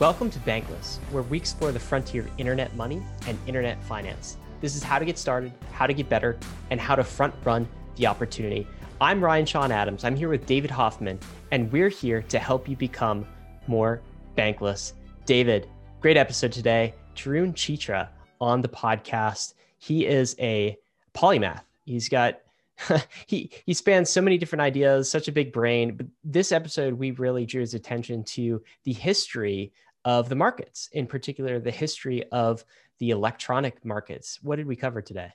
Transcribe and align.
Welcome 0.00 0.30
to 0.30 0.38
Bankless, 0.38 0.98
where 1.10 1.24
we 1.24 1.38
explore 1.38 1.72
the 1.72 1.80
frontier 1.80 2.22
of 2.22 2.30
internet 2.38 2.72
money 2.76 3.02
and 3.26 3.36
internet 3.48 3.82
finance. 3.82 4.36
This 4.60 4.76
is 4.76 4.82
how 4.84 5.00
to 5.00 5.04
get 5.04 5.18
started, 5.18 5.52
how 5.72 5.88
to 5.88 5.92
get 5.92 6.08
better, 6.08 6.38
and 6.70 6.80
how 6.80 6.94
to 6.94 7.02
front 7.02 7.34
run 7.42 7.66
the 7.96 8.06
opportunity. 8.06 8.64
I'm 9.00 9.20
Ryan 9.20 9.44
Sean 9.44 9.72
Adams. 9.72 10.04
I'm 10.04 10.14
here 10.14 10.28
with 10.28 10.46
David 10.46 10.70
Hoffman, 10.70 11.18
and 11.50 11.72
we're 11.72 11.88
here 11.88 12.22
to 12.28 12.38
help 12.38 12.68
you 12.68 12.76
become 12.76 13.26
more 13.66 14.00
bankless. 14.36 14.92
David, 15.26 15.68
great 16.00 16.16
episode 16.16 16.52
today. 16.52 16.94
Tarun 17.16 17.52
Chitra 17.52 18.06
on 18.40 18.60
the 18.62 18.68
podcast. 18.68 19.54
He 19.78 20.06
is 20.06 20.36
a 20.38 20.78
polymath. 21.12 21.62
He's 21.86 22.08
got 22.08 22.38
he 23.26 23.50
he 23.66 23.74
spans 23.74 24.10
so 24.10 24.20
many 24.20 24.38
different 24.38 24.62
ideas, 24.62 25.10
such 25.10 25.26
a 25.26 25.32
big 25.32 25.52
brain. 25.52 25.96
But 25.96 26.06
this 26.22 26.52
episode, 26.52 26.94
we 26.94 27.10
really 27.10 27.44
drew 27.44 27.60
his 27.60 27.74
attention 27.74 28.22
to 28.24 28.62
the 28.84 28.92
history 28.92 29.72
of 30.08 30.30
the 30.30 30.34
markets, 30.34 30.88
in 30.92 31.06
particular, 31.06 31.60
the 31.60 31.70
history 31.70 32.24
of 32.32 32.64
the 32.98 33.10
electronic 33.10 33.84
markets. 33.84 34.38
What 34.42 34.56
did 34.56 34.66
we 34.66 34.74
cover 34.74 35.02
today? 35.02 35.34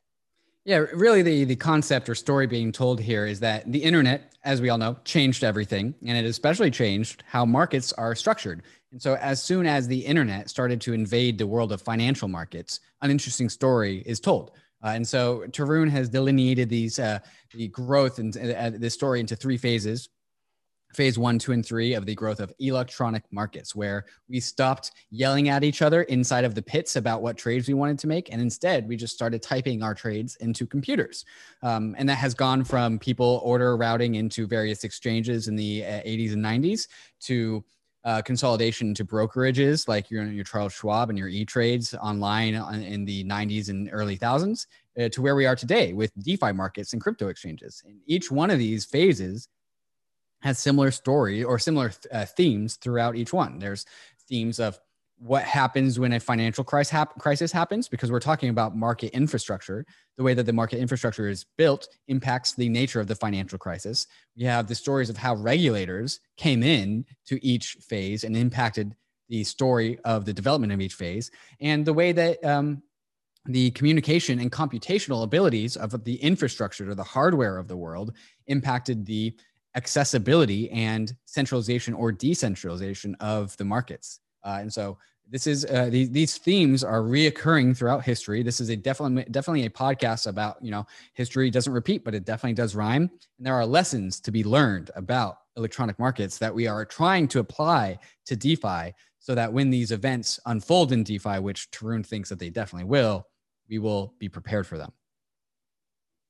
Yeah, 0.66 0.78
really, 0.78 1.22
the, 1.22 1.44
the 1.44 1.56
concept 1.56 2.10
or 2.10 2.16
story 2.16 2.48
being 2.48 2.72
told 2.72 3.00
here 3.00 3.28
is 3.28 3.40
that 3.42 3.72
the 3.72 3.84
internet, 3.84 4.34
as 4.44 4.62
we 4.62 4.70
all 4.70 4.80
know, 4.80 4.98
changed 5.06 5.44
everything, 5.44 5.94
and 6.04 6.18
it 6.18 6.26
especially 6.26 6.72
changed 6.72 7.22
how 7.28 7.46
markets 7.46 7.94
are 7.94 8.16
structured. 8.16 8.64
And 8.92 9.00
so, 9.00 9.16
as 9.18 9.44
soon 9.44 9.68
as 9.68 9.88
the 9.88 10.00
internet 10.00 10.50
started 10.50 10.82
to 10.82 10.94
invade 10.94 11.38
the 11.38 11.46
world 11.46 11.72
of 11.72 11.80
financial 11.80 12.28
markets, 12.28 12.80
an 13.04 13.12
interesting 13.12 13.50
story 13.50 14.02
is 14.08 14.20
told. 14.20 14.52
Uh, 14.84 14.94
and 14.96 15.08
so, 15.08 15.44
Tarun 15.50 15.88
has 15.92 16.10
delineated 16.10 16.68
these 16.68 16.98
uh, 16.98 17.20
the 17.54 17.68
growth 17.68 18.18
and 18.18 18.36
uh, 18.36 18.72
this 18.74 18.96
story 18.96 19.20
into 19.20 19.36
three 19.36 19.58
phases 19.58 20.10
phase 20.94 21.18
one, 21.18 21.40
two, 21.40 21.52
and 21.52 21.66
three 21.66 21.94
of 21.94 22.06
the 22.06 22.16
growth 22.16 22.40
of 22.40 22.54
electronic 22.60 23.24
markets, 23.32 23.76
where 23.76 24.06
we 24.30 24.40
stopped 24.40 24.92
yelling 25.12 25.50
at 25.50 25.64
each 25.64 25.82
other 25.82 26.04
inside 26.04 26.46
of 26.46 26.56
the 26.56 26.62
pits 26.62 26.96
about 26.96 27.22
what 27.22 27.38
trades 27.38 27.68
we 27.68 27.74
wanted 27.74 28.00
to 28.00 28.08
make. 28.08 28.32
And 28.32 28.42
instead, 28.42 28.88
we 28.88 28.96
just 28.96 29.14
started 29.14 29.42
typing 29.42 29.84
our 29.84 29.94
trades 29.94 30.36
into 30.38 30.66
computers. 30.66 31.26
Um, 31.62 31.96
and 31.98 32.08
that 32.10 32.16
has 32.16 32.34
gone 32.34 32.64
from 32.64 33.00
people 33.00 33.42
order 33.44 33.76
routing 33.78 34.16
into 34.16 34.48
various 34.48 34.84
exchanges 34.84 35.48
in 35.48 35.56
the 35.56 35.82
80s 35.82 36.30
uh, 36.30 36.34
and 36.34 36.46
90s 36.46 36.88
to 37.22 37.64
uh, 38.06 38.22
consolidation 38.22 38.94
to 38.94 39.06
brokerages 39.06 39.88
like 39.88 40.12
your, 40.12 40.26
your 40.26 40.44
Charles 40.44 40.74
Schwab 40.74 41.10
and 41.10 41.18
your 41.18 41.30
E 41.30 41.46
Trades 41.46 41.94
online 41.96 42.54
in 42.84 43.06
the 43.06 43.24
90s 43.24 43.70
and 43.70 43.90
early 43.92 44.18
thousands 44.18 44.68
uh, 45.00 45.10
to 45.10 45.22
where 45.22 45.36
we 45.36 45.46
are 45.46 45.56
today 45.56 45.94
with 45.94 46.12
DeFi 46.22 46.52
markets 46.52 46.94
and 46.94 47.02
crypto 47.02 47.30
exchanges. 47.30 47.82
And 47.86 48.00
each 48.06 48.30
one 48.30 48.52
of 48.52 48.60
these 48.60 48.86
phases 48.86 49.48
has 50.44 50.60
similar 50.60 50.92
story 50.92 51.44
or 51.44 51.58
similar 51.58 51.92
uh, 52.12 52.26
themes 52.26 52.76
throughout 52.76 53.16
each 53.16 53.32
one. 53.32 53.60
There's 53.60 53.86
themes 54.28 54.60
of 54.60 54.78
what 55.18 55.44
happens 55.44 55.98
when 55.98 56.12
a 56.12 56.20
financial 56.20 56.66
crisis, 56.66 56.92
hap- 56.92 57.18
crisis 57.18 57.50
happens 57.50 57.88
because 57.88 58.12
we're 58.12 58.20
talking 58.20 58.50
about 58.50 58.76
market 58.76 59.14
infrastructure. 59.14 59.86
The 60.18 60.24
way 60.24 60.34
that 60.34 60.46
the 60.46 60.52
market 60.52 60.80
infrastructure 60.80 61.30
is 61.30 61.46
built 61.58 61.88
impacts 62.10 62.54
the 62.54 62.68
nature 62.68 63.00
of 63.00 63.08
the 63.08 63.16
financial 63.16 63.58
crisis. 63.58 64.06
We 64.36 64.44
have 64.44 64.68
the 64.68 64.76
stories 64.76 65.10
of 65.10 65.16
how 65.16 65.36
regulators 65.36 66.20
came 66.36 66.62
in 66.62 67.06
to 67.28 67.44
each 67.44 67.78
phase 67.88 68.26
and 68.26 68.36
impacted 68.36 68.96
the 69.30 69.46
story 69.46 69.98
of 70.04 70.26
the 70.26 70.34
development 70.34 70.74
of 70.74 70.82
each 70.82 70.96
phase, 70.96 71.32
and 71.62 71.86
the 71.86 71.94
way 71.94 72.12
that 72.12 72.44
um, 72.44 72.84
the 73.46 73.72
communication 73.72 74.40
and 74.40 74.52
computational 74.52 75.24
abilities 75.24 75.78
of 75.78 76.04
the 76.04 76.16
infrastructure 76.16 76.90
or 76.90 76.96
the 76.96 77.04
hardware 77.04 77.58
of 77.58 77.70
the 77.70 77.78
world 77.78 78.14
impacted 78.48 79.06
the 79.06 79.34
accessibility 79.76 80.70
and 80.72 81.16
centralization 81.26 81.94
or 81.94 82.12
decentralization 82.12 83.16
of 83.20 83.56
the 83.58 83.66
markets. 83.66 84.20
Uh, 84.44 84.58
and 84.62 84.72
so 84.72 84.98
this 85.30 85.48
is 85.48 85.66
uh, 85.66 85.88
these, 85.90 86.10
these 86.12 86.38
themes 86.38 86.84
are 86.84 87.02
reoccurring 87.02 87.76
throughout 87.76 88.04
history. 88.04 88.44
This 88.44 88.60
is 88.60 88.70
a 88.70 88.76
definitely 88.76 89.24
definitely 89.32 89.66
a 89.66 89.70
podcast 89.70 90.28
about 90.28 90.58
you 90.62 90.70
know 90.70 90.86
history 91.14 91.50
doesn't 91.50 91.72
repeat, 91.72 92.04
but 92.04 92.14
it 92.14 92.26
definitely 92.26 92.56
does 92.56 92.76
rhyme. 92.76 93.10
And 93.38 93.48
there 93.48 93.56
are 93.56 93.66
lessons 93.66 94.20
to 94.22 94.32
be 94.32 94.44
learned 94.44 94.92
about 94.96 95.38
electronic 95.56 95.98
markets 95.98 96.38
that 96.40 96.54
we 96.54 96.68
are 96.68 96.84
trying 96.86 97.28
to 97.30 97.40
apply 97.40 98.00
to 98.26 98.36
DeFi, 98.36 98.94
so 99.20 99.34
that 99.34 99.52
when 99.52 99.70
these 99.70 99.92
events 99.92 100.40
unfold 100.46 100.92
in 100.92 101.04
DeFi, 101.04 101.40
which 101.40 101.72
Tarun 101.72 102.06
thinks 102.06 102.30
that 102.30 102.40
they 102.40 102.50
definitely 102.50 102.90
will, 102.90 103.26
we 103.70 103.80
will 103.80 104.14
be 104.20 104.28
prepared 104.28 104.68
for 104.68 104.78
them. 104.78 104.92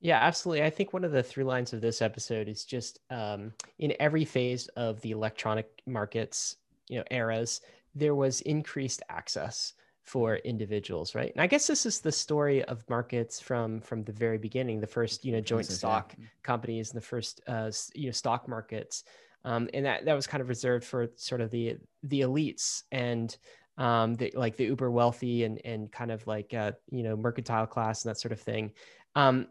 Yeah, 0.03 0.19
absolutely. 0.21 0.63
I 0.65 0.69
think 0.69 0.91
one 0.91 1.05
of 1.05 1.13
the 1.13 1.23
through 1.23 1.45
lines 1.45 1.71
of 1.71 1.79
this 1.79 2.01
episode 2.01 2.49
is 2.49 2.65
just 2.65 2.99
um, 3.09 3.53
in 3.79 3.93
every 4.01 4.25
phase 4.25 4.67
of 4.75 4.99
the 4.99 5.11
electronic 5.11 5.81
markets, 5.87 6.57
you 6.89 6.97
know, 6.97 7.05
eras, 7.09 7.61
there 7.95 8.13
was 8.13 8.41
increased 8.41 9.01
access 9.07 9.73
for 10.01 10.35
individuals, 10.35 11.15
right? 11.15 11.31
And 11.31 11.41
I 11.41 11.47
guess 11.47 11.67
this 11.67 11.85
is 11.85 12.01
the 12.01 12.11
story 12.11 12.65
of 12.65 12.83
markets 12.89 13.39
from 13.39 13.79
from 13.79 14.03
the 14.03 14.11
very 14.11 14.37
beginning. 14.37 14.81
The 14.81 14.87
first, 14.87 15.23
you 15.23 15.31
know, 15.31 15.39
joint 15.39 15.67
stock 15.67 16.13
yeah. 16.19 16.25
companies, 16.43 16.91
and 16.91 17.01
the 17.01 17.05
first, 17.05 17.39
uh, 17.47 17.71
you 17.95 18.07
know, 18.07 18.11
stock 18.11 18.49
markets, 18.49 19.05
um, 19.45 19.69
and 19.73 19.85
that 19.85 20.03
that 20.03 20.15
was 20.15 20.27
kind 20.27 20.41
of 20.41 20.49
reserved 20.49 20.83
for 20.83 21.07
sort 21.15 21.39
of 21.39 21.49
the 21.49 21.77
the 22.03 22.21
elites 22.21 22.83
and 22.91 23.37
um, 23.77 24.15
the, 24.15 24.31
like 24.35 24.55
the 24.57 24.65
uber 24.65 24.91
wealthy 24.91 25.45
and 25.45 25.61
and 25.65 25.91
kind 25.91 26.11
of 26.11 26.27
like 26.27 26.53
uh, 26.53 26.73
you 26.91 27.03
know 27.03 27.15
mercantile 27.15 27.65
class 27.65 28.03
and 28.03 28.09
that 28.09 28.19
sort 28.19 28.33
of 28.33 28.41
thing 28.41 28.71
um, 29.15 29.47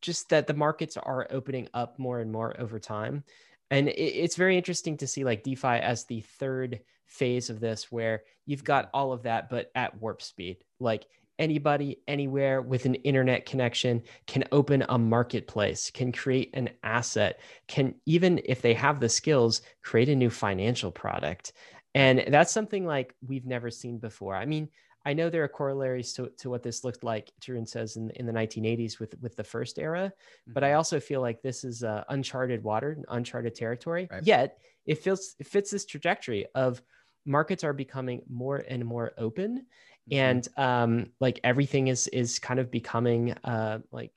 just 0.00 0.28
that 0.30 0.46
the 0.46 0.54
markets 0.54 0.96
are 0.96 1.26
opening 1.30 1.68
up 1.74 1.98
more 1.98 2.20
and 2.20 2.32
more 2.32 2.58
over 2.60 2.78
time. 2.78 3.24
And 3.70 3.88
it, 3.88 3.92
it's 3.92 4.36
very 4.36 4.56
interesting 4.56 4.96
to 4.98 5.06
see 5.06 5.24
like 5.24 5.44
DeFi 5.44 5.66
as 5.66 6.04
the 6.04 6.20
third 6.20 6.80
phase 7.06 7.50
of 7.50 7.60
this, 7.60 7.92
where 7.92 8.22
you've 8.46 8.64
got 8.64 8.90
all 8.92 9.12
of 9.12 9.22
that, 9.24 9.50
but 9.50 9.70
at 9.74 10.00
warp 10.00 10.22
speed. 10.22 10.64
Like 10.80 11.06
anybody, 11.38 11.98
anywhere 12.08 12.62
with 12.62 12.86
an 12.86 12.94
internet 12.96 13.46
connection 13.46 14.02
can 14.26 14.44
open 14.52 14.84
a 14.88 14.98
marketplace, 14.98 15.90
can 15.90 16.12
create 16.12 16.50
an 16.54 16.70
asset, 16.82 17.40
can 17.68 17.94
even 18.06 18.40
if 18.44 18.62
they 18.62 18.74
have 18.74 19.00
the 19.00 19.08
skills, 19.08 19.62
create 19.82 20.08
a 20.08 20.16
new 20.16 20.30
financial 20.30 20.90
product. 20.90 21.52
And 21.94 22.24
that's 22.28 22.52
something 22.52 22.86
like 22.86 23.14
we've 23.26 23.44
never 23.46 23.70
seen 23.70 23.98
before. 23.98 24.34
I 24.34 24.46
mean, 24.46 24.68
I 25.04 25.12
know 25.12 25.28
there 25.28 25.42
are 25.42 25.48
corollaries 25.48 26.12
to, 26.14 26.30
to 26.38 26.50
what 26.50 26.62
this 26.62 26.84
looked 26.84 27.02
like, 27.02 27.32
Tarun 27.40 27.66
says, 27.66 27.96
in, 27.96 28.10
in 28.10 28.26
the 28.26 28.32
1980s 28.32 29.00
with, 29.00 29.14
with 29.20 29.36
the 29.36 29.44
first 29.44 29.78
era. 29.78 30.12
Mm-hmm. 30.12 30.52
But 30.52 30.64
I 30.64 30.68
mm-hmm. 30.68 30.76
also 30.76 31.00
feel 31.00 31.20
like 31.20 31.42
this 31.42 31.64
is 31.64 31.82
uh, 31.82 32.04
uncharted 32.08 32.62
water, 32.62 32.98
uncharted 33.08 33.54
territory. 33.54 34.08
Right. 34.10 34.22
Yet 34.22 34.58
it 34.86 34.98
feels 34.98 35.34
it 35.38 35.46
fits 35.46 35.70
this 35.70 35.86
trajectory 35.86 36.46
of 36.54 36.82
markets 37.24 37.64
are 37.64 37.72
becoming 37.72 38.22
more 38.28 38.64
and 38.68 38.84
more 38.84 39.12
open. 39.18 39.66
Mm-hmm. 40.10 40.14
And 40.14 40.48
um, 40.56 41.06
like 41.20 41.40
everything 41.44 41.88
is 41.88 42.08
is 42.08 42.38
kind 42.38 42.60
of 42.60 42.70
becoming 42.70 43.32
uh, 43.44 43.78
like 43.90 44.12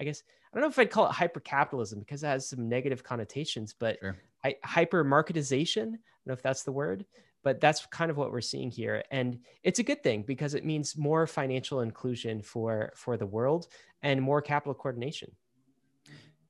I 0.00 0.04
guess 0.04 0.22
I 0.52 0.56
don't 0.56 0.62
know 0.62 0.70
if 0.70 0.78
I'd 0.78 0.90
call 0.90 1.06
it 1.06 1.12
hyper 1.12 1.40
capitalism 1.40 2.00
because 2.00 2.22
it 2.22 2.26
has 2.26 2.48
some 2.48 2.68
negative 2.68 3.04
connotations, 3.04 3.74
but 3.78 3.98
sure. 4.00 4.16
I, 4.44 4.56
hyper 4.64 5.04
marketization. 5.04 5.82
I 5.82 6.22
don't 6.24 6.26
know 6.26 6.32
if 6.34 6.42
that's 6.42 6.64
the 6.64 6.72
word, 6.72 7.04
but 7.42 7.60
that's 7.60 7.86
kind 7.86 8.10
of 8.10 8.16
what 8.16 8.32
we're 8.32 8.40
seeing 8.40 8.70
here 8.70 9.02
and 9.10 9.38
it's 9.62 9.78
a 9.78 9.82
good 9.82 10.02
thing 10.02 10.22
because 10.22 10.54
it 10.54 10.64
means 10.64 10.96
more 10.96 11.26
financial 11.26 11.80
inclusion 11.80 12.42
for 12.42 12.92
for 12.94 13.16
the 13.16 13.26
world 13.26 13.68
and 14.02 14.20
more 14.20 14.40
capital 14.40 14.74
coordination. 14.74 15.30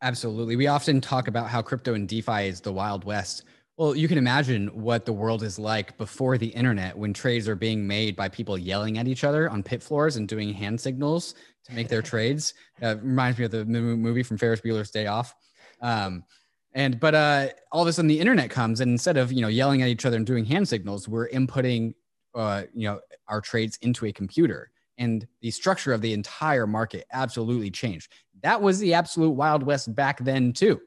Absolutely. 0.03 0.56
We 0.56 0.67
often 0.67 1.01
talk 1.01 1.28
about 1.28 1.49
how 1.49 1.61
crypto 1.61 1.95
and 1.95 2.09
defi 2.09 2.47
is 2.47 2.61
the 2.61 2.73
wild 2.73 3.05
west. 3.05 3.45
Well 3.77 3.95
you 3.95 4.09
can 4.09 4.19
imagine 4.19 4.69
what 4.69 5.05
the 5.05 5.12
world 5.12 5.43
is 5.43 5.59
like 5.59 5.97
before 5.99 6.39
the 6.39 6.49
internet 6.49 6.97
when 6.97 7.12
trades 7.12 7.49
are 7.49 7.57
being 7.57 7.87
made 7.87 8.17
by 8.17 8.28
people 8.28 8.59
yelling 8.59 8.99
at 8.99 9.09
each 9.09 9.25
other 9.25 9.49
on 9.51 9.62
pit 9.62 9.83
floors 9.83 10.17
and 10.17 10.28
doing 10.28 10.53
hand 10.53 10.81
signals 10.81 11.34
to 11.65 11.75
make 11.75 11.89
their 11.89 12.03
trades. 12.12 12.55
Uh, 12.83 12.97
reminds 13.03 13.39
me 13.39 13.45
of 13.45 13.51
the 13.51 13.65
movie 13.65 14.22
from 14.22 14.39
ferris 14.39 14.61
bueller's 14.61 14.91
day 14.91 15.07
off. 15.07 15.34
Um, 15.81 16.25
and 16.72 17.01
but 17.01 17.15
uh, 17.15 17.49
all 17.72 17.83
of 17.83 17.89
a 17.89 17.93
sudden 17.93 18.09
the 18.09 18.21
internet 18.21 18.51
comes, 18.51 18.81
and 18.81 18.91
instead 18.91 19.17
of 19.17 19.33
you 19.33 19.41
know 19.41 19.49
yelling 19.49 19.83
at 19.83 19.89
each 19.89 20.07
other 20.07 20.17
and 20.17 20.27
doing 20.27 20.45
hand 20.45 20.69
signals, 20.69 21.09
we're 21.09 21.28
inputting 21.28 21.95
uh, 22.34 22.65
you 22.75 22.87
know 22.87 23.01
our 23.28 23.41
trades 23.41 23.78
into 23.83 24.07
a 24.07 24.13
computer, 24.13 24.71
and 24.99 25.27
the 25.41 25.51
structure 25.51 25.93
of 25.93 26.01
the 26.01 26.13
entire 26.13 26.67
market 26.67 27.07
absolutely 27.13 27.71
changed. 27.71 28.13
That 28.43 28.61
was 28.61 28.78
the 28.78 28.95
absolute 28.95 29.31
wild 29.31 29.63
west 29.63 29.95
back 29.95 30.19
then 30.25 30.53
too. 30.53 30.81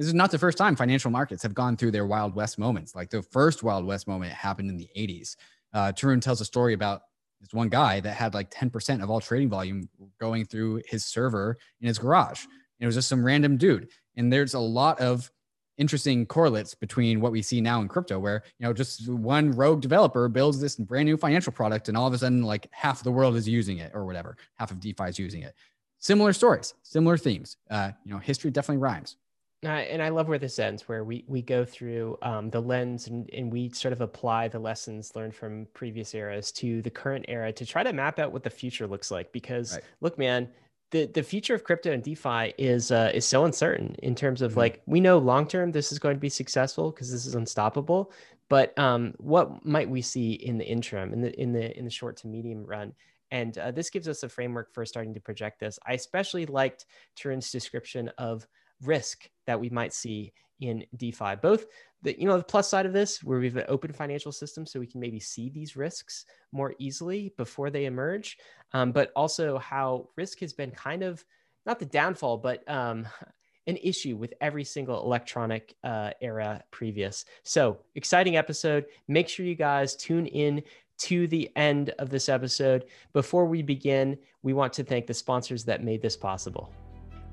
This 0.00 0.06
is 0.06 0.14
not 0.14 0.30
the 0.30 0.38
first 0.38 0.56
time 0.56 0.76
financial 0.76 1.10
markets 1.10 1.42
have 1.42 1.52
gone 1.52 1.76
through 1.76 1.90
their 1.90 2.06
wild 2.06 2.34
west 2.34 2.58
moments. 2.58 2.94
Like 2.94 3.10
the 3.10 3.22
first 3.22 3.62
wild 3.62 3.84
west 3.84 4.08
moment 4.08 4.32
happened 4.32 4.70
in 4.70 4.78
the 4.78 4.88
80s. 4.96 5.36
Uh, 5.74 5.92
Tarun 5.92 6.22
tells 6.22 6.40
a 6.40 6.44
story 6.46 6.72
about 6.72 7.02
this 7.38 7.52
one 7.52 7.68
guy 7.68 8.00
that 8.00 8.16
had 8.16 8.32
like 8.32 8.50
10% 8.50 9.02
of 9.02 9.10
all 9.10 9.20
trading 9.20 9.50
volume 9.50 9.88
going 10.18 10.46
through 10.46 10.80
his 10.86 11.04
server 11.04 11.58
in 11.82 11.88
his 11.88 11.98
garage. 11.98 12.44
And 12.44 12.84
it 12.84 12.86
was 12.86 12.94
just 12.94 13.10
some 13.10 13.22
random 13.22 13.58
dude. 13.58 13.88
And 14.16 14.32
there's 14.32 14.54
a 14.54 14.58
lot 14.58 15.00
of 15.00 15.30
interesting 15.78 16.26
correlates 16.26 16.74
between 16.74 17.20
what 17.20 17.32
we 17.32 17.40
see 17.40 17.60
now 17.60 17.80
in 17.80 17.88
crypto, 17.88 18.18
where 18.18 18.42
you 18.58 18.66
know 18.66 18.72
just 18.72 19.08
one 19.08 19.50
rogue 19.52 19.80
developer 19.80 20.28
builds 20.28 20.60
this 20.60 20.76
brand 20.76 21.06
new 21.06 21.16
financial 21.16 21.52
product, 21.52 21.88
and 21.88 21.96
all 21.96 22.06
of 22.06 22.12
a 22.12 22.18
sudden, 22.18 22.42
like 22.42 22.68
half 22.70 22.98
of 22.98 23.04
the 23.04 23.12
world 23.12 23.34
is 23.36 23.48
using 23.48 23.78
it, 23.78 23.90
or 23.94 24.04
whatever, 24.04 24.36
half 24.56 24.70
of 24.70 24.78
DeFi 24.78 25.04
is 25.04 25.18
using 25.18 25.42
it. 25.42 25.54
Similar 25.98 26.32
stories, 26.32 26.74
similar 26.82 27.16
themes. 27.16 27.56
Uh, 27.70 27.92
you 28.04 28.12
know, 28.12 28.18
history 28.18 28.50
definitely 28.50 28.78
rhymes. 28.82 29.16
Uh, 29.62 29.68
and 29.68 30.02
I 30.02 30.08
love 30.08 30.26
where 30.26 30.38
this 30.38 30.58
ends, 30.58 30.88
where 30.88 31.04
we 31.04 31.24
we 31.26 31.42
go 31.42 31.66
through 31.66 32.16
um, 32.22 32.48
the 32.48 32.60
lens 32.60 33.08
and, 33.08 33.28
and 33.30 33.52
we 33.52 33.68
sort 33.70 33.92
of 33.92 34.00
apply 34.00 34.48
the 34.48 34.58
lessons 34.58 35.12
learned 35.14 35.34
from 35.34 35.66
previous 35.74 36.14
eras 36.14 36.50
to 36.52 36.80
the 36.80 36.88
current 36.90 37.26
era 37.28 37.52
to 37.52 37.66
try 37.66 37.82
to 37.82 37.92
map 37.92 38.18
out 38.18 38.32
what 38.32 38.42
the 38.42 38.50
future 38.50 38.86
looks 38.86 39.10
like. 39.10 39.32
Because 39.32 39.74
right. 39.74 39.84
look, 40.00 40.16
man, 40.16 40.48
the 40.90 41.06
the 41.06 41.22
future 41.22 41.54
of 41.54 41.64
crypto 41.64 41.92
and 41.92 42.02
DeFi 42.02 42.54
is 42.58 42.90
uh, 42.90 43.10
is 43.14 43.24
so 43.24 43.44
uncertain 43.44 43.94
in 44.02 44.14
terms 44.14 44.42
of 44.42 44.52
mm-hmm. 44.52 44.60
like 44.60 44.82
we 44.86 45.00
know 45.00 45.18
long 45.18 45.46
term 45.46 45.72
this 45.72 45.92
is 45.92 45.98
going 45.98 46.16
to 46.16 46.20
be 46.20 46.28
successful 46.28 46.90
because 46.90 47.10
this 47.10 47.26
is 47.26 47.34
unstoppable, 47.34 48.12
but 48.48 48.76
um, 48.78 49.14
what 49.18 49.64
might 49.64 49.88
we 49.88 50.02
see 50.02 50.32
in 50.32 50.58
the 50.58 50.66
interim 50.66 51.12
in 51.12 51.20
the 51.20 51.40
in 51.40 51.52
the 51.52 51.76
in 51.78 51.84
the 51.84 51.90
short 51.90 52.16
to 52.18 52.26
medium 52.26 52.64
run? 52.64 52.92
And 53.32 53.56
uh, 53.58 53.70
this 53.70 53.90
gives 53.90 54.08
us 54.08 54.24
a 54.24 54.28
framework 54.28 54.74
for 54.74 54.84
starting 54.84 55.14
to 55.14 55.20
project 55.20 55.60
this. 55.60 55.78
I 55.86 55.92
especially 55.92 56.46
liked 56.46 56.86
Tarun's 57.14 57.52
description 57.52 58.10
of 58.18 58.44
risk 58.82 59.30
that 59.46 59.60
we 59.60 59.70
might 59.70 59.92
see 59.92 60.32
in 60.60 60.84
DeFi. 60.96 61.36
Both 61.40 61.66
the 62.02 62.18
you 62.18 62.26
know 62.26 62.38
the 62.38 62.44
plus 62.44 62.68
side 62.68 62.86
of 62.86 62.92
this, 62.92 63.22
where 63.22 63.38
we 63.38 63.46
have 63.46 63.56
an 63.56 63.64
open 63.68 63.92
financial 63.92 64.32
system, 64.32 64.66
so 64.66 64.80
we 64.80 64.86
can 64.86 65.00
maybe 65.00 65.20
see 65.20 65.50
these 65.50 65.76
risks 65.76 66.26
more 66.52 66.74
easily 66.78 67.32
before 67.36 67.70
they 67.70 67.84
emerge, 67.84 68.38
um, 68.72 68.92
but 68.92 69.12
also 69.14 69.58
how 69.58 70.08
risk 70.16 70.40
has 70.40 70.52
been 70.52 70.70
kind 70.70 71.02
of 71.02 71.24
not 71.66 71.78
the 71.78 71.86
downfall, 71.86 72.38
but 72.38 72.68
um, 72.68 73.06
an 73.66 73.76
issue 73.76 74.16
with 74.16 74.34
every 74.40 74.64
single 74.64 75.02
electronic 75.02 75.74
uh, 75.84 76.10
era 76.20 76.62
previous. 76.70 77.24
So 77.42 77.78
exciting 77.94 78.36
episode. 78.36 78.86
Make 79.06 79.28
sure 79.28 79.46
you 79.46 79.54
guys 79.54 79.94
tune 79.94 80.26
in 80.26 80.62
to 81.00 81.26
the 81.28 81.50
end 81.56 81.90
of 81.98 82.10
this 82.10 82.28
episode. 82.28 82.84
Before 83.12 83.46
we 83.46 83.62
begin, 83.62 84.18
we 84.42 84.52
want 84.52 84.72
to 84.74 84.84
thank 84.84 85.06
the 85.06 85.14
sponsors 85.14 85.64
that 85.64 85.82
made 85.82 86.02
this 86.02 86.16
possible. 86.16 86.72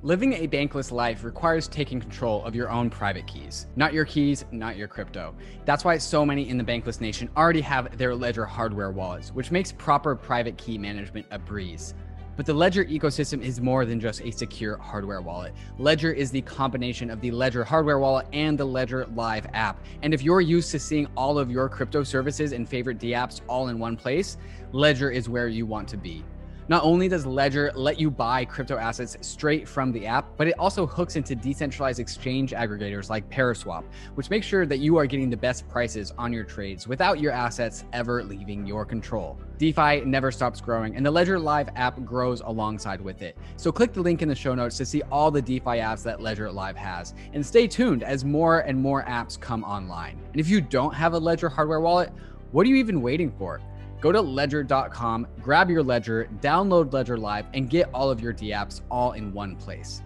Living 0.03 0.33
a 0.33 0.47
bankless 0.47 0.91
life 0.91 1.23
requires 1.23 1.67
taking 1.67 1.99
control 1.99 2.45
of 2.45 2.53
your 2.53 2.69
own 2.69 2.87
private 2.87 3.25
keys, 3.25 3.65
not 3.75 3.93
your 3.93 4.05
keys, 4.05 4.45
not 4.51 4.77
your 4.77 4.87
crypto. 4.87 5.33
That's 5.65 5.83
why 5.83 5.97
so 5.97 6.23
many 6.23 6.49
in 6.49 6.57
the 6.59 6.63
bankless 6.63 7.01
nation 7.01 7.27
already 7.35 7.61
have 7.61 7.97
their 7.97 8.13
Ledger 8.13 8.45
hardware 8.45 8.91
wallets, 8.91 9.31
which 9.31 9.49
makes 9.49 9.71
proper 9.71 10.15
private 10.15 10.55
key 10.55 10.77
management 10.77 11.25
a 11.31 11.39
breeze. 11.39 11.95
But 12.35 12.45
the 12.45 12.53
Ledger 12.53 12.85
ecosystem 12.85 13.41
is 13.41 13.59
more 13.59 13.85
than 13.85 13.99
just 13.99 14.21
a 14.21 14.29
secure 14.29 14.77
hardware 14.77 15.21
wallet. 15.21 15.55
Ledger 15.79 16.13
is 16.13 16.29
the 16.29 16.41
combination 16.41 17.09
of 17.09 17.19
the 17.19 17.31
Ledger 17.31 17.63
hardware 17.63 17.97
wallet 17.97 18.27
and 18.33 18.55
the 18.55 18.65
Ledger 18.65 19.07
Live 19.15 19.47
app. 19.55 19.83
And 20.03 20.13
if 20.13 20.21
you're 20.21 20.41
used 20.41 20.69
to 20.71 20.79
seeing 20.79 21.07
all 21.17 21.39
of 21.39 21.49
your 21.49 21.67
crypto 21.69 22.03
services 22.03 22.51
and 22.51 22.69
favorite 22.69 22.99
dApps 22.99 23.41
all 23.47 23.69
in 23.69 23.79
one 23.79 23.97
place, 23.97 24.37
Ledger 24.73 25.09
is 25.09 25.27
where 25.27 25.47
you 25.47 25.65
want 25.65 25.87
to 25.87 25.97
be. 25.97 26.23
Not 26.69 26.83
only 26.83 27.07
does 27.07 27.25
Ledger 27.25 27.71
let 27.75 27.97
you 27.97 28.11
buy 28.11 28.43
crypto 28.43 28.75
assets 28.75 29.15
straight 29.21 29.69
from 29.69 29.93
the 29.93 30.05
app, 30.05 30.35
but 30.35 30.49
it 30.49 30.59
also 30.59 30.85
hooks 30.85 31.15
into 31.15 31.33
decentralized 31.33 32.01
exchange 32.01 32.51
aggregators 32.51 33.09
like 33.09 33.29
Paraswap, 33.29 33.85
which 34.15 34.29
makes 34.29 34.45
sure 34.45 34.65
that 34.65 34.79
you 34.79 34.97
are 34.97 35.05
getting 35.05 35.29
the 35.29 35.37
best 35.37 35.65
prices 35.69 36.11
on 36.17 36.33
your 36.33 36.43
trades 36.43 36.85
without 36.85 37.21
your 37.21 37.31
assets 37.31 37.85
ever 37.93 38.21
leaving 38.21 38.67
your 38.67 38.83
control. 38.83 39.39
DeFi 39.59 40.01
never 40.01 40.29
stops 40.29 40.59
growing, 40.59 40.97
and 40.97 41.05
the 41.05 41.11
Ledger 41.11 41.39
Live 41.39 41.69
app 41.77 42.03
grows 42.03 42.41
alongside 42.41 42.99
with 42.99 43.21
it. 43.21 43.37
So 43.55 43.71
click 43.71 43.93
the 43.93 44.01
link 44.01 44.21
in 44.21 44.27
the 44.27 44.35
show 44.35 44.53
notes 44.53 44.75
to 44.77 44.85
see 44.85 45.01
all 45.03 45.31
the 45.31 45.41
DeFi 45.41 45.77
apps 45.77 46.03
that 46.03 46.21
Ledger 46.21 46.51
Live 46.51 46.75
has, 46.75 47.13
and 47.31 47.45
stay 47.45 47.67
tuned 47.67 48.03
as 48.03 48.25
more 48.25 48.59
and 48.59 48.77
more 48.77 49.05
apps 49.05 49.39
come 49.39 49.63
online. 49.63 50.19
And 50.33 50.41
if 50.41 50.49
you 50.49 50.59
don't 50.59 50.93
have 50.93 51.13
a 51.13 51.17
Ledger 51.17 51.47
hardware 51.47 51.79
wallet, 51.79 52.11
what 52.51 52.65
are 52.65 52.69
you 52.69 52.75
even 52.75 53.01
waiting 53.01 53.31
for? 53.37 53.61
Go 53.99 54.11
to 54.11 54.21
ledger.com, 54.21 55.27
grab 55.41 55.69
your 55.71 55.81
ledger, 55.81 56.29
download 56.39 56.93
Ledger 56.93 57.17
Live, 57.17 57.45
and 57.53 57.69
get 57.69 57.89
all 57.93 58.11
of 58.11 58.21
your 58.21 58.33
dApps 58.33 58.81
all 58.91 59.13
in 59.13 59.33
one 59.33 59.55
place. 59.55 60.03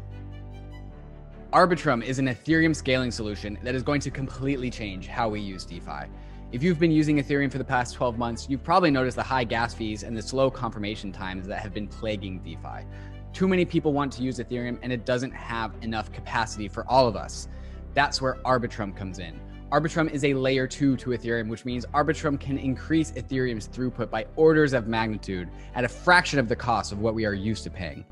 Arbitrum 1.51 2.01
is 2.01 2.17
an 2.17 2.27
Ethereum 2.27 2.73
scaling 2.73 3.11
solution 3.11 3.59
that 3.63 3.75
is 3.75 3.83
going 3.83 3.99
to 3.99 4.09
completely 4.09 4.69
change 4.69 5.07
how 5.07 5.27
we 5.27 5.41
use 5.41 5.65
DeFi. 5.65 6.05
If 6.53 6.63
you've 6.63 6.79
been 6.79 6.91
using 6.91 7.17
Ethereum 7.17 7.51
for 7.51 7.57
the 7.57 7.65
past 7.65 7.93
12 7.95 8.17
months, 8.17 8.47
you've 8.49 8.63
probably 8.63 8.91
noticed 8.91 9.17
the 9.17 9.23
high 9.23 9.43
gas 9.43 9.73
fees 9.73 10.03
and 10.03 10.15
the 10.15 10.21
slow 10.21 10.49
confirmation 10.49 11.11
times 11.11 11.45
that 11.47 11.59
have 11.59 11.73
been 11.73 11.87
plaguing 11.87 12.39
DeFi. 12.39 12.85
Too 13.33 13.49
many 13.49 13.65
people 13.65 13.91
want 13.91 14.13
to 14.13 14.23
use 14.23 14.39
Ethereum 14.39 14.79
and 14.81 14.93
it 14.93 15.05
doesn't 15.05 15.31
have 15.31 15.73
enough 15.81 16.13
capacity 16.13 16.69
for 16.69 16.85
all 16.87 17.07
of 17.07 17.17
us. 17.17 17.49
That's 17.93 18.21
where 18.21 18.35
Arbitrum 18.45 18.95
comes 18.95 19.19
in. 19.19 19.37
Arbitrum 19.71 20.11
is 20.11 20.25
a 20.25 20.33
layer 20.33 20.67
two 20.67 20.97
to 20.97 21.11
Ethereum, 21.11 21.47
which 21.47 21.63
means 21.63 21.85
Arbitrum 21.93 22.37
can 22.37 22.57
increase 22.57 23.11
Ethereum's 23.13 23.69
throughput 23.69 24.09
by 24.09 24.25
orders 24.35 24.73
of 24.73 24.87
magnitude 24.87 25.47
at 25.75 25.85
a 25.85 25.87
fraction 25.87 26.39
of 26.39 26.49
the 26.49 26.55
cost 26.57 26.91
of 26.91 26.99
what 26.99 27.15
we 27.15 27.25
are 27.25 27.33
used 27.33 27.63
to 27.63 27.69
paying. 27.69 28.03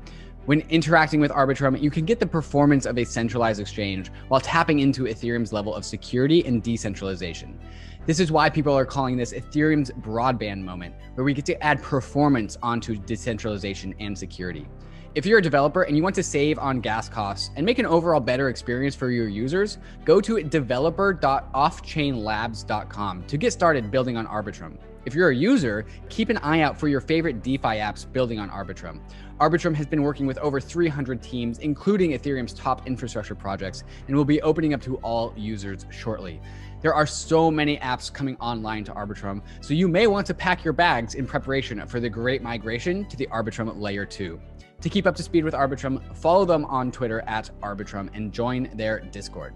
When 0.46 0.62
interacting 0.70 1.20
with 1.20 1.30
Arbitrum, 1.30 1.78
you 1.78 1.90
can 1.90 2.06
get 2.06 2.18
the 2.18 2.26
performance 2.26 2.86
of 2.86 2.96
a 2.96 3.04
centralized 3.04 3.60
exchange 3.60 4.10
while 4.28 4.40
tapping 4.40 4.78
into 4.78 5.04
Ethereum's 5.04 5.52
level 5.52 5.74
of 5.74 5.84
security 5.84 6.42
and 6.46 6.62
decentralization. 6.62 7.60
This 8.06 8.20
is 8.20 8.32
why 8.32 8.48
people 8.48 8.72
are 8.72 8.86
calling 8.86 9.18
this 9.18 9.34
Ethereum's 9.34 9.90
broadband 9.90 10.62
moment, 10.62 10.94
where 11.14 11.24
we 11.24 11.34
get 11.34 11.44
to 11.44 11.62
add 11.62 11.82
performance 11.82 12.56
onto 12.62 12.96
decentralization 12.96 13.94
and 14.00 14.16
security. 14.16 14.66
If 15.12 15.26
you're 15.26 15.40
a 15.40 15.42
developer 15.42 15.82
and 15.82 15.96
you 15.96 16.04
want 16.04 16.14
to 16.14 16.22
save 16.22 16.56
on 16.60 16.80
gas 16.80 17.08
costs 17.08 17.50
and 17.56 17.66
make 17.66 17.80
an 17.80 17.86
overall 17.86 18.20
better 18.20 18.48
experience 18.48 18.94
for 18.94 19.10
your 19.10 19.26
users, 19.26 19.78
go 20.04 20.20
to 20.20 20.40
developer.offchainlabs.com 20.40 23.24
to 23.24 23.36
get 23.36 23.52
started 23.52 23.90
building 23.90 24.16
on 24.16 24.28
Arbitrum. 24.28 24.76
If 25.06 25.14
you're 25.16 25.30
a 25.30 25.34
user, 25.34 25.86
keep 26.10 26.28
an 26.28 26.36
eye 26.38 26.60
out 26.60 26.78
for 26.78 26.86
your 26.86 27.00
favorite 27.00 27.42
DeFi 27.42 27.78
apps 27.78 28.06
building 28.12 28.38
on 28.38 28.50
Arbitrum. 28.50 29.00
Arbitrum 29.40 29.74
has 29.74 29.86
been 29.86 30.02
working 30.02 30.26
with 30.26 30.38
over 30.38 30.60
300 30.60 31.20
teams, 31.20 31.58
including 31.58 32.12
Ethereum's 32.12 32.52
top 32.52 32.86
infrastructure 32.86 33.34
projects, 33.34 33.82
and 34.06 34.14
will 34.14 34.24
be 34.24 34.40
opening 34.42 34.74
up 34.74 34.82
to 34.82 34.94
all 34.98 35.34
users 35.36 35.86
shortly. 35.90 36.40
There 36.82 36.94
are 36.94 37.06
so 37.06 37.50
many 37.50 37.78
apps 37.78 38.12
coming 38.12 38.36
online 38.36 38.84
to 38.84 38.92
Arbitrum, 38.92 39.42
so 39.60 39.74
you 39.74 39.88
may 39.88 40.06
want 40.06 40.24
to 40.28 40.34
pack 40.34 40.62
your 40.62 40.72
bags 40.72 41.16
in 41.16 41.26
preparation 41.26 41.84
for 41.88 41.98
the 41.98 42.08
great 42.08 42.42
migration 42.42 43.06
to 43.06 43.16
the 43.16 43.26
Arbitrum 43.26 43.76
Layer 43.80 44.06
2. 44.06 44.40
To 44.80 44.88
keep 44.88 45.06
up 45.06 45.14
to 45.16 45.22
speed 45.22 45.44
with 45.44 45.52
Arbitrum, 45.52 46.00
follow 46.16 46.46
them 46.46 46.64
on 46.64 46.90
Twitter 46.90 47.22
at 47.26 47.50
Arbitrum 47.60 48.08
and 48.14 48.32
join 48.32 48.70
their 48.74 49.00
Discord. 49.00 49.52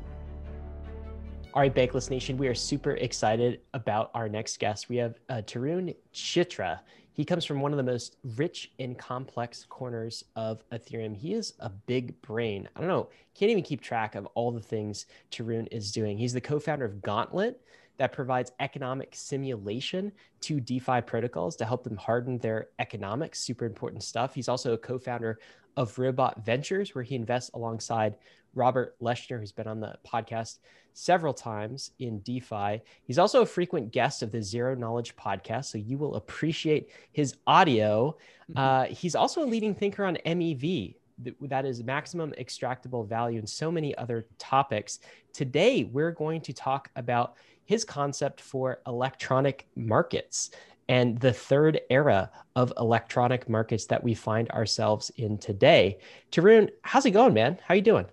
All 1.54 1.62
right, 1.62 1.74
Bankless 1.74 2.10
Nation, 2.10 2.36
we 2.36 2.46
are 2.46 2.54
super 2.54 2.90
excited 2.96 3.60
about 3.72 4.10
our 4.12 4.28
next 4.28 4.58
guest. 4.58 4.90
We 4.90 4.96
have 4.96 5.14
uh, 5.30 5.40
Tarun 5.46 5.94
Chitra. 6.12 6.80
He 7.12 7.24
comes 7.24 7.46
from 7.46 7.60
one 7.60 7.72
of 7.72 7.78
the 7.78 7.84
most 7.84 8.16
rich 8.36 8.72
and 8.80 8.98
complex 8.98 9.64
corners 9.64 10.24
of 10.36 10.68
Ethereum. 10.70 11.16
He 11.16 11.32
is 11.32 11.54
a 11.60 11.70
big 11.70 12.20
brain. 12.20 12.68
I 12.76 12.80
don't 12.80 12.88
know, 12.88 13.08
can't 13.34 13.50
even 13.50 13.62
keep 13.62 13.80
track 13.80 14.16
of 14.16 14.26
all 14.34 14.50
the 14.50 14.60
things 14.60 15.06
Tarun 15.30 15.68
is 15.70 15.90
doing. 15.90 16.18
He's 16.18 16.34
the 16.34 16.40
co 16.40 16.58
founder 16.58 16.84
of 16.84 17.00
Gauntlet, 17.00 17.62
that 17.96 18.12
provides 18.12 18.52
economic 18.60 19.10
simulation 19.14 20.12
to 20.40 20.60
DeFi 20.60 21.00
protocols 21.02 21.56
to 21.56 21.64
help 21.64 21.84
them 21.84 21.96
harden 21.96 22.38
their 22.38 22.68
economics. 22.78 23.40
Super 23.40 23.66
important 23.66 24.02
stuff. 24.02 24.34
He's 24.34 24.48
also 24.48 24.72
a 24.72 24.78
co 24.78 24.98
founder 24.98 25.38
of 25.76 25.98
Robot 25.98 26.44
Ventures, 26.44 26.94
where 26.94 27.04
he 27.04 27.14
invests 27.14 27.50
alongside 27.54 28.16
Robert 28.54 28.96
Leshner, 29.00 29.38
who's 29.38 29.52
been 29.52 29.66
on 29.66 29.80
the 29.80 29.96
podcast 30.06 30.58
several 30.92 31.34
times 31.34 31.90
in 31.98 32.20
DeFi. 32.20 32.80
He's 33.02 33.18
also 33.18 33.42
a 33.42 33.46
frequent 33.46 33.90
guest 33.90 34.22
of 34.22 34.30
the 34.30 34.42
Zero 34.42 34.74
Knowledge 34.74 35.16
podcast, 35.16 35.66
so 35.66 35.78
you 35.78 35.98
will 35.98 36.14
appreciate 36.14 36.90
his 37.12 37.36
audio. 37.46 38.16
Mm-hmm. 38.50 38.58
Uh, 38.58 38.84
he's 38.94 39.14
also 39.16 39.42
a 39.42 39.46
leading 39.46 39.74
thinker 39.74 40.04
on 40.04 40.16
MEV, 40.24 40.94
that 41.42 41.64
is 41.64 41.82
maximum 41.82 42.32
extractable 42.38 43.06
value, 43.06 43.38
and 43.38 43.48
so 43.48 43.70
many 43.70 43.96
other 43.96 44.26
topics. 44.38 45.00
Today, 45.32 45.84
we're 45.84 46.10
going 46.12 46.40
to 46.42 46.52
talk 46.52 46.90
about 46.96 47.36
his 47.64 47.84
concept 47.84 48.40
for 48.40 48.80
electronic 48.86 49.66
markets 49.76 50.50
and 50.88 51.18
the 51.18 51.32
third 51.32 51.80
era 51.90 52.30
of 52.56 52.72
electronic 52.78 53.48
markets 53.48 53.86
that 53.86 54.02
we 54.02 54.14
find 54.14 54.50
ourselves 54.50 55.10
in 55.16 55.38
today. 55.38 55.98
Tarun, 56.30 56.70
how's 56.82 57.06
it 57.06 57.12
going, 57.12 57.34
man? 57.34 57.58
How 57.66 57.74
you 57.74 57.82
doing? 57.82 58.06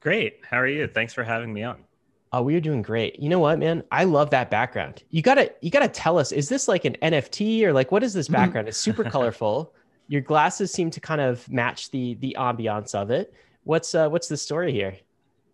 Great. 0.00 0.40
How 0.48 0.58
are 0.58 0.66
you? 0.66 0.86
Thanks 0.86 1.12
for 1.12 1.24
having 1.24 1.52
me 1.52 1.62
on. 1.62 1.84
Oh, 2.32 2.42
we 2.42 2.54
are 2.56 2.60
doing 2.60 2.82
great. 2.82 3.18
You 3.18 3.28
know 3.28 3.38
what, 3.38 3.58
man? 3.58 3.82
I 3.90 4.04
love 4.04 4.30
that 4.30 4.50
background. 4.50 5.02
You 5.10 5.22
gotta, 5.22 5.52
you 5.62 5.70
gotta 5.70 5.88
tell 5.88 6.18
us, 6.18 6.30
is 6.30 6.48
this 6.48 6.68
like 6.68 6.84
an 6.84 6.96
NFT 7.02 7.62
or 7.62 7.72
like 7.72 7.90
what 7.90 8.02
is 8.02 8.12
this 8.12 8.28
background? 8.28 8.68
it's 8.68 8.76
super 8.76 9.04
colorful. 9.10 9.72
Your 10.08 10.20
glasses 10.20 10.72
seem 10.72 10.90
to 10.90 11.00
kind 11.00 11.20
of 11.20 11.48
match 11.50 11.90
the 11.90 12.14
the 12.14 12.36
ambiance 12.38 12.94
of 12.94 13.10
it. 13.10 13.32
What's 13.64 13.94
uh, 13.94 14.08
what's 14.08 14.28
the 14.28 14.36
story 14.36 14.72
here? 14.72 14.96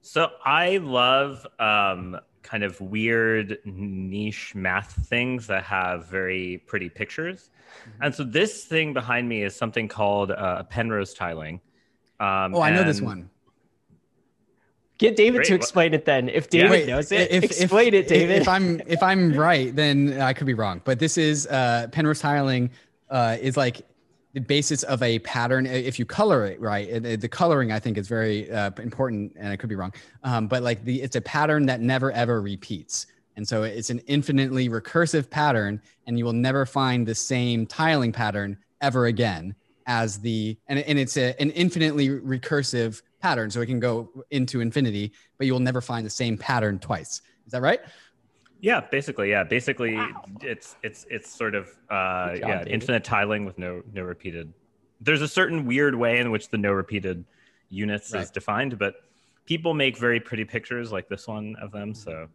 So 0.00 0.28
I 0.44 0.76
love 0.78 1.46
um, 1.58 2.18
kind 2.44 2.62
of 2.62 2.80
weird 2.80 3.58
niche 3.64 4.54
math 4.54 4.92
things 5.06 5.48
that 5.48 5.64
have 5.64 6.06
very 6.06 6.62
pretty 6.66 6.88
pictures. 6.88 7.50
Mm-hmm. 7.80 8.02
And 8.04 8.14
so 8.14 8.22
this 8.22 8.64
thing 8.64 8.92
behind 8.92 9.28
me 9.28 9.42
is 9.42 9.56
something 9.56 9.88
called 9.88 10.30
uh, 10.30 10.62
Penrose 10.64 11.14
tiling. 11.14 11.60
Um, 12.20 12.54
oh, 12.54 12.60
I 12.60 12.70
know 12.70 12.84
this 12.84 13.00
one. 13.00 13.30
Get 14.98 15.16
David 15.16 15.38
Great. 15.38 15.48
to 15.48 15.54
explain 15.54 15.92
it 15.92 16.04
then. 16.04 16.28
If 16.28 16.50
David 16.50 16.86
yeah. 16.86 16.94
knows 16.94 17.10
it, 17.10 17.32
if, 17.32 17.42
explain 17.42 17.94
if, 17.94 18.04
it, 18.04 18.08
David. 18.08 18.42
If 18.42 18.46
I'm 18.46 18.80
if 18.86 19.02
I'm 19.02 19.32
right, 19.32 19.74
then 19.74 20.20
I 20.20 20.32
could 20.32 20.46
be 20.46 20.54
wrong. 20.54 20.80
But 20.84 21.00
this 21.00 21.18
is 21.18 21.48
uh, 21.48 21.88
Penrose 21.90 22.20
tiling 22.20 22.70
uh, 23.10 23.36
is 23.40 23.56
like 23.56 23.82
the 24.34 24.40
basis 24.40 24.82
of 24.82 25.02
a 25.02 25.18
pattern 25.20 25.64
if 25.64 25.98
you 25.98 26.04
color 26.04 26.44
it 26.44 26.60
right 26.60 27.02
the 27.02 27.28
coloring 27.28 27.72
i 27.72 27.78
think 27.78 27.96
is 27.96 28.08
very 28.08 28.50
uh, 28.50 28.70
important 28.82 29.32
and 29.36 29.48
i 29.48 29.56
could 29.56 29.68
be 29.68 29.76
wrong 29.76 29.92
um, 30.24 30.46
but 30.46 30.62
like 30.62 30.84
the 30.84 31.00
it's 31.00 31.16
a 31.16 31.20
pattern 31.20 31.64
that 31.66 31.80
never 31.80 32.12
ever 32.12 32.42
repeats 32.42 33.06
and 33.36 33.46
so 33.46 33.62
it's 33.62 33.90
an 33.90 34.00
infinitely 34.00 34.68
recursive 34.68 35.30
pattern 35.30 35.80
and 36.06 36.18
you 36.18 36.24
will 36.24 36.32
never 36.32 36.66
find 36.66 37.06
the 37.06 37.14
same 37.14 37.66
tiling 37.66 38.12
pattern 38.12 38.56
ever 38.80 39.06
again 39.06 39.54
as 39.86 40.18
the 40.18 40.56
and, 40.68 40.78
and 40.80 40.98
it's 40.98 41.16
a, 41.16 41.40
an 41.40 41.50
infinitely 41.50 42.08
recursive 42.08 43.02
pattern 43.20 43.50
so 43.50 43.60
it 43.60 43.66
can 43.66 43.80
go 43.80 44.08
into 44.30 44.60
infinity 44.60 45.12
but 45.38 45.46
you 45.46 45.52
will 45.52 45.60
never 45.60 45.80
find 45.80 46.04
the 46.04 46.10
same 46.10 46.36
pattern 46.36 46.78
twice. 46.78 47.22
Is 47.46 47.52
that 47.52 47.62
right 47.62 47.80
yeah, 48.64 48.80
basically, 48.80 49.28
yeah, 49.28 49.44
basically, 49.44 49.94
wow. 49.94 50.22
it's 50.40 50.76
it's 50.82 51.04
it's 51.10 51.30
sort 51.30 51.54
of 51.54 51.68
uh, 51.90 52.30
job, 52.30 52.38
yeah, 52.38 52.58
baby. 52.60 52.70
infinite 52.70 53.04
tiling 53.04 53.44
with 53.44 53.58
no 53.58 53.82
no 53.92 54.02
repeated. 54.02 54.54
There's 55.02 55.20
a 55.20 55.28
certain 55.28 55.66
weird 55.66 55.94
way 55.94 56.18
in 56.18 56.30
which 56.30 56.48
the 56.48 56.56
no 56.56 56.72
repeated 56.72 57.26
units 57.68 58.14
right. 58.14 58.22
is 58.22 58.30
defined, 58.30 58.78
but 58.78 58.94
people 59.44 59.74
make 59.74 59.98
very 59.98 60.18
pretty 60.18 60.46
pictures 60.46 60.90
like 60.90 61.10
this 61.10 61.28
one 61.28 61.56
of 61.60 61.72
them. 61.72 61.92
So 61.92 62.26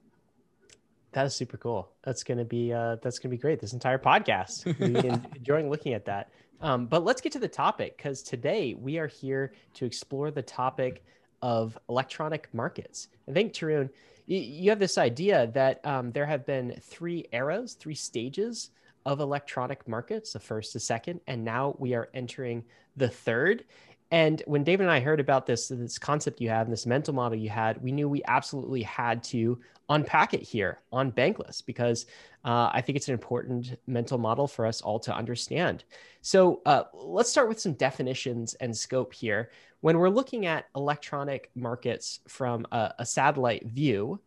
that 1.14 1.26
is 1.26 1.34
super 1.34 1.58
cool. 1.58 1.90
That's 2.04 2.24
gonna 2.24 2.46
be 2.46 2.72
uh, 2.72 2.98
that's 3.02 3.18
gonna 3.18 3.32
be 3.32 3.38
great. 3.38 3.60
This 3.60 3.74
entire 3.74 3.98
podcast, 3.98 4.68
enjoying 5.36 5.72
looking 5.72 5.96
at 5.96 6.06
that. 6.06 6.30
Um, 6.62 6.86
but 6.86 7.04
let's 7.04 7.22
get 7.22 7.32
to 7.32 7.40
the 7.40 7.48
topic 7.48 7.98
because 7.98 8.22
today 8.22 8.76
we 8.76 9.00
are 9.00 9.08
here 9.08 9.54
to 9.74 9.86
explore 9.86 10.30
the 10.30 10.44
topic 10.44 11.04
of 11.42 11.76
electronic 11.90 12.50
markets. 12.54 13.08
I 13.28 13.32
think 13.32 13.54
Tarun, 13.54 13.90
you 14.38 14.70
have 14.70 14.80
this 14.80 14.98
idea 14.98 15.48
that 15.54 15.84
um, 15.86 16.12
there 16.12 16.26
have 16.26 16.46
been 16.46 16.80
three 16.82 17.26
eras, 17.32 17.74
three 17.74 17.96
stages 17.96 18.70
of 19.06 19.20
electronic 19.20 19.88
markets 19.88 20.34
the 20.34 20.40
first, 20.40 20.74
the 20.74 20.80
second, 20.80 21.20
and 21.26 21.44
now 21.44 21.76
we 21.80 21.96
are 21.96 22.10
entering 22.14 22.64
the 22.96 23.08
third. 23.08 23.66
And 24.12 24.42
when 24.48 24.64
David 24.64 24.84
and 24.84 24.92
I 24.92 25.00
heard 25.00 25.20
about 25.20 25.46
this, 25.46 25.68
this 25.68 26.00
concept 26.00 26.42
you 26.42 26.50
had 26.50 26.66
and 26.66 26.74
this 26.74 26.88
mental 26.88 27.14
model 27.14 27.38
you 27.38 27.50
had, 27.50 27.82
we 27.82 27.92
knew 27.92 28.10
we 28.10 28.24
absolutely 28.28 28.82
had 28.82 29.24
to 29.26 29.60
unpack 29.88 30.34
it 30.34 30.42
here 30.42 30.80
on 30.92 31.12
Bankless 31.12 31.64
because 31.64 32.08
uh, 32.44 32.70
I 32.74 32.82
think 32.82 32.96
it's 32.96 33.08
an 33.08 33.14
important 33.14 33.78
mental 33.86 34.18
model 34.18 34.48
for 34.48 34.66
us 34.66 34.82
all 34.82 35.00
to 35.02 35.16
understand. 35.16 35.84
So 36.22 36.62
uh, 36.66 36.84
let's 36.94 37.30
start 37.30 37.50
with 37.50 37.60
some 37.60 37.74
definitions 37.74 38.56
and 38.56 38.76
scope 38.76 39.14
here 39.14 39.52
when 39.82 39.98
we're 39.98 40.10
looking 40.10 40.46
at 40.46 40.66
electronic 40.76 41.50
markets 41.56 42.20
from 42.28 42.66
a, 42.72 42.94
a 43.00 43.06
satellite 43.06 43.66
view, 43.66 44.20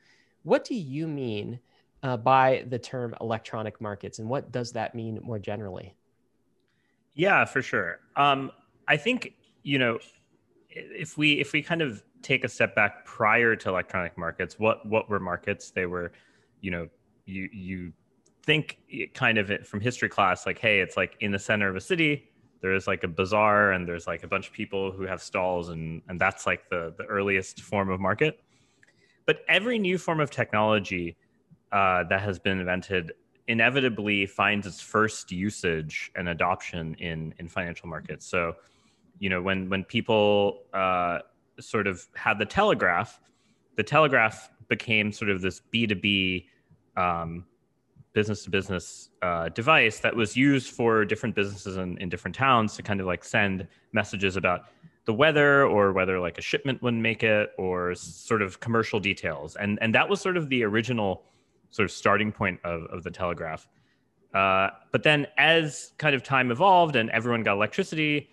what 0.44 0.64
do 0.64 0.74
you 0.74 1.06
mean 1.06 1.60
uh, 2.02 2.16
by 2.16 2.64
the 2.68 2.78
term 2.78 3.14
electronic 3.20 3.80
markets, 3.80 4.18
and 4.18 4.28
what 4.28 4.50
does 4.50 4.72
that 4.72 4.94
mean 4.94 5.20
more 5.22 5.38
generally? 5.38 5.94
Yeah, 7.14 7.44
for 7.44 7.62
sure. 7.62 8.00
Um, 8.16 8.50
I 8.88 8.96
think 8.96 9.34
you 9.62 9.78
know 9.78 9.98
if 10.68 11.18
we 11.18 11.34
if 11.34 11.52
we 11.52 11.62
kind 11.62 11.82
of 11.82 12.02
take 12.22 12.44
a 12.44 12.48
step 12.48 12.74
back 12.74 13.04
prior 13.04 13.56
to 13.56 13.68
electronic 13.68 14.16
markets, 14.16 14.58
what 14.58 14.86
what 14.86 15.08
were 15.08 15.20
markets? 15.20 15.70
They 15.70 15.86
were, 15.86 16.12
you 16.60 16.70
know, 16.70 16.88
you 17.26 17.48
you 17.52 17.92
think 18.44 18.78
kind 19.14 19.38
of 19.38 19.66
from 19.66 19.80
history 19.80 20.08
class 20.08 20.46
like, 20.46 20.58
hey, 20.58 20.80
it's 20.80 20.96
like 20.96 21.16
in 21.20 21.30
the 21.30 21.38
center 21.38 21.68
of 21.68 21.76
a 21.76 21.80
city 21.80 22.32
there 22.62 22.72
is 22.72 22.86
like 22.86 23.02
a 23.04 23.08
bazaar 23.08 23.72
and 23.72 23.86
there's 23.86 24.06
like 24.06 24.22
a 24.22 24.28
bunch 24.28 24.46
of 24.46 24.52
people 24.54 24.92
who 24.92 25.02
have 25.02 25.20
stalls 25.20 25.68
and 25.68 26.00
and 26.08 26.18
that's 26.18 26.46
like 26.46 26.70
the 26.70 26.94
the 26.96 27.04
earliest 27.04 27.60
form 27.60 27.90
of 27.90 28.00
market 28.00 28.40
but 29.26 29.40
every 29.48 29.78
new 29.78 29.98
form 29.98 30.20
of 30.20 30.30
technology 30.30 31.16
uh, 31.72 32.04
that 32.04 32.20
has 32.20 32.38
been 32.38 32.58
invented 32.60 33.12
inevitably 33.48 34.24
finds 34.24 34.66
its 34.66 34.80
first 34.80 35.32
usage 35.32 36.10
and 36.14 36.28
adoption 36.28 36.94
in 36.94 37.34
in 37.38 37.48
financial 37.48 37.88
markets 37.88 38.24
so 38.24 38.54
you 39.18 39.28
know 39.28 39.42
when 39.42 39.68
when 39.68 39.84
people 39.84 40.62
uh, 40.72 41.18
sort 41.60 41.86
of 41.86 42.06
had 42.14 42.38
the 42.38 42.46
telegraph 42.46 43.20
the 43.76 43.82
telegraph 43.82 44.50
became 44.68 45.12
sort 45.12 45.30
of 45.30 45.40
this 45.40 45.60
b2b 45.72 46.46
um, 46.96 47.44
business 48.12 48.44
to 48.44 48.50
business 48.50 49.10
device 49.54 50.00
that 50.00 50.14
was 50.14 50.36
used 50.36 50.70
for 50.70 51.04
different 51.04 51.34
businesses 51.34 51.76
in, 51.76 51.96
in 51.98 52.08
different 52.08 52.34
towns 52.34 52.76
to 52.76 52.82
kind 52.82 53.00
of 53.00 53.06
like 53.06 53.24
send 53.24 53.66
messages 53.92 54.36
about 54.36 54.66
the 55.04 55.14
weather 55.14 55.64
or 55.64 55.92
whether 55.92 56.20
like 56.20 56.38
a 56.38 56.42
shipment 56.42 56.80
wouldn't 56.82 57.02
make 57.02 57.22
it 57.22 57.50
or 57.58 57.94
sort 57.94 58.42
of 58.42 58.60
commercial 58.60 59.00
details. 59.00 59.56
And 59.56 59.78
and 59.80 59.94
that 59.94 60.08
was 60.08 60.20
sort 60.20 60.36
of 60.36 60.48
the 60.48 60.62
original 60.64 61.24
sort 61.70 61.84
of 61.84 61.90
starting 61.90 62.30
point 62.30 62.60
of, 62.64 62.82
of 62.84 63.02
the 63.02 63.10
telegraph. 63.10 63.66
Uh, 64.34 64.68
but 64.92 65.02
then 65.02 65.26
as 65.38 65.92
kind 65.98 66.14
of 66.14 66.22
time 66.22 66.50
evolved 66.50 66.96
and 66.96 67.10
everyone 67.10 67.42
got 67.42 67.54
electricity 67.54 68.30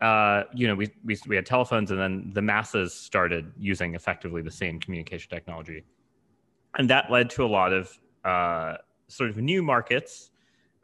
uh, 0.00 0.44
you 0.54 0.66
know 0.66 0.74
we, 0.74 0.88
we, 1.04 1.18
we 1.28 1.36
had 1.36 1.46
telephones 1.46 1.90
and 1.90 2.00
then 2.00 2.30
the 2.32 2.42
masses 2.42 2.92
started 2.94 3.52
using 3.58 3.94
effectively 3.94 4.42
the 4.42 4.50
same 4.50 4.80
communication 4.80 5.28
technology 5.30 5.84
and 6.78 6.88
that 6.88 7.10
led 7.10 7.28
to 7.30 7.44
a 7.44 7.46
lot 7.46 7.72
of 7.72 7.98
uh, 8.24 8.76
sort 9.08 9.30
of 9.30 9.36
new 9.38 9.62
markets 9.62 10.30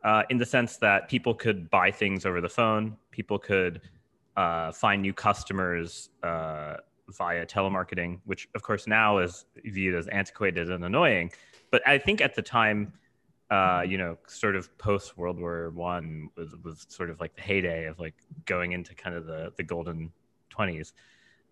uh, 0.04 0.22
in 0.30 0.38
the 0.38 0.46
sense 0.46 0.76
that 0.76 1.08
people 1.08 1.34
could 1.34 1.68
buy 1.70 1.90
things 1.90 2.24
over 2.24 2.40
the 2.40 2.48
phone, 2.48 2.96
people 3.10 3.38
could 3.38 3.80
uh, 4.36 4.70
find 4.72 5.02
new 5.02 5.12
customers 5.12 6.10
uh, 6.22 6.76
via 7.08 7.46
telemarketing, 7.46 8.20
which 8.24 8.48
of 8.54 8.62
course 8.62 8.86
now 8.86 9.18
is 9.18 9.46
viewed 9.64 9.94
as 9.94 10.06
antiquated 10.08 10.70
and 10.70 10.84
annoying. 10.84 11.30
But 11.70 11.86
I 11.86 11.98
think 11.98 12.20
at 12.20 12.34
the 12.34 12.42
time, 12.42 12.92
uh, 13.50 13.82
you 13.86 13.96
know, 13.96 14.18
sort 14.26 14.56
of 14.56 14.76
post 14.78 15.16
World 15.16 15.38
War 15.38 15.70
One 15.70 16.30
was 16.36 16.54
was 16.64 16.86
sort 16.88 17.10
of 17.10 17.20
like 17.20 17.34
the 17.36 17.42
heyday 17.42 17.84
of 17.86 17.98
like 17.98 18.14
going 18.44 18.72
into 18.72 18.94
kind 18.94 19.14
of 19.14 19.26
the 19.26 19.52
the 19.56 19.62
golden 19.62 20.10
twenties. 20.50 20.92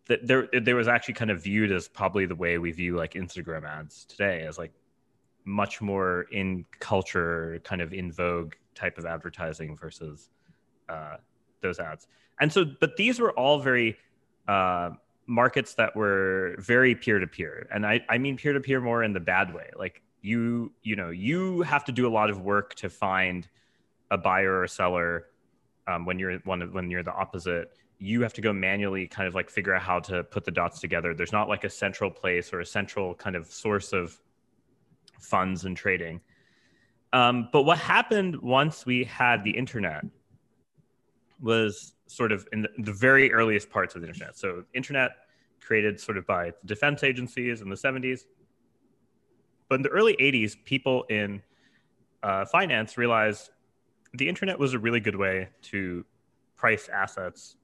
That 0.06 0.26
there 0.26 0.48
there 0.60 0.76
was 0.76 0.88
actually 0.88 1.14
kind 1.14 1.30
of 1.30 1.42
viewed 1.42 1.70
as 1.70 1.88
probably 1.88 2.26
the 2.26 2.34
way 2.34 2.58
we 2.58 2.72
view 2.72 2.96
like 2.96 3.14
Instagram 3.14 3.64
ads 3.64 4.04
today 4.04 4.42
as 4.42 4.58
like 4.58 4.72
much 5.44 5.80
more 5.80 6.22
in 6.32 6.64
culture, 6.80 7.60
kind 7.64 7.80
of 7.80 7.92
in 7.92 8.10
vogue 8.10 8.54
type 8.74 8.98
of 8.98 9.06
advertising 9.06 9.76
versus 9.76 10.30
uh, 10.88 11.16
those 11.60 11.78
ads. 11.78 12.08
And 12.40 12.52
so, 12.52 12.64
but 12.80 12.96
these 12.96 13.20
were 13.20 13.32
all 13.32 13.60
very 13.60 13.96
uh, 14.48 14.90
markets 15.26 15.74
that 15.74 15.94
were 15.94 16.56
very 16.58 16.94
peer 16.96 17.20
to 17.20 17.26
peer, 17.26 17.68
and 17.72 17.86
I, 17.86 18.00
I 18.08 18.18
mean 18.18 18.36
peer 18.36 18.52
to 18.52 18.60
peer 18.60 18.80
more 18.80 19.04
in 19.04 19.12
the 19.12 19.20
bad 19.20 19.54
way. 19.54 19.70
Like 19.76 20.02
you, 20.24 20.72
you 20.82 20.96
know, 20.96 21.10
you 21.10 21.60
have 21.62 21.84
to 21.84 21.92
do 21.92 22.08
a 22.08 22.12
lot 22.12 22.30
of 22.30 22.40
work 22.40 22.74
to 22.76 22.88
find 22.88 23.46
a 24.10 24.16
buyer 24.16 24.58
or 24.58 24.66
seller 24.66 25.26
um, 25.86 26.06
when 26.06 26.18
you're 26.18 26.38
one 26.40 26.72
when 26.72 26.90
you're 26.90 27.02
the 27.02 27.12
opposite. 27.12 27.76
You 27.98 28.22
have 28.22 28.32
to 28.34 28.40
go 28.40 28.50
manually, 28.50 29.06
kind 29.06 29.28
of 29.28 29.34
like 29.34 29.50
figure 29.50 29.74
out 29.74 29.82
how 29.82 30.00
to 30.00 30.24
put 30.24 30.46
the 30.46 30.50
dots 30.50 30.80
together. 30.80 31.12
There's 31.12 31.32
not 31.32 31.50
like 31.50 31.64
a 31.64 31.70
central 31.70 32.10
place 32.10 32.54
or 32.54 32.60
a 32.60 32.66
central 32.66 33.14
kind 33.14 33.36
of 33.36 33.46
source 33.46 33.92
of 33.92 34.18
funds 35.20 35.66
and 35.66 35.76
trading. 35.76 36.22
Um, 37.12 37.50
but 37.52 37.62
what 37.62 37.78
happened 37.78 38.40
once 38.40 38.86
we 38.86 39.04
had 39.04 39.44
the 39.44 39.50
internet 39.50 40.04
was 41.38 41.92
sort 42.06 42.32
of 42.32 42.48
in 42.50 42.62
the, 42.62 42.70
the, 42.78 42.92
very 42.92 43.30
earliest 43.30 43.68
parts 43.68 43.94
of 43.94 44.00
the 44.00 44.08
internet. 44.08 44.36
So, 44.36 44.64
internet 44.72 45.12
created 45.60 46.00
sort 46.00 46.16
of 46.18 46.26
by 46.26 46.52
defense 46.64 47.04
agencies 47.04 47.60
in 47.60 47.68
the 47.68 47.76
70s. 47.76 48.24
But 49.68 49.76
in 49.76 49.82
the 49.82 49.88
early 49.88 50.16
80s, 50.20 50.56
people 50.64 51.04
in 51.04 51.42
uh, 52.22 52.44
finance 52.46 52.96
realized 52.96 53.50
the 54.12 54.28
internet 54.28 54.58
was 54.58 54.74
a 54.74 54.78
really 54.78 55.00
good 55.00 55.16
way 55.16 55.48
to 55.62 56.04
price 56.56 56.88
assets 56.88 57.56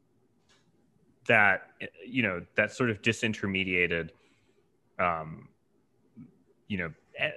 that 1.27 1.69
you 2.07 2.23
know 2.23 2.45
that 2.57 2.73
sort 2.73 2.91
of 2.91 3.01
disintermediated 3.03 4.11
um, 4.99 5.49
you 6.67 6.79
know 6.79 6.91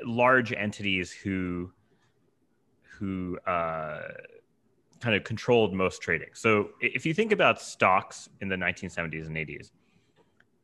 large 0.06 0.52
entities 0.54 1.12
who 1.12 1.72
who 2.82 3.38
uh, 3.46 4.02
kind 5.00 5.16
of 5.16 5.24
controlled 5.24 5.74
most 5.74 6.02
trading. 6.02 6.30
So 6.34 6.70
if 6.80 7.06
you 7.06 7.14
think 7.14 7.32
about 7.32 7.62
stocks 7.62 8.30
in 8.40 8.48
the 8.48 8.56
1970s 8.56 9.28
and 9.28 9.36
80s, 9.36 9.72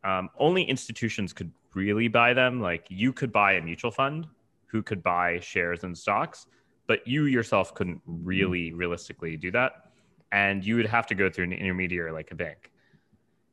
um, 0.04 0.30
only 0.38 0.64
institutions 0.64 1.34
could 1.34 1.52
really 1.74 2.08
buy 2.08 2.34
them. 2.34 2.62
Like 2.62 2.86
you 2.90 3.14
could 3.14 3.32
buy 3.32 3.54
a 3.54 3.62
mutual 3.62 3.92
fund 3.92 4.28
who 4.68 4.82
could 4.84 5.02
buy 5.04 5.40
shares 5.40 5.84
and 5.84 5.98
stocks, 5.98 6.48
but 6.88 7.08
you 7.08 7.26
yourself 7.26 7.74
couldn't 7.74 8.02
really 8.06 8.74
realistically 8.74 9.38
do 9.38 9.52
that. 9.52 9.92
And 10.32 10.64
you 10.64 10.76
would 10.76 10.86
have 10.86 11.08
to 11.08 11.16
go 11.16 11.30
through 11.30 11.46
an 11.46 11.54
intermediary 11.54 12.12
like 12.12 12.32
a 12.32 12.36
bank. 12.36 12.72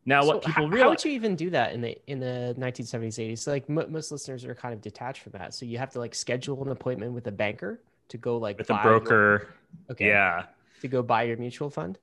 Now, 0.04 0.23
so 0.23 0.28
what 0.28 0.44
people 0.44 0.68
realize? 0.68 0.82
How 0.82 0.88
would 0.90 1.04
you 1.04 1.11
even 1.12 1.35
do 1.35 1.50
that 1.50 1.73
in 1.73 1.80
the 1.80 1.99
in 2.06 2.20
the 2.20 2.54
1970s, 2.58 3.18
80s? 3.18 3.38
So 3.38 3.50
like 3.50 3.64
m- 3.68 3.90
most 3.90 4.12
listeners 4.12 4.44
are 4.44 4.54
kind 4.54 4.73
of 4.73 4.80
detached 4.80 5.23
from 5.23 5.32
that. 5.32 5.52
So 5.52 5.66
you 5.66 5.78
have 5.78 5.90
to 5.90 5.99
like 5.99 6.14
schedule 6.14 6.62
an 6.62 6.70
appointment 6.70 7.12
with 7.12 7.26
a 7.26 7.32
banker 7.32 7.80
to 8.08 8.16
go 8.16 8.37
like 8.37 8.58
with 8.58 8.70
a 8.70 8.78
broker. 8.82 9.11
Your, 9.11 9.54
okay. 9.90 10.06
Yeah. 10.08 10.44
To 10.82 10.88
go 10.88 11.02
buy 11.02 11.25
your 11.25 11.37
mutual 11.38 11.70
fund. 11.70 11.99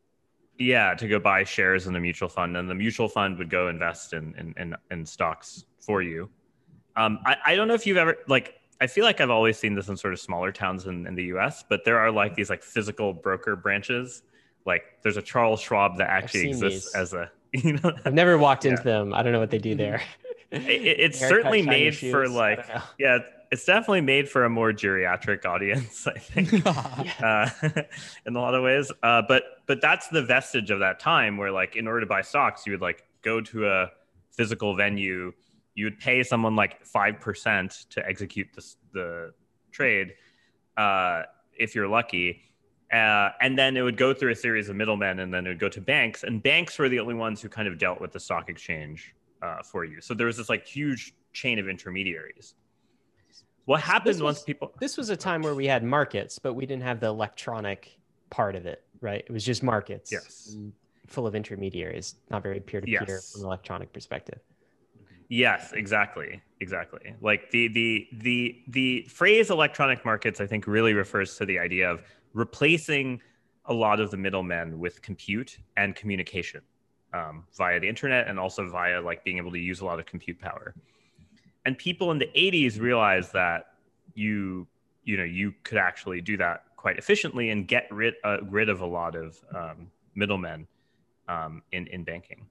Yeah, 0.60 0.94
to 0.94 1.08
go 1.08 1.20
buy 1.20 1.44
shares 1.44 1.88
in 1.88 1.94
the 1.94 2.00
mutual 2.00 2.30
fund, 2.30 2.56
and 2.58 2.70
the 2.70 2.76
mutual 2.76 3.10
fund 3.10 3.38
would 3.40 3.50
go 3.50 3.70
invest 3.70 4.14
in 4.14 4.36
in 4.38 4.54
in, 4.58 4.76
in 4.92 5.06
stocks 5.06 5.66
for 5.80 6.02
you. 6.02 6.30
Um, 6.96 7.20
I, 7.26 7.38
I 7.48 7.56
don't 7.56 7.68
know 7.68 7.74
if 7.74 7.88
you've 7.88 7.98
ever 7.98 8.18
like. 8.28 8.54
I 8.82 8.88
feel 8.88 9.04
like 9.06 9.22
I've 9.22 9.30
always 9.30 9.58
seen 9.58 9.76
this 9.76 9.88
in 9.88 9.96
sort 9.98 10.14
of 10.14 10.20
smaller 10.20 10.52
towns 10.52 10.86
in, 10.88 11.08
in 11.08 11.16
the 11.16 11.24
U.S., 11.26 11.64
but 11.70 11.86
there 11.86 11.98
are 12.00 12.12
like 12.12 12.36
these 12.36 12.50
like 12.50 12.62
physical 12.64 13.14
broker 13.14 13.56
branches 13.56 14.24
Like 14.66 14.84
there's 15.04 15.16
a 15.18 15.22
Charles 15.22 15.62
Schwab 15.62 15.98
that 16.00 16.10
actually 16.10 16.50
exists 16.50 16.92
these. 16.92 16.96
as 16.96 17.14
a 17.14 17.32
you 17.54 17.74
know 17.74 17.94
I've 18.06 18.14
never 18.14 18.38
walked 18.38 18.66
into 18.66 18.82
Yeah. 18.86 19.00
them. 19.00 19.14
I 19.14 19.24
don't 19.24 19.32
know 19.32 19.40
what 19.40 19.52
they 19.52 19.58
do 19.60 19.74
there. 19.76 20.02
it, 20.52 20.62
it- 20.64 21.00
it's 21.00 21.20
Haircut, 21.20 21.36
certainly 21.38 21.62
made 21.62 21.94
shoes, 21.96 22.12
for 22.12 22.28
like 22.28 22.66
yeah 23.00 23.20
it's 23.52 23.66
definitely 23.66 24.02
made 24.02 24.28
for 24.30 24.46
a 24.46 24.50
more 24.50 24.72
geriatric 24.74 25.46
audience 25.54 26.08
i 26.08 26.18
think 26.18 26.52
uh, 27.24 27.50
in 28.26 28.36
a 28.36 28.40
lot 28.40 28.54
of 28.56 28.64
ways 28.64 28.92
uh, 29.04 29.22
but 29.28 29.44
but 29.66 29.82
that's 29.82 30.08
the 30.10 30.22
vestige 30.22 30.72
of 30.72 30.80
that 30.80 31.00
time 31.00 31.38
where 31.38 31.52
like 31.52 31.76
in 31.76 31.88
order 31.88 32.02
to 32.02 32.06
buy 32.06 32.22
stocks 32.22 32.66
you 32.66 32.72
would 32.72 32.82
like 32.82 33.04
go 33.22 33.40
to 33.42 33.68
a 33.68 33.90
physical 34.32 34.76
venue 34.76 35.32
you 35.76 35.86
would 35.86 36.00
pay 36.00 36.24
someone 36.24 36.56
like 36.56 36.86
5% 36.86 37.90
to 37.90 38.08
execute 38.08 38.48
the, 38.54 38.76
the 38.94 39.34
trade 39.72 40.14
uh, 40.78 41.24
if 41.58 41.76
you're 41.76 41.88
lucky. 41.88 42.42
Uh, 42.92 43.30
and 43.42 43.58
then 43.58 43.76
it 43.76 43.82
would 43.82 43.98
go 43.98 44.14
through 44.14 44.32
a 44.32 44.36
series 44.36 44.70
of 44.70 44.76
middlemen 44.76 45.20
and 45.20 45.34
then 45.34 45.48
it 45.48 45.50
would 45.50 45.60
go 45.60 45.70
to 45.70 45.82
banks 45.82 46.24
and 46.24 46.44
banks 46.44 46.78
were 46.78 46.90
the 46.90 47.00
only 47.00 47.16
ones 47.16 47.42
who 47.42 47.50
kind 47.50 47.68
of 47.68 47.80
dealt 47.80 48.00
with 48.00 48.12
the 48.12 48.20
stock 48.20 48.50
exchange 48.50 49.16
uh, 49.42 49.64
for 49.64 49.84
you. 49.84 50.00
So 50.00 50.14
there 50.14 50.28
was 50.28 50.38
this 50.38 50.48
like 50.48 50.68
huge 50.68 51.16
chain 51.34 51.58
of 51.58 51.68
intermediaries. 51.68 52.54
What 53.66 53.82
happened 53.82 54.16
This 54.16 54.22
once 54.22 54.44
people 54.44 54.74
This 54.80 54.96
was 54.96 55.10
a 55.10 55.18
time 55.18 55.42
where 55.42 55.56
we 55.56 55.66
had 55.66 55.84
markets, 55.84 56.38
but 56.38 56.54
we 56.54 56.68
didn't 56.68 56.84
have 56.84 57.00
the 57.00 57.08
electronic 57.08 57.98
part 58.30 58.56
of 58.56 58.68
it, 58.68 58.84
right? 59.04 59.24
It 59.28 59.32
was 59.32 59.46
just 59.46 59.62
markets. 59.62 60.12
Yes. 60.12 60.58
Full 61.08 61.28
of 61.28 61.36
intermediaries, 61.36 62.16
not 62.32 62.42
very 62.42 62.60
peer 62.62 62.82
to 62.82 62.88
peer 62.88 63.06
from 63.06 63.42
an 63.42 63.46
electronic 63.46 63.92
perspective. 63.92 64.40
Yes, 65.30 65.74
exactly, 65.74 66.42
exactly. 66.60 67.14
Like 67.22 67.52
the 67.52 67.68
the 67.68 68.08
the 68.14 68.62
the 68.70 69.02
phrase 69.10 69.50
electronic 69.50 70.06
markets, 70.06 70.40
I 70.40 70.48
think, 70.48 70.66
really 70.66 70.94
refers 70.94 71.38
to 71.38 71.46
the 71.46 71.60
idea 71.60 71.92
of 71.92 72.04
replacing 72.34 73.22
a 73.66 73.74
lot 73.74 74.00
of 74.00 74.12
the 74.12 74.18
middlemen 74.18 74.80
with 74.80 75.02
compute 75.02 75.58
and 75.78 75.96
communication 75.96 76.62
um, 77.14 77.46
via 77.58 77.80
the 77.80 77.88
internet, 77.88 78.28
and 78.28 78.40
also 78.40 78.70
via 78.70 79.02
like 79.02 79.24
being 79.24 79.38
able 79.38 79.52
to 79.52 79.60
use 79.60 79.82
a 79.82 79.86
lot 79.86 80.00
of 80.00 80.06
compute 80.06 80.40
power. 80.40 80.74
And 81.66 81.78
people 81.78 82.12
in 82.12 82.18
the 82.18 82.30
'80s 82.36 82.80
realized 82.80 83.34
that 83.34 83.66
you 84.14 84.68
you 85.04 85.18
know 85.18 85.24
you 85.24 85.54
could 85.64 85.78
actually 85.78 86.22
do 86.22 86.38
that 86.38 86.64
quite 86.84 86.98
efficiently 86.98 87.50
and 87.52 87.66
get 87.66 87.88
rid 87.92 88.16
uh, 88.26 88.40
rid 88.50 88.68
of 88.68 88.82
a 88.82 88.86
lot 88.86 89.16
of 89.16 89.40
um, 89.56 89.90
middlemen 90.16 90.68
um, 91.30 91.64
in 91.72 91.88
in 91.88 92.04
banking. 92.04 92.46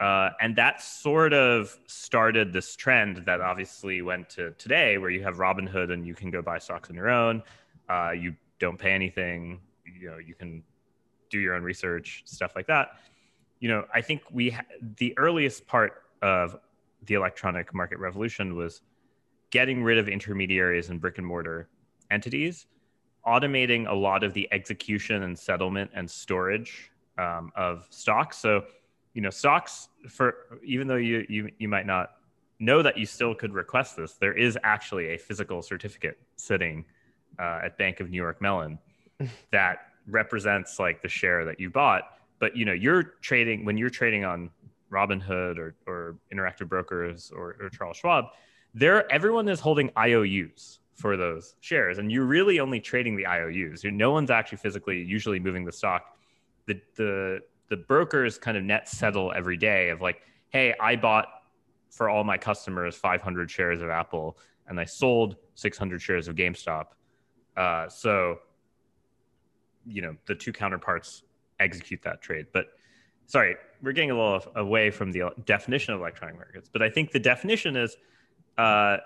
Uh, 0.00 0.30
and 0.40 0.56
that 0.56 0.80
sort 0.80 1.34
of 1.34 1.78
started 1.86 2.54
this 2.54 2.74
trend 2.74 3.18
that 3.26 3.42
obviously 3.42 4.00
went 4.00 4.30
to 4.30 4.52
today, 4.52 4.96
where 4.96 5.10
you 5.10 5.22
have 5.22 5.36
Robinhood 5.36 5.92
and 5.92 6.06
you 6.06 6.14
can 6.14 6.30
go 6.30 6.40
buy 6.40 6.58
stocks 6.58 6.88
on 6.88 6.96
your 6.96 7.10
own. 7.10 7.42
Uh, 7.90 8.12
you 8.12 8.34
don't 8.58 8.78
pay 8.78 8.92
anything. 8.92 9.60
You 10.00 10.10
know, 10.10 10.18
you 10.18 10.34
can 10.34 10.62
do 11.28 11.38
your 11.38 11.54
own 11.54 11.62
research, 11.62 12.22
stuff 12.24 12.52
like 12.56 12.66
that. 12.68 12.96
You 13.60 13.68
know, 13.68 13.84
I 13.92 14.00
think 14.00 14.22
we 14.32 14.50
ha- 14.50 14.70
the 14.96 15.12
earliest 15.18 15.66
part 15.66 16.04
of 16.22 16.56
the 17.04 17.14
electronic 17.14 17.74
market 17.74 17.98
revolution 17.98 18.56
was 18.56 18.80
getting 19.50 19.84
rid 19.84 19.98
of 19.98 20.08
intermediaries 20.08 20.88
and 20.88 20.98
brick 20.98 21.18
and 21.18 21.26
mortar 21.26 21.68
entities, 22.10 22.66
automating 23.26 23.88
a 23.88 23.94
lot 23.94 24.22
of 24.22 24.34
the 24.34 24.48
execution 24.52 25.22
and 25.22 25.38
settlement 25.38 25.90
and 25.94 26.10
storage 26.10 26.90
um, 27.18 27.52
of 27.56 27.86
stocks. 27.90 28.38
So 28.38 28.64
you 29.14 29.22
know 29.22 29.30
stocks 29.30 29.88
for 30.08 30.58
even 30.62 30.86
though 30.86 30.96
you 30.96 31.24
you 31.28 31.50
you 31.58 31.68
might 31.68 31.86
not 31.86 32.10
know 32.58 32.82
that 32.82 32.98
you 32.98 33.06
still 33.06 33.34
could 33.34 33.54
request 33.54 33.96
this 33.96 34.14
there 34.14 34.34
is 34.34 34.58
actually 34.62 35.14
a 35.14 35.18
physical 35.18 35.62
certificate 35.62 36.18
sitting 36.36 36.84
uh, 37.38 37.60
at 37.64 37.78
bank 37.78 38.00
of 38.00 38.10
new 38.10 38.16
york 38.16 38.42
mellon 38.42 38.78
that 39.52 39.88
represents 40.06 40.78
like 40.78 41.00
the 41.00 41.08
share 41.08 41.44
that 41.44 41.58
you 41.58 41.70
bought 41.70 42.18
but 42.38 42.56
you 42.56 42.64
know 42.64 42.72
you're 42.72 43.02
trading 43.22 43.64
when 43.64 43.78
you're 43.78 43.90
trading 43.90 44.24
on 44.24 44.50
robinhood 44.92 45.58
or, 45.58 45.74
or 45.86 46.16
interactive 46.32 46.68
brokers 46.68 47.32
or, 47.34 47.56
or 47.60 47.70
charles 47.70 47.96
schwab 47.96 48.26
there 48.74 49.10
everyone 49.12 49.48
is 49.48 49.60
holding 49.60 49.90
ious 49.96 50.80
for 50.94 51.16
those 51.16 51.56
shares 51.60 51.98
and 51.98 52.10
you're 52.10 52.24
really 52.24 52.60
only 52.60 52.80
trading 52.80 53.16
the 53.16 53.26
ious 53.26 53.82
no 53.84 54.12
one's 54.12 54.30
actually 54.30 54.58
physically 54.58 55.02
usually 55.02 55.40
moving 55.40 55.64
the 55.64 55.72
stock 55.72 56.16
the 56.66 56.80
the 56.96 57.40
the 57.68 57.76
brokers 57.76 58.38
kind 58.38 58.56
of 58.56 58.62
net 58.62 58.88
settle 58.88 59.32
every 59.34 59.56
day 59.56 59.88
of 59.90 60.00
like, 60.00 60.22
hey, 60.50 60.74
I 60.80 60.96
bought 60.96 61.26
for 61.90 62.08
all 62.08 62.24
my 62.24 62.38
customers 62.38 62.96
500 62.96 63.50
shares 63.50 63.80
of 63.82 63.90
Apple 63.90 64.38
and 64.66 64.78
I 64.80 64.84
sold 64.84 65.36
600 65.54 66.00
shares 66.00 66.28
of 66.28 66.36
GameStop. 66.36 66.86
Uh, 67.56 67.88
so, 67.88 68.38
you 69.86 70.02
know, 70.02 70.16
the 70.26 70.34
two 70.34 70.52
counterparts 70.52 71.22
execute 71.60 72.02
that 72.02 72.20
trade. 72.20 72.46
But 72.52 72.66
sorry, 73.26 73.56
we're 73.82 73.92
getting 73.92 74.10
a 74.10 74.14
little 74.14 74.42
away 74.56 74.90
from 74.90 75.12
the 75.12 75.30
definition 75.44 75.94
of 75.94 76.00
electronic 76.00 76.36
markets. 76.36 76.68
But 76.72 76.82
I 76.82 76.90
think 76.90 77.12
the 77.12 77.20
definition 77.20 77.76
is 77.76 77.96
uh, 78.58 78.98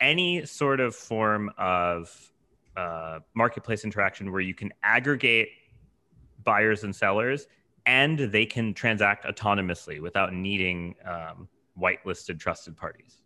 any 0.00 0.46
sort 0.46 0.80
of 0.80 0.94
form 0.94 1.50
of 1.58 2.32
uh, 2.76 3.20
marketplace 3.34 3.84
interaction 3.84 4.32
where 4.32 4.40
you 4.40 4.54
can 4.54 4.72
aggregate 4.82 5.48
buyers 6.44 6.84
and 6.84 6.94
sellers 6.94 7.46
and 7.86 8.18
they 8.18 8.46
can 8.46 8.74
transact 8.74 9.24
autonomously 9.24 10.00
without 10.00 10.32
needing 10.32 10.94
um, 11.04 11.48
whitelisted 11.78 12.38
trusted 12.38 12.76
parties. 12.76 13.22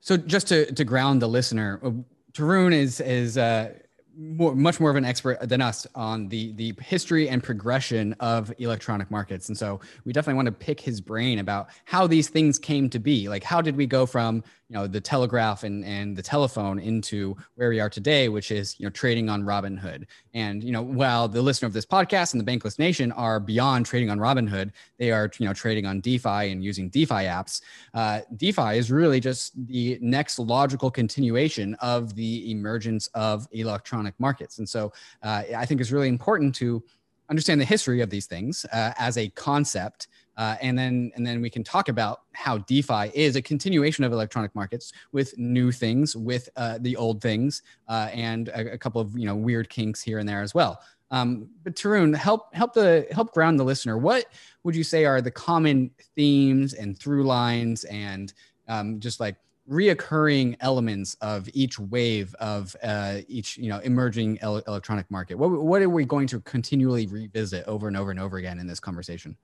So 0.00 0.16
just 0.16 0.48
to 0.48 0.70
to 0.72 0.84
ground 0.84 1.22
the 1.22 1.28
listener, 1.28 1.80
uh, 1.82 1.90
Tarun 2.32 2.72
is 2.72 3.00
is 3.00 3.38
uh, 3.38 3.72
more, 4.16 4.54
much 4.54 4.80
more 4.80 4.90
of 4.90 4.96
an 4.96 5.04
expert 5.04 5.38
than 5.48 5.62
us 5.62 5.86
on 5.94 6.28
the 6.28 6.52
the 6.54 6.74
history 6.82 7.28
and 7.28 7.42
progression 7.42 8.14
of 8.18 8.52
electronic 8.58 9.10
markets, 9.10 9.48
and 9.48 9.56
so 9.56 9.80
we 10.04 10.12
definitely 10.12 10.34
want 10.34 10.46
to 10.46 10.52
pick 10.52 10.80
his 10.80 11.00
brain 11.00 11.38
about 11.38 11.68
how 11.84 12.06
these 12.06 12.28
things 12.28 12.58
came 12.58 12.90
to 12.90 12.98
be. 12.98 13.28
Like, 13.28 13.44
how 13.44 13.62
did 13.62 13.76
we 13.76 13.86
go 13.86 14.04
from 14.04 14.42
you 14.72 14.78
know 14.78 14.86
the 14.86 15.02
telegraph 15.02 15.64
and 15.64 15.84
and 15.84 16.16
the 16.16 16.22
telephone 16.22 16.78
into 16.78 17.36
where 17.56 17.68
we 17.68 17.78
are 17.78 17.90
today, 17.90 18.30
which 18.30 18.50
is 18.50 18.80
you 18.80 18.86
know 18.86 18.90
trading 18.90 19.28
on 19.28 19.42
Robinhood. 19.42 20.06
And 20.32 20.64
you 20.64 20.72
know, 20.72 20.80
while 20.80 21.28
the 21.28 21.42
listener 21.42 21.66
of 21.66 21.74
this 21.74 21.84
podcast 21.84 22.32
and 22.32 22.40
the 22.40 22.50
Bankless 22.50 22.78
Nation 22.78 23.12
are 23.12 23.38
beyond 23.38 23.84
trading 23.84 24.08
on 24.08 24.18
Robinhood, 24.18 24.70
they 24.96 25.10
are 25.10 25.30
you 25.38 25.46
know 25.46 25.52
trading 25.52 25.84
on 25.84 26.00
DeFi 26.00 26.50
and 26.50 26.64
using 26.64 26.88
DeFi 26.88 27.26
apps. 27.26 27.60
Uh, 27.92 28.20
DeFi 28.36 28.78
is 28.78 28.90
really 28.90 29.20
just 29.20 29.52
the 29.66 29.98
next 30.00 30.38
logical 30.38 30.90
continuation 30.90 31.74
of 31.74 32.14
the 32.14 32.50
emergence 32.50 33.08
of 33.08 33.46
electronic 33.52 34.14
markets. 34.18 34.56
And 34.56 34.66
so 34.66 34.90
uh, 35.22 35.42
I 35.54 35.66
think 35.66 35.82
it's 35.82 35.90
really 35.90 36.08
important 36.08 36.54
to 36.56 36.82
understand 37.28 37.60
the 37.60 37.66
history 37.66 38.00
of 38.00 38.10
these 38.10 38.26
things 38.26 38.64
uh, 38.72 38.92
as 38.98 39.18
a 39.18 39.28
concept. 39.30 40.08
Uh, 40.36 40.56
and 40.62 40.78
then 40.78 41.12
and 41.14 41.26
then 41.26 41.40
we 41.42 41.50
can 41.50 41.62
talk 41.62 41.88
about 41.88 42.22
how 42.32 42.58
DeFi 42.58 43.10
is 43.14 43.36
a 43.36 43.42
continuation 43.42 44.04
of 44.04 44.12
electronic 44.12 44.54
markets 44.54 44.92
with 45.12 45.36
new 45.38 45.70
things, 45.70 46.16
with 46.16 46.48
uh, 46.56 46.78
the 46.80 46.96
old 46.96 47.20
things, 47.20 47.62
uh, 47.88 48.08
and 48.12 48.48
a, 48.48 48.72
a 48.72 48.78
couple 48.78 49.00
of 49.00 49.16
you 49.16 49.26
know 49.26 49.34
weird 49.34 49.68
kinks 49.68 50.02
here 50.02 50.18
and 50.18 50.28
there 50.28 50.42
as 50.42 50.54
well. 50.54 50.80
Um, 51.10 51.50
but 51.62 51.76
Tarun, 51.76 52.16
help 52.16 52.54
help 52.54 52.72
the 52.72 53.06
help 53.12 53.32
ground 53.32 53.60
the 53.60 53.64
listener. 53.64 53.98
What 53.98 54.24
would 54.64 54.74
you 54.74 54.82
say 54.82 55.04
are 55.04 55.20
the 55.20 55.30
common 55.30 55.90
themes 56.16 56.72
and 56.72 56.98
through 56.98 57.24
lines 57.24 57.84
and 57.84 58.32
um, 58.66 58.98
just 58.98 59.20
like 59.20 59.36
reoccurring 59.70 60.56
elements 60.60 61.16
of 61.20 61.48
each 61.52 61.78
wave 61.78 62.34
of 62.36 62.74
uh, 62.82 63.18
each 63.28 63.58
you 63.58 63.68
know 63.68 63.78
emerging 63.80 64.38
el- 64.40 64.62
electronic 64.66 65.10
market? 65.10 65.36
What 65.36 65.50
what 65.50 65.82
are 65.82 65.90
we 65.90 66.06
going 66.06 66.26
to 66.28 66.40
continually 66.40 67.06
revisit 67.06 67.66
over 67.66 67.88
and 67.88 67.96
over 67.96 68.10
and 68.10 68.18
over 68.18 68.38
again 68.38 68.58
in 68.58 68.66
this 68.66 68.80
conversation? 68.80 69.36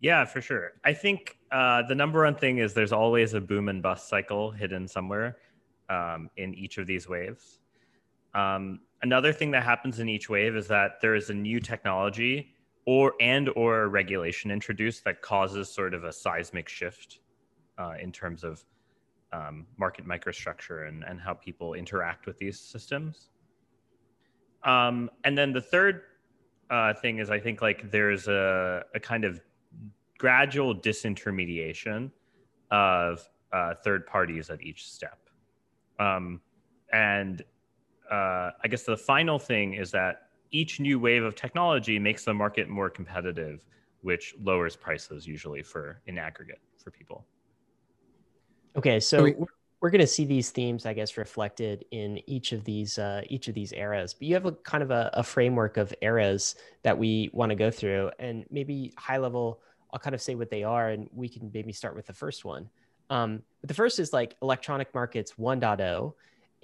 Yeah, 0.00 0.24
for 0.24 0.40
sure. 0.40 0.72
I 0.84 0.92
think 0.92 1.38
uh, 1.50 1.82
the 1.88 1.94
number 1.94 2.24
one 2.24 2.34
thing 2.34 2.58
is 2.58 2.74
there's 2.74 2.92
always 2.92 3.34
a 3.34 3.40
boom 3.40 3.68
and 3.68 3.82
bust 3.82 4.08
cycle 4.08 4.50
hidden 4.50 4.86
somewhere 4.86 5.38
um, 5.88 6.28
in 6.36 6.54
each 6.54 6.78
of 6.78 6.86
these 6.86 7.08
waves. 7.08 7.60
Um, 8.34 8.80
another 9.02 9.32
thing 9.32 9.50
that 9.52 9.62
happens 9.62 10.00
in 10.00 10.08
each 10.08 10.28
wave 10.28 10.56
is 10.56 10.66
that 10.68 11.00
there 11.00 11.14
is 11.14 11.30
a 11.30 11.34
new 11.34 11.60
technology 11.60 12.54
or 12.86 13.14
and 13.20 13.48
or 13.56 13.88
regulation 13.88 14.50
introduced 14.50 15.04
that 15.04 15.22
causes 15.22 15.72
sort 15.72 15.94
of 15.94 16.04
a 16.04 16.12
seismic 16.12 16.68
shift 16.68 17.20
uh, 17.78 17.94
in 18.00 18.12
terms 18.12 18.44
of 18.44 18.64
um, 19.32 19.66
market 19.78 20.06
microstructure 20.06 20.88
and, 20.88 21.04
and 21.04 21.20
how 21.20 21.34
people 21.34 21.74
interact 21.74 22.26
with 22.26 22.38
these 22.38 22.60
systems. 22.60 23.30
Um, 24.64 25.10
and 25.24 25.36
then 25.36 25.52
the 25.52 25.60
third 25.60 26.02
uh, 26.70 26.94
thing 26.94 27.18
is 27.18 27.30
I 27.30 27.38
think 27.38 27.62
like 27.62 27.90
there's 27.90 28.28
a, 28.28 28.84
a 28.94 29.00
kind 29.00 29.24
of 29.24 29.40
gradual 30.28 30.74
disintermediation 30.74 32.10
of 32.70 33.28
uh, 33.52 33.74
third 33.84 34.06
parties 34.06 34.48
at 34.48 34.62
each 34.62 34.88
step. 34.90 35.18
Um, 36.00 36.40
and 36.94 37.42
uh, 38.10 38.48
I 38.64 38.68
guess 38.70 38.84
the 38.84 38.96
final 38.96 39.38
thing 39.38 39.74
is 39.74 39.90
that 39.90 40.28
each 40.50 40.80
new 40.80 40.98
wave 40.98 41.24
of 41.24 41.34
technology 41.34 41.98
makes 41.98 42.24
the 42.24 42.32
market 42.32 42.70
more 42.70 42.88
competitive, 42.88 43.66
which 44.00 44.34
lowers 44.42 44.76
prices 44.76 45.26
usually 45.26 45.62
for 45.62 46.00
in 46.06 46.16
aggregate 46.16 46.62
for 46.82 46.90
people. 46.90 47.26
Okay, 48.76 48.98
so 49.00 49.18
So 49.18 49.24
we- 49.24 49.32
we're- 49.32 49.46
we're 49.80 49.90
going 49.90 50.00
to 50.00 50.06
see 50.06 50.24
these 50.24 50.48
themes, 50.50 50.86
I 50.86 50.94
guess, 50.94 51.18
reflected 51.18 51.84
in 51.90 52.18
each 52.26 52.52
of 52.52 52.64
these 52.64 52.96
uh, 52.98 53.20
each 53.26 53.48
of 53.48 53.54
these 53.54 53.70
eras. 53.74 54.14
But 54.14 54.22
you 54.28 54.32
have 54.32 54.46
a 54.46 54.52
kind 54.52 54.82
of 54.82 54.90
a, 54.90 55.10
a 55.12 55.22
framework 55.22 55.76
of 55.76 55.92
eras 56.00 56.56
that 56.84 56.96
we 56.96 57.28
want 57.34 57.50
to 57.50 57.54
go 57.56 57.70
through, 57.70 58.10
and 58.18 58.46
maybe 58.50 58.94
high 58.96 59.18
level. 59.18 59.60
I'll 59.94 60.00
kind 60.00 60.14
of 60.14 60.20
say 60.20 60.34
what 60.34 60.50
they 60.50 60.64
are, 60.64 60.90
and 60.90 61.08
we 61.14 61.28
can 61.28 61.50
maybe 61.54 61.72
start 61.72 61.94
with 61.94 62.06
the 62.06 62.12
first 62.12 62.44
one. 62.44 62.68
Um, 63.10 63.42
but 63.60 63.68
the 63.68 63.74
first 63.74 64.00
is 64.00 64.12
like 64.12 64.36
electronic 64.42 64.92
markets 64.92 65.34
1.0. 65.38 66.14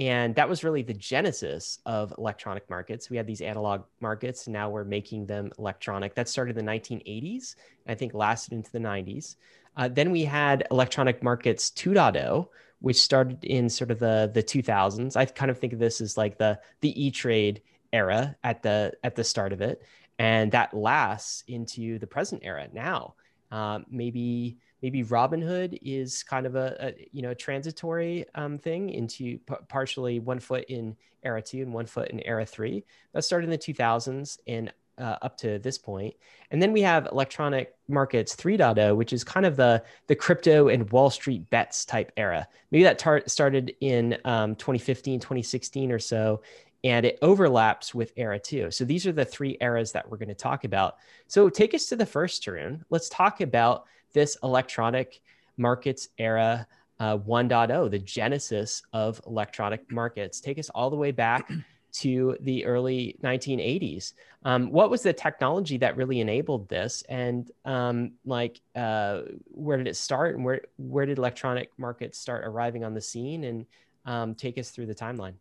And 0.01 0.35
that 0.35 0.49
was 0.49 0.65
really 0.65 0.83
the 0.83 0.95
genesis 0.95 1.79
of 1.85 2.13
electronic 2.17 2.69
markets. 2.71 3.11
We 3.11 3.19
had 3.19 3.27
these 3.27 3.43
analog 3.43 3.83
markets. 4.01 4.49
Now 4.49 4.71
we're 4.71 4.83
making 4.85 5.27
them 5.27 5.53
electronic. 5.59 6.15
That 6.15 6.29
started 6.29 6.59
in 6.59 6.65
the 6.65 6.73
1980s, 6.73 7.55
and 7.85 7.93
I 7.93 7.95
think 7.95 8.15
lasted 8.15 8.55
into 8.55 8.73
the 8.73 8.79
90s. 8.79 9.37
Uh, 9.77 9.89
then 9.89 10.11
we 10.11 10.25
had 10.25 10.67
electronic 10.71 11.23
markets 11.23 11.71
2.0, 11.71 12.49
which 12.81 12.97
started 12.97 13.45
in 13.45 13.69
sort 13.69 13.91
of 13.91 13.99
the 13.99 14.31
the 14.33 14.43
2000s. 14.43 15.17
I 15.17 15.27
kind 15.27 15.51
of 15.51 15.59
think 15.59 15.75
of 15.75 15.79
this 15.79 16.01
as 16.01 16.17
like 16.17 16.39
the 16.39 16.59
the 16.81 17.01
E 17.01 17.11
Trade 17.11 17.63
era 17.93 18.37
at 18.43 18.63
the 18.63 18.95
at 19.05 19.17
the 19.17 19.25
start 19.25 19.53
of 19.53 19.61
it, 19.61 19.83
and 20.19 20.51
that 20.53 20.73
lasts 20.73 21.45
into 21.47 21.99
the 21.99 22.07
present 22.07 22.43
era 22.43 22.69
now. 22.73 23.15
Um, 23.51 23.87
maybe 23.91 24.59
maybe 24.83 25.05
Robinhood 25.05 25.79
is 25.83 26.23
kind 26.23 26.47
of 26.47 26.55
a, 26.55 26.77
a 26.81 27.09
you 27.13 27.23
know 27.23 27.35
transitory 27.35 28.27
um, 28.35 28.59
thing 28.59 28.91
into 28.91 29.39
p- 29.39 29.55
partially 29.69 30.21
one 30.21 30.41
foot 30.41 30.65
in 30.69 30.97
era 31.23 31.43
two 31.43 31.63
and 31.63 31.73
one 31.73 31.87
foot 31.87 32.11
in 32.11 32.21
era 32.21 32.47
three. 32.47 32.85
That 33.13 33.25
started 33.25 33.45
in 33.45 33.51
the 33.51 33.59
2000s, 33.59 34.39
and 34.47 34.73
uh, 35.01 35.17
up 35.23 35.37
to 35.39 35.59
this 35.59 35.79
point. 35.79 36.15
And 36.51 36.61
then 36.63 36.73
we 36.73 36.83
have 36.83 37.09
electronic 37.11 37.75
markets 37.89 38.37
3.0, 38.37 38.95
which 38.97 39.13
is 39.13 39.25
kind 39.25 39.47
of 39.47 39.57
the 39.57 39.83
the 40.07 40.15
crypto 40.15 40.69
and 40.69 40.91
Wall 40.91 41.11
Street 41.11 41.49
bets 41.51 41.85
type 41.85 42.13
era. 42.17 42.47
Maybe 42.71 42.85
that 42.85 42.99
tar- 42.99 43.23
started 43.27 43.75
in 43.81 44.19
um, 44.25 44.55
2015, 44.57 45.21
2016 45.21 45.91
or 45.91 45.99
so, 45.99 46.43
and 46.85 47.05
it 47.05 47.19
overlaps 47.23 47.95
with 47.95 48.13
era 48.17 48.39
two. 48.39 48.71
So 48.71 48.85
these 48.85 49.07
are 49.07 49.13
the 49.13 49.25
three 49.25 49.57
eras 49.61 49.93
that 49.93 50.11
we're 50.11 50.17
going 50.17 50.29
to 50.29 50.35
talk 50.35 50.65
about. 50.65 50.97
So 51.27 51.49
take 51.49 51.75
us 51.75 51.87
to 51.87 51.97
the 51.97 52.07
first, 52.07 52.45
Tarun. 52.45 52.83
Let's 52.91 53.09
talk 53.09 53.41
about 53.41 53.85
this 54.13 54.37
electronic 54.43 55.21
markets 55.57 56.09
era. 56.19 56.67
Uh, 56.99 57.17
1.0, 57.17 57.91
the 57.91 57.99
genesis 57.99 58.83
of 58.93 59.23
electronic 59.27 59.91
markets. 59.91 60.39
Take 60.39 60.59
us 60.59 60.69
all 60.69 60.91
the 60.91 60.97
way 60.97 61.13
back 61.13 61.51
to 61.93 62.37
the 62.41 62.67
early 62.67 63.17
1980s. 63.23 64.13
Um, 64.45 64.71
what 64.71 64.91
was 64.91 65.03
the 65.03 65.13
technology 65.15 65.79
that 65.79 65.97
really 65.97 66.21
enabled 66.21 66.69
this, 66.69 67.03
and 67.09 67.51
um, 67.65 68.13
like 68.27 68.61
uh, 68.77 69.23
where 69.47 69.79
did 69.79 69.89
it 69.89 69.97
start, 69.97 70.37
and 70.37 70.45
where 70.45 70.61
where 70.77 71.07
did 71.07 71.17
electronic 71.19 71.71
markets 71.79 72.19
start 72.19 72.45
arriving 72.45 72.85
on 72.85 72.93
the 72.93 73.01
scene, 73.01 73.45
and 73.45 73.67
um, 74.05 74.35
take 74.35 74.59
us 74.59 74.71
through 74.71 74.87
the 74.87 74.95
timeline? 74.95 75.35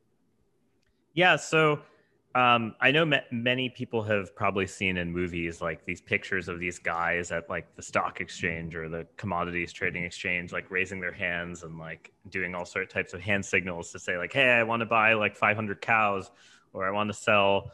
Yeah, 1.14 1.36
so 1.36 1.80
um, 2.36 2.76
I 2.80 2.92
know 2.92 3.12
many 3.32 3.70
people 3.70 4.04
have 4.04 4.36
probably 4.36 4.68
seen 4.68 4.98
in 4.98 5.12
movies 5.12 5.62
like 5.62 5.84
these 5.86 6.00
pictures 6.00 6.48
of 6.48 6.60
these 6.60 6.78
guys 6.78 7.32
at 7.32 7.50
like 7.50 7.76
the 7.76 7.82
stock 7.82 8.22
exchange 8.22 8.76
or 8.76 8.88
the 8.88 9.08
commodities 9.18 9.74
trading 9.74 10.04
exchange, 10.04 10.52
like 10.52 10.70
raising 10.70 11.00
their 11.00 11.12
hands 11.12 11.64
and 11.64 11.80
like 11.80 12.12
doing 12.30 12.54
all 12.54 12.66
sort 12.66 12.84
of 12.84 12.90
types 12.90 13.14
of 13.14 13.22
hand 13.22 13.44
signals 13.44 13.92
to 13.92 14.00
say 14.00 14.18
like, 14.18 14.32
"Hey, 14.32 14.52
I 14.52 14.64
want 14.64 14.82
to 14.82 14.86
buy 14.86 15.14
like 15.14 15.36
500 15.36 15.82
cows," 15.82 16.30
or 16.72 16.88
"I 16.88 16.92
want 16.92 17.10
to 17.10 17.14
sell, 17.18 17.72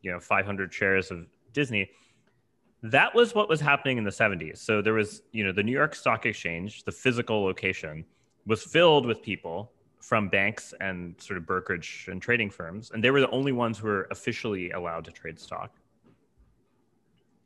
you 0.00 0.10
know, 0.10 0.18
500 0.18 0.72
shares 0.72 1.10
of 1.10 1.26
Disney." 1.52 1.90
That 2.82 3.14
was 3.14 3.34
what 3.34 3.48
was 3.50 3.60
happening 3.60 3.98
in 3.98 4.04
the 4.04 4.12
70s. 4.12 4.60
So 4.60 4.82
there 4.82 4.94
was, 4.94 5.22
you 5.32 5.44
know, 5.44 5.52
the 5.52 5.62
New 5.62 5.72
York 5.72 5.94
Stock 5.94 6.26
Exchange, 6.26 6.84
the 6.84 6.92
physical 6.92 7.44
location, 7.44 8.04
was 8.46 8.62
filled 8.62 9.06
with 9.06 9.22
people 9.22 9.73
from 10.04 10.28
banks 10.28 10.74
and 10.80 11.14
sort 11.18 11.38
of 11.38 11.46
brokerage 11.46 12.08
and 12.10 12.20
trading 12.20 12.50
firms, 12.50 12.90
and 12.90 13.02
they 13.02 13.10
were 13.10 13.20
the 13.20 13.30
only 13.30 13.52
ones 13.52 13.78
who 13.78 13.86
were 13.86 14.06
officially 14.10 14.70
allowed 14.72 15.02
to 15.02 15.10
trade 15.10 15.40
stock. 15.40 15.72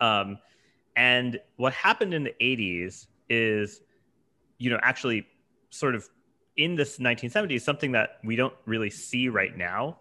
Um, 0.00 0.38
and 0.96 1.40
what 1.56 1.72
happened 1.72 2.14
in 2.14 2.24
the 2.24 2.34
80s 2.40 3.06
is, 3.30 3.80
you 4.58 4.70
know, 4.70 4.80
actually 4.82 5.24
sort 5.70 5.94
of 5.94 6.08
in 6.56 6.74
this 6.74 6.98
1970s, 6.98 7.60
something 7.60 7.92
that 7.92 8.18
we 8.24 8.34
don't 8.34 8.54
really 8.66 8.90
see 8.90 9.28
right 9.28 9.56
now. 9.56 10.00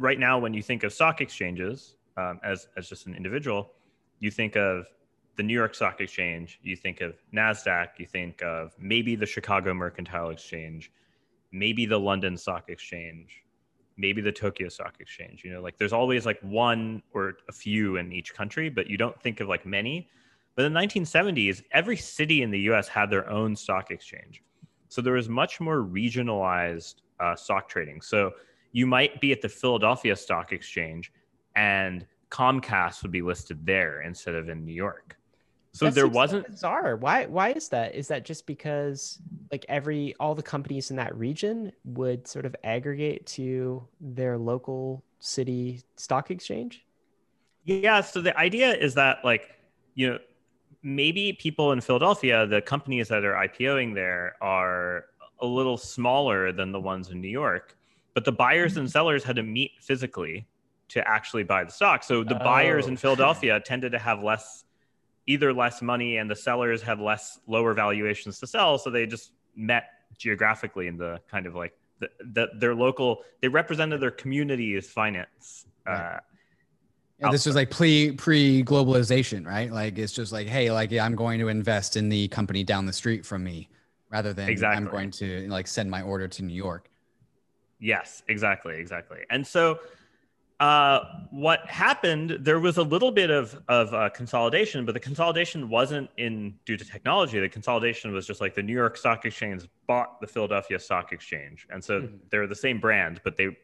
Right 0.00 0.18
now, 0.18 0.40
when 0.40 0.54
you 0.54 0.62
think 0.62 0.82
of 0.82 0.92
stock 0.92 1.20
exchanges 1.20 1.94
um, 2.16 2.40
as, 2.42 2.66
as 2.76 2.88
just 2.88 3.06
an 3.06 3.14
individual, 3.14 3.70
you 4.18 4.32
think 4.32 4.56
of 4.56 4.88
the 5.36 5.42
New 5.42 5.54
York 5.54 5.74
Stock 5.74 6.00
Exchange, 6.00 6.60
you 6.62 6.76
think 6.76 7.00
of 7.00 7.14
NASDAQ, 7.34 7.88
you 7.98 8.06
think 8.06 8.42
of 8.42 8.72
maybe 8.78 9.16
the 9.16 9.26
Chicago 9.26 9.74
Mercantile 9.74 10.30
Exchange, 10.30 10.92
maybe 11.52 11.86
the 11.86 11.98
London 11.98 12.36
Stock 12.36 12.68
Exchange, 12.68 13.44
maybe 13.96 14.20
the 14.20 14.32
Tokyo 14.32 14.68
Stock 14.68 14.94
Exchange. 15.00 15.44
You 15.44 15.52
know, 15.52 15.60
like 15.60 15.76
there's 15.76 15.92
always 15.92 16.26
like 16.26 16.40
one 16.42 17.02
or 17.12 17.34
a 17.48 17.52
few 17.52 17.96
in 17.96 18.12
each 18.12 18.34
country, 18.34 18.68
but 18.68 18.88
you 18.88 18.96
don't 18.96 19.20
think 19.22 19.40
of 19.40 19.48
like 19.48 19.66
many. 19.66 20.08
But 20.56 20.64
in 20.66 20.72
the 20.72 20.80
1970s, 20.80 21.62
every 21.72 21.96
city 21.96 22.42
in 22.42 22.50
the 22.50 22.60
US 22.70 22.86
had 22.86 23.10
their 23.10 23.28
own 23.28 23.56
stock 23.56 23.90
exchange. 23.90 24.42
So 24.88 25.02
there 25.02 25.14
was 25.14 25.28
much 25.28 25.60
more 25.60 25.78
regionalized 25.78 26.96
uh, 27.18 27.34
stock 27.34 27.68
trading. 27.68 28.00
So 28.00 28.32
you 28.72 28.86
might 28.86 29.20
be 29.20 29.32
at 29.32 29.40
the 29.40 29.48
Philadelphia 29.48 30.14
Stock 30.14 30.52
Exchange 30.52 31.12
and 31.56 32.06
Comcast 32.30 33.02
would 33.02 33.12
be 33.12 33.22
listed 33.22 33.64
there 33.64 34.02
instead 34.02 34.34
of 34.34 34.48
in 34.48 34.64
New 34.64 34.74
York. 34.74 35.16
So 35.74 35.86
that 35.86 35.94
there 35.96 36.06
wasn't 36.06 36.48
bizarre. 36.48 36.94
Why 36.96 37.26
why 37.26 37.50
is 37.50 37.68
that? 37.70 37.96
Is 37.96 38.06
that 38.06 38.24
just 38.24 38.46
because 38.46 39.18
like 39.50 39.66
every 39.68 40.14
all 40.20 40.36
the 40.36 40.42
companies 40.42 40.90
in 40.90 40.96
that 40.96 41.14
region 41.16 41.72
would 41.84 42.28
sort 42.28 42.46
of 42.46 42.54
aggregate 42.62 43.26
to 43.26 43.84
their 44.00 44.38
local 44.38 45.02
city 45.18 45.82
stock 45.96 46.30
exchange? 46.30 46.86
Yeah, 47.64 48.02
so 48.02 48.20
the 48.20 48.36
idea 48.38 48.72
is 48.72 48.94
that 48.94 49.24
like, 49.24 49.50
you 49.94 50.10
know, 50.10 50.18
maybe 50.84 51.32
people 51.32 51.72
in 51.72 51.80
Philadelphia, 51.80 52.46
the 52.46 52.62
companies 52.62 53.08
that 53.08 53.24
are 53.24 53.34
IPOing 53.34 53.94
there 53.94 54.36
are 54.40 55.06
a 55.40 55.46
little 55.46 55.76
smaller 55.76 56.52
than 56.52 56.70
the 56.70 56.80
ones 56.80 57.10
in 57.10 57.20
New 57.20 57.28
York, 57.28 57.76
but 58.14 58.24
the 58.24 58.32
buyers 58.32 58.72
mm-hmm. 58.72 58.80
and 58.80 58.90
sellers 58.90 59.24
had 59.24 59.34
to 59.36 59.42
meet 59.42 59.72
physically 59.80 60.46
to 60.88 61.06
actually 61.08 61.42
buy 61.42 61.64
the 61.64 61.72
stock. 61.72 62.04
So 62.04 62.22
the 62.22 62.40
oh. 62.40 62.44
buyers 62.44 62.86
in 62.86 62.96
Philadelphia 62.96 63.58
tended 63.58 63.90
to 63.92 63.98
have 63.98 64.22
less 64.22 64.63
either 65.26 65.52
less 65.52 65.80
money 65.80 66.18
and 66.18 66.30
the 66.30 66.36
sellers 66.36 66.82
had 66.82 67.00
less 67.00 67.38
lower 67.46 67.74
valuations 67.74 68.38
to 68.38 68.46
sell 68.46 68.78
so 68.78 68.90
they 68.90 69.06
just 69.06 69.32
met 69.56 69.84
geographically 70.18 70.86
in 70.86 70.96
the 70.96 71.20
kind 71.30 71.46
of 71.46 71.54
like 71.54 71.72
the, 72.00 72.08
the 72.32 72.48
their 72.58 72.74
local 72.74 73.22
they 73.40 73.48
represented 73.48 74.00
their 74.00 74.10
community's 74.10 74.90
finance 74.90 75.66
right. 75.86 76.16
uh, 76.16 76.20
yeah, 77.20 77.30
this 77.30 77.46
was 77.46 77.54
like 77.54 77.70
pre 77.70 78.12
pre 78.12 78.64
globalization, 78.64 79.46
right? 79.46 79.70
Like 79.72 79.98
it's 79.98 80.12
just 80.12 80.32
like, 80.32 80.48
hey, 80.48 80.70
like 80.70 80.90
yeah, 80.90 81.04
I'm 81.04 81.14
going 81.14 81.38
to 81.38 81.48
invest 81.48 81.96
in 81.96 82.08
the 82.08 82.28
company 82.28 82.64
down 82.64 82.86
the 82.86 82.92
street 82.92 83.24
from 83.24 83.44
me, 83.44 83.68
rather 84.10 84.32
than 84.32 84.48
exactly. 84.48 84.76
I'm 84.76 84.90
going 84.90 85.10
to 85.12 85.48
like 85.48 85.66
send 85.66 85.90
my 85.90 86.02
order 86.02 86.26
to 86.26 86.42
New 86.42 86.54
York. 86.54 86.90
Yes, 87.78 88.22
exactly, 88.28 88.76
exactly. 88.76 89.20
And 89.30 89.46
so 89.46 89.78
uh, 90.60 91.00
what 91.30 91.66
happened, 91.66 92.38
there 92.40 92.60
was 92.60 92.78
a 92.78 92.82
little 92.82 93.10
bit 93.10 93.30
of, 93.30 93.60
of 93.68 93.92
uh, 93.92 94.08
consolidation, 94.10 94.86
but 94.86 94.92
the 94.92 95.00
consolidation 95.00 95.68
wasn't 95.68 96.08
in 96.16 96.54
due 96.64 96.76
to 96.76 96.84
technology. 96.84 97.40
The 97.40 97.48
consolidation 97.48 98.12
was 98.12 98.26
just 98.26 98.40
like 98.40 98.54
the 98.54 98.62
New 98.62 98.72
York 98.72 98.96
Stock 98.96 99.24
Exchange 99.24 99.68
bought 99.88 100.20
the 100.20 100.28
Philadelphia 100.28 100.78
Stock 100.78 101.12
Exchange, 101.12 101.66
and 101.70 101.82
so 101.82 102.02
mm-hmm. 102.02 102.16
they're 102.30 102.46
the 102.46 102.54
same 102.54 102.78
brand, 102.78 103.20
but 103.24 103.36
they 103.36 103.56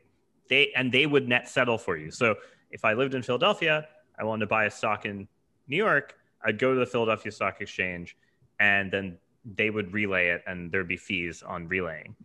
they 0.48 0.72
and 0.74 0.90
they 0.90 1.06
would 1.06 1.28
net 1.28 1.48
settle 1.48 1.78
for 1.78 1.96
you. 1.96 2.10
So 2.10 2.34
if 2.72 2.84
I 2.84 2.94
lived 2.94 3.14
in 3.14 3.22
Philadelphia, 3.22 3.86
I 4.18 4.24
wanted 4.24 4.40
to 4.40 4.46
buy 4.48 4.64
a 4.64 4.70
stock 4.70 5.06
in 5.06 5.28
New 5.68 5.76
York, 5.76 6.16
I'd 6.44 6.58
go 6.58 6.74
to 6.74 6.80
the 6.80 6.86
Philadelphia 6.86 7.30
Stock 7.30 7.60
Exchange, 7.60 8.16
and 8.58 8.90
then 8.90 9.16
they 9.44 9.70
would 9.70 9.92
relay 9.92 10.30
it, 10.30 10.42
and 10.48 10.72
there'd 10.72 10.88
be 10.88 10.96
fees 10.96 11.44
on 11.44 11.68
relaying. 11.68 12.16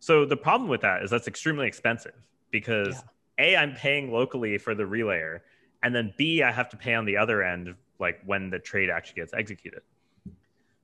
So 0.00 0.24
the 0.24 0.36
problem 0.36 0.68
with 0.68 0.80
that 0.80 1.04
is 1.04 1.10
that's 1.10 1.28
extremely 1.28 1.68
expensive 1.68 2.14
because 2.50 2.96
yeah 2.96 3.02
a 3.38 3.56
i'm 3.56 3.74
paying 3.74 4.12
locally 4.12 4.58
for 4.58 4.74
the 4.74 4.82
relayer 4.82 5.40
and 5.82 5.94
then 5.94 6.12
b 6.16 6.42
i 6.42 6.50
have 6.50 6.68
to 6.68 6.76
pay 6.76 6.94
on 6.94 7.04
the 7.04 7.16
other 7.16 7.42
end 7.42 7.74
like 7.98 8.20
when 8.26 8.50
the 8.50 8.58
trade 8.58 8.90
actually 8.90 9.20
gets 9.20 9.32
executed 9.34 9.80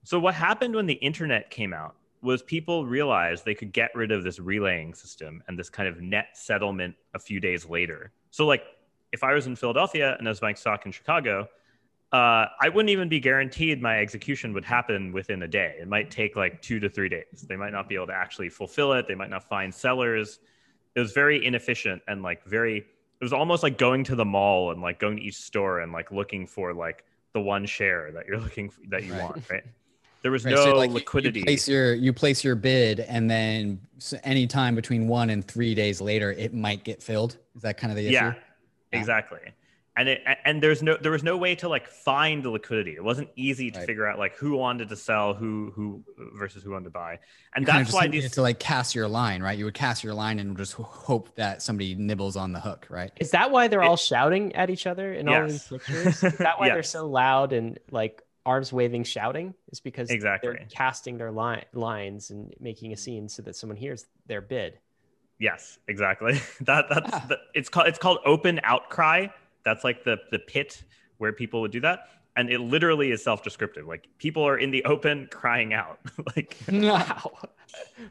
so 0.03 0.19
what 0.19 0.33
happened 0.33 0.75
when 0.75 0.85
the 0.85 0.93
internet 0.93 1.49
came 1.49 1.73
out 1.73 1.95
was 2.21 2.41
people 2.41 2.85
realized 2.85 3.45
they 3.45 3.53
could 3.53 3.71
get 3.71 3.91
rid 3.93 4.11
of 4.11 4.23
this 4.23 4.39
relaying 4.39 4.93
system 4.93 5.43
and 5.47 5.57
this 5.57 5.69
kind 5.69 5.87
of 5.87 6.01
net 6.01 6.29
settlement 6.33 6.95
a 7.13 7.19
few 7.19 7.39
days 7.39 7.65
later 7.65 8.11
so 8.31 8.45
like 8.45 8.63
if 9.11 9.23
i 9.23 9.33
was 9.33 9.47
in 9.47 9.55
philadelphia 9.55 10.15
and 10.17 10.27
i 10.27 10.31
was 10.31 10.39
buying 10.39 10.55
stock 10.55 10.85
in 10.85 10.91
chicago 10.91 11.47
uh, 12.11 12.47
I 12.61 12.69
wouldn't 12.69 12.91
even 12.91 13.09
be 13.09 13.19
guaranteed 13.19 13.81
my 13.81 13.99
execution 13.99 14.53
would 14.53 14.63
happen 14.63 15.11
within 15.11 15.43
a 15.43 15.47
day. 15.49 15.75
It 15.81 15.87
might 15.89 16.09
take 16.09 16.37
like 16.37 16.61
two 16.61 16.79
to 16.79 16.87
three 16.87 17.09
days. 17.09 17.45
They 17.45 17.57
might 17.57 17.73
not 17.73 17.89
be 17.89 17.95
able 17.95 18.07
to 18.07 18.13
actually 18.13 18.47
fulfill 18.47 18.93
it. 18.93 19.05
They 19.05 19.15
might 19.15 19.29
not 19.29 19.43
find 19.43 19.73
sellers 19.73 20.39
it 20.95 20.99
was 20.99 21.11
very 21.11 21.45
inefficient 21.45 22.01
and 22.07 22.23
like 22.23 22.43
very 22.45 22.77
it 22.77 23.23
was 23.23 23.33
almost 23.33 23.63
like 23.63 23.77
going 23.77 24.03
to 24.03 24.15
the 24.15 24.25
mall 24.25 24.71
and 24.71 24.81
like 24.81 24.99
going 24.99 25.17
to 25.17 25.23
each 25.23 25.35
store 25.35 25.79
and 25.79 25.91
like 25.91 26.11
looking 26.11 26.47
for 26.47 26.73
like 26.73 27.03
the 27.33 27.41
one 27.41 27.65
share 27.65 28.11
that 28.11 28.25
you're 28.27 28.39
looking 28.47 28.69
for, 28.69 28.81
that 28.89 29.03
you 29.03 29.13
right. 29.13 29.21
want 29.21 29.49
right 29.49 29.63
There 30.21 30.31
was 30.31 30.43
Right, 30.43 30.55
no 30.55 30.63
so, 30.63 30.75
like, 30.75 30.89
liquidity. 30.89 31.41
You 31.41 31.45
place 31.45 31.67
your 31.67 31.93
you 31.93 32.11
place 32.11 32.43
your 32.43 32.55
bid, 32.55 32.99
and 32.99 33.29
then 33.29 33.79
any 34.23 34.47
time 34.47 34.73
between 34.73 35.07
one 35.07 35.29
and 35.29 35.47
three 35.47 35.75
days 35.75 36.01
later, 36.01 36.31
it 36.31 36.51
might 36.51 36.83
get 36.83 37.03
filled. 37.03 37.37
Is 37.55 37.61
that 37.61 37.77
kind 37.77 37.91
of 37.91 37.97
the 37.97 38.07
issue? 38.07 38.13
yeah, 38.15 38.33
exactly. 38.91 39.39
And 39.97 40.09
it 40.09 40.23
and 40.43 40.61
there's 40.61 40.83
no 40.83 40.97
there 40.97 41.11
was 41.13 41.23
no 41.23 41.37
way 41.37 41.55
to 41.55 41.69
like 41.69 41.87
find 41.87 42.43
the 42.43 42.49
liquidity. 42.49 42.91
It 42.95 43.03
wasn't 43.03 43.29
easy 43.37 43.71
to 43.71 43.79
Right. 43.79 43.85
figure 43.85 44.05
out 44.05 44.19
like 44.19 44.35
who 44.35 44.57
wanted 44.57 44.89
to 44.89 44.95
sell, 44.97 45.33
who 45.33 45.71
who 45.73 46.03
versus 46.37 46.63
who 46.63 46.71
wanted 46.71 46.85
to 46.85 46.89
buy. 46.89 47.19
And 47.55 47.61
You 47.65 47.71
that's 47.71 47.93
why 47.93 48.07
needed 48.07 48.23
these 48.25 48.31
to 48.33 48.41
like 48.41 48.59
cast 48.59 48.93
your 48.93 49.07
line, 49.07 49.41
right? 49.41 49.57
You 49.57 49.63
would 49.63 49.73
cast 49.73 50.03
your 50.03 50.13
line 50.13 50.39
and 50.39 50.57
just 50.57 50.73
hope 50.73 51.33
that 51.35 51.61
somebody 51.61 51.95
nibbles 51.95 52.35
on 52.35 52.51
the 52.51 52.59
hook, 52.59 52.87
right? 52.89 53.09
Is 53.21 53.31
that 53.31 53.51
why 53.51 53.69
they're 53.69 53.83
It- 53.83 53.87
all 53.87 53.95
shouting 53.95 54.53
at 54.55 54.69
each 54.69 54.85
other 54.85 55.13
in 55.13 55.29
all 55.29 55.47
these 55.47 55.65
pictures? 55.67 56.21
Is 56.23 56.37
that 56.39 56.59
why 56.59 56.67
they're 56.69 56.83
so 56.83 57.07
loud 57.07 57.53
and 57.53 57.79
like 57.89 58.21
arms 58.45 58.73
waving, 58.73 59.05
shouting? 59.05 59.53
Is 59.71 59.79
because 59.79 60.09
Exactly. 60.09 60.49
they're 60.51 60.67
casting 60.69 61.17
their 61.17 61.31
line 61.31 61.63
lines 61.73 62.31
and 62.31 62.53
making 62.59 62.91
a 62.91 62.97
scene 62.97 63.29
so 63.29 63.41
that 63.43 63.55
someone 63.55 63.77
hears 63.77 64.05
their 64.27 64.41
bid. 64.41 64.77
Yes, 65.39 65.79
exactly. 65.87 66.33
that 66.61 66.87
that's 66.89 67.13
Ah. 67.13 67.25
the, 67.29 67.37
it's 67.53 67.69
called 67.69 67.87
it's 67.87 67.97
called 67.99 68.17
open 68.25 68.59
outcry. 68.63 69.27
That's 69.65 69.83
like 69.83 70.03
the 70.03 70.17
the 70.31 70.39
pit 70.39 70.83
where 71.17 71.33
people 71.33 71.59
would 71.61 71.71
do 71.71 71.81
that, 71.81 72.09
and 72.35 72.49
it 72.49 72.59
literally 72.59 73.11
is 73.11 73.23
self 73.23 73.43
descriptive. 73.43 73.87
Like 73.87 74.07
people 74.19 74.43
are 74.43 74.57
in 74.57 74.71
the 74.71 74.83
open 74.85 75.27
crying 75.31 75.73
out. 75.73 75.99
like 76.35 76.57
Wow. 76.71 77.31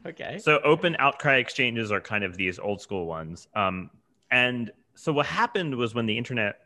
okay. 0.04 0.38
so, 0.38 0.60
open 0.64 0.96
outcry 0.98 1.36
exchanges 1.36 1.92
are 1.92 2.00
kind 2.00 2.24
of 2.24 2.36
these 2.36 2.58
old 2.58 2.80
school 2.80 3.06
ones. 3.06 3.48
Um, 3.54 3.90
and 4.30 4.72
so 4.94 5.12
what 5.12 5.26
happened 5.26 5.76
was 5.76 5.94
when 5.94 6.06
the 6.06 6.18
internet, 6.18 6.56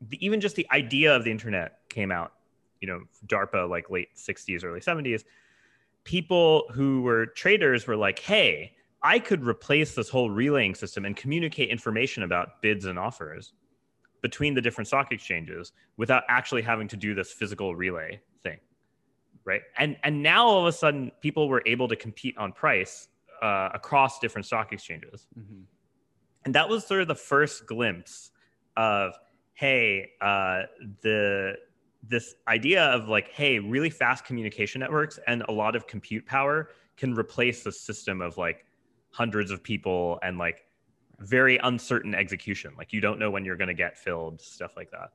the, 0.00 0.24
even 0.24 0.40
just 0.40 0.56
the 0.56 0.66
idea 0.72 1.14
of 1.14 1.24
the 1.24 1.30
internet 1.30 1.78
came 1.88 2.10
out, 2.10 2.32
you 2.80 2.88
know, 2.88 3.02
DARPA 3.26 3.68
like 3.68 3.90
late 3.90 4.08
'60s, 4.16 4.64
early 4.64 4.80
'70s. 4.80 5.24
People 6.04 6.64
who 6.72 7.02
were 7.02 7.26
traders 7.26 7.86
were 7.86 7.96
like, 7.96 8.18
"Hey, 8.18 8.72
I 9.02 9.18
could 9.18 9.44
replace 9.44 9.94
this 9.94 10.08
whole 10.08 10.30
relaying 10.30 10.74
system 10.74 11.04
and 11.04 11.16
communicate 11.16 11.68
information 11.70 12.22
about 12.22 12.62
bids 12.62 12.86
and 12.86 12.98
offers 12.98 13.52
between 14.22 14.54
the 14.54 14.60
different 14.60 14.88
stock 14.88 15.12
exchanges 15.12 15.72
without 15.96 16.22
actually 16.28 16.62
having 16.62 16.88
to 16.88 16.96
do 16.96 17.14
this 17.14 17.32
physical 17.32 17.74
relay 17.74 18.20
thing 18.42 18.58
right 19.44 19.62
and 19.78 19.96
and 20.04 20.22
now 20.22 20.46
all 20.46 20.60
of 20.60 20.66
a 20.66 20.72
sudden 20.72 21.10
people 21.20 21.48
were 21.48 21.62
able 21.66 21.88
to 21.88 21.96
compete 21.96 22.36
on 22.38 22.52
price 22.52 23.08
uh, 23.42 23.68
across 23.74 24.18
different 24.20 24.46
stock 24.46 24.72
exchanges 24.72 25.26
Mhm. 25.38 25.64
and 26.44 26.54
that 26.54 26.68
was 26.68 26.86
sort 26.86 27.02
of 27.02 27.08
the 27.08 27.14
first 27.14 27.66
glimpse 27.66 28.30
of 28.76 29.14
hey 29.54 30.12
uh, 30.20 30.62
the 31.02 31.56
this 32.08 32.34
idea 32.48 32.84
of 32.86 33.08
like 33.08 33.28
hey 33.28 33.58
really 33.58 33.90
fast 33.90 34.24
communication 34.24 34.80
networks 34.80 35.18
and 35.26 35.42
a 35.48 35.52
lot 35.52 35.76
of 35.76 35.86
compute 35.86 36.24
power 36.26 36.70
can 36.96 37.14
replace 37.14 37.62
the 37.62 37.72
system 37.72 38.20
of 38.20 38.36
like 38.38 38.64
hundreds 39.10 39.50
of 39.50 39.62
people 39.62 40.18
and 40.22 40.38
like 40.38 40.64
very 41.22 41.58
uncertain 41.58 42.14
execution 42.14 42.72
like 42.76 42.92
you 42.92 43.00
don't 43.00 43.18
know 43.18 43.30
when 43.30 43.44
you're 43.44 43.56
going 43.56 43.68
to 43.68 43.74
get 43.74 43.98
filled 43.98 44.40
stuff 44.40 44.72
like 44.76 44.90
that 44.90 45.10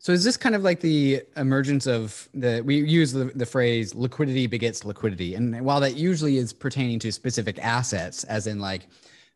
So 0.00 0.12
is 0.12 0.22
this 0.22 0.36
kind 0.36 0.54
of 0.54 0.62
like 0.62 0.80
the 0.80 1.22
emergence 1.36 1.86
of 1.86 2.28
the 2.32 2.62
we 2.64 2.76
use 2.76 3.12
the, 3.12 3.26
the 3.34 3.46
phrase 3.46 3.94
liquidity 3.94 4.46
begets 4.46 4.84
liquidity, 4.84 5.34
and 5.34 5.60
while 5.64 5.80
that 5.80 5.96
usually 5.96 6.36
is 6.36 6.52
pertaining 6.52 7.00
to 7.00 7.10
specific 7.10 7.58
assets, 7.58 8.22
as 8.24 8.46
in 8.46 8.60
like 8.60 8.86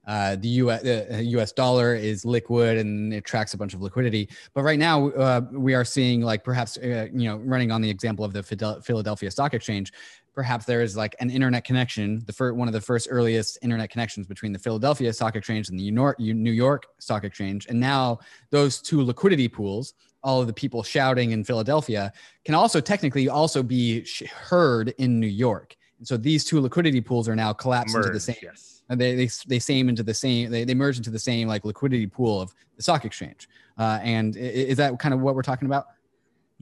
uh, 0.07 0.37
the 0.37 0.49
U.S. 0.49 0.83
The 0.83 1.23
U.S. 1.37 1.53
dollar 1.53 1.95
is 1.95 2.25
liquid 2.25 2.79
and 2.79 3.13
it 3.13 3.19
attracts 3.19 3.55
a 3.55 3.57
bunch 3.57 3.75
of 3.75 3.83
liquidity, 3.83 4.29
but 4.55 4.63
right 4.63 4.79
now 4.79 5.09
uh, 5.11 5.43
we 5.53 5.75
are 5.75 5.85
seeing 5.85 6.23
like 6.23 6.43
perhaps 6.45 6.77
uh, 6.79 7.09
you 7.13 7.29
know 7.29 7.37
running 7.39 7.71
on 7.71 7.81
the 7.81 7.91
example 7.91 8.25
of 8.25 8.33
the 8.33 8.43
Philadelphia 8.85 9.31
Stock 9.31 9.55
Exchange, 9.55 9.93
perhaps 10.35 10.65
there 10.65 10.83
is 10.83 10.97
like 10.97 11.15
an 11.21 11.31
internet 11.31 11.65
connection, 11.65 12.23
the 12.27 12.33
first 12.33 12.57
one 12.57 12.69
of 12.69 12.75
the 12.75 12.81
first 12.81 13.09
earliest 13.11 13.59
internet 13.63 13.91
connections 13.91 14.27
between 14.27 14.53
the 14.53 14.59
Philadelphia 14.59 15.13
Stock 15.13 15.37
Exchange 15.37 15.69
and 15.69 15.79
the 15.79 15.91
New 15.91 16.51
York 16.53 16.87
Stock 16.99 17.25
Exchange, 17.25 17.67
and 17.69 17.79
now 17.79 18.19
those 18.51 18.81
two 18.81 19.03
liquidity 19.03 19.49
pools 19.49 19.95
all 20.25 20.41
of 20.41 20.47
the 20.47 20.53
people 20.53 20.85
shouting 20.85 21.33
in 21.33 21.43
Philadelphia 21.43 22.13
can 22.45 22.55
also 22.55 22.81
technically 22.81 23.29
also 23.29 23.61
be 23.61 24.05
sh- 24.05 24.23
heard 24.23 24.95
in 24.99 25.19
New 25.19 25.27
York. 25.27 25.75
And 25.99 26.07
so 26.07 26.17
these 26.17 26.45
two 26.45 26.61
liquidity 26.61 27.01
pools 27.01 27.29
are 27.29 27.35
now 27.35 27.53
collapsed 27.53 27.97
into 27.97 28.11
the 28.11 28.21
same. 28.21 28.37
yes 28.41 28.73
and 28.89 29.01
They, 29.01 29.15
they 29.15 29.29
they 29.47 29.59
same 29.59 29.89
into 29.89 30.03
the 30.03 30.15
same. 30.15 30.51
They, 30.51 30.65
they 30.65 30.75
merge 30.75 30.97
into 30.97 31.11
the 31.11 31.19
same 31.19 31.49
like 31.49 31.65
liquidity 31.65 32.07
pool 32.07 32.41
of 32.41 32.55
the 32.77 32.83
stock 32.83 33.05
exchange. 33.05 33.49
Uh, 33.79 33.99
and 34.03 34.37
is 34.37 34.77
that 34.77 34.99
kind 34.99 35.15
of 35.15 35.21
what 35.21 35.35
we're 35.35 35.43
talking 35.43 35.67
about? 35.67 35.87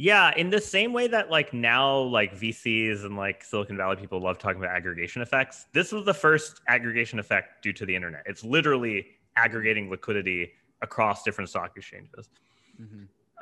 Yeah, 0.01 0.33
in 0.35 0.49
the 0.49 0.63
same 0.63 0.95
way 0.95 1.09
that 1.09 1.31
like 1.31 1.53
now 1.53 1.99
like 1.99 2.35
VCs 2.35 3.05
and 3.05 3.19
like 3.19 3.45
Silicon 3.45 3.77
Valley 3.77 3.97
people 3.97 4.19
love 4.19 4.39
talking 4.39 4.59
about 4.59 4.75
aggregation 4.75 5.21
effects. 5.21 5.67
This 5.75 5.93
was 5.93 6.07
the 6.07 6.15
first 6.15 6.63
aggregation 6.69 7.19
effect 7.19 7.63
due 7.63 7.75
to 7.75 7.85
the 7.85 7.95
internet. 7.95 8.23
It's 8.25 8.43
literally 8.43 9.09
aggregating 9.37 9.91
liquidity 9.91 10.53
across 10.81 11.23
different 11.23 11.51
stock 11.51 11.73
exchanges. 11.77 12.31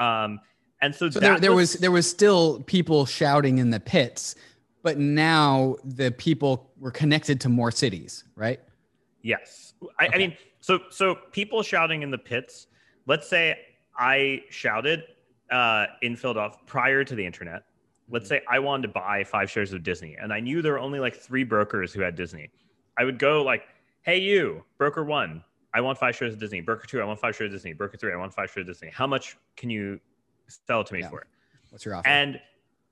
Um, 0.00 0.40
and 0.82 0.92
so, 0.92 1.08
So 1.08 1.20
that 1.20 1.28
there, 1.28 1.38
there 1.38 1.52
was 1.52 1.74
there 1.74 1.92
was 1.92 2.10
still 2.10 2.60
people 2.62 3.06
shouting 3.06 3.58
in 3.58 3.70
the 3.70 3.78
pits, 3.78 4.34
but 4.82 4.98
now 4.98 5.76
the 5.84 6.10
people 6.10 6.72
were 6.76 6.90
connected 6.90 7.40
to 7.42 7.48
more 7.48 7.70
cities, 7.70 8.24
right? 8.34 8.58
Yes. 9.22 9.74
I, 10.00 10.08
I 10.12 10.18
mean, 10.18 10.36
so 10.58 10.80
so 10.90 11.14
people 11.30 11.62
shouting 11.62 12.02
in 12.02 12.10
the 12.10 12.18
pits. 12.18 12.66
Let's 13.06 13.28
say 13.28 13.60
I 13.96 14.42
shouted 14.50 15.04
uh, 15.50 15.86
in 16.02 16.16
Philadelphia 16.16 16.58
prior 16.66 17.04
to 17.04 17.14
the 17.14 17.24
internet. 17.24 17.64
Let's 18.10 18.28
say 18.28 18.40
I 18.48 18.58
wanted 18.58 18.82
to 18.88 18.88
buy 18.94 19.24
five 19.24 19.50
shares 19.50 19.72
of 19.72 19.82
Disney, 19.82 20.16
and 20.20 20.32
I 20.32 20.40
knew 20.40 20.62
there 20.62 20.72
were 20.72 20.78
only 20.78 20.98
like 20.98 21.14
three 21.14 21.44
brokers 21.44 21.92
who 21.92 22.00
had 22.00 22.14
Disney. 22.14 22.50
I 22.98 23.04
would 23.04 23.18
go 23.18 23.42
like, 23.42 23.64
"Hey, 24.02 24.18
you, 24.18 24.64
broker 24.78 25.04
one, 25.04 25.44
I 25.74 25.80
want 25.82 25.98
five 25.98 26.16
shares 26.16 26.32
of 26.32 26.40
Disney. 26.40 26.60
Broker 26.62 26.86
two, 26.86 27.00
I 27.02 27.04
want 27.04 27.20
five 27.20 27.36
shares 27.36 27.48
of 27.52 27.56
Disney. 27.56 27.74
Broker 27.74 27.96
three, 27.98 28.12
I 28.12 28.16
want 28.16 28.32
five 28.32 28.50
shares 28.50 28.66
of 28.68 28.74
Disney. 28.74 28.90
How 28.90 29.06
much 29.06 29.36
can 29.56 29.68
you 29.68 30.00
sell 30.46 30.82
to 30.84 30.94
me 30.94 31.00
Yeah. 31.00 31.10
for 31.10 31.20
it?" 31.20 31.26
What's 31.70 31.84
your 31.84 31.94
offer? 31.96 32.08
And 32.08 32.40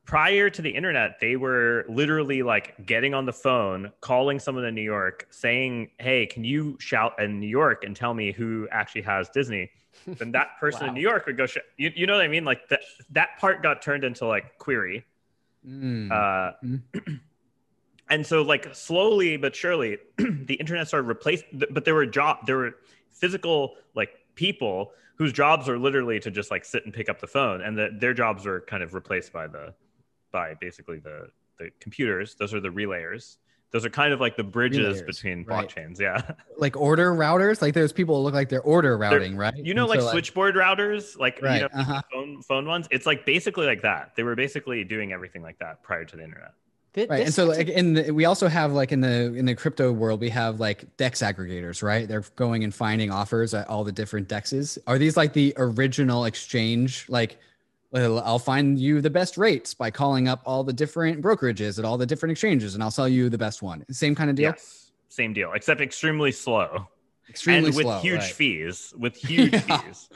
prior 0.07 0.49
to 0.49 0.62
the 0.62 0.71
internet, 0.71 1.19
they 1.21 1.37
were 1.37 1.85
literally 1.88 2.42
like 2.42 2.87
getting 2.87 3.12
on 3.12 3.27
the 3.27 3.33
phone, 3.33 3.92
calling 4.01 4.38
someone 4.38 4.64
in 4.64 4.75
New 4.75 4.83
York, 4.83 5.27
saying, 5.31 5.90
Hey, 5.99 6.27
can 6.27 6.45
you 6.45 6.77
shout 6.81 7.21
in 7.21 7.40
New 7.40 7.49
York 7.49 7.85
and 7.85 7.95
tell 7.95 8.14
me 8.14 8.33
who 8.33 8.69
actually 8.71 9.03
has 9.03 9.29
Disney? 9.29 9.71
Then 10.07 10.31
that 10.33 10.59
person 10.61 10.87
in 10.88 10.95
New 10.95 11.01
York 11.01 11.27
would 11.27 11.37
go, 11.37 11.47
sh- 11.47 11.57
you, 11.79 11.90
you 11.97 12.07
know 12.07 12.14
what 12.14 12.23
I 12.23 12.29
mean? 12.29 12.45
Like 12.45 12.69
that, 12.69 12.81
that 13.11 13.31
part 13.38 13.62
got 13.62 13.83
turned 13.83 14.05
into 14.05 14.27
like 14.27 14.59
query. 14.59 15.05
Mm. 15.66 16.11
Uh, 16.12 16.53
Mhm. 16.64 16.83
and 18.11 18.25
so 18.25 18.42
like 18.42 18.73
slowly 18.73 19.37
but 19.37 19.57
surely 19.57 19.99
the 20.19 20.55
internet 20.55 20.87
started 20.87 21.09
replace 21.09 21.42
but 21.53 21.85
there 21.85 21.95
were 21.95 22.07
job 22.07 22.47
there 22.47 22.57
were 22.57 22.77
physical 23.11 23.75
like 23.97 24.11
people 24.37 24.92
whose 25.16 25.33
jobs 25.33 25.69
are 25.69 25.77
literally 25.77 26.21
to 26.21 26.31
just 26.31 26.53
like 26.53 26.64
sit 26.64 26.85
and 26.85 26.95
pick 26.95 27.09
up 27.09 27.19
the 27.21 27.27
phone 27.27 27.61
and 27.62 27.77
that 27.77 27.99
their 27.99 28.14
jobs 28.14 28.47
are 28.47 28.61
kind 28.61 28.85
of 28.85 28.95
replaced 28.95 29.33
by 29.33 29.49
the 29.49 29.75
by 30.37 30.53
basically 30.61 30.99
the 30.99 31.31
the 31.59 31.70
computers. 31.81 32.37
Those 32.38 32.53
are 32.53 32.61
the 32.61 32.68
relayers. 32.68 33.38
Those 33.70 33.87
are 33.87 33.90
kind 33.90 34.12
of 34.12 34.20
like 34.20 34.37
the 34.37 34.44
bridges 34.44 35.01
Relayers, 35.01 35.07
between 35.07 35.44
right. 35.44 35.66
blockchains 35.66 35.99
yeah. 35.99 36.33
Like 36.59 36.77
order 36.77 37.12
routers? 37.12 37.62
Like 37.62 37.72
there's 37.72 37.92
people 37.92 38.16
who 38.16 38.22
look 38.22 38.35
like 38.35 38.51
they're 38.51 38.61
order 38.61 38.96
routing 38.99 39.37
right? 39.37 39.57
you 39.57 39.72
know 39.72 39.87
like 39.87 40.01
so, 40.01 40.11
switchboard 40.11 40.55
routers? 40.55 41.18
Like 41.18 41.40
Right, 41.42 41.57
you 41.57 41.61
know 41.62 41.68
uh-huh. 41.72 42.03
phone 42.12 42.42
phone 42.42 42.66
ones? 42.66 42.87
It's 42.90 43.07
like 43.07 43.25
basically 43.25 43.66
like 43.66 43.81
that. 43.83 44.12
They 44.14 44.25
were 44.25 44.37
basically 44.37 44.85
doing 44.85 45.12
everything 45.12 45.42
like 45.42 45.59
that 45.61 45.83
prior 45.83 46.05
to 46.05 46.16
the 46.16 46.22
internet. 46.22 46.53
Th- 46.92 47.09
right 47.09 47.25
and 47.25 47.35
so 47.35 47.46
like 47.46 47.68
in 47.68 47.94
the, 47.94 48.11
we 48.11 48.27
also 48.27 48.49
have 48.49 48.72
like 48.72 48.92
in 48.92 49.01
the 49.01 49.35
in 49.35 49.46
the 49.46 49.55
crypto 49.55 49.92
world 49.92 50.20
we 50.20 50.31
have 50.31 50.61
like 50.61 50.96
dex 50.99 51.22
aggregators 51.22 51.83
right? 51.83 52.07
They're 52.07 52.25
going 52.37 52.62
and 52.62 52.75
finding 52.75 53.11
offers 53.11 53.55
at 53.55 53.68
all 53.68 53.85
the 53.85 53.92
different 53.92 54.29
dexes. 54.29 54.79
Are 54.87 54.99
these 54.99 55.16
like 55.16 55.33
the 55.33 55.55
original 55.57 56.27
exchange 56.27 57.07
like 57.09 57.33
well, 57.33 57.38
I'll 57.97 58.39
find 58.39 58.79
you 58.79 59.01
the 59.01 59.11
best 59.11 59.37
rates 59.39 59.75
by 59.75 59.91
calling 59.91 60.29
up 60.29 60.43
all 60.45 60.63
the 60.65 60.73
different 60.73 61.23
brokerages 61.23 61.79
at 61.79 61.85
all 61.85 61.97
the 61.97 62.07
different 62.07 62.33
exchanges, 62.33 62.75
and 62.75 62.83
I'll 62.83 62.91
sell 62.91 63.09
you 63.09 63.29
the 63.29 63.39
best 63.39 63.63
one. 63.63 63.85
Same 63.91 64.15
kind 64.15 64.31
of 64.31 64.37
deal. 64.37 64.51
yes 64.51 64.83
same 65.09 65.33
deal 65.33 65.53
except 65.55 65.81
extremely 65.81 66.31
slow 66.33 66.87
Extremely 67.29 67.69
and 67.69 67.77
with 67.77 67.85
slow, 67.87 68.01
huge 68.01 68.21
right. 68.21 68.33
fees 68.33 68.93
with 68.99 69.17
huge 69.29 69.53
Yeah. 69.53 69.79
fees 69.79 70.09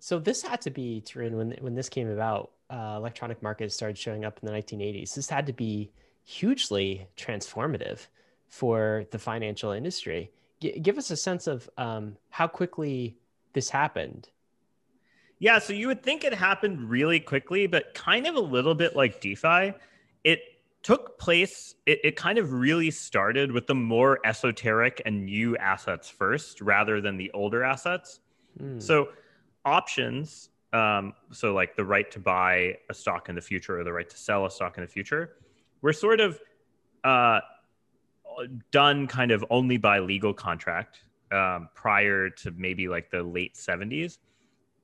So 0.00 0.18
this 0.18 0.42
had 0.42 0.60
to 0.62 0.70
be 0.70 1.02
Tarun 1.04 1.32
when 1.32 1.50
when 1.60 1.74
this 1.74 1.88
came 1.88 2.08
about. 2.08 2.50
Uh, 2.70 2.94
electronic 2.98 3.42
markets 3.42 3.74
started 3.74 3.96
showing 3.96 4.24
up 4.26 4.38
in 4.42 4.46
the 4.46 4.52
1980s. 4.52 5.14
This 5.14 5.28
had 5.30 5.46
to 5.46 5.54
be 5.54 5.90
hugely 6.24 7.06
transformative 7.16 8.06
for 8.48 9.06
the 9.10 9.18
financial 9.18 9.70
industry. 9.72 10.30
G- 10.60 10.78
give 10.78 10.98
us 10.98 11.10
a 11.10 11.16
sense 11.16 11.46
of 11.46 11.68
um, 11.78 12.16
how 12.28 12.46
quickly 12.46 13.16
this 13.54 13.70
happened. 13.70 14.28
Yeah, 15.38 15.58
so 15.58 15.72
you 15.72 15.86
would 15.86 16.02
think 16.02 16.24
it 16.24 16.34
happened 16.34 16.90
really 16.90 17.20
quickly, 17.20 17.66
but 17.66 17.94
kind 17.94 18.26
of 18.26 18.34
a 18.34 18.40
little 18.40 18.74
bit 18.74 18.96
like 18.96 19.20
DeFi. 19.20 19.72
It 20.24 20.40
took 20.82 21.18
place, 21.18 21.74
it, 21.86 22.00
it 22.02 22.16
kind 22.16 22.38
of 22.38 22.52
really 22.52 22.90
started 22.90 23.52
with 23.52 23.66
the 23.66 23.74
more 23.74 24.18
esoteric 24.24 25.00
and 25.06 25.26
new 25.26 25.56
assets 25.58 26.08
first 26.08 26.60
rather 26.60 27.00
than 27.00 27.16
the 27.16 27.30
older 27.32 27.62
assets. 27.62 28.20
Hmm. 28.58 28.80
So 28.80 29.10
options 29.64 30.50
um, 30.72 31.14
so 31.32 31.54
like 31.54 31.76
the 31.76 31.84
right 31.84 32.10
to 32.10 32.18
buy 32.18 32.76
a 32.90 32.94
stock 32.94 33.28
in 33.28 33.34
the 33.34 33.40
future 33.40 33.80
or 33.80 33.84
the 33.84 33.92
right 33.92 34.08
to 34.08 34.16
sell 34.16 34.44
a 34.44 34.50
stock 34.50 34.76
in 34.76 34.82
the 34.82 34.88
future, 34.88 35.36
were 35.80 35.92
sort 35.92 36.20
of 36.20 36.38
uh, 37.04 37.40
done 38.70 39.06
kind 39.06 39.30
of 39.30 39.44
only 39.50 39.78
by 39.78 39.98
legal 39.98 40.34
contract 40.34 41.00
um, 41.32 41.68
prior 41.74 42.28
to 42.30 42.50
maybe 42.52 42.88
like 42.88 43.10
the 43.10 43.22
late 43.22 43.54
70s. 43.54 44.18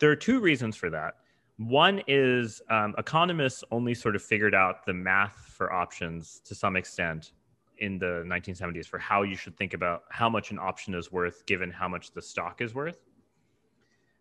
There 0.04 0.10
are 0.10 0.16
two 0.16 0.38
reasons 0.38 0.76
for 0.76 0.90
that. 0.90 1.14
One 1.56 2.02
is 2.06 2.60
um, 2.68 2.94
economists 2.98 3.64
only 3.70 3.94
sort 3.94 4.14
of 4.14 4.22
figured 4.22 4.54
out 4.54 4.84
the 4.84 4.92
math 4.92 5.50
for 5.56 5.72
options 5.72 6.42
to 6.44 6.54
some 6.54 6.76
extent 6.76 7.32
in 7.78 7.98
the 7.98 8.22
1970s 8.26 8.84
for 8.84 8.98
how 8.98 9.22
you 9.22 9.34
should 9.34 9.56
think 9.56 9.72
about 9.72 10.02
how 10.10 10.28
much 10.28 10.50
an 10.50 10.58
option 10.58 10.94
is 10.94 11.10
worth 11.10 11.46
given 11.46 11.70
how 11.70 11.88
much 11.88 12.12
the 12.12 12.20
stock 12.20 12.60
is 12.60 12.74
worth. 12.74 12.98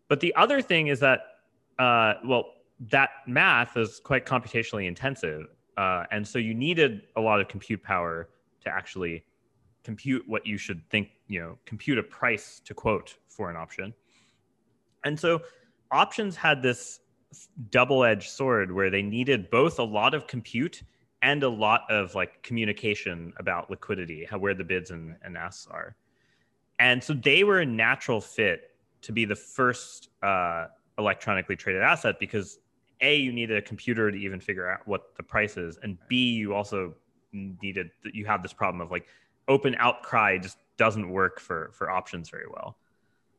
But 0.08 0.22
the 0.22 0.34
other 0.36 0.62
thing 0.62 0.88
is 0.88 1.02
that, 1.02 1.20
uh, 1.80 2.14
well, 2.26 2.46
that 2.80 3.10
math 3.28 3.76
is 3.76 4.00
quite 4.00 4.26
computationally 4.26 4.88
intensive. 4.88 5.48
Uh, 5.76 6.06
and 6.12 6.26
so 6.26 6.40
you 6.40 6.54
needed 6.54 7.02
a 7.18 7.20
lot 7.20 7.42
of 7.42 7.50
compute 7.50 7.84
power 7.84 8.30
to 8.62 8.70
actually 8.70 9.26
compute 9.84 10.24
what 10.28 10.48
you 10.48 10.58
should 10.58 10.82
think, 10.90 11.10
you 11.28 11.42
know, 11.42 11.58
compute 11.66 11.98
a 11.98 12.04
price 12.04 12.62
to 12.64 12.74
quote 12.74 13.18
for 13.28 13.50
an 13.50 13.58
option. 13.58 13.94
And 15.04 15.20
so 15.20 15.42
options 15.94 16.36
had 16.36 16.62
this 16.62 17.00
double 17.70 18.04
edged 18.04 18.30
sword 18.30 18.72
where 18.72 18.90
they 18.90 19.02
needed 19.02 19.50
both 19.50 19.80
a 19.80 19.84
lot 19.84 20.14
of 20.14 20.28
compute 20.28 20.84
and 21.22 21.44
a 21.44 21.50
lot 21.50 21.82
of 21.90 22.14
like 22.16 22.44
communication 22.44 23.34
about 23.38 23.70
liquidity, 23.70 24.26
how 24.30 24.38
where 24.38 24.54
the 24.54 24.64
bids 24.64 24.92
and, 24.92 25.16
and 25.24 25.38
asks 25.38 25.68
are. 25.68 25.96
And 26.80 27.04
so 27.04 27.14
they 27.14 27.44
were 27.44 27.60
a 27.60 27.66
natural 27.66 28.20
fit 28.20 28.72
to 29.02 29.12
be 29.12 29.26
the 29.26 29.36
first 29.36 30.10
uh, 30.22 30.68
electronically 30.98 31.56
traded 31.56 31.82
asset 31.82 32.20
because 32.20 32.60
a 33.02 33.16
you 33.16 33.32
needed 33.32 33.58
a 33.58 33.62
computer 33.62 34.12
to 34.12 34.18
even 34.18 34.40
figure 34.40 34.70
out 34.70 34.88
what 34.88 35.16
the 35.16 35.24
price 35.24 35.58
is, 35.58 35.78
and 35.84 35.98
b 36.08 36.34
you 36.34 36.54
also 36.54 36.94
needed 37.32 37.90
you 38.04 38.26
have 38.26 38.44
this 38.44 38.54
problem 38.54 38.80
of 38.82 38.92
like 38.92 39.08
open 39.48 39.76
outcry 39.80 40.38
just 40.38 40.58
doesn't 40.78 41.10
work 41.10 41.40
for 41.40 41.72
for 41.74 41.90
options 41.90 42.30
very 42.30 42.46
well. 42.48 42.78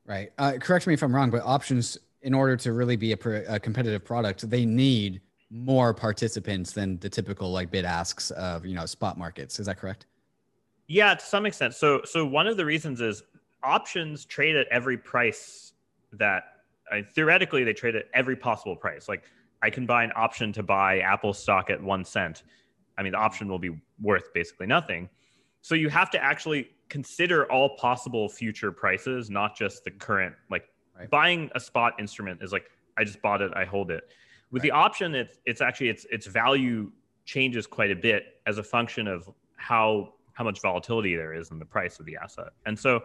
Right. 0.07 0.33
Uh, 0.37 0.53
correct 0.61 0.87
me 0.87 0.95
if 0.95 1.03
I'm 1.03 1.15
wrong, 1.15 1.31
but 1.31 1.43
options, 1.45 1.97
in 2.25 2.35
order 2.35 2.57
to 2.57 2.73
really 2.73 2.97
be 2.97 3.13
a, 3.13 3.19
a, 3.49 3.61
competitive 3.61 4.05
product, 4.05 4.49
they 4.49 4.65
need 4.65 5.21
more 5.51 5.93
participants 5.95 6.73
than 6.73 6.99
the 6.99 7.09
typical 7.09 7.53
like 7.53 7.71
bid 7.71 7.85
asks 7.85 8.31
of 8.33 8.67
you 8.67 8.75
know 8.75 8.87
spot 8.87 9.17
markets. 9.17 9.61
Is 9.61 9.67
that 9.67 9.79
correct? 9.79 10.07
Yeah, 10.89 11.15
to 11.15 11.25
some 11.25 11.47
extent. 11.47 11.75
So 11.75 12.01
so 12.05 12.27
one 12.27 12.47
of 12.47 12.57
the 12.57 12.65
reasons 12.65 13.01
is 13.01 13.23
options 13.63 14.25
trade 14.25 14.57
at 14.57 14.67
every 14.69 14.99
price 14.99 15.75
that 16.13 16.45
I, 16.91 17.03
theoretically 17.03 17.63
they 17.63 17.73
trade 17.73 17.95
at 17.95 18.07
every 18.15 18.37
possible 18.37 18.75
price. 18.75 19.09
Like 19.09 19.25
I 19.63 19.71
can 19.71 19.87
buy 19.87 20.03
an 20.03 20.13
option 20.17 20.53
to 20.55 20.63
buy 20.63 21.01
Apple 21.01 21.33
stock 21.35 21.71
at 21.71 21.81
one 21.81 22.05
cent. 22.05 22.43
I 22.97 23.03
mean, 23.03 23.13
the 23.13 23.19
option 23.19 23.49
will 23.49 23.59
be 23.59 23.79
worth 24.01 24.33
basically 24.33 24.67
nothing. 24.67 25.09
So 25.61 25.75
you 25.75 25.89
have 25.91 26.11
to 26.11 26.23
actually 26.23 26.71
consider 26.89 27.51
all 27.51 27.77
possible 27.77 28.29
future 28.29 28.71
prices, 28.71 29.31
not 29.31 29.57
just 29.57 29.85
the 29.85 29.91
current. 29.91 30.35
Like 30.51 30.69
right. 30.99 31.11
buying 31.11 31.51
a 31.55 31.61
spot 31.61 31.95
instrument 31.99 32.43
is 32.43 32.53
like 32.53 32.71
I 32.97 33.05
just 33.05 33.21
bought 33.23 33.43
it, 33.43 33.53
I 33.55 33.65
hold 33.65 33.91
it. 33.91 34.09
With 34.51 34.63
right. 34.63 34.69
the 34.69 34.71
option, 34.73 35.15
it's 35.15 35.39
it's 35.45 35.61
actually 35.61 35.89
its 35.89 36.07
its 36.11 36.27
value 36.27 36.91
changes 37.25 37.67
quite 37.67 37.91
a 37.91 37.97
bit 37.97 38.41
as 38.47 38.59
a 38.59 38.63
function 38.63 39.07
of 39.09 39.29
how 39.57 40.15
how 40.33 40.45
much 40.45 40.61
volatility 40.61 41.17
there 41.17 41.33
is 41.33 41.51
in 41.51 41.59
the 41.59 41.65
price 41.65 41.99
of 41.99 42.07
the 42.07 42.17
asset. 42.17 42.49
And 42.67 42.79
so 42.79 43.05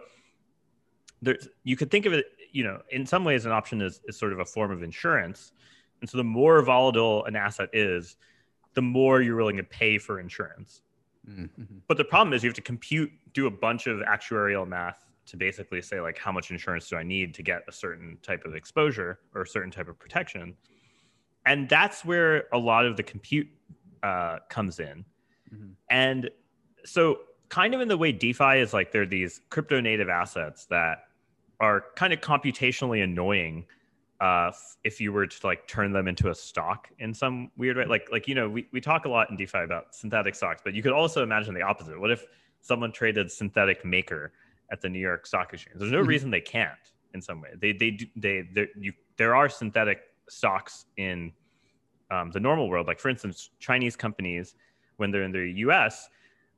there's 1.22 1.48
you 1.64 1.76
could 1.76 1.90
think 1.90 2.06
of 2.06 2.12
it, 2.12 2.26
you 2.52 2.64
know, 2.64 2.80
in 2.90 3.06
some 3.06 3.24
ways 3.24 3.46
an 3.46 3.52
option 3.52 3.80
is, 3.80 4.00
is 4.06 4.18
sort 4.18 4.32
of 4.32 4.40
a 4.40 4.44
form 4.44 4.70
of 4.70 4.82
insurance. 4.82 5.52
And 6.00 6.08
so 6.08 6.16
the 6.16 6.24
more 6.24 6.62
volatile 6.62 7.24
an 7.26 7.36
asset 7.36 7.68
is, 7.72 8.16
the 8.74 8.82
more 8.82 9.20
you're 9.20 9.36
willing 9.36 9.58
to 9.58 9.64
pay 9.64 9.98
for 9.98 10.18
insurance. 10.18 10.82
Mm-hmm. 11.28 11.78
But 11.86 11.98
the 11.98 12.04
problem 12.04 12.32
is 12.32 12.42
you 12.42 12.48
have 12.48 12.54
to 12.54 12.62
compute, 12.62 13.10
do 13.34 13.46
a 13.46 13.50
bunch 13.50 13.86
of 13.86 13.98
actuarial 14.00 14.66
math 14.66 15.09
to 15.30 15.36
basically 15.36 15.80
say 15.80 16.00
like 16.00 16.18
how 16.18 16.32
much 16.32 16.50
insurance 16.50 16.88
do 16.88 16.96
I 16.96 17.04
need 17.04 17.34
to 17.34 17.42
get 17.42 17.62
a 17.68 17.72
certain 17.72 18.18
type 18.22 18.44
of 18.44 18.54
exposure 18.54 19.20
or 19.34 19.42
a 19.42 19.46
certain 19.46 19.70
type 19.70 19.88
of 19.88 19.98
protection, 19.98 20.54
and 21.46 21.68
that's 21.68 22.04
where 22.04 22.44
a 22.52 22.58
lot 22.58 22.84
of 22.84 22.96
the 22.96 23.02
compute 23.02 23.48
uh, 24.02 24.38
comes 24.48 24.80
in. 24.80 25.04
Mm-hmm. 25.54 25.70
And 25.88 26.30
so, 26.84 27.20
kind 27.48 27.74
of 27.74 27.80
in 27.80 27.88
the 27.88 27.96
way 27.96 28.12
DeFi 28.12 28.58
is 28.58 28.72
like 28.72 28.90
there 28.92 29.02
are 29.02 29.06
these 29.06 29.40
crypto 29.50 29.80
native 29.80 30.08
assets 30.08 30.66
that 30.66 31.04
are 31.60 31.84
kind 31.94 32.12
of 32.12 32.20
computationally 32.20 33.04
annoying 33.04 33.66
uh, 34.20 34.50
if 34.84 35.00
you 35.00 35.12
were 35.12 35.26
to 35.26 35.46
like 35.46 35.66
turn 35.66 35.92
them 35.92 36.08
into 36.08 36.28
a 36.28 36.34
stock 36.34 36.88
in 36.98 37.14
some 37.14 37.50
weird 37.56 37.76
way. 37.76 37.86
Like 37.86 38.08
like 38.10 38.26
you 38.26 38.34
know 38.34 38.48
we, 38.48 38.66
we 38.72 38.80
talk 38.80 39.04
a 39.04 39.08
lot 39.08 39.30
in 39.30 39.36
DeFi 39.36 39.58
about 39.58 39.94
synthetic 39.94 40.34
stocks, 40.34 40.60
but 40.64 40.74
you 40.74 40.82
could 40.82 40.92
also 40.92 41.22
imagine 41.22 41.54
the 41.54 41.62
opposite. 41.62 42.00
What 42.00 42.10
if 42.10 42.26
someone 42.60 42.92
traded 42.92 43.30
synthetic 43.30 43.84
maker 43.84 44.32
at 44.70 44.80
the 44.80 44.88
New 44.88 44.98
York 44.98 45.26
Stock 45.26 45.52
Exchange? 45.52 45.78
There's 45.78 45.92
no 45.92 45.98
mm-hmm. 45.98 46.08
reason 46.08 46.30
they 46.30 46.40
can't 46.40 46.70
in 47.14 47.20
some 47.20 47.40
way. 47.40 47.50
They 47.58 47.72
they 47.72 47.98
they 48.16 48.48
they 48.54 48.68
you 48.78 48.92
there 49.16 49.34
are 49.34 49.48
synthetic 49.48 50.02
stocks 50.28 50.86
in 50.96 51.32
um, 52.10 52.30
the 52.30 52.40
normal 52.40 52.68
world. 52.68 52.86
Like 52.86 52.98
for 52.98 53.08
instance, 53.08 53.50
Chinese 53.58 53.96
companies 53.96 54.54
when 54.96 55.10
they're 55.10 55.22
in 55.22 55.32
the 55.32 55.52
U.S. 55.60 56.08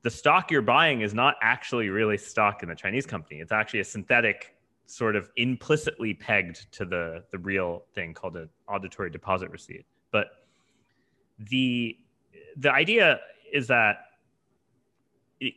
The 0.02 0.10
stock 0.10 0.50
you're 0.50 0.62
buying 0.62 1.02
is 1.02 1.14
not 1.14 1.36
actually 1.42 1.88
really 1.88 2.18
stock 2.18 2.62
in 2.62 2.68
the 2.68 2.74
Chinese 2.74 3.06
company. 3.06 3.40
It's 3.40 3.52
actually 3.52 3.80
a 3.80 3.84
synthetic 3.84 4.56
sort 4.86 5.16
of 5.16 5.30
implicitly 5.36 6.12
pegged 6.12 6.70
to 6.72 6.84
the 6.84 7.24
the 7.30 7.38
real 7.38 7.84
thing 7.94 8.14
called 8.14 8.36
an 8.36 8.48
auditory 8.68 9.10
deposit 9.10 9.50
receipt. 9.50 9.86
But 10.10 10.28
the 11.38 11.96
the 12.56 12.72
idea 12.72 13.20
is 13.52 13.66
that 13.68 13.96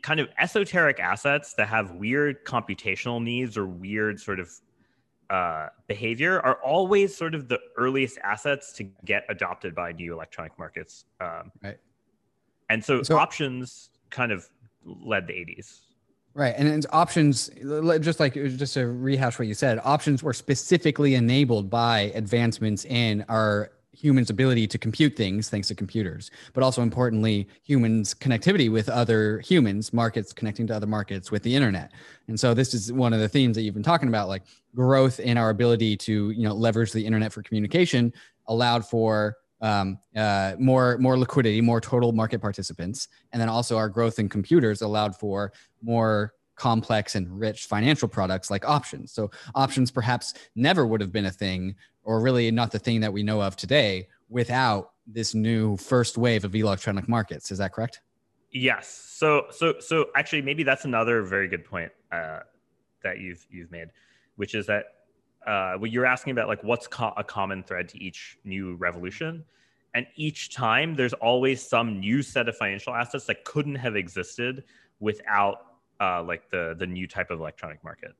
kind 0.01 0.19
of 0.19 0.29
esoteric 0.39 0.99
assets 0.99 1.53
that 1.53 1.67
have 1.67 1.91
weird 1.91 2.45
computational 2.45 3.21
needs 3.21 3.57
or 3.57 3.65
weird 3.65 4.19
sort 4.19 4.39
of 4.39 4.49
uh, 5.29 5.67
behavior 5.87 6.39
are 6.41 6.55
always 6.63 7.15
sort 7.15 7.33
of 7.35 7.47
the 7.47 7.59
earliest 7.77 8.17
assets 8.23 8.73
to 8.73 8.83
get 9.05 9.23
adopted 9.29 9.73
by 9.73 9.91
new 9.91 10.13
electronic 10.13 10.57
markets. 10.57 11.05
Um, 11.19 11.51
right. 11.63 11.77
And 12.69 12.83
so, 12.83 13.03
so 13.03 13.17
options 13.17 13.89
kind 14.09 14.31
of 14.31 14.49
led 14.83 15.27
the 15.27 15.33
80s. 15.33 15.81
Right, 16.33 16.53
and 16.57 16.67
it's 16.67 16.85
options, 16.91 17.49
just 18.01 18.19
like 18.19 18.33
just 18.33 18.73
to 18.73 18.87
rehash 18.87 19.39
what 19.39 19.47
you 19.47 19.53
said, 19.53 19.79
options 19.85 20.21
were 20.21 20.33
specifically 20.33 21.15
enabled 21.15 21.69
by 21.69 22.11
advancements 22.13 22.83
in 22.83 23.23
our 23.29 23.71
humans' 23.95 24.29
ability 24.29 24.67
to 24.67 24.77
compute 24.77 25.15
things 25.15 25.49
thanks 25.49 25.67
to 25.69 25.75
computers, 25.75 26.31
but 26.53 26.63
also 26.63 26.81
importantly, 26.81 27.47
humans' 27.63 28.13
connectivity 28.13 28.71
with 28.71 28.89
other 28.89 29.39
humans, 29.39 29.93
markets 29.93 30.33
connecting 30.33 30.67
to 30.67 30.75
other 30.75 30.87
markets 30.87 31.31
with 31.31 31.43
the 31.43 31.55
internet. 31.55 31.91
And 32.27 32.39
so 32.39 32.53
this 32.53 32.73
is 32.73 32.91
one 32.91 33.13
of 33.13 33.19
the 33.19 33.29
themes 33.29 33.55
that 33.55 33.61
you've 33.61 33.73
been 33.73 33.83
talking 33.83 34.09
about, 34.09 34.27
like 34.27 34.43
growth 34.75 35.19
in 35.19 35.37
our 35.37 35.49
ability 35.49 35.97
to 35.97 36.31
you 36.31 36.43
know 36.43 36.53
leverage 36.53 36.91
the 36.91 37.05
internet 37.05 37.31
for 37.31 37.41
communication 37.41 38.13
allowed 38.47 38.85
for 38.85 39.37
um, 39.61 39.97
uh, 40.15 40.55
more 40.59 40.97
more 40.99 41.17
liquidity, 41.17 41.61
more 41.61 41.81
total 41.81 42.11
market 42.11 42.41
participants, 42.41 43.07
and 43.31 43.41
then 43.41 43.49
also 43.49 43.77
our 43.77 43.89
growth 43.89 44.19
in 44.19 44.29
computers 44.29 44.81
allowed 44.81 45.15
for 45.15 45.53
more 45.81 46.33
complex 46.55 47.15
and 47.15 47.39
rich 47.39 47.65
financial 47.65 48.07
products 48.07 48.49
like 48.49 48.67
options. 48.67 49.11
So 49.11 49.31
options 49.53 49.91
perhaps 49.91 50.33
never 50.55 50.85
would 50.85 51.01
have 51.01 51.11
been 51.11 51.25
a 51.25 51.31
thing, 51.31 51.75
or 52.03 52.21
really 52.21 52.51
not 52.51 52.71
the 52.71 52.79
thing 52.79 53.01
that 53.01 53.11
we 53.13 53.23
know 53.23 53.41
of 53.41 53.55
today, 53.55 54.07
without 54.29 54.91
this 55.07 55.33
new 55.35 55.77
first 55.77 56.17
wave 56.17 56.43
of 56.43 56.55
electronic 56.55 57.07
markets. 57.07 57.51
Is 57.51 57.57
that 57.59 57.73
correct? 57.73 58.01
Yes. 58.51 58.87
So 58.87 59.45
so 59.51 59.75
so 59.79 60.07
actually, 60.15 60.41
maybe 60.41 60.63
that's 60.63 60.85
another 60.85 61.21
very 61.23 61.47
good 61.47 61.65
point 61.65 61.91
uh, 62.11 62.39
that 63.03 63.19
you've 63.19 63.45
you've 63.49 63.71
made, 63.71 63.89
which 64.37 64.55
is 64.55 64.65
that 64.67 64.85
uh, 65.45 65.75
what 65.75 65.91
you're 65.91 66.05
asking 66.05 66.31
about 66.31 66.47
like 66.47 66.63
what's 66.63 66.87
co- 66.87 67.13
a 67.17 67.23
common 67.23 67.63
thread 67.63 67.89
to 67.89 68.01
each 68.01 68.37
new 68.43 68.75
revolution 68.75 69.43
and 69.95 70.05
each 70.17 70.53
time 70.53 70.93
there's 70.93 71.13
always 71.13 71.65
some 71.65 72.01
new 72.01 72.21
set 72.21 72.49
of 72.49 72.57
financial 72.57 72.93
assets 72.93 73.25
that 73.25 73.45
couldn't 73.45 73.75
have 73.75 73.95
existed 73.95 74.65
without 74.99 75.74
uh, 75.99 76.23
like 76.23 76.49
the 76.49 76.75
the 76.77 76.87
new 76.87 77.07
type 77.07 77.31
of 77.31 77.39
electronic 77.39 77.83
market 77.83 78.13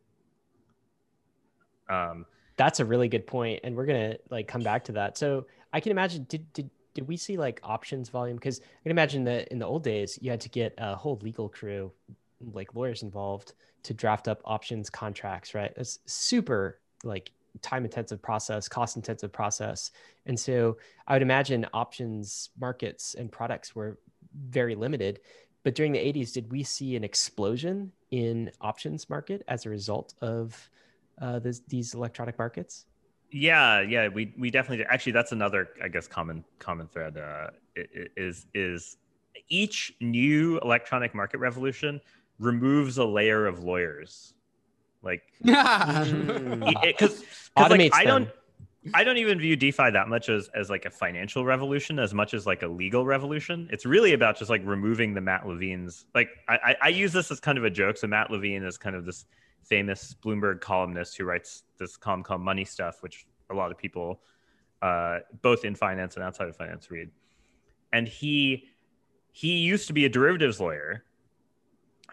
um, 1.89 2.25
that's 2.57 2.79
a 2.79 2.85
really 2.85 3.07
good 3.07 3.27
point 3.27 3.59
and 3.63 3.75
we're 3.75 3.85
gonna 3.85 4.15
like 4.29 4.47
come 4.47 4.61
back 4.61 4.83
to 4.83 4.91
that 4.91 5.17
so 5.17 5.45
i 5.73 5.79
can 5.79 5.91
imagine 5.91 6.25
did 6.29 6.51
did 6.53 6.69
did 6.93 7.07
we 7.07 7.17
see 7.17 7.37
like 7.37 7.59
options 7.63 8.09
volume 8.09 8.37
because 8.37 8.59
i 8.61 8.83
can 8.83 8.91
imagine 8.91 9.23
that 9.23 9.47
in 9.49 9.59
the 9.59 9.65
old 9.65 9.83
days 9.83 10.17
you 10.21 10.31
had 10.31 10.39
to 10.39 10.49
get 10.49 10.73
a 10.77 10.95
whole 10.95 11.19
legal 11.21 11.49
crew 11.49 11.91
like 12.53 12.73
lawyers 12.75 13.03
involved 13.03 13.53
to 13.83 13.93
draft 13.93 14.27
up 14.27 14.41
options 14.45 14.89
contracts 14.89 15.53
right 15.53 15.73
it's 15.75 15.99
super 16.05 16.79
like 17.03 17.31
time 17.61 17.85
intensive 17.85 18.21
process, 18.21 18.67
cost 18.67 18.95
intensive 18.95 19.31
process. 19.31 19.91
And 20.25 20.39
so 20.39 20.77
I 21.07 21.13
would 21.13 21.21
imagine 21.21 21.65
options 21.73 22.49
markets 22.59 23.15
and 23.15 23.31
products 23.31 23.75
were 23.75 23.97
very 24.49 24.75
limited. 24.75 25.21
But 25.65 25.73
during 25.73 25.93
the 25.93 25.99
80s, 25.99 26.31
did 26.31 26.51
we 26.51 26.61
see 26.61 26.95
an 26.95 27.03
explosion 27.03 27.91
in 28.11 28.51
options 28.61 29.09
market 29.09 29.41
as 29.47 29.65
a 29.65 29.69
result 29.71 30.13
of 30.21 30.69
uh, 31.19 31.39
this, 31.39 31.61
these 31.67 31.95
electronic 31.95 32.37
markets? 32.37 32.85
Yeah, 33.31 33.81
yeah, 33.81 34.07
we 34.07 34.31
we 34.37 34.51
definitely 34.51 34.77
did. 34.77 34.87
actually 34.91 35.13
that's 35.13 35.31
another 35.31 35.69
I 35.83 35.87
guess 35.87 36.07
common 36.07 36.45
common 36.59 36.87
thread 36.87 37.17
uh, 37.17 37.47
is 37.75 38.45
is 38.53 38.97
each 39.49 39.91
new 39.99 40.59
electronic 40.59 41.15
market 41.15 41.39
revolution 41.39 41.99
removes 42.37 42.99
a 42.99 43.03
layer 43.03 43.47
of 43.47 43.63
lawyers, 43.63 44.35
like 45.01 45.23
yeah, 45.41 46.05
because 46.83 47.23
like, 47.57 47.91
I 47.91 48.03
don't 48.03 48.29
I 48.93 49.03
don't 49.03 49.17
even 49.17 49.39
view 49.39 49.55
DeFi 49.55 49.91
that 49.91 50.07
much 50.07 50.29
as 50.29 50.49
as 50.53 50.69
like 50.69 50.85
a 50.85 50.91
financial 50.91 51.43
revolution 51.43 51.97
as 51.97 52.13
much 52.13 52.33
as 52.33 52.45
like 52.45 52.61
a 52.61 52.67
legal 52.67 53.05
revolution. 53.05 53.67
It's 53.71 53.85
really 53.85 54.13
about 54.13 54.37
just 54.37 54.49
like 54.49 54.61
removing 54.65 55.13
the 55.13 55.21
Matt 55.21 55.47
Levine's 55.47 56.05
like 56.13 56.29
I, 56.47 56.75
I 56.81 56.89
use 56.89 57.11
this 57.11 57.31
as 57.31 57.39
kind 57.39 57.57
of 57.57 57.63
a 57.63 57.69
joke. 57.69 57.97
So 57.97 58.07
Matt 58.07 58.29
Levine 58.29 58.63
is 58.63 58.77
kind 58.77 58.95
of 58.95 59.05
this 59.05 59.25
famous 59.63 60.15
Bloomberg 60.23 60.61
columnist 60.61 61.17
who 61.17 61.25
writes 61.25 61.63
this 61.79 61.97
column 61.97 62.21
called 62.21 62.41
Money 62.41 62.65
Stuff, 62.65 63.01
which 63.01 63.25
a 63.49 63.55
lot 63.55 63.71
of 63.71 63.77
people, 63.77 64.21
uh, 64.81 65.19
both 65.41 65.65
in 65.65 65.75
finance 65.75 66.15
and 66.15 66.23
outside 66.23 66.47
of 66.47 66.55
finance, 66.55 66.91
read. 66.91 67.09
And 67.91 68.07
he 68.07 68.65
he 69.31 69.57
used 69.57 69.87
to 69.87 69.93
be 69.93 70.05
a 70.05 70.09
derivatives 70.09 70.59
lawyer 70.59 71.03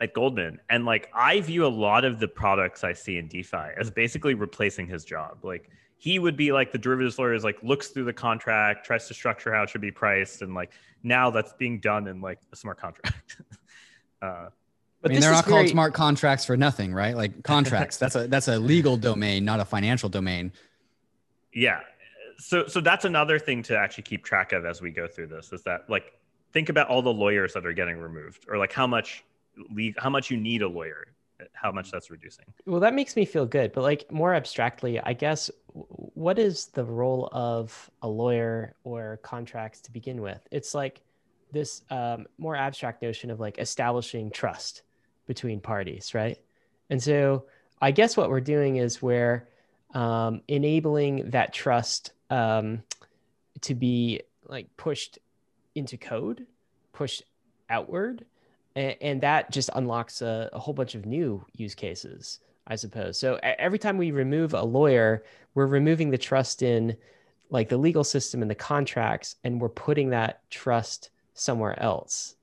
at 0.01 0.15
Goldman, 0.15 0.59
and 0.71 0.87
like 0.87 1.11
I 1.15 1.41
view 1.41 1.67
a 1.67 1.69
lot 1.69 2.05
of 2.05 2.19
the 2.19 2.29
products 2.29 2.83
I 2.83 2.95
see 2.95 3.19
in 3.19 3.29
DeFi 3.29 3.73
as 3.79 3.91
basically 3.91 4.35
replacing 4.35 4.87
his 4.87 5.05
job. 5.05 5.39
Like 5.43 5.69
he 6.03 6.19
would 6.19 6.37
be 6.37 6.51
like 6.51 6.73
the 6.73 6.79
derivatives 6.79 7.17
lawyer 7.17 7.33
is 7.33 7.45
like 7.45 7.63
looks 7.63 7.87
through 7.87 8.03
the 8.03 8.13
contract, 8.13 8.85
tries 8.85 9.07
to 9.07 9.15
structure 9.15 9.55
how 9.55 9.63
it 9.63 9.71
should 9.71 9.81
be 9.81 9.93
priced, 9.93 10.43
and 10.43 10.53
like 10.53 10.73
now 11.05 11.31
that's 11.31 11.53
being 11.53 11.79
done 11.79 12.09
in 12.09 12.21
like 12.21 12.41
a 12.53 12.57
smart 12.57 12.77
contract. 12.81 13.37
uh, 14.21 14.49
but 15.01 15.13
I 15.13 15.15
mean, 15.15 15.21
they're 15.21 15.31
not 15.31 15.45
very... 15.45 15.59
called 15.59 15.69
smart 15.69 15.95
contracts 15.95 16.45
for 16.45 16.57
nothing, 16.57 16.93
right? 16.93 17.17
Like 17.17 17.41
contracts. 17.45 17.99
that's 17.99 18.17
a 18.17 18.27
that's 18.27 18.49
a 18.49 18.59
legal 18.59 18.97
domain, 18.97 19.45
not 19.45 19.61
a 19.61 19.65
financial 19.65 20.09
domain. 20.09 20.51
Yeah. 21.55 21.83
So 22.39 22.67
so 22.67 22.81
that's 22.81 23.05
another 23.05 23.39
thing 23.39 23.63
to 23.65 23.79
actually 23.79 24.03
keep 24.03 24.25
track 24.25 24.51
of 24.51 24.67
as 24.67 24.83
we 24.83 24.91
go 24.91 25.07
through 25.07 25.29
this 25.29 25.53
is 25.53 25.63
that 25.63 25.89
like 25.89 26.19
think 26.53 26.69
about 26.69 26.89
all 26.89 27.03
the 27.03 27.13
lawyers 27.13 27.53
that 27.53 27.65
are 27.65 27.73
getting 27.73 27.97
removed 27.97 28.47
or 28.49 28.59
like 28.59 28.73
how 28.73 28.89
much 28.89 29.23
leave 29.71 29.95
how 29.99 30.11
much 30.11 30.33
you 30.33 30.37
need 30.37 30.63
a 30.63 30.69
lawyer 30.69 31.12
how 31.53 31.73
much 31.73 31.91
that's 31.91 32.11
reducing 32.11 32.45
well 32.67 32.81
that 32.81 32.95
makes 32.95 33.17
me 33.17 33.25
feel 33.25 33.47
good 33.47 33.73
but 33.73 33.83
like 33.83 34.11
more 34.13 34.35
abstractly 34.35 35.01
i 35.01 35.13
guess 35.13 35.51
what 35.73 36.39
is 36.39 36.67
the 36.67 36.85
role 36.85 37.29
of 37.33 37.91
a 38.03 38.09
lawyer 38.09 38.75
or 38.85 39.19
contracts 39.23 39.81
to 39.81 39.91
begin 39.91 40.21
with 40.21 40.41
it's 40.51 40.75
like 40.75 41.03
this 41.53 41.83
um, 41.91 42.27
more 42.39 42.57
abstract 42.57 43.03
notion 43.03 43.31
of 43.31 43.39
like 43.39 43.59
establishing 43.59 44.31
trust 44.31 44.83
between 45.27 45.61
parties, 45.61 46.15
right? 46.15 46.39
And 46.91 47.03
so 47.03 47.45
I 47.81 47.91
guess 47.91 48.17
what 48.17 48.31
we're 48.31 48.41
doing 48.41 48.77
is 48.77 49.01
we're 49.01 49.49
um, 49.95 50.41
enabling 50.49 51.31
that 51.31 51.53
trust 51.53 52.13
um, 52.31 52.83
to 53.63 53.75
be 53.75 54.23
like 54.47 54.75
pushed 54.77 55.19
into 55.75 55.97
code, 55.97 56.47
pushed 56.93 57.23
outward, 57.69 58.25
and, 58.75 58.97
and 59.01 59.21
that 59.23 59.51
just 59.51 59.71
unlocks 59.75 60.23
a, 60.23 60.51
a, 60.53 60.59
whole 60.59 60.75
bunch 60.75 60.95
of 60.95 61.07
new 61.07 61.45
use 61.55 61.75
cases, 61.75 62.41
I 62.67 62.77
suppose. 62.77 63.19
So 63.19 63.39
every 63.43 63.79
time 63.79 63.99
we 63.99 64.11
remove 64.11 64.55
a 64.55 64.63
lawyer, 64.63 65.25
we're 65.55 65.67
removing 65.67 66.11
the 66.11 66.19
trust 66.19 66.63
in 66.63 66.97
like 67.51 67.69
the 67.69 67.77
legal 67.77 68.05
system 68.05 68.41
and 68.41 68.51
the 68.51 68.55
contracts, 68.55 69.37
and 69.45 69.61
we're 69.61 69.69
putting 69.69 70.11
that 70.11 70.49
trust 70.51 71.11
somewhere 71.35 71.81
else. 71.81 72.37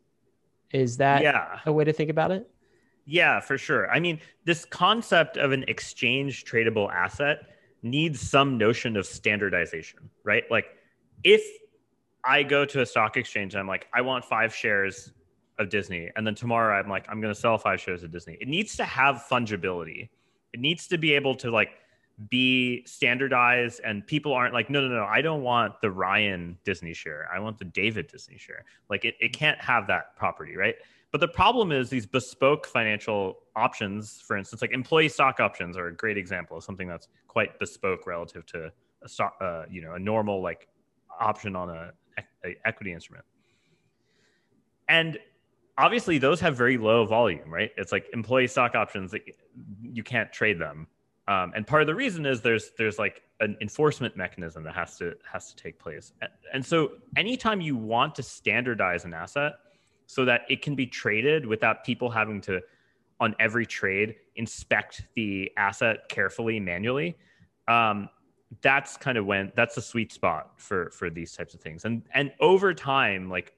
Is 0.71 0.97
that 0.97 1.23
yeah. 1.23 1.59
a 1.65 1.73
way 1.73 1.83
to 1.83 1.93
think 1.93 2.11
about 2.11 2.31
it? 2.31 2.47
Yeah, 3.05 3.39
for 3.39 3.57
sure. 3.57 3.89
I 3.89 3.99
mean, 3.99 4.19
this 4.45 4.65
concept 4.65 5.37
of 5.37 5.51
an 5.51 5.65
exchange 5.67 6.45
tradable 6.45 6.93
asset 6.93 7.39
needs 7.81 8.19
some 8.19 8.57
notion 8.57 8.95
of 8.97 9.07
standardization, 9.07 10.11
right? 10.23 10.43
Like 10.51 10.65
if 11.23 11.43
I 12.23 12.43
go 12.43 12.65
to 12.65 12.81
a 12.81 12.85
stock 12.85 13.17
exchange 13.17 13.55
and 13.55 13.61
I'm 13.61 13.67
like, 13.67 13.87
I 13.93 14.01
want 14.01 14.25
five 14.25 14.53
shares 14.53 15.11
of 15.59 15.69
Disney, 15.69 16.09
and 16.15 16.25
then 16.25 16.35
tomorrow 16.35 16.79
I'm 16.79 16.89
like, 16.89 17.05
I'm 17.09 17.21
going 17.21 17.33
to 17.33 17.39
sell 17.39 17.57
five 17.57 17.79
shares 17.79 18.03
of 18.03 18.11
Disney. 18.11 18.37
It 18.41 18.47
needs 18.47 18.75
to 18.77 18.85
have 18.85 19.25
fungibility. 19.29 20.09
It 20.53 20.59
needs 20.59 20.87
to 20.87 20.97
be 20.97 21.13
able 21.13 21.35
to 21.35 21.51
like 21.51 21.69
be 22.29 22.83
standardized, 22.85 23.81
and 23.85 24.05
people 24.07 24.33
aren't 24.33 24.53
like, 24.53 24.69
no, 24.69 24.81
no, 24.81 24.87
no, 24.87 25.05
I 25.05 25.21
don't 25.21 25.43
want 25.43 25.79
the 25.81 25.91
Ryan 25.91 26.57
Disney 26.65 26.93
share. 26.93 27.29
I 27.33 27.39
want 27.39 27.57
the 27.59 27.65
David 27.65 28.07
Disney 28.07 28.37
share. 28.37 28.65
Like 28.89 29.05
it, 29.05 29.15
it 29.19 29.33
can't 29.33 29.59
have 29.61 29.87
that 29.87 30.15
property, 30.15 30.55
right? 30.55 30.75
But 31.11 31.21
the 31.21 31.27
problem 31.27 31.71
is 31.71 31.89
these 31.89 32.05
bespoke 32.05 32.67
financial 32.67 33.39
options, 33.55 34.21
for 34.21 34.37
instance, 34.37 34.61
like 34.61 34.71
employee 34.71 35.09
stock 35.09 35.39
options 35.39 35.75
are 35.75 35.87
a 35.87 35.95
great 35.95 36.17
example 36.17 36.57
of 36.57 36.63
something 36.63 36.87
that's 36.87 37.07
quite 37.27 37.57
bespoke 37.57 38.05
relative 38.05 38.45
to 38.47 38.71
a 39.01 39.09
stock, 39.09 39.35
uh, 39.41 39.63
you 39.69 39.81
know, 39.81 39.93
a 39.93 39.99
normal 39.99 40.41
like 40.41 40.67
option 41.19 41.55
on 41.55 41.69
a, 41.69 41.91
a 42.45 42.55
equity 42.65 42.93
instrument. 42.93 43.25
And 44.87 45.17
obviously 45.79 46.17
those 46.17 46.39
have 46.39 46.55
very 46.55 46.77
low 46.77 47.05
volume, 47.05 47.51
right? 47.51 47.71
It's 47.77 47.91
like 47.91 48.07
employee 48.13 48.47
stock 48.47 48.75
options 48.75 49.11
that 49.11 49.21
you 49.81 50.03
can't 50.03 50.31
trade 50.31 50.59
them. 50.59 50.87
Um, 51.27 51.53
and 51.55 51.65
part 51.65 51.81
of 51.81 51.87
the 51.87 51.95
reason 51.95 52.25
is 52.25 52.41
there's 52.41 52.71
there's 52.77 52.99
like 52.99 53.23
an 53.39 53.55
enforcement 53.61 54.17
mechanism 54.17 54.63
that 54.63 54.75
has 54.75 54.97
to 54.97 55.15
has 55.31 55.53
to 55.53 55.55
take 55.55 55.79
place. 55.79 56.13
And 56.53 56.65
so 56.65 56.91
anytime 57.15 57.61
you 57.61 57.75
want 57.77 58.15
to 58.15 58.23
standardize 58.23 59.05
an 59.05 59.13
asset, 59.13 59.53
so 60.09 60.25
that 60.25 60.41
it 60.49 60.63
can 60.63 60.73
be 60.73 60.87
traded 60.87 61.45
without 61.45 61.83
people 61.83 62.09
having 62.09 62.41
to 62.41 62.59
on 63.19 63.35
every 63.39 63.65
trade 63.65 64.15
inspect 64.37 65.03
the 65.13 65.51
asset 65.55 66.09
carefully 66.09 66.59
manually 66.59 67.15
um, 67.67 68.09
that's 68.61 68.97
kind 68.97 69.19
of 69.19 69.27
when 69.27 69.51
that's 69.55 69.75
the 69.75 69.81
sweet 69.81 70.11
spot 70.11 70.53
for 70.57 70.89
for 70.89 71.11
these 71.11 71.33
types 71.35 71.53
of 71.53 71.61
things 71.61 71.85
and 71.85 72.01
and 72.15 72.33
over 72.39 72.73
time 72.73 73.29
like 73.29 73.53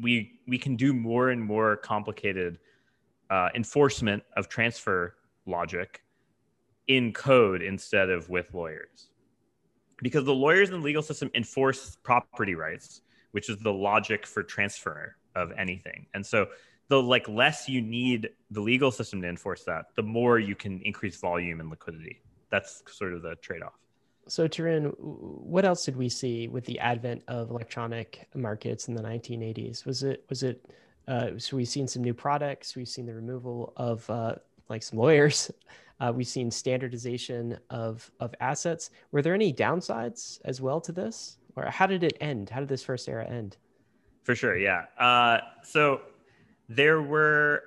we 0.00 0.40
we 0.46 0.58
can 0.58 0.76
do 0.76 0.92
more 0.92 1.30
and 1.30 1.42
more 1.42 1.76
complicated 1.76 2.58
uh, 3.30 3.48
enforcement 3.54 4.22
of 4.36 4.48
transfer 4.48 5.14
logic 5.46 6.02
in 6.88 7.12
code 7.12 7.62
instead 7.62 8.10
of 8.10 8.28
with 8.28 8.52
lawyers 8.52 9.10
because 10.02 10.24
the 10.24 10.34
lawyers 10.34 10.70
in 10.70 10.80
the 10.80 10.84
legal 10.84 11.02
system 11.02 11.30
enforce 11.34 11.96
property 12.02 12.54
rights 12.54 13.02
which 13.32 13.48
is 13.48 13.58
the 13.58 13.72
logic 13.72 14.26
for 14.26 14.42
transfer 14.42 15.16
of 15.34 15.52
anything. 15.56 16.06
And 16.14 16.24
so 16.24 16.48
the 16.88 17.00
like 17.00 17.28
less 17.28 17.68
you 17.68 17.80
need 17.80 18.30
the 18.50 18.60
legal 18.60 18.90
system 18.90 19.22
to 19.22 19.28
enforce 19.28 19.64
that, 19.64 19.86
the 19.94 20.02
more 20.02 20.38
you 20.38 20.54
can 20.54 20.80
increase 20.82 21.16
volume 21.20 21.60
and 21.60 21.70
liquidity. 21.70 22.20
That's 22.50 22.82
sort 22.88 23.14
of 23.14 23.22
the 23.22 23.36
trade-off. 23.36 23.78
So 24.30 24.46
Tarun, 24.46 24.94
what 24.96 25.64
else 25.64 25.84
did 25.84 25.96
we 25.96 26.08
see 26.08 26.46
with 26.46 26.64
the 26.64 26.78
advent 26.78 27.24
of 27.26 27.50
electronic 27.50 28.28
markets 28.36 28.86
in 28.86 28.94
the 28.94 29.02
1980s? 29.02 29.84
Was 29.84 30.04
it 30.04 30.24
was 30.28 30.44
it 30.44 30.70
uh, 31.08 31.30
so 31.36 31.56
we've 31.56 31.68
seen 31.68 31.88
some 31.88 32.04
new 32.04 32.14
products, 32.14 32.76
we've 32.76 32.88
seen 32.88 33.06
the 33.06 33.14
removal 33.14 33.72
of 33.76 34.08
uh, 34.08 34.36
like 34.68 34.84
some 34.84 35.00
lawyers, 35.00 35.50
uh, 36.00 36.12
we've 36.14 36.28
seen 36.28 36.48
standardization 36.48 37.58
of 37.70 38.08
of 38.20 38.32
assets. 38.38 38.90
Were 39.10 39.20
there 39.20 39.34
any 39.34 39.52
downsides 39.52 40.40
as 40.44 40.60
well 40.60 40.80
to 40.82 40.92
this, 40.92 41.38
or 41.56 41.64
how 41.64 41.88
did 41.88 42.04
it 42.04 42.16
end? 42.20 42.50
How 42.50 42.60
did 42.60 42.68
this 42.68 42.84
first 42.84 43.08
era 43.08 43.26
end? 43.26 43.56
For 44.22 44.36
sure, 44.36 44.56
yeah. 44.56 44.84
Uh, 44.96 45.40
so 45.64 46.02
there 46.68 47.02
were, 47.02 47.64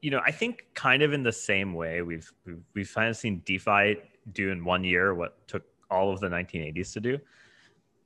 you 0.00 0.10
know, 0.10 0.22
I 0.24 0.30
think 0.30 0.64
kind 0.72 1.02
of 1.02 1.12
in 1.12 1.22
the 1.22 1.32
same 1.32 1.74
way 1.74 2.00
we've 2.00 2.32
we've, 2.46 2.62
we've 2.72 2.94
kind 2.94 3.10
of 3.10 3.18
seen 3.18 3.42
DeFi 3.44 3.98
do 4.32 4.50
in 4.50 4.64
one 4.64 4.82
year 4.82 5.14
what 5.14 5.46
took 5.46 5.64
all 5.90 6.12
of 6.12 6.20
the 6.20 6.28
1980s 6.28 6.92
to 6.94 7.00
do. 7.00 7.18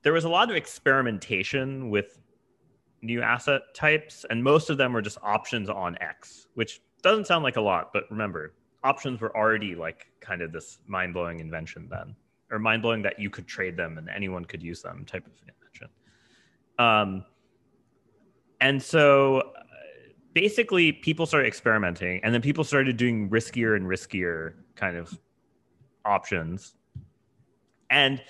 There 0.02 0.12
was 0.12 0.24
a 0.24 0.28
lot 0.28 0.50
of 0.50 0.56
experimentation 0.56 1.90
with 1.90 2.20
new 3.02 3.22
asset 3.22 3.62
types, 3.74 4.24
and 4.30 4.42
most 4.42 4.70
of 4.70 4.78
them 4.78 4.92
were 4.92 5.02
just 5.02 5.18
options 5.22 5.68
on 5.68 5.96
X, 6.00 6.46
which 6.54 6.80
doesn't 7.02 7.26
sound 7.26 7.44
like 7.44 7.56
a 7.56 7.60
lot, 7.60 7.92
but 7.92 8.04
remember, 8.10 8.54
options 8.82 9.20
were 9.20 9.34
already 9.36 9.74
like 9.74 10.06
kind 10.20 10.42
of 10.42 10.52
this 10.52 10.78
mind 10.86 11.14
blowing 11.14 11.40
invention 11.40 11.88
then, 11.90 12.14
or 12.50 12.58
mind 12.58 12.82
blowing 12.82 13.02
that 13.02 13.18
you 13.18 13.30
could 13.30 13.46
trade 13.46 13.76
them 13.76 13.98
and 13.98 14.08
anyone 14.08 14.44
could 14.44 14.62
use 14.62 14.82
them 14.82 15.04
type 15.04 15.26
of 15.26 15.32
invention. 15.40 15.88
Um, 16.78 17.24
and 18.60 18.82
so 18.82 19.52
basically 20.32 20.92
people 20.92 21.26
started 21.26 21.46
experimenting 21.46 22.20
and 22.24 22.34
then 22.34 22.42
people 22.42 22.64
started 22.64 22.96
doing 22.96 23.30
riskier 23.30 23.76
and 23.76 23.86
riskier 23.86 24.54
kind 24.74 24.96
of 24.96 25.18
options 26.04 26.74
and 27.94 28.22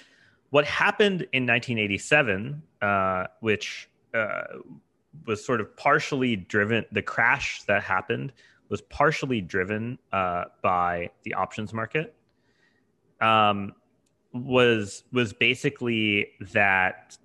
what 0.50 0.64
happened 0.64 1.22
in 1.32 1.46
1987 1.46 2.62
uh, 2.82 3.24
which 3.40 3.88
uh, 4.14 4.44
was 5.26 5.44
sort 5.44 5.60
of 5.60 5.76
partially 5.76 6.36
driven 6.36 6.84
the 6.92 7.02
crash 7.02 7.62
that 7.64 7.82
happened 7.82 8.32
was 8.68 8.80
partially 8.82 9.40
driven 9.40 9.98
uh, 10.12 10.44
by 10.62 11.10
the 11.24 11.34
options 11.34 11.72
market 11.72 12.14
um, 13.20 13.72
was 14.32 15.04
was 15.12 15.32
basically 15.32 16.28
that 16.52 17.16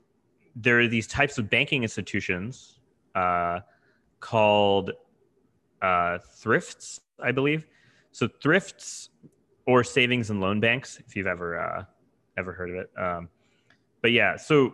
there 0.55 0.79
are 0.79 0.87
these 0.87 1.07
types 1.07 1.37
of 1.37 1.49
banking 1.49 1.83
institutions 1.83 2.79
uh, 3.15 3.59
called 4.19 4.91
uh, 5.81 6.17
thrifts, 6.19 6.99
I 7.21 7.31
believe. 7.31 7.65
So 8.11 8.27
thrifts 8.27 9.09
or 9.65 9.83
savings 9.83 10.29
and 10.29 10.41
loan 10.41 10.59
banks, 10.59 10.99
if 11.05 11.15
you've 11.15 11.27
ever 11.27 11.59
uh, 11.59 11.85
ever 12.37 12.51
heard 12.51 12.69
of 12.69 12.75
it. 12.77 12.89
Um, 12.97 13.29
but 14.01 14.11
yeah, 14.11 14.37
so 14.37 14.73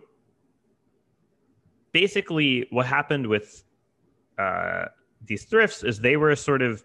basically, 1.91 2.67
what 2.71 2.85
happened 2.85 3.27
with 3.27 3.63
uh, 4.37 4.85
these 5.25 5.45
thrifts 5.45 5.83
is 5.83 5.99
they 5.99 6.17
were 6.17 6.35
sort 6.35 6.61
of 6.61 6.83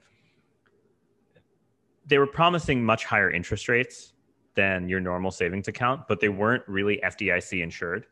they 2.06 2.18
were 2.18 2.26
promising 2.26 2.84
much 2.84 3.04
higher 3.04 3.30
interest 3.30 3.68
rates 3.68 4.14
than 4.54 4.88
your 4.88 5.00
normal 5.00 5.30
savings 5.30 5.68
account, 5.68 6.02
but 6.08 6.20
they 6.20 6.28
weren't 6.28 6.64
really 6.66 7.00
FDIC 7.04 7.62
insured. 7.62 8.06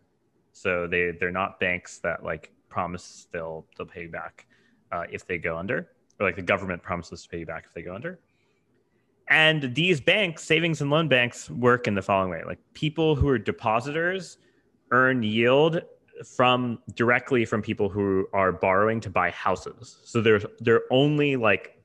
So 0.53 0.87
they 0.87 1.13
they're 1.19 1.31
not 1.31 1.61
banks 1.61 1.99
that 2.01 2.25
like 2.25 2.53
promise 2.69 3.29
they'll 3.33 3.67
they'll 3.77 3.87
pay 3.87 4.03
you 4.03 4.11
back 4.11 4.47
uh, 4.93 5.05
if 5.11 5.27
they 5.27 5.39
go 5.39 5.57
under, 5.57 5.91
or 6.19 6.27
like 6.27 6.37
the 6.37 6.43
government 6.43 6.83
promises 6.83 7.23
to 7.23 7.29
pay 7.29 7.41
you 7.41 7.47
back 7.47 7.65
if 7.67 7.75
they 7.75 7.83
go 7.83 7.95
under. 7.95 8.19
And 9.31 9.75
these 9.75 10.01
banks, 10.01 10.43
savings 10.43 10.81
and 10.81 10.91
loan 10.91 11.09
banks, 11.09 11.51
work 11.51 11.87
in 11.87 11.95
the 11.95 12.03
following 12.03 12.31
way: 12.31 12.43
like 12.45 12.59
people 12.75 13.15
who 13.15 13.29
are 13.29 13.39
depositors 13.39 14.39
earn 14.91 15.23
yield 15.23 15.83
from 16.27 16.79
directly 16.95 17.45
from 17.45 17.63
people 17.63 17.89
who 17.89 18.27
are 18.33 18.53
borrowing 18.53 19.01
to 19.01 19.11
buy 19.11 19.31
houses. 19.31 19.99
So 20.05 20.21
they're 20.21 20.41
they're 20.61 20.85
only 20.91 21.37
like 21.37 21.81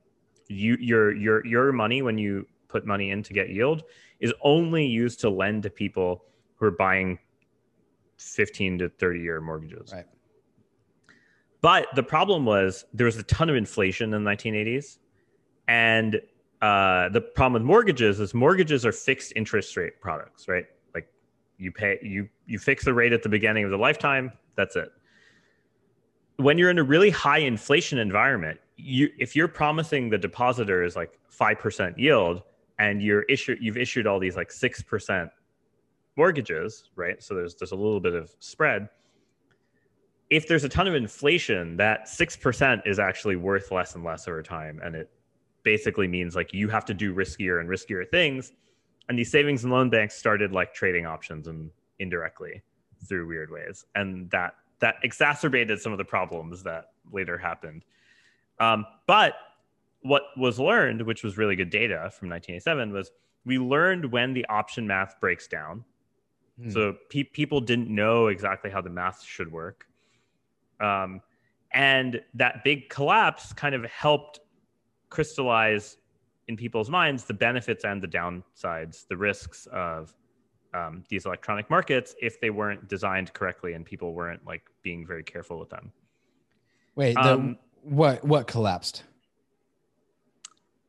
you 0.48 0.78
your 0.80 1.14
your 1.16 1.46
your 1.46 1.72
money 1.72 2.02
when 2.02 2.18
you 2.18 2.48
put 2.68 2.86
money 2.86 3.12
in 3.12 3.22
to 3.24 3.34
get 3.34 3.50
yield 3.50 3.84
is 4.20 4.34
only 4.42 4.86
used 4.86 5.20
to 5.20 5.30
lend 5.30 5.64
to 5.64 5.70
people 5.70 6.26
who 6.56 6.66
are 6.66 6.72
buying 6.72 7.20
15 8.18 8.80
to 8.80 8.90
30 8.90 9.20
year 9.20 9.42
mortgages. 9.42 9.92
Right. 9.94 10.06
But 11.62 11.88
the 11.96 12.04
problem 12.04 12.46
was 12.46 12.86
there 12.94 13.06
was 13.06 13.18
a 13.18 13.24
ton 13.24 13.50
of 13.50 13.56
inflation 13.56 14.14
in 14.14 14.24
the 14.24 14.30
1980s. 14.30 14.98
And 15.68 16.22
uh, 16.64 17.10
the 17.10 17.20
problem 17.20 17.52
with 17.52 17.64
mortgages 17.64 18.22
is 18.22 18.34
mortgages 18.34 18.86
are 18.86 18.94
fixed 18.94 19.34
interest 19.36 19.76
rate 19.76 20.00
products, 20.00 20.48
right? 20.48 20.66
Like 20.96 21.10
you 21.58 21.74
pay, 21.74 22.00
you, 22.02 22.30
you 22.46 22.58
fix 22.58 22.86
the 22.86 22.94
rate 22.94 23.12
at 23.12 23.22
the 23.22 23.28
beginning 23.28 23.66
of 23.66 23.72
the 23.72 23.78
lifetime. 23.78 24.32
That's 24.56 24.78
it. 24.78 24.88
When 26.38 26.58
you're 26.58 26.70
in 26.70 26.80
a 26.80 26.84
really 26.84 27.10
high 27.10 27.40
inflation 27.40 28.00
environment, 28.00 28.62
you, 28.78 29.10
if 29.20 29.36
you're 29.36 29.50
promising 29.50 30.10
the 30.10 30.18
depositors 30.18 30.96
like 30.96 31.20
5% 31.38 31.98
yield 31.98 32.44
and 32.80 33.02
you're 33.02 33.24
issue, 33.24 33.58
you've 33.60 33.78
issued 33.78 34.08
all 34.08 34.18
these 34.18 34.38
like 34.38 34.50
6% 34.50 35.30
mortgages, 36.16 36.92
right? 36.96 37.22
So 37.22 37.36
there's 37.36 37.56
there's 37.56 37.74
a 37.74 37.76
little 37.76 38.00
bit 38.00 38.14
of 38.14 38.34
spread. 38.40 38.88
If 40.30 40.48
there's 40.48 40.64
a 40.64 40.70
ton 40.70 40.88
of 40.88 40.96
inflation, 40.96 41.76
that 41.76 42.08
six 42.08 42.38
percent 42.38 42.84
is 42.86 43.00
actually 43.00 43.36
worth 43.36 43.70
less 43.70 43.96
and 43.96 44.04
less 44.04 44.30
over 44.30 44.42
time, 44.42 44.80
and 44.82 44.96
it 44.96 45.10
basically 45.64 46.08
means 46.08 46.36
like 46.36 46.54
you 46.54 46.70
have 46.70 46.86
to 46.86 46.94
do 46.94 47.14
riskier 47.14 47.60
and 47.60 47.70
riskier 47.70 48.10
things. 48.10 48.52
And 49.10 49.20
these 49.20 49.32
savings 49.32 49.64
and 49.64 49.74
loan 49.74 49.90
banks 49.90 50.16
started 50.16 50.52
like 50.52 50.74
trading 50.74 51.06
options 51.06 51.48
and 51.48 51.70
indirectly 52.00 52.62
through 53.08 53.28
weird 53.28 53.52
ways, 53.52 53.86
and 53.96 54.30
that 54.32 54.56
that 54.80 54.96
exacerbated 55.04 55.80
some 55.80 55.92
of 55.92 55.98
the 55.98 56.06
problems 56.06 56.64
that 56.64 56.92
later 57.12 57.38
happened. 57.38 57.84
Um, 58.60 58.86
but 59.08 59.36
what 60.02 60.24
was 60.38 60.60
learned, 60.60 61.02
which 61.02 61.24
was 61.24 61.38
really 61.38 61.56
good 61.56 61.70
data 61.70 62.12
from 62.12 62.30
1987, 62.30 62.92
was 62.92 63.12
we 63.46 63.58
learned 63.58 64.12
when 64.12 64.34
the 64.34 64.46
option 64.46 64.88
math 64.88 65.20
breaks 65.20 65.48
down 65.48 65.84
Hmm. 66.62 66.70
So 66.70 66.96
pe- 67.10 67.24
people 67.24 67.62
didn't 67.62 67.94
know 67.94 68.28
exactly 68.28 68.70
how 68.70 68.82
the 68.82 68.90
math 68.90 69.24
should 69.24 69.52
work. 69.52 69.88
Um, 70.80 71.22
and 71.72 72.22
that 72.36 72.64
big 72.64 72.90
collapse 72.90 73.54
kind 73.54 73.74
of 73.74 73.84
helped 73.86 74.40
crystallize 75.14 75.98
in 76.48 76.58
people's 76.58 76.90
minds 76.90 77.24
the 77.24 77.34
benefits 77.34 77.86
and 77.86 78.02
the 78.02 78.08
downsides, 78.08 79.08
the 79.08 79.16
risks 79.16 79.68
of 79.72 80.14
um, 80.74 81.04
these 81.08 81.28
electronic 81.28 81.70
markets 81.70 82.16
if 82.20 82.42
they 82.42 82.50
weren't 82.50 82.88
designed 82.88 83.32
correctly 83.34 83.74
and 83.74 83.86
people 83.86 84.14
weren't 84.14 84.44
like 84.46 84.64
being 84.82 85.06
very 85.06 85.24
careful 85.24 85.60
with 85.60 85.70
them. 85.70 85.92
Wait, 86.96 87.14
the, 87.14 87.34
um, 87.34 87.58
what 87.84 88.24
what 88.24 88.48
collapsed? 88.48 89.04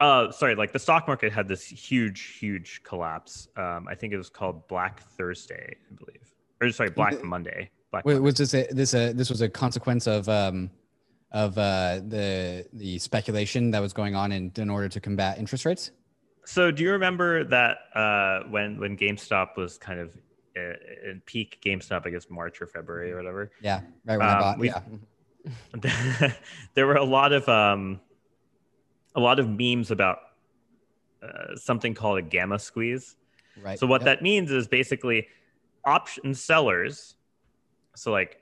uh, 0.00 0.30
sorry, 0.30 0.54
like 0.54 0.72
the 0.72 0.78
stock 0.78 1.06
market 1.06 1.32
had 1.32 1.46
this 1.48 1.64
huge, 1.64 2.36
huge 2.38 2.82
collapse. 2.82 3.48
Um, 3.56 3.86
I 3.88 3.94
think 3.94 4.12
it 4.12 4.16
was 4.16 4.28
called 4.28 4.66
Black 4.68 5.02
Thursday, 5.02 5.76
I 5.90 5.94
believe, 5.94 6.32
or 6.60 6.70
sorry, 6.70 6.90
Black 6.90 7.22
Monday. 7.34 7.70
Black 7.90 8.04
Wait, 8.04 8.18
was 8.18 8.34
this 8.34 8.54
a, 8.54 8.66
this 8.70 8.94
a 8.94 9.12
this 9.12 9.30
was 9.30 9.40
a 9.40 9.48
consequence 9.48 10.06
of 10.06 10.28
um, 10.28 10.70
of 11.35 11.59
uh, 11.59 12.01
the 12.07 12.64
the 12.72 12.99
speculation 12.99 13.72
that 13.72 13.82
was 13.82 13.93
going 13.93 14.14
on 14.14 14.32
in 14.32 14.53
in 14.57 14.70
order 14.70 14.89
to 14.89 15.01
combat 15.01 15.37
interest 15.39 15.66
rates? 15.66 15.91
So, 16.47 16.70
do 16.70 16.82
you 16.82 16.93
remember 16.93 17.45
that 17.45 17.78
uh, 17.95 18.49
when 18.49 18.78
when 18.78 18.97
GameStop 18.97 19.57
was 19.57 19.76
kind 19.76 20.01
of 20.01 20.16
uh, 20.57 21.11
in 21.11 21.20
peak 21.26 21.59
GameStop, 21.62 22.07
I 22.07 22.11
guess 22.11 22.30
March 22.30 22.62
or 22.62 22.66
February 22.66 23.12
or 23.12 23.16
whatever? 23.16 23.51
Yeah, 23.61 23.80
right 24.07 24.16
when 24.16 24.28
um, 24.28 24.37
I 24.37 24.41
bought. 24.41 24.59
We, 24.59 24.68
yeah, 24.68 26.32
there 26.74 26.87
were 26.87 26.97
a 26.97 27.05
lot 27.05 27.32
of 27.32 27.49
um, 27.49 28.01
a 29.16 29.20
lot 29.20 29.41
of 29.41 29.49
memes 29.49 29.91
about 29.91 30.18
uh, 31.20 31.57
something 31.57 31.95
called 31.95 32.18
a 32.18 32.22
gamma 32.22 32.59
squeeze. 32.61 33.16
Right. 33.61 33.78
So 33.78 33.87
what 33.87 34.03
yep. 34.03 34.18
that 34.18 34.22
means 34.22 34.53
is 34.53 34.68
basically 34.68 35.26
option 35.85 36.35
sellers. 36.35 37.16
So 37.97 38.12
like, 38.12 38.41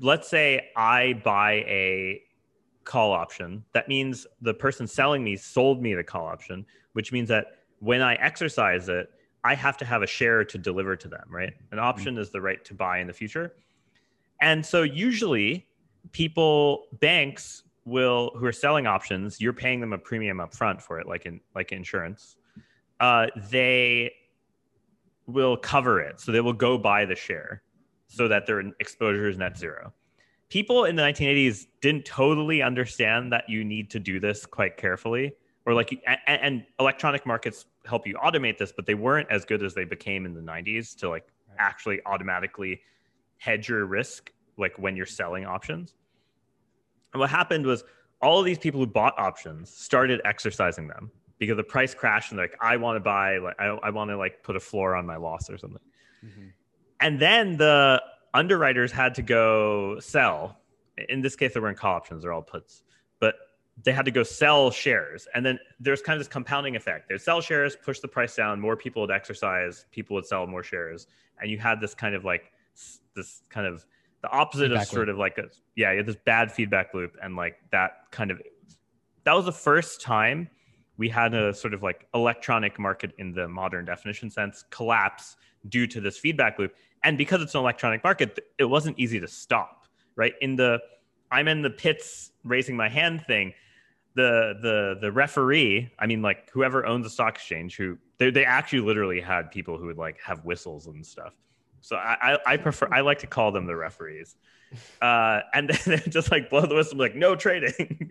let's 0.00 0.28
say 0.28 0.70
I 0.76 1.20
buy 1.24 1.64
a 1.66 2.22
call 2.84 3.12
option. 3.12 3.64
That 3.72 3.88
means 3.88 4.26
the 4.40 4.54
person 4.54 4.86
selling 4.86 5.22
me 5.22 5.36
sold 5.36 5.82
me 5.82 5.94
the 5.94 6.04
call 6.04 6.26
option, 6.26 6.64
which 6.92 7.12
means 7.12 7.28
that 7.28 7.46
when 7.80 8.00
I 8.00 8.14
exercise 8.14 8.88
it, 8.88 9.10
I 9.44 9.54
have 9.54 9.76
to 9.78 9.84
have 9.84 10.02
a 10.02 10.06
share 10.06 10.44
to 10.44 10.58
deliver 10.58 10.96
to 10.96 11.08
them, 11.08 11.24
right? 11.30 11.52
An 11.70 11.78
option 11.78 12.14
mm-hmm. 12.14 12.22
is 12.22 12.30
the 12.30 12.40
right 12.40 12.64
to 12.64 12.74
buy 12.74 12.98
in 12.98 13.06
the 13.06 13.12
future. 13.12 13.54
And 14.40 14.64
so 14.64 14.82
usually 14.82 15.68
people, 16.12 16.86
banks 17.00 17.62
will 17.84 18.32
who 18.36 18.44
are 18.44 18.52
selling 18.52 18.86
options, 18.86 19.40
you're 19.40 19.52
paying 19.52 19.80
them 19.80 19.92
a 19.92 19.98
premium 19.98 20.40
up 20.40 20.54
front 20.54 20.80
for 20.82 20.98
it, 20.98 21.06
like 21.06 21.26
in 21.26 21.40
like 21.54 21.72
insurance. 21.72 22.36
Uh, 23.00 23.26
they 23.50 24.12
will 25.26 25.56
cover 25.56 26.00
it, 26.00 26.20
so 26.20 26.32
they 26.32 26.40
will 26.40 26.52
go 26.52 26.76
buy 26.78 27.04
the 27.04 27.14
share, 27.14 27.62
so 28.08 28.28
that 28.28 28.46
their 28.46 28.60
exposure 28.80 29.28
is 29.28 29.38
net 29.38 29.56
zero. 29.56 29.92
People 30.48 30.84
in 30.84 30.96
the 30.96 31.02
1980s 31.02 31.66
didn't 31.80 32.04
totally 32.04 32.62
understand 32.62 33.32
that 33.32 33.44
you 33.48 33.64
need 33.64 33.90
to 33.90 34.00
do 34.00 34.18
this 34.18 34.46
quite 34.46 34.76
carefully, 34.76 35.32
or 35.66 35.74
like, 35.74 35.90
and, 36.06 36.40
and 36.40 36.66
electronic 36.80 37.26
markets 37.26 37.66
help 37.84 38.06
you 38.06 38.14
automate 38.14 38.56
this, 38.56 38.72
but 38.72 38.86
they 38.86 38.94
weren't 38.94 39.30
as 39.30 39.44
good 39.44 39.62
as 39.62 39.74
they 39.74 39.84
became 39.84 40.24
in 40.24 40.34
the 40.34 40.40
90s 40.40 40.96
to 40.96 41.08
like 41.08 41.26
actually 41.58 42.00
automatically 42.06 42.80
hedge 43.36 43.68
your 43.68 43.84
risk, 43.84 44.32
like 44.56 44.78
when 44.78 44.96
you're 44.96 45.06
selling 45.06 45.44
options. 45.44 45.94
And 47.12 47.20
what 47.20 47.30
happened 47.30 47.66
was 47.66 47.84
all 48.20 48.40
of 48.40 48.46
these 48.46 48.58
people 48.58 48.80
who 48.80 48.86
bought 48.86 49.18
options 49.18 49.70
started 49.70 50.20
exercising 50.24 50.88
them 50.88 51.10
because 51.38 51.56
the 51.56 51.64
price 51.64 51.94
crashed 51.94 52.32
and 52.32 52.40
like 52.40 52.56
I 52.60 52.76
want 52.76 52.96
to 52.96 53.00
buy 53.00 53.38
like 53.38 53.54
I, 53.58 53.66
I 53.66 53.90
want 53.90 54.10
to 54.10 54.16
like 54.16 54.42
put 54.42 54.56
a 54.56 54.60
floor 54.60 54.94
on 54.94 55.06
my 55.06 55.16
loss 55.16 55.48
or 55.48 55.56
something. 55.56 55.80
Mm-hmm. 56.24 56.48
And 57.00 57.20
then 57.20 57.56
the 57.56 58.02
underwriters 58.34 58.92
had 58.92 59.14
to 59.16 59.22
go 59.22 59.98
sell. 60.00 60.58
In 61.08 61.20
this 61.20 61.36
case, 61.36 61.54
they 61.54 61.60
weren't 61.60 61.78
call 61.78 61.94
options; 61.94 62.22
they're 62.22 62.32
all 62.32 62.42
puts. 62.42 62.82
But 63.20 63.36
they 63.84 63.92
had 63.92 64.04
to 64.04 64.10
go 64.10 64.22
sell 64.22 64.70
shares, 64.70 65.28
and 65.34 65.46
then 65.46 65.58
there's 65.78 66.02
kind 66.02 66.16
of 66.16 66.20
this 66.20 66.32
compounding 66.32 66.74
effect. 66.74 67.08
They'd 67.08 67.20
sell 67.20 67.40
shares, 67.40 67.76
push 67.76 68.00
the 68.00 68.08
price 68.08 68.34
down. 68.34 68.60
More 68.60 68.76
people 68.76 69.02
would 69.02 69.10
exercise. 69.10 69.86
People 69.92 70.14
would 70.16 70.26
sell 70.26 70.46
more 70.46 70.64
shares, 70.64 71.06
and 71.40 71.50
you 71.50 71.58
had 71.58 71.80
this 71.80 71.94
kind 71.94 72.14
of 72.14 72.24
like 72.24 72.52
this 73.14 73.42
kind 73.48 73.66
of 73.66 73.86
the 74.22 74.30
opposite 74.30 74.68
feedback 74.68 74.82
of 74.82 74.88
sort 74.88 75.06
loop. 75.06 75.14
of 75.14 75.18
like 75.18 75.38
a 75.38 75.44
yeah, 75.76 75.92
you 75.92 75.98
had 75.98 76.06
this 76.06 76.16
bad 76.24 76.50
feedback 76.50 76.94
loop 76.94 77.16
and 77.22 77.36
like 77.36 77.56
that 77.70 78.10
kind 78.10 78.30
of 78.30 78.40
that 79.24 79.32
was 79.32 79.44
the 79.44 79.52
first 79.52 80.00
time 80.00 80.48
we 80.96 81.08
had 81.08 81.32
a 81.34 81.54
sort 81.54 81.74
of 81.74 81.82
like 81.82 82.06
electronic 82.14 82.78
market 82.78 83.12
in 83.18 83.32
the 83.32 83.48
modern 83.48 83.84
definition 83.84 84.30
sense 84.30 84.64
collapse 84.70 85.36
due 85.68 85.86
to 85.86 86.00
this 86.00 86.18
feedback 86.18 86.58
loop. 86.58 86.74
And 87.04 87.16
because 87.16 87.42
it's 87.42 87.54
an 87.54 87.60
electronic 87.60 88.02
market, 88.04 88.38
it 88.58 88.64
wasn't 88.64 88.98
easy 88.98 89.20
to 89.20 89.28
stop, 89.28 89.86
right? 90.16 90.34
In 90.40 90.56
the 90.56 90.80
I'm 91.30 91.48
in 91.48 91.62
the 91.62 91.70
pits 91.70 92.32
raising 92.44 92.76
my 92.76 92.88
hand 92.88 93.24
thing, 93.26 93.54
the 94.14 94.58
the 94.60 94.98
the 95.00 95.12
referee, 95.12 95.92
I 95.98 96.06
mean 96.06 96.22
like 96.22 96.50
whoever 96.50 96.86
owns 96.86 97.04
the 97.04 97.10
stock 97.10 97.34
exchange 97.34 97.76
who 97.76 97.98
they, 98.18 98.30
they 98.30 98.44
actually 98.44 98.80
literally 98.80 99.20
had 99.20 99.50
people 99.50 99.78
who 99.78 99.86
would 99.86 99.98
like 99.98 100.18
have 100.20 100.44
whistles 100.44 100.86
and 100.86 101.06
stuff 101.06 101.34
so 101.80 101.96
I, 101.96 102.16
I, 102.34 102.38
I 102.46 102.56
prefer 102.56 102.88
I 102.92 103.00
like 103.00 103.20
to 103.20 103.26
call 103.26 103.52
them 103.52 103.66
the 103.66 103.76
referees, 103.76 104.36
uh, 105.02 105.40
and 105.54 105.68
then 105.84 106.00
they 106.04 106.10
just 106.10 106.30
like 106.30 106.50
blow 106.50 106.66
the 106.66 106.74
whistle, 106.74 106.98
like 106.98 107.14
no 107.14 107.36
trading. 107.36 108.10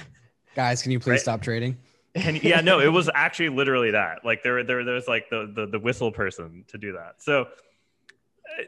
Guys, 0.54 0.82
can 0.82 0.92
you 0.92 1.00
please 1.00 1.10
right? 1.10 1.20
stop 1.20 1.42
trading? 1.42 1.76
And 2.14 2.42
yeah, 2.44 2.60
no, 2.60 2.78
it 2.78 2.92
was 2.92 3.10
actually 3.12 3.48
literally 3.48 3.90
that. 3.90 4.24
Like 4.24 4.44
there, 4.44 4.62
there, 4.62 4.84
there's 4.84 5.08
like 5.08 5.28
the, 5.30 5.50
the 5.52 5.66
the 5.66 5.78
whistle 5.80 6.12
person 6.12 6.64
to 6.68 6.78
do 6.78 6.92
that. 6.92 7.16
So 7.18 7.48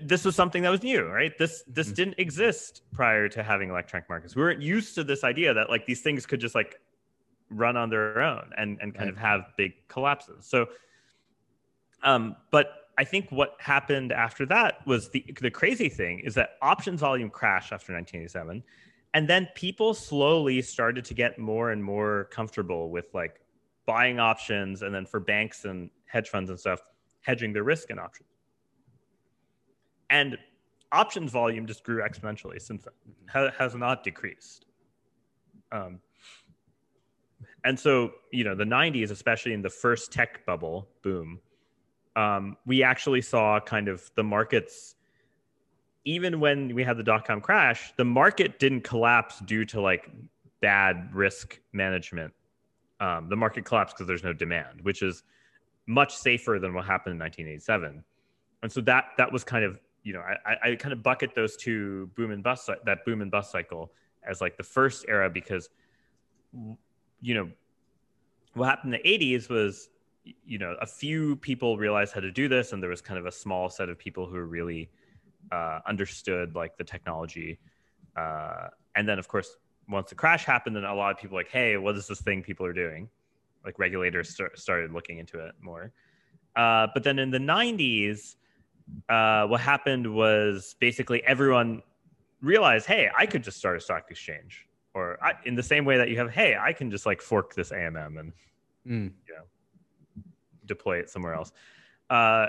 this 0.01 0.25
was 0.25 0.35
something 0.35 0.63
that 0.63 0.71
was 0.71 0.83
new, 0.83 1.05
right? 1.05 1.37
This 1.39 1.63
this 1.67 1.89
mm-hmm. 1.89 1.95
didn't 1.95 2.15
exist 2.19 2.83
prior 2.93 3.29
to 3.29 3.43
having 3.43 3.71
electronic 3.71 4.09
markets. 4.09 4.35
We 4.35 4.43
weren't 4.43 4.63
used 4.63 4.95
to 4.97 5.05
this 5.05 5.25
idea 5.25 5.55
that 5.55 5.71
like 5.71 5.87
these 5.87 6.01
things 6.01 6.27
could 6.27 6.41
just 6.41 6.55
like 6.55 6.81
run 7.51 7.77
on 7.77 7.91
their 7.91 8.21
own 8.21 8.51
and 8.57 8.79
and 8.81 8.95
kind 8.95 9.07
right. 9.07 9.15
of 9.15 9.19
have 9.19 9.53
big 9.57 9.73
collapses. 9.89 10.47
So, 10.47 10.67
um, 12.03 12.37
but 12.51 12.89
I 12.99 13.05
think 13.05 13.31
what 13.31 13.57
happened 13.59 14.13
after 14.13 14.47
that 14.47 14.87
was 14.87 15.11
the 15.11 15.25
the 15.41 15.51
crazy 15.51 15.89
thing 15.89 16.21
is 16.21 16.35
that 16.35 16.51
options 16.63 17.01
volume 17.01 17.31
crashed 17.31 17.73
after 17.73 17.93
1987, 17.93 18.63
and 19.15 19.29
then 19.29 19.49
people 19.55 19.95
slowly 19.95 20.63
started 20.63 21.05
to 21.05 21.15
get 21.15 21.39
more 21.39 21.71
and 21.71 21.83
more 21.83 22.29
comfortable 22.31 22.91
with 22.91 23.09
like 23.15 23.41
buying 23.87 24.19
options, 24.19 24.83
and 24.83 24.95
then 24.95 25.07
for 25.07 25.21
banks 25.21 25.65
and 25.65 25.91
hedge 26.07 26.29
funds 26.29 26.51
and 26.51 26.59
stuff, 26.59 26.81
hedging 27.23 27.53
their 27.53 27.65
risk 27.65 27.91
in 27.91 27.99
options. 27.99 28.29
And 30.11 30.39
options 30.93 31.31
volume 31.33 31.67
just 31.67 31.85
grew 31.85 32.03
exponentially 32.03 32.61
since 32.61 32.85
then, 32.85 33.51
has 33.59 33.75
not 33.75 34.05
decreased. 34.05 34.67
Um, 35.73 36.01
and 37.65 37.79
so, 37.79 38.13
you 38.31 38.45
know, 38.45 38.55
the 38.55 38.65
90s, 38.65 39.11
especially 39.11 39.53
in 39.53 39.63
the 39.63 39.71
first 39.71 40.13
tech 40.13 40.47
bubble 40.47 40.89
boom, 41.03 41.41
um, 42.15 42.57
we 42.65 42.83
actually 42.83 43.21
saw 43.21 43.61
kind 43.61 43.89
of 43.89 44.11
the 44.15 44.25
markets 44.25 44.95
even 46.05 46.39
when 46.39 46.73
we 46.75 46.85
had 46.85 46.97
the 46.97 47.03
dot 47.03 47.27
com 47.27 47.41
crash 47.41 47.93
the 47.97 48.05
market 48.05 48.59
didn't 48.59 48.83
collapse 48.83 49.41
due 49.41 49.65
to 49.67 49.81
like 49.81 50.09
bad 50.63 51.11
risk 51.13 51.61
management. 51.73 52.33
Um, 53.01 53.29
the 53.29 53.37
market 53.37 53.67
collapsed 53.67 53.97
because 53.97 54.07
there's 54.07 54.25
no 54.25 54.33
demand 54.33 54.81
which 54.83 55.03
is 55.03 55.25
much 55.87 56.17
safer 56.17 56.59
than 56.59 56.73
what 56.73 56.87
happened 56.87 57.13
in 57.13 57.19
1987 57.19 58.03
and 58.63 58.73
so 58.73 58.81
that 58.81 59.11
that 59.19 59.31
was 59.31 59.45
kind 59.45 59.65
of 59.65 59.79
you 60.07 60.13
know 60.13 60.23
i, 60.47 60.71
I 60.71 60.75
kind 60.77 60.93
of 60.93 61.03
bucket 61.03 61.35
those 61.35 61.57
two 61.57 62.11
boom 62.15 62.31
and 62.31 62.43
bust 62.43 62.71
that 62.85 63.05
boom 63.05 63.23
and 63.23 63.31
bust 63.31 63.51
cycle 63.51 63.93
as 64.23 64.41
like 64.41 64.57
the 64.57 64.63
first 64.63 65.05
era 65.09 65.29
because 65.29 65.69
you 67.21 67.35
know 67.35 67.51
what 68.55 68.67
happened 68.67 68.95
in 68.95 69.01
the 69.03 69.09
80s 69.09 69.49
was 69.51 69.89
you 70.45 70.59
know, 70.59 70.77
a 70.81 70.87
few 70.87 71.37
people 71.37 71.77
realized 71.77 72.13
how 72.13 72.21
to 72.21 72.31
do 72.31 72.49
this, 72.49 72.73
and 72.73 72.83
there 72.83 72.91
was 72.91 73.01
kind 73.01 73.19
of 73.19 73.27
a 73.27 73.33
small 73.33 73.69
set 73.69 73.89
of 73.89 73.99
people 73.99 74.27
who 74.27 74.41
really 74.41 74.91
uh, 75.53 75.81
understood 75.87 76.55
like 76.55 76.77
the 76.77 76.85
technology. 76.85 77.59
Uh, 78.17 78.69
and 78.95 79.09
then, 79.09 79.19
of 79.19 79.29
course, 79.29 79.57
once 79.89 80.11
the 80.11 80.15
crash 80.15 80.45
happened, 80.45 80.75
then 80.75 80.85
a 80.85 80.95
lot 80.95 81.13
of 81.13 81.19
people 81.19 81.37
like, 81.37 81.49
hey, 81.49 81.77
what 81.77 81.97
is 81.97 82.09
this 82.09 82.21
thing 82.21 82.43
people 82.43 82.67
are 82.67 82.73
doing? 82.73 83.09
Like 83.65 83.79
regulators 83.79 84.31
start, 84.31 84.59
started 84.59 84.93
looking 84.93 85.19
into 85.19 85.39
it 85.39 85.55
more. 85.61 85.93
Uh, 86.57 86.89
but 86.93 87.05
then 87.05 87.19
in 87.19 87.31
the 87.31 87.39
90s, 87.39 88.37
uh, 89.09 89.47
what 89.47 89.61
happened 89.61 90.13
was 90.13 90.77
basically 90.81 91.23
everyone 91.25 91.83
realized, 92.41 92.87
hey, 92.87 93.09
I 93.17 93.27
could 93.27 93.43
just 93.43 93.59
start 93.59 93.77
a 93.77 93.81
stock 93.81 94.11
exchange. 94.11 94.67
Or 94.95 95.19
I, 95.23 95.35
in 95.45 95.55
the 95.55 95.63
same 95.63 95.85
way 95.85 95.99
that 95.99 96.09
you 96.09 96.17
have, 96.19 96.31
hey, 96.31 96.57
I 96.59 96.73
can 96.73 96.91
just 96.91 97.05
like 97.05 97.21
fork 97.21 97.55
this 97.55 97.71
AMM 97.71 98.19
and 98.19 98.33
mm. 98.87 99.13
you 99.27 99.35
know 99.35 100.23
deploy 100.65 100.99
it 100.99 101.11
somewhere 101.11 101.35
else. 101.35 101.53
Uh, 102.09 102.47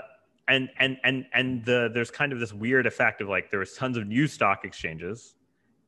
and 0.48 0.70
and 0.78 0.96
and 1.04 1.26
and 1.34 1.64
the 1.64 1.90
there's 1.92 2.10
kind 2.10 2.32
of 2.32 2.40
this 2.40 2.54
weird 2.54 2.86
effect 2.86 3.20
of 3.20 3.28
like 3.28 3.50
there 3.50 3.60
was 3.60 3.74
tons 3.74 3.98
of 3.98 4.06
new 4.06 4.26
stock 4.26 4.64
exchanges, 4.64 5.34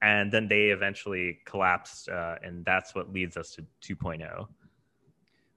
and 0.03 0.31
then 0.31 0.49
they 0.49 0.67
eventually 0.67 1.39
collapsed, 1.47 2.11
uh, 2.11 2.37
and 2.43 2.63
that's 2.67 2.95
what 2.95 3.11
leads 3.11 3.39
us 3.39 3.57
to 3.57 3.95
2.0. 3.95 4.47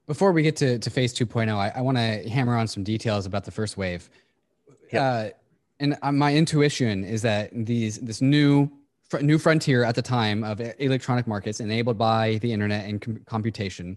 Before 0.05 0.31
we 0.31 0.41
get 0.41 0.55
to, 0.57 0.79
to 0.79 0.89
phase 0.89 1.13
2.0, 1.13 1.53
I, 1.53 1.71
I 1.75 1.81
want 1.81 1.97
to 1.97 2.29
hammer 2.29 2.57
on 2.57 2.67
some 2.67 2.83
details 2.83 3.25
about 3.25 3.45
the 3.45 3.51
first 3.51 3.77
wave. 3.77 4.09
Yep. 4.93 5.01
Uh, 5.01 5.29
and 5.79 5.97
uh, 6.01 6.11
my 6.11 6.33
intuition 6.33 7.03
is 7.03 7.21
that 7.23 7.49
these 7.53 7.99
this 7.99 8.21
new 8.21 8.71
new 9.21 9.37
frontier 9.37 9.83
at 9.83 9.93
the 9.93 10.01
time 10.01 10.43
of 10.43 10.59
electronic 10.79 11.27
markets 11.27 11.59
enabled 11.59 11.97
by 11.97 12.39
the 12.41 12.51
internet 12.51 12.85
and 12.85 12.99
com- 12.99 13.21
computation 13.25 13.95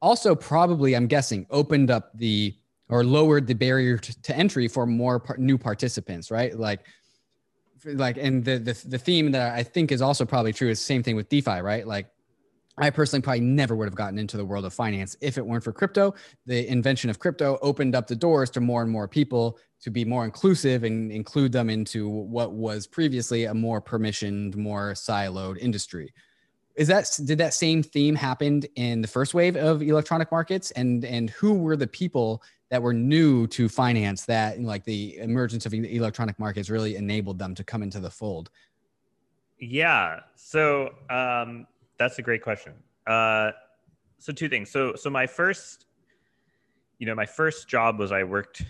also 0.00 0.32
probably 0.32 0.94
i'm 0.94 1.08
guessing 1.08 1.44
opened 1.50 1.90
up 1.90 2.16
the 2.16 2.54
or 2.88 3.02
lowered 3.02 3.48
the 3.48 3.54
barrier 3.54 3.98
to, 3.98 4.22
to 4.22 4.36
entry 4.36 4.68
for 4.68 4.86
more 4.86 5.18
par- 5.18 5.36
new 5.38 5.58
participants 5.58 6.30
right 6.30 6.56
like 6.56 6.86
like 7.84 8.16
and 8.16 8.44
the, 8.44 8.58
the 8.58 8.80
the 8.86 8.98
theme 8.98 9.32
that 9.32 9.54
i 9.54 9.62
think 9.62 9.90
is 9.90 10.00
also 10.00 10.24
probably 10.24 10.52
true 10.52 10.70
is 10.70 10.78
the 10.78 10.84
same 10.84 11.02
thing 11.02 11.16
with 11.16 11.28
defi 11.28 11.60
right 11.60 11.84
like 11.84 12.06
I 12.76 12.90
personally 12.90 13.22
probably 13.22 13.40
never 13.40 13.76
would 13.76 13.86
have 13.86 13.94
gotten 13.94 14.18
into 14.18 14.36
the 14.36 14.44
world 14.44 14.64
of 14.64 14.74
finance 14.74 15.16
if 15.20 15.38
it 15.38 15.46
weren't 15.46 15.62
for 15.62 15.72
crypto. 15.72 16.14
The 16.46 16.66
invention 16.68 17.08
of 17.08 17.20
crypto 17.20 17.58
opened 17.62 17.94
up 17.94 18.08
the 18.08 18.16
doors 18.16 18.50
to 18.50 18.60
more 18.60 18.82
and 18.82 18.90
more 18.90 19.06
people 19.06 19.58
to 19.82 19.90
be 19.90 20.04
more 20.04 20.24
inclusive 20.24 20.82
and 20.82 21.12
include 21.12 21.52
them 21.52 21.70
into 21.70 22.08
what 22.08 22.52
was 22.52 22.86
previously 22.86 23.44
a 23.44 23.54
more 23.54 23.80
permissioned, 23.80 24.56
more 24.56 24.92
siloed 24.92 25.58
industry. 25.58 26.12
Is 26.74 26.88
that 26.88 27.08
did 27.24 27.38
that 27.38 27.54
same 27.54 27.84
theme 27.84 28.16
happen 28.16 28.62
in 28.74 29.00
the 29.00 29.06
first 29.06 29.34
wave 29.34 29.56
of 29.56 29.80
electronic 29.80 30.32
markets? 30.32 30.72
And 30.72 31.04
and 31.04 31.30
who 31.30 31.54
were 31.54 31.76
the 31.76 31.86
people 31.86 32.42
that 32.70 32.82
were 32.82 32.92
new 32.92 33.46
to 33.48 33.68
finance 33.68 34.24
that 34.24 34.60
like 34.60 34.82
the 34.82 35.16
emergence 35.18 35.66
of 35.66 35.74
electronic 35.74 36.36
markets 36.40 36.70
really 36.70 36.96
enabled 36.96 37.38
them 37.38 37.54
to 37.54 37.62
come 37.62 37.84
into 37.84 38.00
the 38.00 38.10
fold? 38.10 38.50
Yeah. 39.60 40.20
So 40.34 40.94
um, 41.10 41.68
that's 41.98 42.18
a 42.18 42.22
great 42.22 42.42
question 42.42 42.72
uh, 43.06 43.50
so 44.18 44.32
two 44.32 44.48
things 44.48 44.70
so 44.70 44.94
so 44.94 45.10
my 45.10 45.26
first 45.26 45.86
you 46.98 47.06
know 47.06 47.14
my 47.14 47.26
first 47.26 47.68
job 47.68 47.98
was 47.98 48.12
i 48.12 48.22
worked 48.22 48.62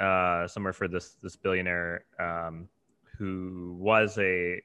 uh, 0.00 0.46
somewhere 0.46 0.72
for 0.72 0.88
this 0.88 1.16
this 1.22 1.36
billionaire 1.36 2.04
um, 2.18 2.68
who 3.18 3.76
was 3.78 4.18
a 4.18 4.60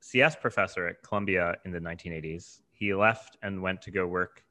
CS 0.00 0.36
professor 0.36 0.86
at 0.86 1.02
Columbia 1.02 1.56
in 1.64 1.72
the 1.72 1.78
1980s. 1.78 2.60
He 2.72 2.92
left 2.92 3.38
and 3.42 3.62
went 3.62 3.80
to 3.82 3.90
go 3.90 4.06
work 4.06 4.44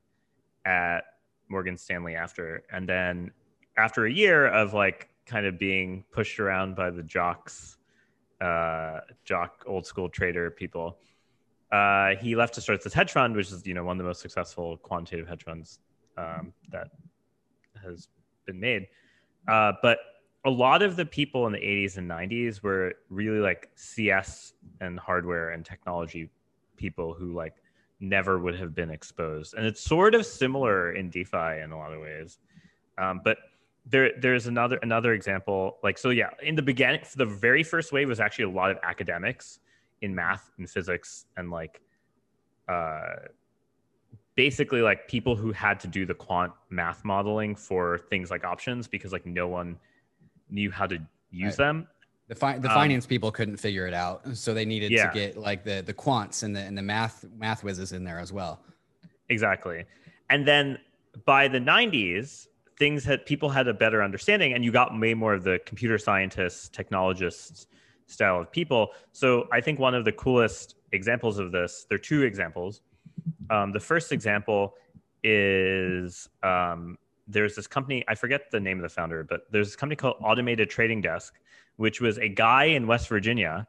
at 0.65 1.01
Morgan 1.47 1.77
Stanley 1.77 2.15
after. 2.15 2.63
And 2.71 2.89
then 2.89 3.31
after 3.77 4.05
a 4.05 4.11
year 4.11 4.47
of 4.47 4.73
like 4.73 5.09
kind 5.27 5.45
of 5.45 5.59
being 5.59 6.03
pushed 6.11 6.39
around 6.39 6.75
by 6.75 6.89
the 6.89 7.03
jocks, 7.03 7.77
uh, 8.41 9.01
jock 9.25 9.63
old 9.67 9.85
school 9.85 10.09
trader 10.09 10.49
people, 10.49 10.97
uh, 11.73 12.15
he 12.21 12.35
left 12.35 12.53
to 12.53 12.61
start 12.61 12.83
this 12.83 12.93
hedge 12.93 13.11
fund, 13.11 13.35
which 13.35 13.51
is 13.51 13.65
you 13.65 13.73
know 13.73 13.83
one 13.83 13.97
of 13.97 14.03
the 14.03 14.07
most 14.07 14.21
successful 14.21 14.77
quantitative 14.77 15.27
hedge 15.27 15.43
funds 15.43 15.79
um, 16.17 16.53
that 16.71 16.89
has 17.83 18.07
been 18.45 18.59
made. 18.59 18.87
Uh, 19.47 19.73
but 19.81 19.97
a 20.45 20.49
lot 20.49 20.83
of 20.83 20.95
the 20.95 21.05
people 21.05 21.47
in 21.47 21.53
the 21.53 21.59
80s 21.59 21.97
and 21.97 22.09
90s 22.09 22.61
were 22.61 22.93
really 23.09 23.39
like 23.39 23.69
CS 23.75 24.53
and 24.81 24.99
hardware 24.99 25.49
and 25.49 25.65
technology 25.65 26.29
people 26.77 27.13
who 27.13 27.33
like 27.33 27.55
never 27.99 28.37
would 28.37 28.59
have 28.59 28.75
been 28.75 28.91
exposed. 28.91 29.55
And 29.55 29.65
it's 29.65 29.81
sort 29.81 30.13
of 30.13 30.25
similar 30.27 30.91
in 30.91 31.09
DeFi 31.09 31.61
in 31.63 31.71
a 31.71 31.77
lot 31.77 31.91
of 31.91 32.01
ways. 32.01 32.37
Um, 32.99 33.21
but 33.23 33.37
there, 33.85 34.11
there's 34.19 34.45
another 34.45 34.77
another 34.83 35.13
example. 35.13 35.77
Like 35.81 35.97
so, 35.97 36.11
yeah. 36.11 36.29
In 36.43 36.53
the 36.53 36.61
beginning, 36.61 37.01
the 37.15 37.25
very 37.25 37.63
first 37.63 37.91
wave 37.91 38.09
was 38.09 38.19
actually 38.19 38.45
a 38.45 38.51
lot 38.51 38.69
of 38.69 38.77
academics 38.83 39.57
in 40.03 40.13
math 40.13 40.51
and 40.57 40.69
physics 40.69 41.25
and 41.37 41.49
like, 41.49 41.81
uh, 42.67 43.15
basically 44.35 44.81
like 44.81 45.07
people 45.07 45.35
who 45.35 45.51
had 45.51 45.79
to 45.79 45.87
do 45.87 46.05
the 46.05 46.13
quant 46.13 46.51
math 46.69 47.03
modeling 47.05 47.55
for 47.55 47.97
things 48.09 48.29
like 48.29 48.43
options 48.43 48.87
because 48.87 49.11
like 49.11 49.25
no 49.25 49.47
one 49.47 49.77
knew 50.49 50.69
how 50.71 50.85
to 50.85 50.99
use 51.31 51.57
right. 51.57 51.65
them. 51.65 51.87
The, 52.27 52.35
fi- 52.35 52.57
the 52.57 52.69
um, 52.69 52.73
finance 52.73 53.05
people 53.05 53.31
couldn't 53.31 53.57
figure 53.57 53.85
it 53.85 53.93
out, 53.93 54.35
so 54.35 54.53
they 54.53 54.65
needed 54.65 54.91
yeah. 54.91 55.07
to 55.07 55.13
get 55.13 55.37
like 55.37 55.63
the 55.63 55.83
the 55.85 55.93
quants 55.93 56.43
and 56.43 56.55
the 56.55 56.61
and 56.61 56.77
the 56.77 56.81
math 56.81 57.25
math 57.37 57.63
whizzes 57.63 57.91
in 57.91 58.03
there 58.03 58.19
as 58.19 58.31
well. 58.31 58.61
Exactly, 59.29 59.85
and 60.29 60.47
then 60.47 60.77
by 61.25 61.49
the 61.49 61.59
'90s, 61.59 62.47
things 62.77 63.03
had 63.03 63.25
people 63.25 63.49
had 63.49 63.67
a 63.67 63.73
better 63.73 64.01
understanding, 64.01 64.53
and 64.53 64.63
you 64.63 64.71
got 64.71 64.97
way 64.97 65.13
more 65.13 65.33
of 65.33 65.43
the 65.43 65.59
computer 65.65 65.97
scientists, 65.97 66.69
technologists 66.69 67.67
style 68.07 68.39
of 68.39 68.51
people. 68.51 68.91
So 69.11 69.47
I 69.51 69.61
think 69.61 69.79
one 69.79 69.95
of 69.95 70.05
the 70.05 70.11
coolest 70.11 70.75
examples 70.91 71.39
of 71.39 71.51
this, 71.51 71.85
there 71.89 71.95
are 71.95 71.99
two 71.99 72.23
examples. 72.23 72.81
Um, 73.49 73.71
the 73.71 73.79
first 73.79 74.11
example 74.11 74.75
is 75.23 76.29
um, 76.43 76.97
there's 77.27 77.55
this 77.55 77.67
company 77.67 78.03
i 78.07 78.15
forget 78.15 78.51
the 78.51 78.59
name 78.59 78.77
of 78.77 78.83
the 78.83 78.89
founder 78.89 79.23
but 79.23 79.41
there's 79.51 79.67
this 79.67 79.75
company 79.75 79.95
called 79.95 80.15
automated 80.21 80.69
trading 80.69 81.01
desk 81.01 81.39
which 81.77 82.01
was 82.01 82.17
a 82.17 82.27
guy 82.27 82.65
in 82.65 82.85
west 82.85 83.07
virginia 83.07 83.65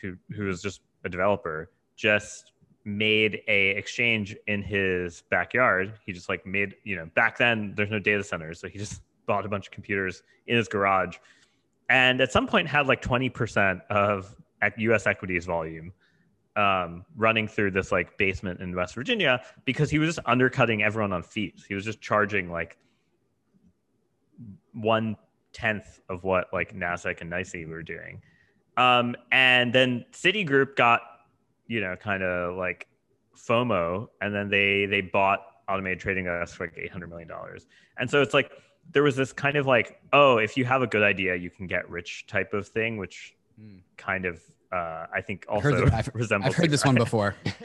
who 0.00 0.16
who 0.34 0.44
was 0.44 0.62
just 0.62 0.80
a 1.04 1.08
developer 1.08 1.70
just 1.96 2.52
made 2.84 3.42
a 3.46 3.70
exchange 3.70 4.36
in 4.46 4.62
his 4.62 5.22
backyard 5.30 5.92
he 6.04 6.12
just 6.12 6.28
like 6.28 6.44
made 6.46 6.74
you 6.84 6.96
know 6.96 7.06
back 7.14 7.38
then 7.38 7.72
there's 7.76 7.90
no 7.90 7.98
data 7.98 8.24
centers 8.24 8.58
so 8.58 8.68
he 8.68 8.78
just 8.78 9.02
bought 9.26 9.46
a 9.46 9.48
bunch 9.48 9.66
of 9.66 9.70
computers 9.70 10.24
in 10.48 10.56
his 10.56 10.66
garage 10.66 11.18
and 11.90 12.20
at 12.20 12.32
some 12.32 12.46
point 12.46 12.68
had 12.68 12.86
like 12.86 13.02
20% 13.02 13.82
of 13.90 14.34
us 14.62 15.06
equities 15.06 15.44
volume 15.44 15.92
um, 16.56 17.04
running 17.16 17.48
through 17.48 17.72
this 17.72 17.90
like 17.90 18.16
basement 18.16 18.60
in 18.60 18.74
West 18.74 18.94
Virginia 18.94 19.42
because 19.64 19.90
he 19.90 19.98
was 19.98 20.14
just 20.14 20.26
undercutting 20.26 20.82
everyone 20.82 21.12
on 21.12 21.22
fees. 21.22 21.64
He 21.68 21.74
was 21.74 21.84
just 21.84 22.00
charging 22.00 22.50
like 22.50 22.78
one 24.72 25.16
tenth 25.52 26.00
of 26.08 26.22
what 26.22 26.46
like 26.52 26.74
Nasdaq 26.74 27.20
and 27.20 27.32
NYSE 27.32 27.68
were 27.68 27.82
doing. 27.82 28.22
Um, 28.76 29.16
and 29.32 29.72
then 29.72 30.04
Citigroup 30.12 30.76
got, 30.76 31.02
you 31.66 31.80
know, 31.80 31.96
kind 31.96 32.22
of 32.22 32.56
like 32.56 32.86
FOMO, 33.36 34.08
and 34.20 34.34
then 34.34 34.48
they 34.48 34.86
they 34.86 35.00
bought 35.00 35.40
automated 35.68 36.00
trading 36.00 36.24
desk 36.24 36.56
for 36.56 36.66
like 36.66 36.74
eight 36.76 36.90
hundred 36.90 37.10
million 37.10 37.28
dollars. 37.28 37.66
And 37.98 38.08
so 38.08 38.22
it's 38.22 38.34
like 38.34 38.52
there 38.92 39.02
was 39.02 39.16
this 39.16 39.32
kind 39.32 39.56
of 39.56 39.66
like, 39.66 40.00
oh, 40.12 40.38
if 40.38 40.56
you 40.56 40.64
have 40.64 40.82
a 40.82 40.86
good 40.86 41.02
idea, 41.02 41.36
you 41.36 41.50
can 41.50 41.66
get 41.66 41.88
rich 41.88 42.26
type 42.26 42.52
of 42.52 42.66
thing, 42.68 42.96
which 42.96 43.34
mm. 43.60 43.80
kind 43.96 44.24
of 44.24 44.40
uh, 44.72 45.06
I 45.12 45.20
think 45.20 45.46
also 45.48 45.86
I've 45.86 45.94
I've, 45.94 46.10
resembles. 46.14 46.54
I've 46.54 46.56
heard 46.56 46.70
this 46.70 46.84
one 46.84 46.94
before. 46.94 47.34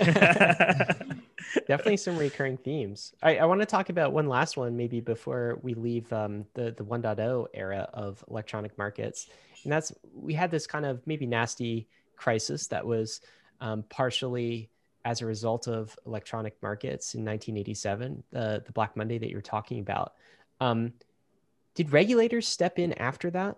Definitely 1.68 1.98
some 1.98 2.18
recurring 2.18 2.58
themes. 2.58 3.14
I, 3.22 3.38
I 3.38 3.46
want 3.46 3.62
to 3.62 3.66
talk 3.66 3.90
about 3.90 4.12
one 4.12 4.28
last 4.28 4.58
one, 4.58 4.76
maybe 4.76 5.00
before 5.02 5.60
we 5.62 5.74
leave 5.76 6.12
um, 6.12 6.46
the 6.56 6.72
the 6.72 6.84
1.0 6.84 7.48
era 7.54 7.90
of 7.94 8.24
electronic 8.30 8.78
markets, 8.78 9.28
and 9.64 9.72
that's 9.72 9.94
we 10.14 10.34
had 10.34 10.50
this 10.50 10.66
kind 10.66 10.86
of 10.86 11.06
maybe 11.06 11.26
nasty 11.28 11.88
crisis 12.16 12.68
that 12.68 12.86
was 12.86 13.22
um, 13.62 13.84
partially 13.90 14.70
as 15.06 15.22
a 15.22 15.26
result 15.26 15.68
of 15.68 15.98
electronic 16.08 16.56
markets 16.64 17.14
in 17.14 17.24
1987, 17.24 18.24
the 18.32 18.64
the 18.66 18.72
Black 18.72 18.96
Monday 18.98 19.20
that 19.20 19.30
you're 19.30 19.42
talking 19.42 19.80
about. 19.80 20.14
Um, 20.60 20.94
did 21.76 21.92
regulators 21.94 22.48
step 22.48 22.80
in 22.80 22.94
after 22.94 23.30
that? 23.32 23.58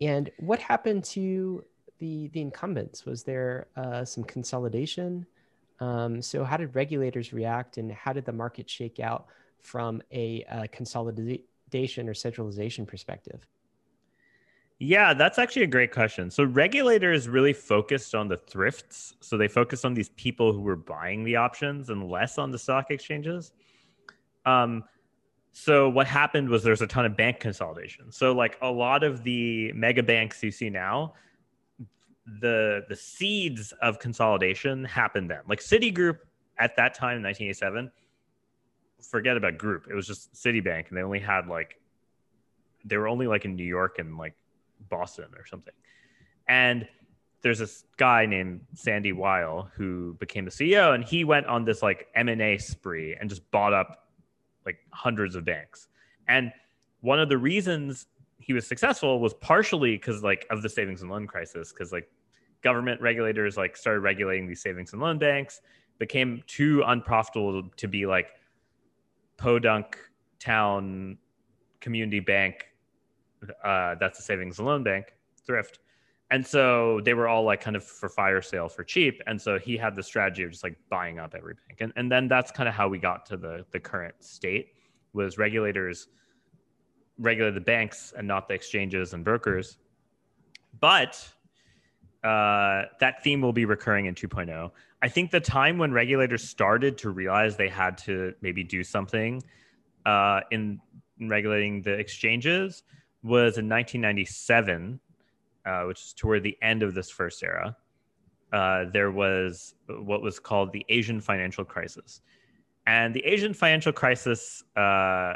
And 0.00 0.30
what 0.38 0.60
happened 0.60 1.04
to 1.04 1.64
the 1.98 2.28
the 2.28 2.40
incumbents? 2.40 3.06
Was 3.06 3.22
there 3.24 3.66
uh, 3.76 4.04
some 4.04 4.24
consolidation? 4.24 5.26
Um, 5.80 6.22
so 6.22 6.44
how 6.44 6.56
did 6.56 6.74
regulators 6.74 7.32
react, 7.32 7.78
and 7.78 7.90
how 7.90 8.12
did 8.12 8.24
the 8.24 8.32
market 8.32 8.70
shake 8.70 9.00
out 9.00 9.26
from 9.62 10.02
a, 10.12 10.44
a 10.50 10.68
consolidation 10.68 12.08
or 12.08 12.14
centralization 12.14 12.86
perspective? 12.86 13.46
Yeah, 14.78 15.14
that's 15.14 15.38
actually 15.38 15.62
a 15.62 15.68
great 15.68 15.92
question. 15.92 16.30
So 16.30 16.44
regulators 16.44 17.28
really 17.28 17.52
focused 17.52 18.14
on 18.14 18.28
the 18.28 18.36
thrifts. 18.36 19.14
So 19.20 19.36
they 19.36 19.48
focused 19.48 19.84
on 19.84 19.94
these 19.94 20.10
people 20.10 20.52
who 20.52 20.60
were 20.60 20.76
buying 20.76 21.24
the 21.24 21.36
options 21.36 21.90
and 21.90 22.10
less 22.10 22.38
on 22.38 22.50
the 22.50 22.58
stock 22.58 22.90
exchanges. 22.90 23.52
Um, 24.44 24.84
so 25.56 25.88
what 25.88 26.08
happened 26.08 26.48
was 26.48 26.64
there's 26.64 26.82
a 26.82 26.86
ton 26.86 27.06
of 27.06 27.16
bank 27.16 27.38
consolidation. 27.38 28.10
So 28.10 28.32
like 28.32 28.58
a 28.60 28.68
lot 28.68 29.04
of 29.04 29.22
the 29.22 29.72
mega 29.72 30.02
banks 30.02 30.42
you 30.42 30.50
see 30.50 30.68
now, 30.68 31.14
the 32.40 32.84
the 32.88 32.96
seeds 32.96 33.72
of 33.80 34.00
consolidation 34.00 34.84
happened 34.84 35.30
then. 35.30 35.42
Like 35.48 35.60
Citigroup 35.60 36.18
at 36.58 36.74
that 36.74 36.94
time, 36.94 37.18
in 37.18 37.22
1987, 37.22 37.92
forget 39.08 39.36
about 39.36 39.56
group. 39.56 39.86
It 39.88 39.94
was 39.94 40.08
just 40.08 40.34
Citibank, 40.34 40.88
and 40.88 40.98
they 40.98 41.02
only 41.02 41.20
had 41.20 41.46
like 41.46 41.80
they 42.84 42.96
were 42.96 43.06
only 43.06 43.28
like 43.28 43.44
in 43.44 43.54
New 43.54 43.62
York 43.62 44.00
and 44.00 44.18
like 44.18 44.34
Boston 44.88 45.28
or 45.38 45.46
something. 45.46 45.74
And 46.48 46.88
there's 47.42 47.60
this 47.60 47.84
guy 47.96 48.26
named 48.26 48.62
Sandy 48.74 49.12
Weill 49.12 49.68
who 49.76 50.14
became 50.14 50.46
the 50.46 50.50
CEO, 50.50 50.96
and 50.96 51.04
he 51.04 51.22
went 51.22 51.46
on 51.46 51.64
this 51.64 51.80
like 51.80 52.08
M 52.16 52.28
and 52.28 52.42
A 52.42 52.58
spree 52.58 53.14
and 53.20 53.30
just 53.30 53.48
bought 53.52 53.72
up 53.72 54.03
like 54.66 54.78
hundreds 54.90 55.34
of 55.34 55.44
banks. 55.44 55.88
And 56.28 56.52
one 57.00 57.20
of 57.20 57.28
the 57.28 57.38
reasons 57.38 58.06
he 58.38 58.52
was 58.52 58.66
successful 58.66 59.20
was 59.20 59.34
partially 59.34 59.96
because 59.96 60.22
like 60.22 60.46
of 60.50 60.62
the 60.62 60.68
savings 60.68 61.02
and 61.02 61.10
loan 61.10 61.26
crisis 61.26 61.72
because 61.72 61.92
like 61.92 62.10
government 62.62 63.00
regulators 63.00 63.56
like 63.56 63.76
started 63.76 64.00
regulating 64.00 64.46
these 64.46 64.60
savings 64.60 64.92
and 64.92 65.00
loan 65.00 65.18
banks 65.18 65.60
became 65.98 66.42
too 66.46 66.82
unprofitable 66.86 67.70
to 67.76 67.88
be 67.88 68.06
like 68.06 68.28
podunk 69.36 69.98
town 70.38 71.16
community 71.80 72.20
bank 72.20 72.66
uh, 73.64 73.94
that's 74.00 74.18
a 74.18 74.22
savings 74.22 74.58
and 74.58 74.66
loan 74.66 74.82
bank 74.82 75.14
thrift 75.46 75.78
and 76.34 76.46
so 76.46 77.00
they 77.04 77.14
were 77.14 77.28
all 77.28 77.44
like 77.44 77.60
kind 77.60 77.76
of 77.76 77.84
for 77.84 78.08
fire 78.08 78.42
sale 78.42 78.68
for 78.68 78.84
cheap 78.84 79.22
and 79.26 79.40
so 79.40 79.58
he 79.58 79.76
had 79.76 79.94
the 79.94 80.02
strategy 80.02 80.42
of 80.42 80.50
just 80.50 80.64
like 80.64 80.76
buying 80.90 81.18
up 81.18 81.34
every 81.34 81.54
bank 81.54 81.78
and, 81.80 81.92
and 81.96 82.10
then 82.10 82.28
that's 82.28 82.50
kind 82.50 82.68
of 82.68 82.74
how 82.74 82.88
we 82.88 82.98
got 82.98 83.24
to 83.24 83.36
the 83.36 83.64
the 83.70 83.80
current 83.80 84.14
state 84.20 84.74
was 85.12 85.38
regulators 85.38 86.08
regulate 87.18 87.54
the 87.54 87.60
banks 87.60 88.12
and 88.16 88.26
not 88.26 88.48
the 88.48 88.54
exchanges 88.54 89.14
and 89.14 89.24
brokers. 89.24 89.78
But 90.80 91.26
uh, 92.22 92.84
that 93.00 93.22
theme 93.22 93.40
will 93.40 93.52
be 93.52 93.64
recurring 93.64 94.06
in 94.06 94.14
2.0. 94.14 94.70
I 95.02 95.08
think 95.08 95.30
the 95.30 95.40
time 95.40 95.78
when 95.78 95.92
regulators 95.92 96.48
started 96.48 96.96
to 96.98 97.10
realize 97.10 97.56
they 97.56 97.68
had 97.68 97.98
to 97.98 98.34
maybe 98.40 98.64
do 98.64 98.82
something 98.82 99.42
uh, 100.06 100.40
in, 100.50 100.80
in, 101.20 101.28
regulating 101.28 101.82
the 101.82 101.92
exchanges 101.92 102.82
was 103.22 103.58
in 103.58 103.68
1997, 103.68 104.98
uh, 105.66 105.82
which 105.84 106.00
is 106.00 106.12
toward 106.12 106.42
the 106.42 106.56
end 106.62 106.82
of 106.82 106.94
this 106.94 107.10
first 107.10 107.42
era. 107.42 107.76
Uh, 108.52 108.84
there 108.92 109.10
was 109.10 109.74
what 109.88 110.22
was 110.22 110.38
called 110.38 110.72
the 110.72 110.84
Asian 110.88 111.20
financial 111.20 111.64
crisis. 111.64 112.20
And 112.86 113.14
the 113.14 113.24
Asian 113.24 113.54
financial 113.54 113.92
crisis 113.92 114.62
uh, 114.76 115.34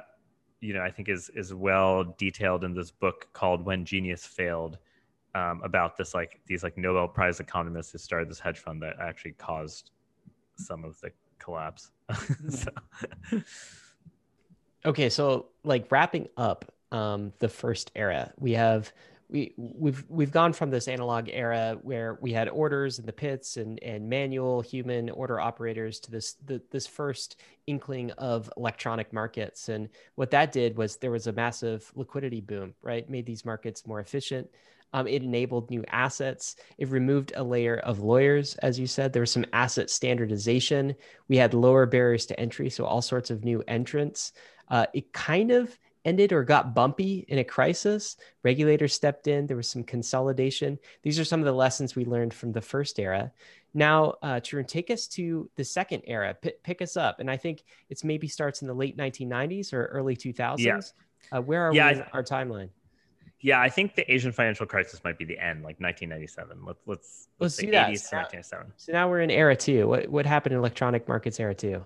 you 0.61 0.74
know, 0.74 0.83
I 0.83 0.91
think 0.91 1.09
is 1.09 1.31
is 1.35 1.55
well 1.55 2.14
detailed 2.18 2.64
in 2.64 2.74
this 2.74 2.91
book 2.91 3.29
called 3.33 3.64
"When 3.64 3.85
Genius 3.85 4.26
Failed," 4.26 4.79
um, 5.35 5.61
about 5.62 5.97
this 5.97 6.14
like 6.14 6.41
these 6.47 6.62
like 6.62 6.76
Nobel 6.76 7.09
Prize 7.09 7.41
economists 7.41 7.93
who 7.93 7.99
started 7.99 8.29
this 8.29 8.41
hedge 8.41 8.59
fund 8.59 8.83
that 8.83 8.97
actually 9.01 9.33
caused 9.33 9.91
some 10.57 10.85
of 10.85 11.01
the 11.01 11.11
collapse. 11.39 11.91
so. 12.49 12.70
Okay, 14.85 15.09
so 15.09 15.47
like 15.64 15.91
wrapping 15.91 16.29
up 16.37 16.72
um, 16.93 17.33
the 17.39 17.49
first 17.49 17.91
era, 17.95 18.33
we 18.39 18.53
have 18.53 18.93
we 19.31 19.53
we've 19.57 20.05
we've 20.09 20.31
gone 20.31 20.53
from 20.53 20.70
this 20.70 20.89
analog 20.89 21.29
era 21.31 21.76
where 21.83 22.18
we 22.20 22.33
had 22.33 22.49
orders 22.49 22.99
in 22.99 23.07
the 23.07 23.12
pits 23.12 23.57
and 23.59 23.83
and 23.83 24.09
manual 24.09 24.62
human 24.62 25.11
order 25.11 25.39
operators 25.39 26.01
to 26.01 26.11
this 26.11 26.35
the, 26.47 26.62
this 26.70 26.87
first 26.87 27.41
inkling 27.66 28.11
of 28.12 28.51
electronic 28.57 29.12
markets. 29.12 29.68
And 29.68 29.89
what 30.14 30.31
that 30.31 30.53
did 30.53 30.76
was 30.76 30.97
there 30.97 31.11
was 31.11 31.26
a 31.26 31.33
massive 31.33 31.91
liquidity 31.95 32.41
boom 32.41 32.74
right? 32.83 33.09
Made 33.09 33.26
these 33.26 33.45
markets 33.45 33.87
more 33.87 34.01
efficient. 34.01 34.49
Um, 34.95 35.07
it 35.07 35.22
enabled 35.22 35.68
new 35.68 35.85
assets. 35.89 36.57
It 36.79 36.89
removed 36.89 37.35
a 37.37 37.45
layer 37.45 37.79
of 37.81 38.01
lawyers 38.01 38.55
as 38.57 38.79
you 38.79 38.87
said. 38.87 39.12
There 39.12 39.20
was 39.20 39.31
some 39.31 39.45
asset 39.53 39.91
standardization. 39.91 40.95
We 41.29 41.37
had 41.37 41.53
lower 41.53 41.85
barriers 41.85 42.24
to 42.26 42.41
entry 42.41 42.70
so 42.70 42.87
all 42.87 43.03
sorts 43.03 43.31
of 43.31 43.45
new 43.45 43.62
entrants. 43.68 44.33
Uh, 44.70 44.87
it 44.95 45.12
kind 45.12 45.51
of 45.51 45.79
ended 46.05 46.32
or 46.32 46.44
got 46.44 46.74
bumpy 46.74 47.24
in 47.28 47.38
a 47.38 47.44
crisis, 47.44 48.16
regulators 48.42 48.94
stepped 48.94 49.26
in. 49.26 49.46
There 49.46 49.57
was 49.57 49.68
some 49.68 49.84
consolidation. 49.84 50.78
These 51.03 51.18
are 51.18 51.24
some 51.24 51.40
of 51.40 51.46
the 51.46 51.53
lessons 51.53 51.94
we 51.94 52.05
learned 52.05 52.34
from 52.34 52.53
the 52.53 52.61
first 52.61 52.99
era. 52.99 53.32
Now, 53.74 54.14
uh, 54.22 54.40
Tarun, 54.40 54.66
take 54.66 54.90
us 54.90 55.07
to 55.09 55.51
the 55.57 55.64
second 55.64 56.03
era. 56.07 56.34
P- 56.40 56.53
pick 56.62 56.80
us 56.80 56.96
up, 56.96 57.20
and 57.20 57.30
I 57.30 57.36
think 57.36 57.62
it's 57.90 58.03
maybe 58.03 58.26
starts 58.26 58.62
in 58.62 58.68
the 58.68 58.74
late 58.74 58.96
1990s 58.96 59.72
or 59.72 59.86
early 59.86 60.16
2000s. 60.16 60.59
Yeah. 60.59 60.80
Uh, 61.30 61.42
where 61.42 61.68
are 61.68 61.74
yeah, 61.74 61.92
we 61.92 61.99
in 61.99 62.05
our 62.12 62.22
timeline? 62.22 62.70
Yeah, 63.40 63.61
I 63.61 63.68
think 63.68 63.94
the 63.94 64.11
Asian 64.12 64.32
financial 64.32 64.66
crisis 64.66 65.03
might 65.05 65.16
be 65.16 65.24
the 65.24 65.38
end, 65.38 65.62
like 65.62 65.78
1997. 65.80 66.64
Let's 66.64 66.80
let's 66.86 67.28
let's, 67.38 67.57
let's 67.57 67.57
do 67.59 67.70
that. 67.70 67.96
So 67.99 68.16
now, 68.16 68.64
so 68.76 68.92
now 68.92 69.09
we're 69.09 69.20
in 69.20 69.30
era 69.30 69.55
two. 69.55 69.86
What 69.86 70.09
what 70.09 70.26
happened 70.26 70.55
in 70.55 70.59
electronic 70.59 71.07
markets 71.07 71.38
era 71.38 71.55
two? 71.55 71.84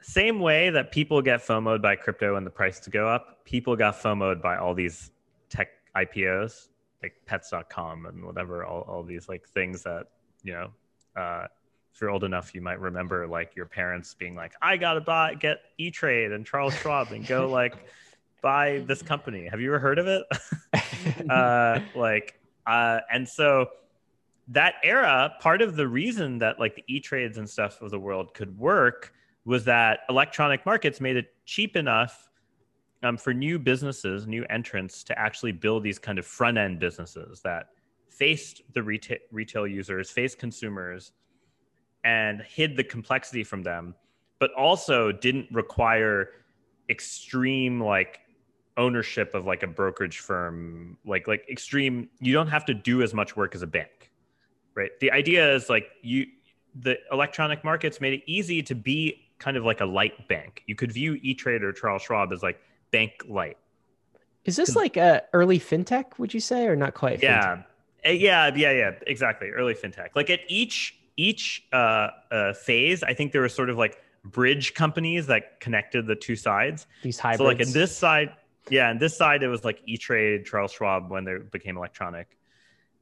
Same 0.00 0.40
way 0.40 0.70
that 0.70 0.92
people 0.92 1.20
get 1.22 1.40
FOMOed 1.40 1.82
by 1.82 1.96
crypto 1.96 2.36
and 2.36 2.46
the 2.46 2.50
price 2.50 2.80
to 2.80 2.90
go 2.90 3.08
up, 3.08 3.44
people 3.44 3.76
got 3.76 3.94
FOMOed 3.96 4.40
by 4.40 4.56
all 4.56 4.74
these 4.74 5.10
tech 5.48 5.68
IPOs 5.96 6.68
like 7.02 7.14
pets.com 7.26 8.06
and 8.06 8.24
whatever, 8.24 8.64
all, 8.64 8.82
all 8.82 9.02
these 9.02 9.28
like 9.28 9.48
things 9.48 9.82
that, 9.82 10.06
you 10.42 10.52
know, 10.52 10.70
uh, 11.16 11.46
if 11.92 12.00
you're 12.00 12.10
old 12.10 12.24
enough, 12.24 12.54
you 12.54 12.60
might 12.60 12.80
remember 12.80 13.26
like 13.26 13.56
your 13.56 13.66
parents 13.66 14.14
being 14.14 14.34
like, 14.34 14.52
I 14.62 14.76
gotta 14.76 15.00
buy, 15.00 15.34
get 15.34 15.58
E 15.78 15.90
Trade 15.90 16.32
and 16.32 16.44
Charles 16.46 16.74
Schwab 16.74 17.12
and 17.12 17.26
go 17.26 17.48
like 17.50 17.74
buy 18.42 18.84
this 18.86 19.02
company. 19.02 19.48
Have 19.48 19.60
you 19.60 19.68
ever 19.68 19.78
heard 19.78 19.98
of 19.98 20.06
it? 20.06 20.24
uh, 21.30 21.80
like, 21.94 22.40
uh, 22.66 23.00
and 23.12 23.28
so 23.28 23.66
that 24.48 24.74
era, 24.82 25.34
part 25.40 25.62
of 25.62 25.76
the 25.76 25.86
reason 25.86 26.38
that 26.38 26.58
like 26.58 26.76
the 26.76 26.84
E 26.86 27.00
Trades 27.00 27.38
and 27.38 27.48
stuff 27.48 27.80
of 27.82 27.90
the 27.90 27.98
world 27.98 28.34
could 28.34 28.56
work 28.58 29.12
was 29.48 29.64
that 29.64 30.00
electronic 30.10 30.66
markets 30.66 31.00
made 31.00 31.16
it 31.16 31.34
cheap 31.46 31.74
enough 31.74 32.28
um, 33.02 33.16
for 33.16 33.32
new 33.32 33.58
businesses, 33.58 34.26
new 34.26 34.44
entrants 34.50 35.02
to 35.02 35.18
actually 35.18 35.52
build 35.52 35.82
these 35.82 35.98
kind 35.98 36.18
of 36.18 36.26
front 36.26 36.58
end 36.58 36.78
businesses 36.78 37.40
that 37.40 37.68
faced 38.10 38.60
the 38.74 38.82
retail, 38.82 39.16
retail 39.32 39.66
users, 39.66 40.10
faced 40.10 40.38
consumers, 40.38 41.12
and 42.04 42.42
hid 42.42 42.76
the 42.76 42.84
complexity 42.84 43.42
from 43.42 43.62
them, 43.62 43.94
but 44.38 44.52
also 44.52 45.10
didn't 45.12 45.46
require 45.50 46.30
extreme 46.90 47.80
like 47.80 48.20
ownership 48.76 49.34
of 49.34 49.46
like 49.46 49.62
a 49.62 49.66
brokerage 49.66 50.18
firm 50.18 50.96
like 51.04 51.26
like 51.26 51.44
extreme 51.50 52.08
you 52.20 52.32
don't 52.32 52.46
have 52.46 52.64
to 52.64 52.72
do 52.72 53.02
as 53.02 53.12
much 53.12 53.36
work 53.36 53.54
as 53.54 53.62
a 53.62 53.66
bank 53.66 54.08
right? 54.78 54.90
The 55.00 55.10
idea 55.10 55.54
is 55.54 55.68
like 55.68 55.88
you 56.02 56.26
the 56.74 56.96
electronic 57.10 57.64
markets 57.64 58.00
made 58.00 58.12
it 58.12 58.22
easy 58.26 58.62
to 58.62 58.74
be 58.76 59.27
kind 59.38 59.56
of 59.56 59.64
like 59.64 59.80
a 59.80 59.86
light 59.86 60.28
bank. 60.28 60.62
You 60.66 60.74
could 60.74 60.92
view 60.92 61.18
E 61.22 61.34
Trade 61.34 61.62
or 61.62 61.72
Charles 61.72 62.02
Schwab 62.02 62.32
as 62.32 62.42
like 62.42 62.60
bank 62.90 63.12
light. 63.28 63.56
Is 64.44 64.56
this 64.56 64.76
like 64.76 64.96
a 64.96 65.22
early 65.32 65.58
fintech? 65.58 66.18
Would 66.18 66.32
you 66.32 66.40
say, 66.40 66.66
or 66.66 66.76
not 66.76 66.94
quite? 66.94 67.22
Yeah, 67.22 67.56
fintech? 67.56 67.64
Eh, 68.04 68.12
yeah, 68.12 68.54
yeah, 68.54 68.72
yeah. 68.72 68.90
Exactly, 69.06 69.50
early 69.50 69.74
fintech. 69.74 70.08
Like 70.14 70.30
at 70.30 70.40
each 70.48 70.98
each 71.16 71.66
uh, 71.72 72.08
uh, 72.30 72.52
phase, 72.54 73.02
I 73.02 73.12
think 73.14 73.32
there 73.32 73.40
were 73.40 73.48
sort 73.48 73.70
of 73.70 73.76
like 73.76 74.00
bridge 74.24 74.74
companies 74.74 75.26
that 75.26 75.60
connected 75.60 76.06
the 76.06 76.16
two 76.16 76.36
sides. 76.36 76.86
These 77.02 77.18
hybrids. 77.18 77.38
So 77.38 77.44
like 77.44 77.60
in 77.60 77.72
this 77.72 77.96
side, 77.96 78.32
Yeah, 78.70 78.90
and 78.90 79.00
this 79.00 79.16
side 79.16 79.42
it 79.42 79.48
was 79.48 79.64
like 79.64 79.80
E 79.86 79.96
Trade, 79.96 80.44
Charles 80.46 80.72
Schwab 80.72 81.10
when 81.10 81.24
they 81.24 81.36
became 81.50 81.76
electronic, 81.76 82.36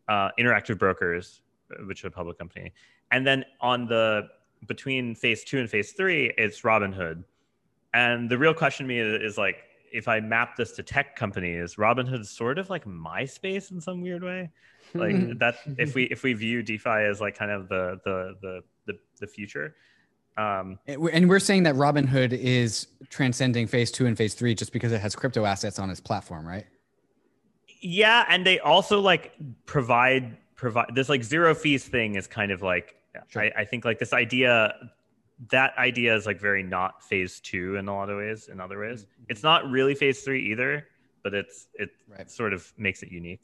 uh, 0.09 0.31
Interactive 0.39 0.79
Brokers, 0.79 1.43
which 1.87 2.01
is 2.01 2.05
a 2.05 2.11
public 2.11 2.39
company, 2.39 2.73
and 3.11 3.27
then 3.27 3.45
on 3.61 3.87
the 3.87 4.29
between 4.67 5.15
phase 5.15 5.45
two 5.45 5.59
and 5.59 5.69
phase 5.69 5.93
three, 5.93 6.33
it's 6.37 6.63
Robinhood. 6.63 7.25
And 7.95 8.31
the 8.31 8.39
real 8.39 8.55
question 8.55 8.87
to 8.87 8.89
me 8.89 8.99
is, 8.99 9.33
is 9.33 9.39
like, 9.39 9.57
if 9.93 10.09
I 10.09 10.21
map 10.21 10.57
this 10.57 10.73
to 10.73 10.83
tech 10.83 11.17
companies, 11.17 11.77
Robinhood's 11.77 12.31
sort 12.31 12.59
of 12.59 12.69
like 12.69 12.85
MySpace 12.85 13.71
in 13.71 13.81
some 13.81 14.03
weird 14.03 14.23
way. 14.23 14.51
Like 14.95 15.39
that, 15.39 15.57
if 15.79 15.95
we 15.95 16.05
if 16.05 16.23
we 16.23 16.33
view 16.35 16.63
DeFi 16.63 16.91
as 16.91 17.21
like 17.21 17.37
kind 17.37 17.51
of 17.51 17.69
the 17.69 17.99
the 18.05 18.35
the 18.43 18.61
the, 18.87 18.99
the 19.21 19.27
future. 19.27 19.75
Um, 20.37 20.79
and 20.87 21.31
we're 21.31 21.39
saying 21.39 21.63
that 21.63 21.77
Robinhood 21.77 22.33
is 22.33 22.89
transcending 23.09 23.67
phase 23.67 23.91
two 23.91 24.05
and 24.05 24.19
phase 24.19 24.35
three 24.35 24.55
just 24.55 24.71
because 24.71 24.93
it 24.93 25.01
has 25.01 25.17
crypto 25.17 25.47
assets 25.47 25.79
on 25.79 25.89
its 25.89 26.01
platform, 26.01 26.47
right? 26.47 26.67
Yeah, 27.81 28.27
and 28.29 28.47
they 28.47 28.59
also 28.59 29.01
like 29.01 29.33
provide 29.65 30.37
provide 30.57 30.95
this 30.95 31.09
like 31.09 31.23
zero 31.23 31.55
fees 31.55 31.87
thing 31.87 32.17
is 32.17 32.27
kind 32.27 32.51
of 32.53 32.61
like 32.61 32.97
sure. 33.29 33.43
I, 33.43 33.53
I 33.59 33.65
think 33.65 33.85
like 33.85 33.99
this 33.99 34.13
idea 34.13 34.75
that 35.51 35.77
idea 35.77 36.15
is 36.15 36.27
like 36.27 36.41
very 36.41 36.63
not 36.63 37.03
phase 37.03 37.41
two 37.41 37.77
in 37.77 37.89
a 37.89 37.95
lot 37.95 38.09
of 38.09 38.17
ways 38.17 38.49
in 38.49 38.61
other 38.61 38.79
ways 38.79 39.03
mm-hmm. 39.03 39.25
it's 39.29 39.43
not 39.43 39.69
really 39.71 39.95
phase 39.95 40.23
three 40.23 40.51
either 40.51 40.87
but 41.23 41.35
it's 41.35 41.69
it 41.75 41.91
right. 42.09 42.31
sort 42.31 42.53
of 42.53 42.73
makes 42.79 43.03
it 43.03 43.11
unique 43.11 43.43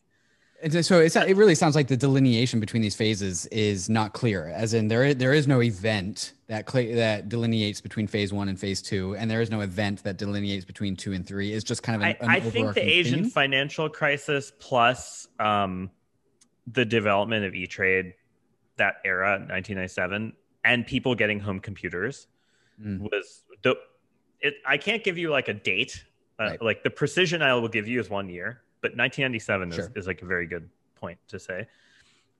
and 0.62 0.84
so 0.84 1.00
it's 1.00 1.16
it 1.16 1.36
really 1.36 1.54
sounds 1.54 1.74
like 1.74 1.88
the 1.88 1.96
delineation 1.96 2.60
between 2.60 2.80
these 2.80 2.94
phases 2.94 3.46
is 3.46 3.90
not 3.90 4.12
clear 4.12 4.48
as 4.54 4.74
in 4.74 4.88
there 4.88 5.12
there 5.12 5.34
is 5.34 5.46
no 5.46 5.60
event 5.60 6.32
that 6.46 6.70
cl- 6.70 6.94
that 6.94 7.28
delineates 7.28 7.80
between 7.80 8.06
phase 8.06 8.32
one 8.32 8.48
and 8.48 8.58
phase 8.58 8.80
two 8.80 9.14
and 9.16 9.30
there 9.30 9.40
is 9.40 9.50
no 9.50 9.60
event 9.60 10.02
that 10.04 10.16
delineates 10.16 10.64
between 10.64 10.96
two 10.96 11.12
and 11.12 11.26
three 11.26 11.52
it's 11.52 11.64
just 11.64 11.82
kind 11.82 11.96
of 11.96 12.08
an, 12.08 12.16
i, 12.28 12.36
I 12.36 12.40
think 12.40 12.74
the 12.74 12.88
asian 12.88 13.22
theme. 13.22 13.30
financial 13.30 13.88
crisis 13.88 14.52
plus 14.58 15.26
um, 15.40 15.90
the 16.68 16.84
development 16.84 17.44
of 17.44 17.54
e-trade 17.54 18.14
that 18.82 18.96
era 19.04 19.32
1997 19.32 20.32
and 20.64 20.86
people 20.86 21.14
getting 21.14 21.40
home 21.40 21.60
computers 21.60 22.26
mm. 22.80 22.98
was 23.00 23.44
the 23.62 23.76
it 24.40 24.54
i 24.66 24.76
can't 24.76 25.04
give 25.04 25.16
you 25.16 25.30
like 25.30 25.48
a 25.48 25.54
date 25.54 26.04
uh, 26.40 26.44
right. 26.44 26.62
like 26.62 26.82
the 26.82 26.90
precision 26.90 27.42
i 27.42 27.54
will 27.54 27.68
give 27.68 27.86
you 27.86 28.00
is 28.00 28.10
one 28.10 28.28
year 28.28 28.62
but 28.80 28.96
1997 28.96 29.70
sure. 29.70 29.84
is, 29.84 29.90
is 29.94 30.06
like 30.06 30.22
a 30.22 30.26
very 30.26 30.46
good 30.46 30.68
point 30.96 31.18
to 31.28 31.38
say 31.38 31.66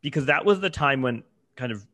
because 0.02 0.26
that 0.26 0.44
was 0.44 0.60
the 0.60 0.70
time 0.70 1.00
when 1.00 1.22
kind 1.56 1.72
of 1.72 1.86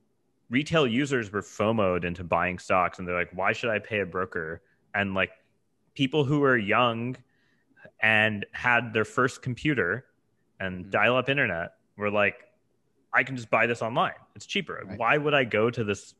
retail 0.51 0.87
users 0.87 1.31
were 1.31 1.43
FOMOed 1.43 2.05
into 2.05 2.25
buying 2.25 2.59
stocks 2.59 2.99
and 2.99 3.07
they're 3.07 3.15
like, 3.15 3.31
why 3.35 3.53
should 3.53 3.71
I 3.71 3.79
pay 3.79 4.01
a 4.01 4.07
broker? 4.07 4.63
And 4.95 5.15
like 5.15 5.31
people 5.95 6.25
who 6.25 6.41
were 6.41 6.57
young 6.57 7.17
and 8.01 8.47
had 8.53 8.93
their 8.93 9.05
first 9.05 9.43
computer 9.43 10.07
and 10.59 10.83
mm-hmm. 10.83 10.91
dial 10.91 11.17
up 11.17 11.29
internet 11.29 11.75
were 11.97 12.11
like, 12.11 12.37
I 13.13 13.23
can 13.23 13.37
just 13.37 13.51
buy 13.51 13.67
this 13.67 13.83
online. 13.83 14.15
It's 14.35 14.47
cheaper. 14.47 14.83
Right. 14.85 14.99
Why 14.99 15.19
would 15.19 15.35
I 15.35 15.45
go 15.45 15.71
to 15.71 15.85
this 15.85 16.15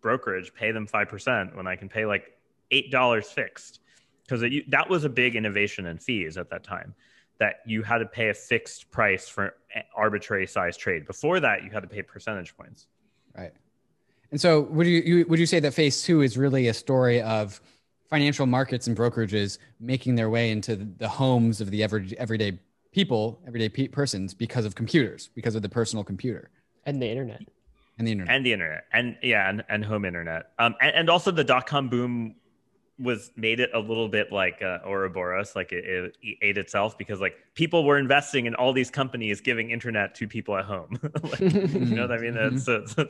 brokerage, 0.00 0.52
pay 0.54 0.72
them 0.72 0.86
5% 0.86 1.56
when 1.56 1.66
I 1.66 1.76
can 1.76 1.88
pay 1.88 2.06
like 2.06 2.36
$8 2.72 3.24
fixed? 3.24 3.80
Because 4.26 4.44
that 4.68 4.88
was 4.88 5.04
a 5.04 5.08
big 5.08 5.36
innovation 5.36 5.86
in 5.86 5.98
fees 5.98 6.36
at 6.36 6.50
that 6.50 6.64
time 6.64 6.94
that 7.38 7.56
you 7.66 7.82
had 7.82 7.98
to 7.98 8.06
pay 8.06 8.28
a 8.28 8.34
fixed 8.34 8.90
price 8.90 9.28
for 9.28 9.54
arbitrary 9.94 10.46
size 10.46 10.76
trade. 10.76 11.06
Before 11.06 11.40
that, 11.40 11.64
you 11.64 11.70
had 11.70 11.82
to 11.82 11.88
pay 11.88 12.02
percentage 12.02 12.56
points. 12.56 12.86
Right. 13.36 13.52
And 14.30 14.40
so, 14.40 14.62
would 14.62 14.86
you, 14.86 15.00
you 15.00 15.26
would 15.28 15.38
you 15.38 15.46
say 15.46 15.60
that 15.60 15.74
phase 15.74 16.02
two 16.02 16.22
is 16.22 16.38
really 16.38 16.68
a 16.68 16.74
story 16.74 17.20
of 17.20 17.60
financial 18.08 18.46
markets 18.46 18.86
and 18.86 18.96
brokerages 18.96 19.58
making 19.80 20.14
their 20.14 20.30
way 20.30 20.50
into 20.50 20.76
the 20.76 21.08
homes 21.08 21.60
of 21.60 21.70
the 21.70 21.82
every, 21.82 22.16
everyday 22.18 22.58
people, 22.94 23.40
everyday 23.46 23.68
pe- 23.68 23.88
persons, 23.88 24.32
because 24.32 24.64
of 24.64 24.74
computers, 24.74 25.28
because 25.34 25.54
of 25.54 25.62
the 25.62 25.68
personal 25.68 26.04
computer. 26.04 26.50
And 26.86 27.02
the 27.02 27.08
internet, 27.08 27.42
and 27.98 28.06
the 28.06 28.12
internet, 28.12 28.34
and 28.34 28.46
the 28.46 28.52
internet, 28.52 28.84
and 28.92 29.16
yeah, 29.22 29.48
and, 29.48 29.64
and 29.68 29.84
home 29.84 30.04
internet, 30.04 30.50
um, 30.58 30.74
and, 30.80 30.94
and 30.94 31.10
also 31.10 31.30
the 31.30 31.44
dot 31.44 31.66
com 31.66 31.88
boom 31.88 32.36
was 32.98 33.32
made 33.36 33.58
it 33.58 33.70
a 33.74 33.78
little 33.78 34.08
bit 34.08 34.30
like 34.30 34.62
uh, 34.62 34.78
Ouroboros, 34.86 35.56
like 35.56 35.72
it, 35.72 36.14
it, 36.22 36.36
ate 36.42 36.58
itself 36.58 36.96
because 36.96 37.20
like 37.20 37.34
people 37.54 37.84
were 37.84 37.98
investing 37.98 38.46
in 38.46 38.54
all 38.54 38.72
these 38.72 38.90
companies 38.90 39.40
giving 39.40 39.70
internet 39.70 40.14
to 40.14 40.28
people 40.28 40.56
at 40.56 40.64
home. 40.64 40.98
like, 41.22 41.40
you 41.40 41.80
know 41.96 42.02
what 42.02 42.12
I 42.12 42.18
mean? 42.18 42.34
That's, 42.34 42.68
uh, 42.68 43.04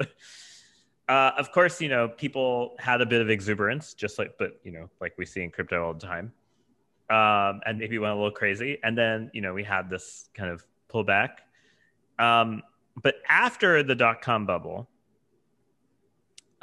uh, 1.08 1.32
of 1.36 1.52
course, 1.52 1.80
you 1.80 1.88
know 1.88 2.08
people 2.08 2.76
had 2.78 3.00
a 3.00 3.06
bit 3.06 3.20
of 3.20 3.28
exuberance, 3.28 3.92
just 3.94 4.18
like, 4.18 4.38
but 4.38 4.60
you 4.62 4.72
know, 4.72 4.88
like 5.00 5.12
we 5.18 5.26
see 5.26 5.42
in 5.42 5.50
crypto 5.50 5.84
all 5.84 5.94
the 5.94 6.06
time, 6.06 6.32
um, 7.10 7.60
and 7.66 7.78
maybe 7.78 7.98
went 7.98 8.12
a 8.12 8.16
little 8.16 8.30
crazy. 8.30 8.78
And 8.82 8.96
then 8.96 9.30
you 9.32 9.40
know 9.40 9.54
we 9.54 9.64
had 9.64 9.90
this 9.90 10.28
kind 10.34 10.50
of 10.50 10.64
pullback. 10.92 11.38
Um, 12.18 12.62
but 13.02 13.16
after 13.28 13.82
the 13.82 13.94
dot 13.94 14.22
com 14.22 14.46
bubble 14.46 14.88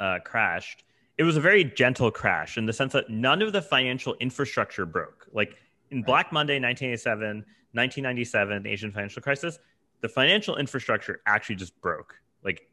uh, 0.00 0.18
crashed 0.24 0.84
it 1.18 1.24
was 1.24 1.36
a 1.36 1.40
very 1.40 1.64
gentle 1.64 2.10
crash 2.10 2.56
in 2.56 2.66
the 2.66 2.72
sense 2.72 2.92
that 2.94 3.10
none 3.10 3.42
of 3.42 3.52
the 3.52 3.62
financial 3.62 4.16
infrastructure 4.20 4.86
broke. 4.86 5.28
Like 5.32 5.56
in. 5.90 6.02
Black 6.02 6.32
Monday, 6.32 6.54
1987, 6.54 7.44
1997, 7.72 8.62
the 8.62 8.70
Asian 8.70 8.90
financial 8.90 9.22
crisis, 9.22 9.58
the 10.00 10.08
financial 10.08 10.56
infrastructure 10.56 11.20
actually 11.26 11.56
just 11.56 11.78
broke. 11.80 12.14
Like, 12.42 12.68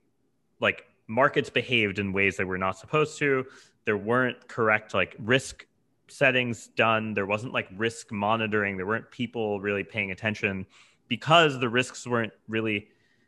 like 0.61 0.86
markets 1.07 1.49
behaved 1.49 1.99
in 1.99 2.13
ways 2.13 2.38
they 2.38 2.43
were 2.43 2.57
not 2.57 2.78
supposed 2.78 3.17
to. 3.20 3.45
There 3.86 3.97
weren't 3.97 4.47
correct 4.47 4.93
like 4.93 5.15
risk 5.20 5.65
settings 6.12 6.68
done. 6.68 7.14
There 7.14 7.26
wasn't 7.26 7.53
like 7.53 7.68
risk 7.76 8.12
monitoring. 8.12 8.78
There 8.78 8.86
weren't 8.86 9.10
people 9.12 9.60
really 9.60 9.84
paying 9.84 10.12
attention 10.12 10.66
because 11.07 11.60
the 11.60 11.70
risks 11.70 12.05
weren't 12.05 12.34
really, 12.47 12.88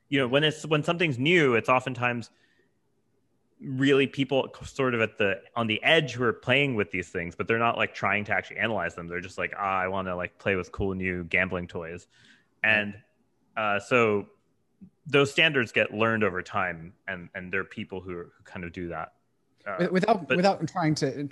you 0.10 0.20
know, 0.20 0.28
when 0.28 0.44
it's 0.44 0.66
when 0.66 0.84
something's 0.84 1.18
new, 1.18 1.56
it's 1.56 1.70
oftentimes 1.70 2.30
really 3.64 4.08
people 4.08 4.54
sort 4.64 4.96
of 4.96 5.02
at 5.02 5.18
the 5.18 5.40
on 5.56 5.68
the 5.68 5.82
edge 5.84 6.14
who 6.14 6.24
are 6.24 6.34
playing 6.34 6.74
with 6.74 6.90
these 6.90 7.10
things 7.10 7.36
but 7.36 7.48
they're 7.48 7.60
not 7.60 7.78
like 7.78 7.94
trying 7.94 8.24
to 8.24 8.34
actually 8.34 8.58
analyze 8.58 8.96
them 8.96 9.08
they're 9.08 9.22
just 9.22 9.38
like 9.38 9.54
ah 9.56 9.80
i 9.80 9.88
want 9.88 10.08
to 10.08 10.16
like 10.16 10.36
play 10.40 10.56
with 10.56 10.72
cool 10.72 10.96
new 10.96 11.24
gambling 11.26 11.68
toys 11.68 12.08
and 12.64 12.96
uh, 13.58 13.80
so 13.80 14.26
those 15.06 15.32
standards 15.32 15.72
get 15.72 15.94
learned 15.94 16.24
over 16.24 16.42
time 16.42 16.94
and 17.08 17.30
and 17.36 17.54
there 17.54 17.62
are 17.62 17.66
people 17.66 18.02
who, 18.02 18.14
who 18.14 18.44
kind 18.46 18.66
of 18.66 18.72
do 18.72 18.88
that 18.88 19.14
uh, 19.68 19.88
without 19.92 20.28
but, 20.28 20.38
without 20.38 20.68
trying 20.68 20.96
to 20.96 21.28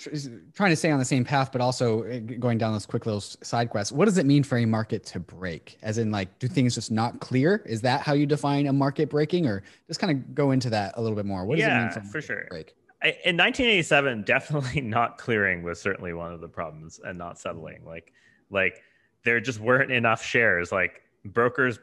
trying 0.53 0.69
to 0.71 0.75
stay 0.75 0.91
on 0.91 0.99
the 0.99 1.05
same 1.05 1.25
path, 1.25 1.51
but 1.51 1.61
also 1.61 2.03
uh, 2.03 2.19
going 2.39 2.57
down 2.57 2.73
this 2.73 2.85
quick 2.85 3.05
little 3.05 3.21
side 3.21 3.69
quest. 3.69 3.91
What 3.91 4.05
does 4.05 4.17
it 4.17 4.25
mean 4.25 4.43
for 4.43 4.57
a 4.57 4.65
market 4.65 5.05
to 5.07 5.19
break? 5.19 5.77
As 5.81 5.97
in, 5.97 6.11
like, 6.11 6.37
do 6.39 6.47
things 6.47 6.75
just 6.75 6.91
not 6.91 7.19
clear? 7.19 7.63
Is 7.65 7.81
that 7.81 8.01
how 8.01 8.13
you 8.13 8.25
define 8.25 8.67
a 8.67 8.73
market 8.73 9.09
breaking, 9.09 9.47
or 9.47 9.63
just 9.87 9.99
kind 9.99 10.11
of 10.11 10.35
go 10.35 10.51
into 10.51 10.69
that 10.69 10.93
a 10.97 11.01
little 11.01 11.15
bit 11.15 11.25
more? 11.25 11.45
What 11.45 11.55
does 11.55 11.65
yeah, 11.65 11.79
it 11.79 11.81
mean 11.81 11.91
for, 11.91 12.11
for 12.11 12.21
sure? 12.21 12.47
Break? 12.49 12.75
I, 13.01 13.07
in 13.25 13.37
1987, 13.37 14.23
definitely 14.25 14.81
not 14.81 15.17
clearing 15.17 15.63
was 15.63 15.81
certainly 15.81 16.13
one 16.13 16.33
of 16.33 16.41
the 16.41 16.49
problems, 16.49 16.99
and 17.03 17.17
not 17.17 17.39
settling. 17.39 17.83
Like, 17.85 18.13
like 18.49 18.81
there 19.23 19.39
just 19.39 19.59
weren't 19.59 19.91
enough 19.91 20.23
shares. 20.23 20.71
Like 20.71 21.01
brokers 21.25 21.79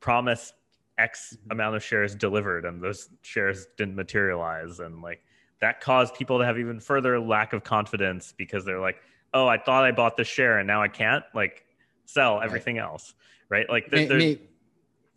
promised 0.00 0.54
X 0.98 1.36
amount 1.50 1.76
of 1.76 1.84
shares 1.84 2.14
delivered, 2.14 2.64
and 2.64 2.82
those 2.82 3.10
shares 3.22 3.66
didn't 3.76 3.94
materialize, 3.94 4.80
and 4.80 5.00
like 5.02 5.22
that 5.60 5.80
caused 5.80 6.14
people 6.14 6.38
to 6.38 6.44
have 6.44 6.58
even 6.58 6.80
further 6.80 7.18
lack 7.18 7.52
of 7.52 7.64
confidence 7.64 8.32
because 8.36 8.64
they're 8.64 8.80
like, 8.80 8.96
oh, 9.34 9.46
I 9.46 9.58
thought 9.58 9.84
I 9.84 9.92
bought 9.92 10.16
this 10.16 10.28
share 10.28 10.58
and 10.58 10.66
now 10.66 10.82
I 10.82 10.88
can't 10.88 11.24
like 11.34 11.64
sell 12.06 12.40
everything 12.40 12.76
right. 12.76 12.84
else, 12.84 13.14
right? 13.48 13.68
Like 13.68 13.90
maybe, 13.90 14.40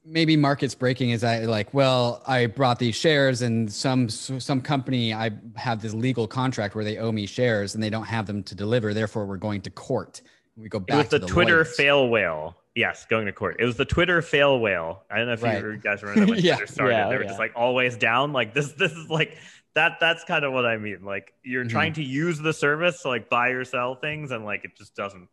maybe 0.03 0.35
markets 0.35 0.75
breaking 0.75 1.11
is 1.11 1.23
I 1.23 1.39
like, 1.39 1.73
well, 1.73 2.23
I 2.25 2.47
brought 2.47 2.79
these 2.79 2.95
shares 2.95 3.41
and 3.41 3.71
some 3.71 4.09
some 4.09 4.61
company 4.61 5.13
I 5.13 5.31
have 5.55 5.81
this 5.81 5.93
legal 5.93 6.27
contract 6.27 6.75
where 6.75 6.83
they 6.83 6.97
owe 6.97 7.11
me 7.11 7.25
shares 7.25 7.75
and 7.75 7.83
they 7.83 7.89
don't 7.89 8.05
have 8.05 8.25
them 8.25 8.43
to 8.43 8.55
deliver, 8.55 8.93
therefore 8.93 9.25
we're 9.25 9.37
going 9.37 9.61
to 9.61 9.69
court. 9.69 10.21
We 10.57 10.69
go 10.69 10.79
back. 10.79 10.93
It 10.93 10.97
was 10.97 11.07
the, 11.09 11.19
the 11.19 11.27
Twitter 11.27 11.55
lawyers. 11.55 11.75
fail 11.75 12.09
whale. 12.09 12.57
Yes, 12.75 13.05
going 13.09 13.25
to 13.25 13.33
court. 13.33 13.57
It 13.59 13.65
was 13.65 13.77
the 13.77 13.85
Twitter 13.85 14.21
fail 14.21 14.59
whale. 14.59 15.03
I 15.09 15.17
don't 15.17 15.27
know 15.27 15.33
if 15.33 15.43
right. 15.43 15.61
you 15.61 15.77
guys 15.77 16.03
remember 16.03 16.31
when 16.33 16.43
yeah. 16.43 16.55
Twitter 16.55 16.71
started. 16.71 16.93
Yeah, 16.93 17.09
they 17.09 17.17
were 17.17 17.23
yeah. 17.23 17.29
just 17.29 17.39
like 17.39 17.53
always 17.55 17.97
down. 17.97 18.33
Like 18.33 18.53
this, 18.53 18.71
this 18.73 18.91
is 18.91 19.09
like 19.09 19.37
that 19.73 19.97
that's 19.99 20.23
kind 20.23 20.45
of 20.45 20.53
what 20.53 20.65
I 20.65 20.77
mean. 20.77 21.03
Like 21.03 21.33
you're 21.43 21.63
mm-hmm. 21.63 21.71
trying 21.71 21.93
to 21.93 22.03
use 22.03 22.39
the 22.39 22.53
service 22.53 23.01
to 23.03 23.09
like 23.09 23.29
buy 23.29 23.49
or 23.49 23.63
sell 23.63 23.95
things, 23.95 24.31
and 24.31 24.45
like 24.45 24.65
it 24.65 24.75
just 24.77 24.95
doesn't. 24.95 25.27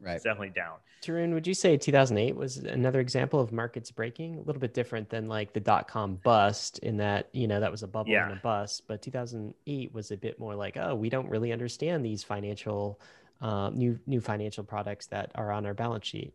Right. 0.00 0.16
It's 0.16 0.24
definitely 0.24 0.50
down. 0.50 0.76
Tarun, 1.02 1.32
would 1.34 1.46
you 1.46 1.54
say 1.54 1.76
2008 1.76 2.34
was 2.34 2.58
another 2.58 3.00
example 3.00 3.40
of 3.40 3.52
markets 3.52 3.90
breaking? 3.90 4.36
A 4.36 4.40
little 4.40 4.60
bit 4.60 4.74
different 4.74 5.08
than 5.08 5.28
like 5.28 5.52
the 5.52 5.60
dot 5.60 5.86
com 5.86 6.16
bust 6.24 6.78
in 6.80 6.96
that, 6.98 7.28
you 7.32 7.46
know, 7.46 7.60
that 7.60 7.70
was 7.70 7.82
a 7.82 7.88
bubble 7.88 8.10
yeah. 8.10 8.24
and 8.24 8.38
a 8.38 8.40
bust. 8.40 8.82
But 8.86 9.02
2008 9.02 9.94
was 9.94 10.10
a 10.10 10.16
bit 10.16 10.38
more 10.38 10.54
like, 10.54 10.76
oh, 10.76 10.94
we 10.94 11.08
don't 11.08 11.28
really 11.28 11.52
understand 11.52 12.04
these 12.04 12.22
financial, 12.22 13.00
uh, 13.40 13.70
new 13.70 13.98
new 14.06 14.20
financial 14.20 14.64
products 14.64 15.06
that 15.06 15.30
are 15.34 15.52
on 15.52 15.66
our 15.66 15.74
balance 15.74 16.06
sheet. 16.06 16.34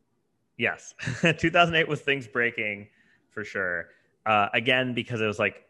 Yes. 0.58 0.94
2008 1.22 1.88
was 1.88 2.02
things 2.02 2.28
breaking 2.28 2.88
for 3.32 3.44
sure. 3.44 3.88
Uh, 4.26 4.50
again, 4.54 4.94
because 4.94 5.22
it 5.22 5.26
was 5.26 5.40
like 5.40 5.66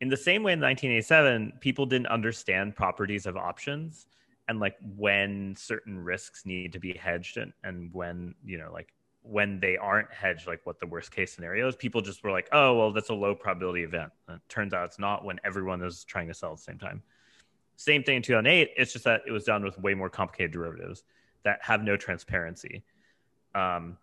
in 0.00 0.08
the 0.08 0.16
same 0.16 0.42
way 0.42 0.52
in 0.52 0.60
1987, 0.60 1.54
people 1.60 1.86
didn't 1.86 2.06
understand 2.06 2.74
properties 2.74 3.26
of 3.26 3.36
options. 3.36 4.06
and 4.48 4.58
like 4.58 4.76
when 4.96 5.54
certain 5.56 5.96
risks 5.98 6.44
need 6.44 6.72
to 6.72 6.80
be 6.80 6.92
hedged 6.92 7.36
and, 7.36 7.52
and 7.62 7.94
when 7.94 8.34
you 8.44 8.58
know 8.58 8.70
like 8.72 8.92
when 9.22 9.60
they 9.60 9.76
aren't 9.76 10.10
hedged 10.12 10.46
like 10.48 10.60
what 10.64 10.80
the 10.80 10.86
worst 10.86 11.12
case 11.12 11.32
scenario 11.32 11.68
is 11.68 11.76
people 11.76 12.00
just 12.00 12.24
were 12.24 12.32
like 12.32 12.48
oh 12.50 12.74
well 12.76 12.90
that's 12.92 13.10
a 13.10 13.14
low 13.14 13.32
probability 13.34 13.84
event 13.84 14.10
and 14.26 14.38
it 14.38 14.42
turns 14.48 14.72
out 14.72 14.86
it's 14.86 14.98
not 14.98 15.24
when 15.24 15.38
everyone 15.44 15.80
is 15.82 16.02
trying 16.04 16.26
to 16.26 16.34
sell 16.34 16.50
at 16.50 16.56
the 16.56 16.62
same 16.62 16.78
time 16.78 17.02
same 17.76 18.02
thing 18.02 18.16
in 18.16 18.22
2008 18.22 18.70
it's 18.76 18.92
just 18.92 19.04
that 19.04 19.20
it 19.26 19.30
was 19.30 19.44
done 19.44 19.62
with 19.62 19.78
way 19.78 19.94
more 19.94 20.10
complicated 20.10 20.50
derivatives 20.50 21.04
that 21.44 21.58
have 21.62 21.84
no 21.84 21.96
transparency 21.96 22.82
um, 23.54 23.96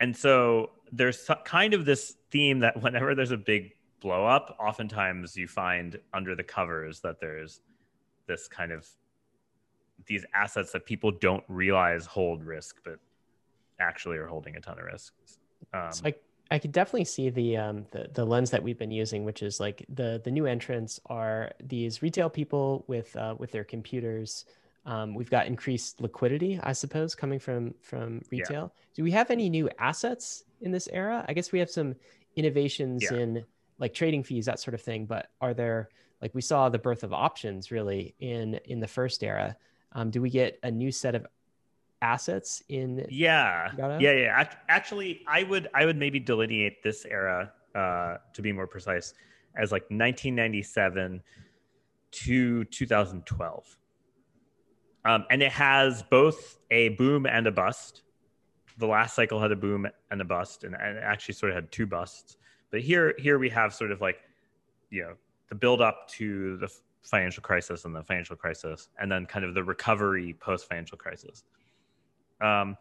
and 0.00 0.16
so 0.16 0.70
there's 0.90 1.28
kind 1.44 1.74
of 1.74 1.84
this 1.84 2.16
theme 2.30 2.60
that 2.60 2.80
whenever 2.82 3.14
there's 3.14 3.30
a 3.30 3.36
big 3.36 3.74
blow 4.02 4.26
up 4.26 4.56
oftentimes 4.60 5.36
you 5.36 5.46
find 5.46 5.98
under 6.12 6.34
the 6.34 6.42
covers 6.42 7.00
that 7.00 7.20
there's 7.20 7.60
this 8.26 8.48
kind 8.48 8.72
of 8.72 8.86
these 10.06 10.24
assets 10.34 10.72
that 10.72 10.84
people 10.84 11.10
don't 11.10 11.44
realize 11.48 12.06
hold 12.06 12.44
risk, 12.44 12.76
but 12.84 12.98
actually 13.80 14.16
are 14.16 14.26
holding 14.26 14.56
a 14.56 14.60
ton 14.60 14.78
of 14.78 14.84
risks. 14.84 15.38
Um, 15.72 15.92
so 15.92 16.06
I, 16.06 16.14
I 16.50 16.58
could 16.58 16.72
definitely 16.72 17.04
see 17.04 17.30
the, 17.30 17.56
um, 17.56 17.86
the 17.92 18.10
the 18.12 18.24
lens 18.24 18.50
that 18.50 18.62
we've 18.62 18.78
been 18.78 18.90
using, 18.90 19.24
which 19.24 19.42
is 19.42 19.60
like 19.60 19.84
the 19.88 20.20
the 20.24 20.30
new 20.30 20.46
entrants 20.46 21.00
are 21.06 21.52
these 21.62 22.02
retail 22.02 22.28
people 22.28 22.84
with 22.88 23.14
uh, 23.16 23.34
with 23.38 23.52
their 23.52 23.64
computers. 23.64 24.44
Um, 24.84 25.14
we've 25.14 25.30
got 25.30 25.46
increased 25.46 26.00
liquidity, 26.00 26.58
I 26.62 26.72
suppose, 26.72 27.14
coming 27.14 27.38
from 27.38 27.74
from 27.80 28.22
retail. 28.30 28.72
Yeah. 28.74 28.82
Do 28.94 29.04
we 29.04 29.12
have 29.12 29.30
any 29.30 29.48
new 29.48 29.70
assets 29.78 30.44
in 30.60 30.72
this 30.72 30.88
era? 30.92 31.24
I 31.28 31.32
guess 31.32 31.52
we 31.52 31.60
have 31.60 31.70
some 31.70 31.94
innovations 32.34 33.02
yeah. 33.02 33.18
in 33.18 33.44
like 33.82 33.92
trading 33.92 34.22
fees, 34.22 34.46
that 34.46 34.60
sort 34.60 34.74
of 34.74 34.80
thing. 34.80 35.04
But 35.04 35.26
are 35.40 35.52
there 35.52 35.90
like 36.22 36.34
we 36.34 36.40
saw 36.40 36.68
the 36.68 36.78
birth 36.78 37.02
of 37.02 37.12
options 37.12 37.70
really 37.70 38.14
in 38.20 38.54
in 38.64 38.80
the 38.80 38.86
first 38.86 39.22
era? 39.22 39.56
Um, 39.90 40.10
do 40.10 40.22
we 40.22 40.30
get 40.30 40.58
a 40.62 40.70
new 40.70 40.92
set 40.92 41.14
of 41.14 41.26
assets 42.00 42.62
in? 42.68 43.04
Yeah, 43.10 43.72
yeah, 43.76 44.12
yeah. 44.12 44.48
Actually, 44.68 45.22
I 45.26 45.42
would 45.42 45.68
I 45.74 45.84
would 45.84 45.98
maybe 45.98 46.20
delineate 46.20 46.82
this 46.82 47.04
era 47.04 47.52
uh, 47.74 48.18
to 48.32 48.40
be 48.40 48.52
more 48.52 48.68
precise 48.68 49.14
as 49.56 49.72
like 49.72 49.82
1997 49.82 51.20
to 52.12 52.64
2012. 52.64 53.78
Um, 55.04 55.26
and 55.28 55.42
it 55.42 55.50
has 55.50 56.04
both 56.04 56.58
a 56.70 56.90
boom 56.90 57.26
and 57.26 57.48
a 57.48 57.50
bust. 57.50 58.02
The 58.78 58.86
last 58.86 59.16
cycle 59.16 59.40
had 59.40 59.50
a 59.50 59.56
boom 59.56 59.88
and 60.12 60.20
a 60.20 60.24
bust, 60.24 60.62
and, 60.62 60.76
and 60.76 60.98
it 60.98 61.02
actually 61.02 61.34
sort 61.34 61.50
of 61.50 61.56
had 61.56 61.72
two 61.72 61.86
busts. 61.86 62.36
But 62.72 62.80
here, 62.80 63.14
here 63.18 63.38
we 63.38 63.48
have 63.50 63.72
sort 63.72 63.92
of 63.92 64.00
like, 64.00 64.16
you 64.90 65.02
know, 65.02 65.14
the 65.48 65.54
build 65.54 65.80
up 65.80 66.08
to 66.12 66.56
the 66.56 66.68
financial 67.02 67.42
crisis 67.42 67.84
and 67.84 67.94
the 67.94 68.02
financial 68.02 68.34
crisis, 68.34 68.88
and 68.98 69.12
then 69.12 69.26
kind 69.26 69.44
of 69.44 69.54
the 69.54 69.62
recovery 69.62 70.34
post 70.40 70.68
financial 70.68 70.98
crisis. 70.98 71.44
Um, 72.40 72.76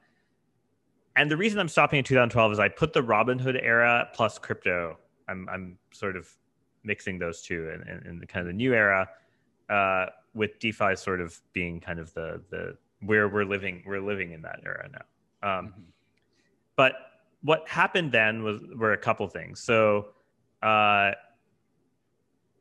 and 1.15 1.29
the 1.29 1.37
reason 1.37 1.59
I'm 1.59 1.67
stopping 1.67 1.99
in 1.99 2.05
2012 2.05 2.53
is 2.53 2.59
I 2.59 2.69
put 2.69 2.93
the 2.93 3.01
Robinhood 3.01 3.59
era 3.61 4.07
plus 4.13 4.39
crypto. 4.39 4.97
I'm 5.27 5.47
I'm 5.49 5.77
sort 5.91 6.15
of 6.15 6.27
mixing 6.83 7.19
those 7.19 7.41
two 7.41 7.69
in, 7.69 7.87
in, 7.87 8.07
in 8.07 8.19
the 8.19 8.25
kind 8.25 8.41
of 8.41 8.47
the 8.47 8.57
new 8.57 8.73
era, 8.73 9.07
uh, 9.69 10.05
with 10.33 10.57
DeFi 10.59 10.95
sort 10.95 11.21
of 11.21 11.39
being 11.53 11.79
kind 11.79 11.99
of 11.99 12.13
the 12.13 12.41
the 12.49 12.77
where 13.01 13.27
we're 13.27 13.45
living 13.45 13.83
we're 13.85 13.99
living 13.99 14.31
in 14.31 14.41
that 14.43 14.61
era 14.65 14.89
now. 14.91 15.59
Um, 15.59 15.67
mm-hmm. 15.67 15.81
But 16.77 16.93
what 17.43 17.67
happened 17.67 18.11
then 18.11 18.43
was 18.43 18.61
were 18.75 18.93
a 18.93 18.97
couple 18.97 19.27
things. 19.27 19.61
So 19.61 20.09
uh, 20.61 21.11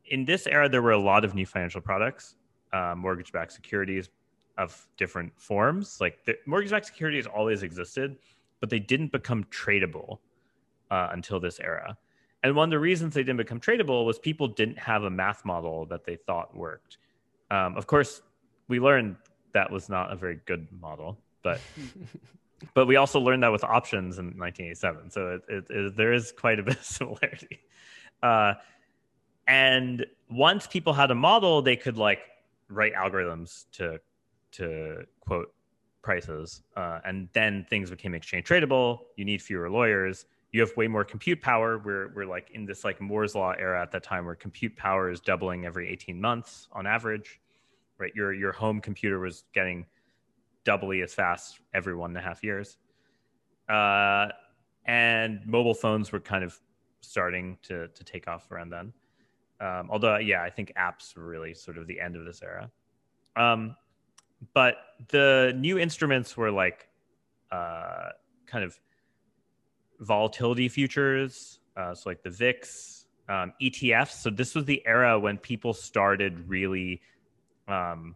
in 0.05 0.25
this 0.25 0.47
era, 0.47 0.67
there 0.67 0.81
were 0.81 0.91
a 0.91 0.97
lot 0.97 1.23
of 1.23 1.35
new 1.35 1.45
financial 1.45 1.81
products, 1.81 2.35
uh, 2.73 2.95
mortgage-backed 2.97 3.51
securities 3.51 4.09
of 4.57 4.87
different 4.97 5.31
forms. 5.39 5.99
Like 6.01 6.25
the 6.25 6.37
mortgage-backed 6.45 6.85
securities 6.85 7.27
always 7.27 7.63
existed, 7.63 8.17
but 8.59 8.69
they 8.69 8.79
didn't 8.79 9.11
become 9.11 9.43
tradable 9.45 10.19
uh, 10.89 11.09
until 11.11 11.39
this 11.39 11.59
era. 11.59 11.97
And 12.43 12.55
one 12.55 12.69
of 12.69 12.71
the 12.71 12.79
reasons 12.79 13.13
they 13.13 13.21
didn't 13.21 13.37
become 13.37 13.59
tradable 13.59 14.05
was 14.05 14.17
people 14.17 14.47
didn't 14.47 14.79
have 14.79 15.03
a 15.03 15.09
math 15.09 15.45
model 15.45 15.85
that 15.85 16.05
they 16.05 16.15
thought 16.15 16.55
worked. 16.55 16.97
Um, 17.51 17.77
of 17.77 17.85
course, 17.85 18.21
we 18.67 18.79
learned 18.79 19.15
that 19.53 19.69
was 19.69 19.89
not 19.89 20.11
a 20.11 20.15
very 20.15 20.39
good 20.45 20.67
model, 20.79 21.19
but 21.43 21.59
but 22.73 22.85
we 22.85 22.95
also 22.95 23.19
learned 23.19 23.43
that 23.43 23.51
with 23.51 23.63
options 23.63 24.17
in 24.17 24.25
1987. 24.37 25.11
So 25.11 25.27
it, 25.35 25.41
it, 25.47 25.65
it, 25.69 25.97
there 25.97 26.13
is 26.13 26.31
quite 26.31 26.59
a 26.59 26.63
bit 26.67 26.77
of 26.77 26.83
similarity. 26.83 27.59
Uh, 28.21 28.53
and 29.47 30.05
once 30.29 30.67
people 30.67 30.93
had 30.93 31.11
a 31.11 31.15
model 31.15 31.61
they 31.61 31.75
could 31.75 31.97
like 31.97 32.19
write 32.69 32.93
algorithms 32.93 33.65
to 33.71 33.99
to 34.51 35.03
quote 35.19 35.53
prices 36.01 36.63
uh, 36.75 36.99
and 37.05 37.29
then 37.33 37.65
things 37.69 37.89
became 37.89 38.13
exchange 38.13 38.47
tradable 38.47 38.99
you 39.17 39.25
need 39.25 39.41
fewer 39.41 39.69
lawyers 39.69 40.25
you 40.51 40.59
have 40.59 40.75
way 40.77 40.87
more 40.87 41.03
compute 41.03 41.41
power 41.41 41.77
we're, 41.79 42.11
we're 42.15 42.25
like 42.25 42.49
in 42.51 42.65
this 42.65 42.83
like 42.83 42.99
moore's 43.01 43.35
law 43.35 43.51
era 43.59 43.81
at 43.81 43.91
that 43.91 44.03
time 44.03 44.25
where 44.25 44.35
compute 44.35 44.75
power 44.75 45.09
is 45.09 45.19
doubling 45.19 45.65
every 45.65 45.89
18 45.89 46.19
months 46.19 46.67
on 46.71 46.87
average 46.87 47.39
right 47.97 48.13
your 48.15 48.33
your 48.33 48.51
home 48.51 48.79
computer 48.79 49.19
was 49.19 49.43
getting 49.53 49.85
doubly 50.63 51.01
as 51.01 51.13
fast 51.13 51.59
every 51.73 51.95
one 51.95 52.11
and 52.11 52.17
a 52.17 52.21
half 52.21 52.43
years 52.43 52.77
uh, 53.69 54.27
and 54.85 55.45
mobile 55.45 55.73
phones 55.73 56.11
were 56.11 56.19
kind 56.19 56.43
of 56.43 56.59
starting 57.01 57.57
to 57.63 57.87
to 57.89 58.03
take 58.03 58.27
off 58.27 58.51
around 58.51 58.69
then 58.69 58.93
um, 59.61 59.89
although, 59.91 60.17
yeah, 60.17 60.41
I 60.41 60.49
think 60.49 60.73
apps 60.75 61.15
were 61.15 61.23
really 61.23 61.53
sort 61.53 61.77
of 61.77 61.85
the 61.85 61.99
end 62.01 62.15
of 62.15 62.25
this 62.25 62.41
era. 62.41 62.71
Um, 63.35 63.75
but 64.55 64.77
the 65.09 65.53
new 65.55 65.77
instruments 65.77 66.35
were 66.35 66.49
like 66.49 66.89
uh, 67.51 68.09
kind 68.47 68.65
of 68.65 68.79
volatility 69.99 70.67
futures, 70.67 71.59
uh, 71.77 71.93
so 71.93 72.09
like 72.09 72.23
the 72.23 72.31
VIX, 72.31 73.05
um, 73.29 73.53
ETFs. 73.61 74.13
So 74.13 74.31
this 74.31 74.55
was 74.55 74.65
the 74.65 74.81
era 74.87 75.19
when 75.19 75.37
people 75.37 75.73
started 75.73 76.49
really, 76.49 77.01
um, 77.67 78.15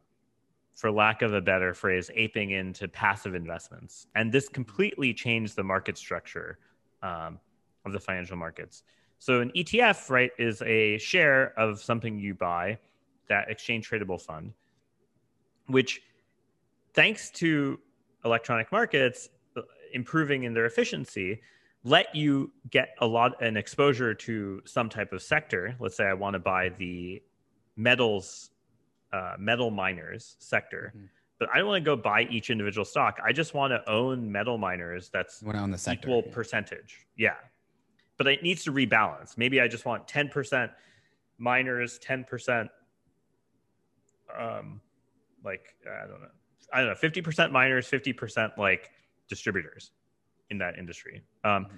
for 0.75 0.91
lack 0.91 1.21
of 1.21 1.33
a 1.33 1.41
better 1.41 1.73
phrase, 1.73 2.11
aping 2.13 2.51
into 2.51 2.87
passive 2.87 3.33
investments, 3.33 4.07
and 4.15 4.31
this 4.31 4.49
completely 4.49 5.13
changed 5.13 5.55
the 5.55 5.63
market 5.63 5.97
structure 5.97 6.59
um, 7.01 7.39
of 7.85 7.93
the 7.93 7.99
financial 7.99 8.35
markets. 8.35 8.83
So 9.19 9.39
an 9.39 9.51
ETF, 9.55 10.09
right, 10.09 10.31
is 10.37 10.61
a 10.63 10.97
share 10.97 11.57
of 11.57 11.81
something 11.81 12.19
you 12.19 12.33
buy, 12.33 12.77
that 13.29 13.49
exchange 13.49 13.89
tradable 13.89 14.21
fund, 14.21 14.53
which 15.67 16.01
thanks 16.93 17.31
to 17.31 17.79
electronic 18.23 18.71
markets 18.71 19.29
uh, 19.55 19.61
improving 19.93 20.43
in 20.43 20.53
their 20.53 20.65
efficiency, 20.65 21.41
let 21.83 22.13
you 22.15 22.51
get 22.69 22.95
a 22.99 23.05
lot 23.05 23.41
an 23.41 23.55
exposure 23.55 24.13
to 24.13 24.61
some 24.65 24.89
type 24.89 25.13
of 25.13 25.21
sector. 25.21 25.75
Let's 25.79 25.95
say 25.95 26.05
I 26.05 26.13
want 26.13 26.33
to 26.33 26.39
buy 26.39 26.69
the 26.69 27.21
metals, 27.77 28.51
uh, 29.15 29.35
metal 29.39 29.71
miners 29.71 30.35
sector. 30.39 30.93
Mm-hmm 30.95 31.05
but 31.37 31.49
I 31.53 31.57
don't 31.57 31.67
want 31.67 31.83
to 31.83 31.85
go 31.85 31.97
buy 31.97 32.21
each 32.31 32.49
individual 32.49 32.85
stock. 32.85 33.19
I 33.21 33.33
just 33.33 33.53
want 33.53 33.71
to 33.71 33.91
own 33.91 34.31
metal 34.31 34.57
miners 34.57 35.09
that's 35.11 35.43
own 35.43 35.69
the 35.69 35.77
sector, 35.77 36.07
equal 36.07 36.23
yeah. 36.25 36.33
percentage. 36.33 37.05
Yeah 37.17 37.33
but 38.17 38.27
it 38.27 38.43
needs 38.43 38.63
to 38.63 38.71
rebalance. 38.71 39.37
Maybe 39.37 39.59
I 39.59 39.67
just 39.67 39.85
want 39.85 40.07
10% 40.07 40.69
miners, 41.37 41.99
10% 41.99 42.69
um 44.37 44.81
like 45.43 45.75
I 45.85 46.07
don't 46.07 46.21
know. 46.21 46.27
I 46.73 46.81
don't 46.81 46.89
know, 46.89 47.09
50% 47.09 47.51
miners, 47.51 47.89
50% 47.89 48.57
like 48.57 48.89
distributors 49.29 49.91
in 50.49 50.57
that 50.59 50.77
industry. 50.77 51.23
Um 51.43 51.65
mm-hmm. 51.65 51.75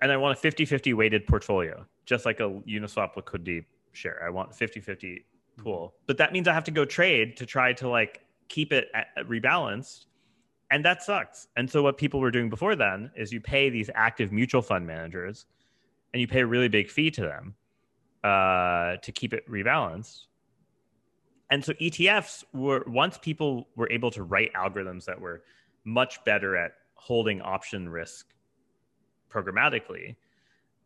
and 0.00 0.12
I 0.12 0.16
want 0.16 0.38
a 0.38 0.48
50-50 0.48 0.94
weighted 0.94 1.26
portfolio, 1.26 1.86
just 2.06 2.26
like 2.26 2.40
a 2.40 2.60
Uniswap 2.68 3.16
liquidity 3.16 3.66
share. 3.92 4.22
I 4.26 4.30
want 4.30 4.52
50-50 4.52 4.86
mm-hmm. 4.86 5.14
Pool. 5.58 5.88
Mm-hmm. 5.88 6.04
But 6.06 6.18
that 6.18 6.32
means 6.32 6.48
I 6.48 6.54
have 6.54 6.64
to 6.64 6.70
go 6.70 6.84
trade 6.84 7.36
to 7.38 7.46
try 7.46 7.72
to 7.74 7.88
like 7.88 8.20
keep 8.48 8.72
it 8.72 8.88
at, 8.94 9.08
at 9.16 9.28
rebalanced 9.28 10.06
and 10.72 10.82
that 10.86 11.02
sucks. 11.02 11.48
And 11.54 11.70
so 11.70 11.82
what 11.82 11.98
people 11.98 12.18
were 12.18 12.30
doing 12.30 12.48
before 12.48 12.74
then 12.74 13.10
is 13.14 13.30
you 13.30 13.42
pay 13.42 13.68
these 13.68 13.90
active 13.94 14.32
mutual 14.32 14.62
fund 14.62 14.86
managers, 14.86 15.44
and 16.12 16.20
you 16.20 16.26
pay 16.26 16.40
a 16.40 16.46
really 16.46 16.68
big 16.68 16.88
fee 16.88 17.10
to 17.10 17.20
them 17.20 17.54
uh, 18.24 18.96
to 19.02 19.12
keep 19.12 19.34
it 19.34 19.48
rebalanced. 19.50 20.28
And 21.50 21.62
so 21.62 21.74
ETFs 21.74 22.42
were 22.54 22.84
once 22.86 23.18
people 23.18 23.68
were 23.76 23.90
able 23.92 24.10
to 24.12 24.22
write 24.22 24.50
algorithms 24.54 25.04
that 25.04 25.20
were 25.20 25.42
much 25.84 26.24
better 26.24 26.56
at 26.56 26.72
holding 26.94 27.42
option 27.42 27.86
risk 27.86 28.28
programmatically. 29.30 30.16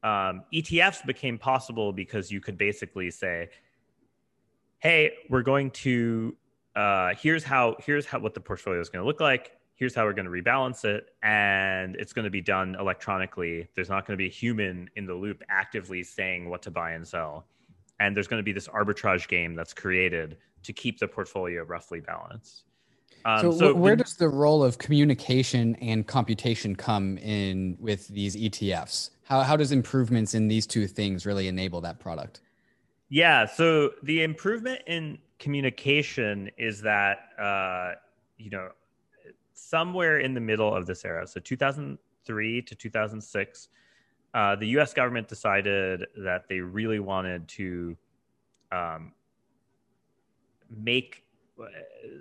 Um, 0.02 0.42
ETFs 0.52 1.06
became 1.06 1.38
possible 1.38 1.92
because 1.92 2.32
you 2.32 2.40
could 2.40 2.58
basically 2.58 3.12
say, 3.12 3.50
"Hey, 4.78 5.12
we're 5.28 5.42
going 5.42 5.70
to 5.72 6.36
uh, 6.76 7.14
here's 7.18 7.42
how 7.42 7.76
here's 7.80 8.04
how 8.06 8.18
what 8.18 8.34
the 8.34 8.40
portfolio 8.40 8.80
is 8.80 8.90
going 8.90 9.02
to 9.02 9.06
look 9.06 9.20
like. 9.20 9.52
Here's 9.76 9.94
how 9.94 10.04
we're 10.04 10.14
going 10.14 10.26
to 10.26 10.30
rebalance 10.30 10.84
it. 10.84 11.10
And 11.22 11.96
it's 11.96 12.12
going 12.12 12.24
to 12.24 12.30
be 12.30 12.40
done 12.40 12.76
electronically. 12.78 13.68
There's 13.74 13.90
not 13.90 14.06
going 14.06 14.14
to 14.14 14.22
be 14.22 14.26
a 14.26 14.32
human 14.32 14.88
in 14.96 15.06
the 15.06 15.14
loop 15.14 15.42
actively 15.50 16.02
saying 16.02 16.48
what 16.48 16.62
to 16.62 16.70
buy 16.70 16.92
and 16.92 17.06
sell. 17.06 17.46
And 18.00 18.16
there's 18.16 18.26
going 18.26 18.40
to 18.40 18.44
be 18.44 18.52
this 18.52 18.68
arbitrage 18.68 19.28
game 19.28 19.54
that's 19.54 19.74
created 19.74 20.38
to 20.62 20.72
keep 20.72 20.98
the 20.98 21.08
portfolio 21.08 21.62
roughly 21.62 22.00
balanced. 22.00 22.64
Um, 23.26 23.40
so, 23.40 23.50
so, 23.50 23.74
where 23.74 23.96
the, 23.96 24.04
does 24.04 24.14
the 24.14 24.28
role 24.28 24.62
of 24.62 24.78
communication 24.78 25.74
and 25.76 26.06
computation 26.06 26.76
come 26.76 27.18
in 27.18 27.76
with 27.80 28.08
these 28.08 28.36
ETFs? 28.36 29.10
How, 29.24 29.42
how 29.42 29.56
does 29.56 29.72
improvements 29.72 30.34
in 30.34 30.48
these 30.48 30.66
two 30.66 30.86
things 30.86 31.26
really 31.26 31.48
enable 31.48 31.80
that 31.82 31.98
product? 31.98 32.40
Yeah, 33.08 33.46
so 33.46 33.90
the 34.02 34.22
improvement 34.22 34.82
in 34.86 35.18
communication 35.38 36.50
is 36.58 36.80
that 36.82 37.18
uh, 37.38 37.92
you 38.38 38.50
know 38.50 38.70
somewhere 39.54 40.18
in 40.18 40.34
the 40.34 40.40
middle 40.40 40.74
of 40.74 40.86
this 40.86 41.04
era, 41.04 41.26
so 41.26 41.40
2003 41.40 42.62
to 42.62 42.74
2006, 42.74 43.68
uh, 44.34 44.56
the 44.56 44.66
U.S. 44.68 44.92
government 44.92 45.28
decided 45.28 46.06
that 46.18 46.48
they 46.48 46.60
really 46.60 46.98
wanted 46.98 47.46
to 47.48 47.96
um, 48.72 49.12
make 50.68 51.22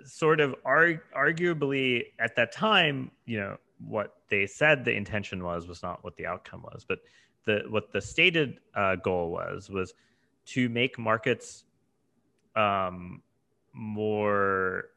sort 0.04 0.40
of 0.40 0.54
arg- 0.64 1.02
arguably 1.16 2.04
at 2.18 2.36
that 2.36 2.52
time, 2.52 3.10
you 3.26 3.38
know, 3.38 3.56
what 3.86 4.14
they 4.30 4.46
said 4.46 4.84
the 4.84 4.92
intention 4.92 5.44
was 5.44 5.66
was 5.66 5.82
not 5.82 6.02
what 6.02 6.16
the 6.16 6.26
outcome 6.26 6.62
was, 6.62 6.84
but 6.86 7.00
the 7.44 7.64
what 7.68 7.92
the 7.92 8.00
stated 8.00 8.60
uh, 8.74 8.96
goal 8.96 9.30
was 9.30 9.68
was 9.68 9.92
to 10.46 10.68
make 10.68 10.98
markets 10.98 11.64
um, 12.54 13.22
more 13.72 14.90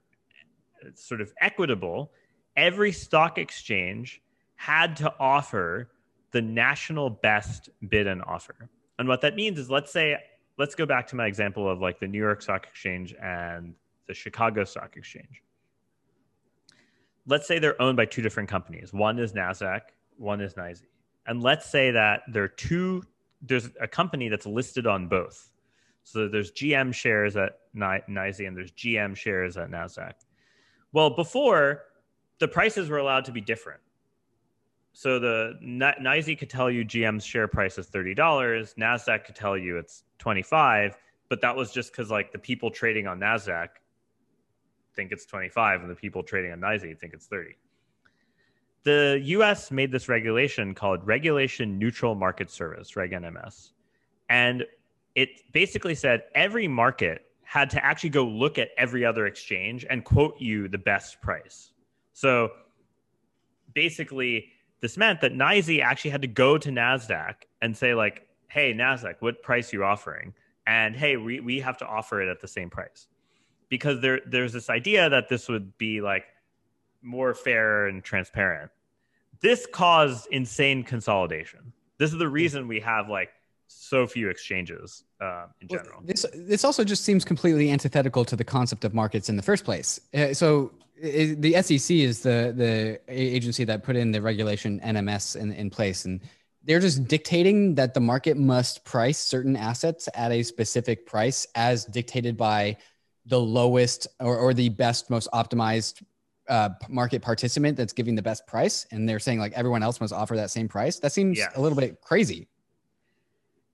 sort 0.96 1.22
of 1.22 1.34
equitable. 1.42 2.12
Every 2.56 2.92
stock 2.92 3.38
exchange 3.38 4.22
had 4.56 4.96
to 4.98 5.14
offer 5.20 5.90
the 6.32 6.42
national 6.42 7.10
best 7.10 7.70
bid 7.90 8.08
and 8.08 8.22
offer. 8.24 8.70
And 8.98 9.08
what 9.08 9.22
that 9.22 9.36
means 9.36 9.58
is, 9.58 9.70
let's 9.70 9.92
say, 9.92 10.18
let's 10.58 10.76
go 10.76 10.86
back 10.86 11.08
to 11.08 11.16
my 11.16 11.26
example 11.26 11.70
of 11.70 11.80
like 11.80 12.00
the 12.00 12.08
New 12.08 12.20
York 12.20 12.42
Stock 12.42 12.68
Exchange 12.68 13.16
and 13.22 13.74
the 14.08 14.14
Chicago 14.14 14.64
Stock 14.64 14.96
Exchange. 14.98 15.42
Let's 17.26 17.48
say 17.48 17.60
they're 17.60 17.82
owned 17.82 17.96
by 17.96 18.06
two 18.06 18.22
different 18.22 18.50
companies. 18.50 18.92
One 18.92 19.20
is 19.20 19.34
NASDAQ, 19.34 19.82
one 20.18 20.42
is 20.42 20.54
NYSE. 20.56 20.84
And 21.28 21.44
let's 21.44 21.70
say 21.70 21.92
that 21.92 22.24
there 22.32 22.44
are 22.44 22.48
two, 22.48 23.04
there's 23.42 23.70
a 23.80 23.88
company 23.88 24.30
that's 24.30 24.46
listed 24.46 24.88
on 24.88 25.08
both. 25.08 25.52
So 26.04 26.28
there's 26.28 26.52
GM 26.52 26.94
shares 26.94 27.36
at 27.36 27.60
NYSE 27.76 28.48
and 28.48 28.58
there's 28.58 28.72
GM 28.72 29.16
shares 29.16 29.58
at 29.58 29.70
NASDAQ. 29.70 30.14
Well, 30.92 31.12
before, 31.12 31.84
the 32.40 32.48
prices 32.48 32.90
were 32.90 32.98
allowed 32.98 33.26
to 33.26 33.32
be 33.32 33.42
different. 33.42 33.82
So 34.94 35.20
the 35.20 35.54
NYSE 35.64 36.38
could 36.40 36.50
tell 36.50 36.70
you 36.72 36.84
GM's 36.84 37.24
share 37.24 37.48
price 37.48 37.78
is 37.78 37.88
$30, 37.88 38.16
NASDAQ 38.76 39.26
could 39.26 39.36
tell 39.36 39.58
you 39.58 39.78
it's 39.78 40.04
25, 40.18 40.98
but 41.30 41.42
that 41.42 41.56
was 41.56 41.72
just 41.72 41.92
because 41.92 42.10
like 42.10 42.32
the 42.32 42.40
people 42.40 42.72
trading 42.72 43.08
on 43.08 43.20
NASDAQ 43.20 43.70
think 44.96 45.12
it's 45.12 45.26
25 45.26 45.82
and 45.82 45.90
the 45.90 45.96
people 45.96 46.24
trading 46.24 46.52
on 46.52 46.60
NYSE 46.60 46.98
think 46.98 47.14
it's 47.14 47.28
30. 47.28 47.56
The 48.90 49.22
US 49.24 49.70
made 49.70 49.92
this 49.92 50.10
regulation 50.10 50.74
called 50.74 51.06
Regulation 51.06 51.78
Neutral 51.78 52.16
Market 52.16 52.50
Service, 52.50 52.96
Reg 52.96 53.12
NMS. 53.12 53.74
And 54.30 54.66
it 55.14 55.30
basically 55.54 55.94
said 55.94 56.24
every 56.34 56.68
market 56.68 57.26
had 57.44 57.70
to 57.70 57.86
actually 57.86 58.10
go 58.10 58.26
look 58.26 58.58
at 58.58 58.70
every 58.80 59.06
other 59.06 59.28
exchange 59.28 59.86
and 59.88 60.04
quote 60.04 60.34
you 60.40 60.68
the 60.68 60.80
best 60.80 61.22
price. 61.22 61.70
So 62.14 62.50
basically, 63.76 64.54
this 64.82 64.98
meant 64.98 65.22
that 65.22 65.34
NYSE 65.34 65.84
actually 65.84 66.10
had 66.10 66.24
to 66.24 66.28
go 66.28 66.58
to 66.58 66.70
NASDAQ 66.72 67.36
and 67.62 67.78
say, 67.78 67.94
like, 67.94 68.28
hey, 68.48 68.74
NASDAQ, 68.74 69.18
what 69.20 69.44
price 69.44 69.72
you 69.72 69.84
offering? 69.84 70.34
And 70.66 70.96
hey, 70.96 71.16
we, 71.16 71.42
we 71.42 71.60
have 71.60 71.78
to 71.78 71.86
offer 71.86 72.24
it 72.24 72.28
at 72.28 72.42
the 72.42 72.48
same 72.48 72.72
price 72.72 73.06
because 73.70 74.02
there 74.02 74.22
there's 74.26 74.52
this 74.52 74.68
idea 74.68 75.12
that 75.12 75.30
this 75.30 75.48
would 75.48 75.78
be 75.78 76.02
like 76.02 76.26
more 77.04 77.36
fair 77.36 77.86
and 77.86 78.04
transparent. 78.04 78.72
This 79.42 79.66
caused 79.72 80.28
insane 80.32 80.84
consolidation. 80.84 81.74
This 81.98 82.12
is 82.12 82.20
the 82.20 82.28
reason 82.28 82.68
we 82.68 82.80
have 82.82 83.10
like 83.10 83.30
so 83.68 84.08
few 84.08 84.30
exchanges 84.30 85.04
uh, 85.22 85.46
in 85.62 85.68
general. 85.68 86.02
This 86.04 86.26
this 86.34 86.64
also 86.64 86.84
just 86.84 87.04
seems 87.04 87.24
completely 87.24 87.72
antithetical 87.72 88.26
to 88.26 88.36
the 88.36 88.44
concept 88.44 88.84
of 88.84 88.94
markets 88.94 89.30
in 89.30 89.36
the 89.36 89.44
first 89.44 89.64
place. 89.64 90.00
Uh, 90.14 90.34
so 90.34 90.72
it, 91.02 91.42
the 91.42 91.54
SEC 91.62 91.96
is 91.96 92.22
the 92.22 92.54
the 92.56 93.00
agency 93.08 93.64
that 93.66 93.84
put 93.84 93.96
in 93.96 94.12
the 94.12 94.22
regulation 94.22 94.80
NMS 94.82 95.36
in, 95.36 95.52
in 95.54 95.70
place, 95.70 96.06
and 96.06 96.22
they're 96.64 96.80
just 96.80 97.08
dictating 97.08 97.76
that 97.76 97.94
the 97.94 98.00
market 98.00 98.38
must 98.38 98.84
price 98.84 99.18
certain 99.18 99.56
assets 99.56 100.10
at 100.14 100.32
a 100.32 100.44
specific 100.44 101.06
price 101.06 101.48
as 101.56 101.86
dictated 101.86 102.36
by 102.36 102.78
the 103.26 103.40
lowest 103.40 104.08
or, 104.20 104.38
or 104.38 104.54
the 104.54 104.70
best, 104.70 105.10
most 105.10 105.30
optimized 105.34 106.02
uh, 106.50 106.70
market 106.88 107.22
participant 107.22 107.78
that's 107.78 107.94
giving 107.94 108.16
the 108.16 108.22
best 108.22 108.46
price, 108.48 108.86
and 108.92 109.08
they're 109.08 109.20
saying 109.20 109.40
like 109.40 109.54
everyone 109.54 109.84
else 109.84 110.02
must 110.02 110.14
offer 110.14 110.36
that 110.36 110.52
same 110.52 110.68
price. 110.68 111.00
That 111.00 111.12
seems 111.12 111.38
yes. 111.38 111.52
a 111.56 111.62
little 111.62 111.78
bit 111.78 112.02
crazy. 112.02 112.48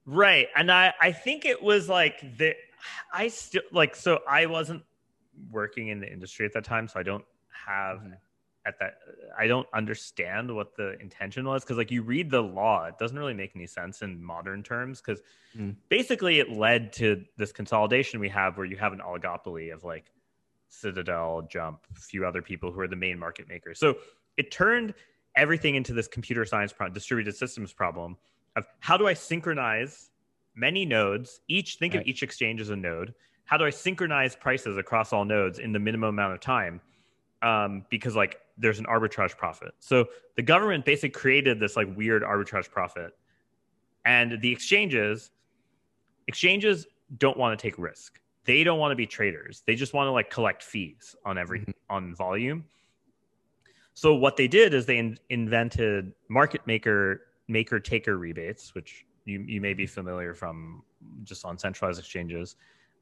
Right, 0.06 0.48
and 0.56 0.72
I 0.72 0.94
I 1.02 1.12
think 1.12 1.46
it 1.46 1.62
was 1.62 1.90
like 1.90 2.38
the 2.38 2.54
I 3.14 3.30
still 3.30 3.64
like 3.72 3.96
so 3.96 4.20
I 4.30 4.46
wasn't 4.46 4.84
working 5.52 5.88
in 5.88 6.00
the 6.00 6.12
industry 6.12 6.46
at 6.46 6.54
that 6.54 6.64
time, 6.64 6.88
so 6.88 7.00
I 7.00 7.04
don't 7.04 7.26
have 7.66 8.00
mm-hmm 8.00 8.14
at 8.66 8.80
that 8.80 8.98
i 9.38 9.48
don't 9.48 9.68
understand 9.74 10.54
what 10.54 10.76
the 10.76 11.00
intention 11.00 11.46
was 11.46 11.64
because 11.64 11.78
like 11.78 11.92
you 11.92 12.02
read 12.02 12.30
the 12.30 12.42
law 12.42 12.86
it 12.86 12.98
doesn't 12.98 13.18
really 13.18 13.34
make 13.34 13.52
any 13.56 13.68
sense 13.68 14.02
in 14.02 14.24
modern 14.24 14.64
terms 14.64 15.02
because 15.02 15.22
mm. 15.58 15.76
basically 15.90 16.40
it 16.40 16.52
led 16.52 16.92
to 16.92 17.24
this 17.38 17.52
consolidation 17.52 18.20
we 18.20 18.30
have 18.30 18.58
where 18.58 18.66
you 18.66 18.78
have 18.78 18.94
an 18.94 19.00
oligopoly 19.00 19.74
of 19.74 19.84
like 19.84 20.06
citadel 20.76 21.48
jump 21.50 21.80
a 21.96 22.00
few 22.00 22.26
other 22.26 22.42
people 22.42 22.72
who 22.72 22.80
are 22.80 22.88
the 22.88 22.96
main 22.96 23.18
market 23.18 23.48
makers 23.48 23.80
so 23.80 23.96
it 24.38 24.52
turned 24.52 24.94
everything 25.36 25.76
into 25.76 25.94
this 25.94 26.08
computer 26.08 26.46
science 26.46 26.72
problem 26.72 26.94
distributed 26.94 27.36
systems 27.36 27.74
problem 27.74 28.18
of 28.56 28.66
how 28.80 28.98
do 28.98 29.08
i 29.08 29.14
synchronize 29.14 30.12
many 30.56 30.86
nodes 30.86 31.42
each 31.48 31.78
think 31.78 31.94
right. 31.94 32.02
of 32.02 32.08
each 32.08 32.24
exchange 32.24 32.62
as 32.62 32.70
a 32.70 32.76
node 32.76 33.14
how 33.46 33.58
do 33.58 33.66
i 33.66 33.70
synchronize 33.70 34.36
prices 34.36 34.78
across 34.78 35.14
all 35.14 35.26
nodes 35.26 35.60
in 35.60 35.72
the 35.72 35.80
minimum 35.80 36.10
amount 36.10 36.34
of 36.34 36.40
time 36.40 36.80
um, 37.42 37.86
because 37.90 38.16
like 38.16 38.40
there's 38.58 38.80
an 38.80 38.86
arbitrage 38.86 39.38
profit. 39.38 39.74
So 39.80 40.08
the 40.36 40.42
government 40.42 40.86
basically 40.86 41.10
created 41.10 41.60
this 41.60 41.76
like 41.76 41.88
weird 41.96 42.24
arbitrage 42.24 42.70
profit, 42.70 43.12
and 44.06 44.40
the 44.42 44.52
exchanges 44.52 45.32
exchanges 46.28 46.88
don't 47.18 47.38
want 47.38 47.58
to 47.58 47.62
take 47.62 47.78
risk. 47.78 48.20
They 48.46 48.64
don't 48.64 48.80
want 48.80 48.92
to 48.92 48.96
be 48.96 49.08
traders. 49.08 49.64
They 49.66 49.76
just 49.76 49.94
want 49.94 50.08
to 50.08 50.12
like 50.12 50.30
collect 50.30 50.64
fees 50.64 51.16
on 51.26 51.38
every 51.38 51.62
mm-hmm. 51.62 51.72
on 51.90 52.16
volume. 52.16 52.64
So 53.94 54.14
what 54.14 54.38
they 54.38 54.48
did 54.48 54.74
is 54.74 54.86
they 54.86 54.98
in- 54.98 55.18
invented 55.30 56.14
market 56.30 56.62
maker 56.66 57.22
maker 57.48 57.80
taker 57.80 58.18
rebates, 58.18 58.76
which 58.76 59.06
you, 59.26 59.44
you 59.48 59.62
may 59.62 59.74
be 59.74 59.86
familiar 59.86 60.34
from 60.34 60.84
just 61.24 61.46
on 61.46 61.58
centralized 61.58 62.00
exchanges, 62.00 62.56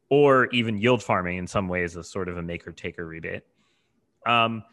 or 0.10 0.48
even 0.48 0.78
yield 0.78 1.02
farming 1.04 1.38
in 1.38 1.48
some 1.48 1.68
ways 1.68 1.96
is 1.96 2.10
sort 2.10 2.30
of 2.30 2.38
a 2.38 2.42
maker 2.42 2.72
taker 2.72 3.06
rebate. 3.06 3.44
Um, 4.26 4.64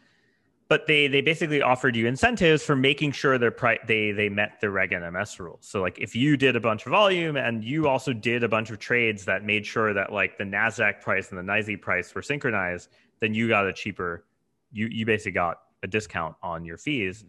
but 0.71 0.87
they 0.87 1.05
they 1.05 1.19
basically 1.19 1.61
offered 1.61 1.97
you 1.97 2.07
incentives 2.07 2.63
for 2.63 2.77
making 2.77 3.11
sure 3.11 3.37
their 3.37 3.51
pri- 3.51 3.79
they 3.87 4.13
they 4.13 4.29
met 4.29 4.61
the 4.61 4.69
reg 4.69 4.91
nms 4.91 5.37
rules. 5.37 5.67
So 5.69 5.81
like 5.81 5.99
if 5.99 6.15
you 6.15 6.37
did 6.37 6.55
a 6.55 6.61
bunch 6.61 6.85
of 6.85 6.91
volume 6.91 7.35
and 7.35 7.61
you 7.61 7.89
also 7.89 8.13
did 8.13 8.41
a 8.41 8.47
bunch 8.47 8.69
of 8.69 8.79
trades 8.79 9.25
that 9.25 9.43
made 9.43 9.65
sure 9.65 9.93
that 9.93 10.13
like 10.13 10.37
the 10.37 10.45
nasdaq 10.45 11.01
price 11.01 11.29
and 11.29 11.37
the 11.37 11.43
NYSE 11.43 11.81
price 11.81 12.15
were 12.15 12.21
synchronized 12.21 12.87
then 13.19 13.33
you 13.33 13.49
got 13.49 13.67
a 13.67 13.73
cheaper 13.73 14.23
you 14.71 14.87
you 14.87 15.05
basically 15.05 15.33
got 15.33 15.57
a 15.83 15.87
discount 15.87 16.37
on 16.41 16.63
your 16.63 16.77
fees. 16.77 17.25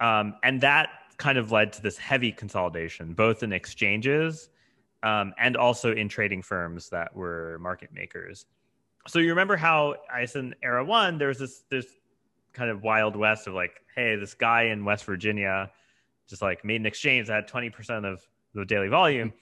Um, 0.00 0.34
and 0.42 0.62
that 0.62 0.88
kind 1.18 1.36
of 1.36 1.52
led 1.52 1.74
to 1.74 1.82
this 1.82 1.98
heavy 1.98 2.32
consolidation 2.32 3.12
both 3.12 3.42
in 3.42 3.52
exchanges 3.52 4.48
um, 5.02 5.34
and 5.38 5.58
also 5.58 5.92
in 5.92 6.08
trading 6.08 6.40
firms 6.40 6.88
that 6.88 7.14
were 7.14 7.58
market 7.60 7.92
makers. 7.92 8.46
So 9.08 9.18
you 9.18 9.28
remember 9.28 9.56
how 9.56 9.96
I 10.10 10.24
said 10.24 10.44
in 10.44 10.54
era 10.62 10.82
one, 10.82 11.18
there 11.18 11.28
was 11.28 11.38
this 11.38 11.64
this 11.68 11.99
kind 12.52 12.70
of 12.70 12.82
wild 12.82 13.16
west 13.16 13.46
of 13.46 13.54
like, 13.54 13.82
hey, 13.94 14.16
this 14.16 14.34
guy 14.34 14.64
in 14.64 14.84
West 14.84 15.04
Virginia 15.04 15.70
just 16.30 16.42
like 16.42 16.64
made 16.64 16.80
an 16.80 16.86
exchange 16.86 17.26
that 17.26 17.34
had 17.34 17.48
20% 17.48 18.10
of 18.10 18.26
the 18.54 18.64
daily 18.64 18.88
volume. 18.88 19.32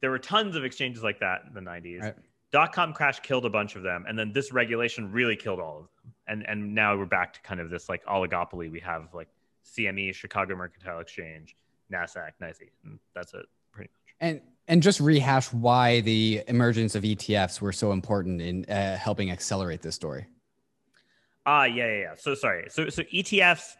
There 0.00 0.10
were 0.10 0.18
tons 0.18 0.54
of 0.54 0.64
exchanges 0.64 1.02
like 1.02 1.18
that 1.20 1.42
in 1.48 1.54
the 1.54 1.60
90s. 1.60 2.02
Right. 2.02 2.14
Dot 2.52 2.72
com 2.72 2.92
crash 2.92 3.20
killed 3.20 3.46
a 3.46 3.50
bunch 3.50 3.76
of 3.76 3.82
them. 3.82 4.04
And 4.08 4.18
then 4.18 4.32
this 4.32 4.52
regulation 4.52 5.10
really 5.12 5.36
killed 5.36 5.60
all 5.60 5.78
of 5.78 5.82
them. 5.82 6.14
And 6.26 6.48
and 6.48 6.74
now 6.74 6.96
we're 6.96 7.06
back 7.06 7.32
to 7.34 7.40
kind 7.42 7.60
of 7.60 7.70
this 7.70 7.88
like 7.88 8.04
oligopoly. 8.06 8.70
We 8.70 8.80
have 8.80 9.08
like 9.14 9.28
CME, 9.64 10.14
Chicago 10.14 10.56
Mercantile 10.56 10.98
Exchange, 10.98 11.54
NASDAQ, 11.92 12.32
NYSE. 12.42 12.70
And 12.84 12.98
that's 13.14 13.34
it 13.34 13.46
pretty 13.72 13.90
much. 13.90 14.14
And 14.20 14.40
and 14.66 14.82
just 14.82 14.98
rehash 14.98 15.52
why 15.52 16.00
the 16.00 16.42
emergence 16.48 16.96
of 16.96 17.04
ETFs 17.04 17.60
were 17.60 17.72
so 17.72 17.92
important 17.92 18.40
in 18.40 18.64
uh, 18.64 18.96
helping 18.96 19.30
accelerate 19.30 19.82
this 19.82 19.94
story. 19.94 20.26
Ah, 21.50 21.62
uh, 21.62 21.64
yeah, 21.64 21.86
yeah, 21.86 22.00
yeah. 22.00 22.14
So 22.16 22.36
sorry. 22.36 22.66
So 22.70 22.88
so 22.88 23.02
ETFs 23.02 23.74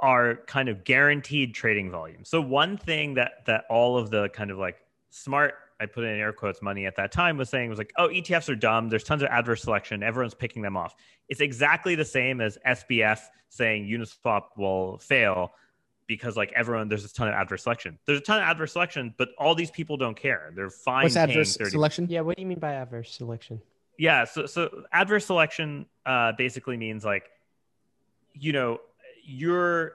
are 0.00 0.40
kind 0.48 0.68
of 0.68 0.82
guaranteed 0.82 1.54
trading 1.54 1.88
volume. 1.88 2.24
So 2.24 2.40
one 2.40 2.76
thing 2.76 3.14
that 3.14 3.46
that 3.46 3.64
all 3.70 3.96
of 3.96 4.10
the 4.10 4.28
kind 4.30 4.50
of 4.50 4.58
like 4.58 4.78
smart 5.10 5.54
I 5.78 5.86
put 5.86 6.02
in 6.02 6.18
air 6.18 6.32
quotes 6.32 6.60
money 6.62 6.84
at 6.84 6.96
that 6.96 7.12
time 7.12 7.36
was 7.36 7.48
saying 7.48 7.70
was 7.70 7.78
like, 7.78 7.92
oh, 7.96 8.08
ETFs 8.08 8.48
are 8.48 8.56
dumb. 8.56 8.88
There's 8.88 9.04
tons 9.04 9.22
of 9.22 9.28
adverse 9.28 9.62
selection. 9.62 10.02
Everyone's 10.02 10.34
picking 10.34 10.62
them 10.62 10.76
off. 10.76 10.96
It's 11.28 11.40
exactly 11.40 11.94
the 11.94 12.04
same 12.04 12.40
as 12.40 12.58
SBF 12.66 13.20
saying 13.50 13.86
Uniswap 13.86 14.42
will 14.56 14.98
fail 14.98 15.52
because 16.08 16.36
like 16.36 16.52
everyone 16.56 16.88
there's 16.88 17.04
a 17.04 17.14
ton 17.14 17.28
of 17.28 17.34
adverse 17.34 17.62
selection. 17.62 18.00
There's 18.04 18.18
a 18.18 18.22
ton 18.22 18.38
of 18.38 18.48
adverse 18.48 18.72
selection, 18.72 19.14
but 19.16 19.28
all 19.38 19.54
these 19.54 19.70
people 19.70 19.96
don't 19.96 20.16
care. 20.16 20.52
They're 20.56 20.70
fine. 20.70 21.04
What's 21.04 21.14
adverse 21.14 21.56
30. 21.56 21.70
selection? 21.70 22.06
Yeah, 22.10 22.22
what 22.22 22.36
do 22.36 22.42
you 22.42 22.48
mean 22.48 22.58
by 22.58 22.72
adverse 22.72 23.12
selection? 23.12 23.62
Yeah, 23.98 24.24
so 24.24 24.46
so 24.46 24.84
adverse 24.92 25.26
selection 25.26 25.86
uh, 26.04 26.32
basically 26.36 26.76
means 26.76 27.04
like, 27.04 27.30
you 28.34 28.52
know, 28.52 28.78
you're 29.24 29.94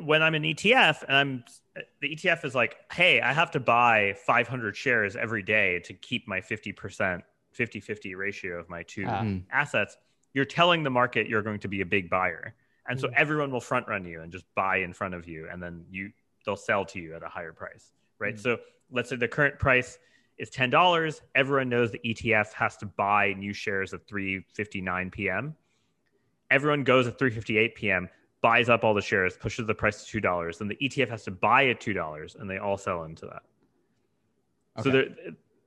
when 0.00 0.22
I'm 0.22 0.34
an 0.34 0.42
ETF 0.42 1.04
and 1.06 1.16
I'm 1.16 1.44
the 2.00 2.14
ETF 2.16 2.44
is 2.44 2.54
like, 2.54 2.76
hey, 2.92 3.20
I 3.20 3.32
have 3.32 3.50
to 3.52 3.60
buy 3.60 4.14
500 4.26 4.76
shares 4.76 5.16
every 5.16 5.42
day 5.42 5.80
to 5.80 5.94
keep 5.94 6.26
my 6.28 6.40
50% 6.40 7.22
50-50 7.56 8.14
ratio 8.16 8.58
of 8.58 8.68
my 8.68 8.82
two 8.82 9.04
Ah. 9.06 9.22
Mhm. 9.22 9.44
assets. 9.50 9.96
You're 10.34 10.44
telling 10.44 10.82
the 10.82 10.90
market 10.90 11.26
you're 11.28 11.40
going 11.42 11.60
to 11.60 11.68
be 11.68 11.80
a 11.80 11.86
big 11.86 12.10
buyer. 12.10 12.54
And 12.88 13.00
so 13.00 13.08
Mm. 13.08 13.14
everyone 13.16 13.50
will 13.50 13.60
front 13.62 13.88
run 13.88 14.04
you 14.04 14.20
and 14.20 14.30
just 14.30 14.44
buy 14.54 14.76
in 14.78 14.92
front 14.92 15.14
of 15.14 15.26
you 15.26 15.48
and 15.50 15.62
then 15.62 15.86
you 15.90 16.12
they'll 16.44 16.56
sell 16.56 16.84
to 16.84 17.00
you 17.00 17.14
at 17.16 17.22
a 17.22 17.28
higher 17.28 17.52
price, 17.52 17.92
right? 18.18 18.34
Mm. 18.34 18.38
So 18.40 18.58
let's 18.90 19.08
say 19.08 19.16
the 19.16 19.26
current 19.28 19.58
price 19.58 19.98
is 20.38 20.50
$10. 20.50 21.20
Everyone 21.34 21.68
knows 21.68 21.90
the 21.90 22.00
ETF 22.00 22.52
has 22.52 22.76
to 22.78 22.86
buy 22.86 23.32
new 23.34 23.52
shares 23.52 23.94
at 23.94 24.06
3:59 24.06 25.12
p.m. 25.12 25.56
Everyone 26.50 26.84
goes 26.84 27.06
at 27.06 27.18
3:58 27.18 27.74
p.m., 27.74 28.08
buys 28.42 28.68
up 28.68 28.84
all 28.84 28.94
the 28.94 29.00
shares, 29.02 29.36
pushes 29.36 29.66
the 29.66 29.74
price 29.74 30.04
to 30.04 30.20
$2, 30.20 30.58
then 30.58 30.68
the 30.68 30.76
ETF 30.76 31.08
has 31.08 31.24
to 31.24 31.30
buy 31.30 31.66
at 31.66 31.80
$2 31.80 32.40
and 32.40 32.48
they 32.48 32.58
all 32.58 32.76
sell 32.76 33.04
into 33.04 33.26
that. 33.26 33.42
So 34.82 34.90
there 34.90 35.06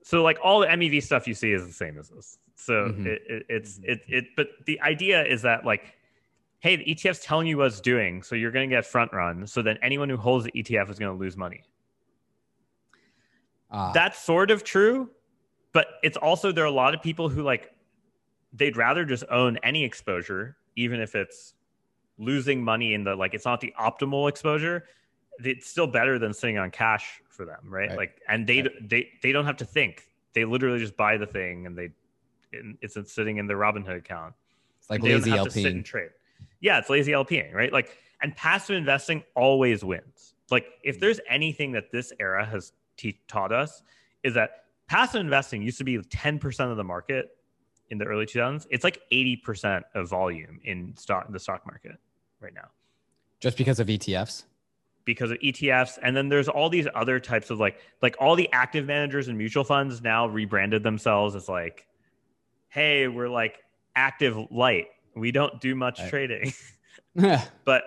so 0.04 0.24
like 0.24 0.38
all 0.44 0.60
the 0.62 0.68
MEV 0.68 1.04
stuff 1.04 1.28
you 1.28 1.34
see 1.34 1.52
is 1.52 1.66
the 1.66 1.74
same 1.74 1.98
as 1.98 2.10
this. 2.10 2.38
So 2.56 2.74
Mhm. 2.74 3.06
it, 3.06 3.22
it, 3.28 3.46
it's 3.50 3.80
it 3.84 4.02
it 4.08 4.26
but 4.38 4.50
the 4.66 4.80
idea 4.82 5.26
is 5.26 5.42
that 5.42 5.66
like 5.66 5.96
hey, 6.62 6.76
the 6.76 6.92
ETF's 6.92 7.24
telling 7.24 7.48
you 7.48 7.58
what 7.58 7.68
it's 7.68 7.80
doing, 7.80 8.22
so 8.22 8.36
you're 8.36 8.52
going 8.52 8.70
to 8.70 8.76
get 8.76 8.86
front 8.86 9.14
run. 9.14 9.48
So 9.48 9.62
then 9.62 9.78
anyone 9.82 10.10
who 10.10 10.18
holds 10.18 10.44
the 10.44 10.52
ETF 10.52 10.90
is 10.90 11.00
going 11.00 11.12
to 11.12 11.18
lose 11.18 11.38
money. 11.38 11.64
Ah, 13.72 13.92
That's 13.94 14.20
sort 14.22 14.52
of 14.52 14.64
true, 14.64 15.10
but 15.74 15.88
it's 16.04 16.18
also 16.18 16.52
there 16.52 16.64
are 16.64 16.68
a 16.68 16.72
lot 16.72 16.94
of 16.94 17.02
people 17.02 17.30
who 17.30 17.44
like 17.44 17.72
they'd 18.54 18.76
rather 18.78 19.06
just 19.06 19.24
own 19.30 19.58
any 19.64 19.84
exposure, 19.84 20.58
even 20.76 21.00
if 21.00 21.16
it's 21.16 21.54
losing 22.18 22.64
money 22.64 22.94
in 22.94 23.04
the 23.04 23.16
like 23.16 23.34
it's 23.34 23.46
not 23.46 23.62
the 23.62 23.74
optimal 23.80 24.28
exposure. 24.30 24.86
It's 25.44 25.70
still 25.70 25.88
better 25.88 26.20
than 26.20 26.34
sitting 26.34 26.58
on 26.58 26.70
cash 26.72 27.22
for 27.30 27.46
them, 27.46 27.60
right? 27.64 27.90
Right. 27.90 27.98
Like, 27.98 28.22
and 28.28 28.46
they 28.46 28.64
Right. 28.64 28.90
they 28.90 29.10
they 29.22 29.32
don't 29.32 29.46
have 29.46 29.58
to 29.58 29.66
think. 29.66 30.04
They 30.34 30.46
literally 30.46 30.80
just 30.80 30.98
buy 30.98 31.18
the 31.18 31.28
thing, 31.28 31.66
and 31.66 31.78
they 31.78 31.90
it's 32.52 32.98
sitting 33.14 33.38
in 33.38 33.46
their 33.48 33.58
Robinhood 33.58 33.98
account 33.98 34.34
it's 34.80 34.90
like 34.90 35.02
they 35.02 35.10
don't 35.10 35.22
lazy 35.22 35.32
to 35.44 35.52
sit 35.52 35.66
and 35.68 35.76
LP. 35.78 35.84
trade. 35.84 36.10
Yeah, 36.62 36.80
it's 36.80 36.90
lazy 36.90 37.12
LPing, 37.12 37.54
right? 37.54 37.72
Like, 37.72 37.96
and 38.22 38.36
passive 38.36 38.76
investing 38.76 39.24
always 39.36 39.84
wins. 39.84 40.34
Like, 40.50 40.66
if 40.84 41.00
there's 41.00 41.20
anything 41.30 41.72
that 41.74 41.92
this 41.92 42.12
era 42.20 42.46
has 42.46 42.74
te- 43.00 43.20
taught 43.28 43.52
us, 43.52 43.82
is 44.24 44.34
that 44.36 44.66
passive 44.88 45.22
investing 45.22 45.62
used 45.62 45.78
to 45.78 45.84
be 45.84 45.98
10% 45.98 46.72
of 46.72 46.78
the 46.78 46.84
market 46.84 47.30
in 47.90 47.98
the 47.98 48.06
early 48.06 48.26
2000s. 48.26 48.68
It's 48.70 48.84
like 48.84 49.02
80% 49.12 49.84
of 49.96 50.10
volume 50.10 50.60
in 50.64 50.96
stock 50.98 51.32
the 51.32 51.40
stock 51.40 51.66
market 51.66 51.98
right 52.40 52.54
now 52.54 52.68
Just 53.40 53.58
because 53.58 53.80
of 53.80 53.88
ETFs. 53.88 54.44
because 55.06 55.32
of 55.32 55.40
ETFs. 55.40 55.98
And 56.04 56.16
then 56.16 56.30
there's 56.30 56.48
all 56.48 56.70
these 56.70 56.88
other 56.94 57.20
types 57.20 57.50
of 57.50 57.60
like, 57.60 57.80
like 58.02 58.16
all 58.20 58.36
the 58.36 58.48
active 58.52 58.86
managers 58.86 59.28
and 59.28 59.38
mutual 59.38 59.64
funds 59.64 60.02
now 60.02 60.28
rebranded 60.28 60.84
themselves 60.84 61.36
as 61.36 61.50
like, 61.50 61.88
hey, 62.68 63.08
we're 63.08 63.30
like 63.30 63.58
active 63.96 64.38
light. 64.52 64.88
We 65.16 65.32
don't 65.32 65.60
do 65.60 65.74
much 65.74 66.00
Right. 66.00 66.10
trading. 66.10 66.54
but 67.66 67.84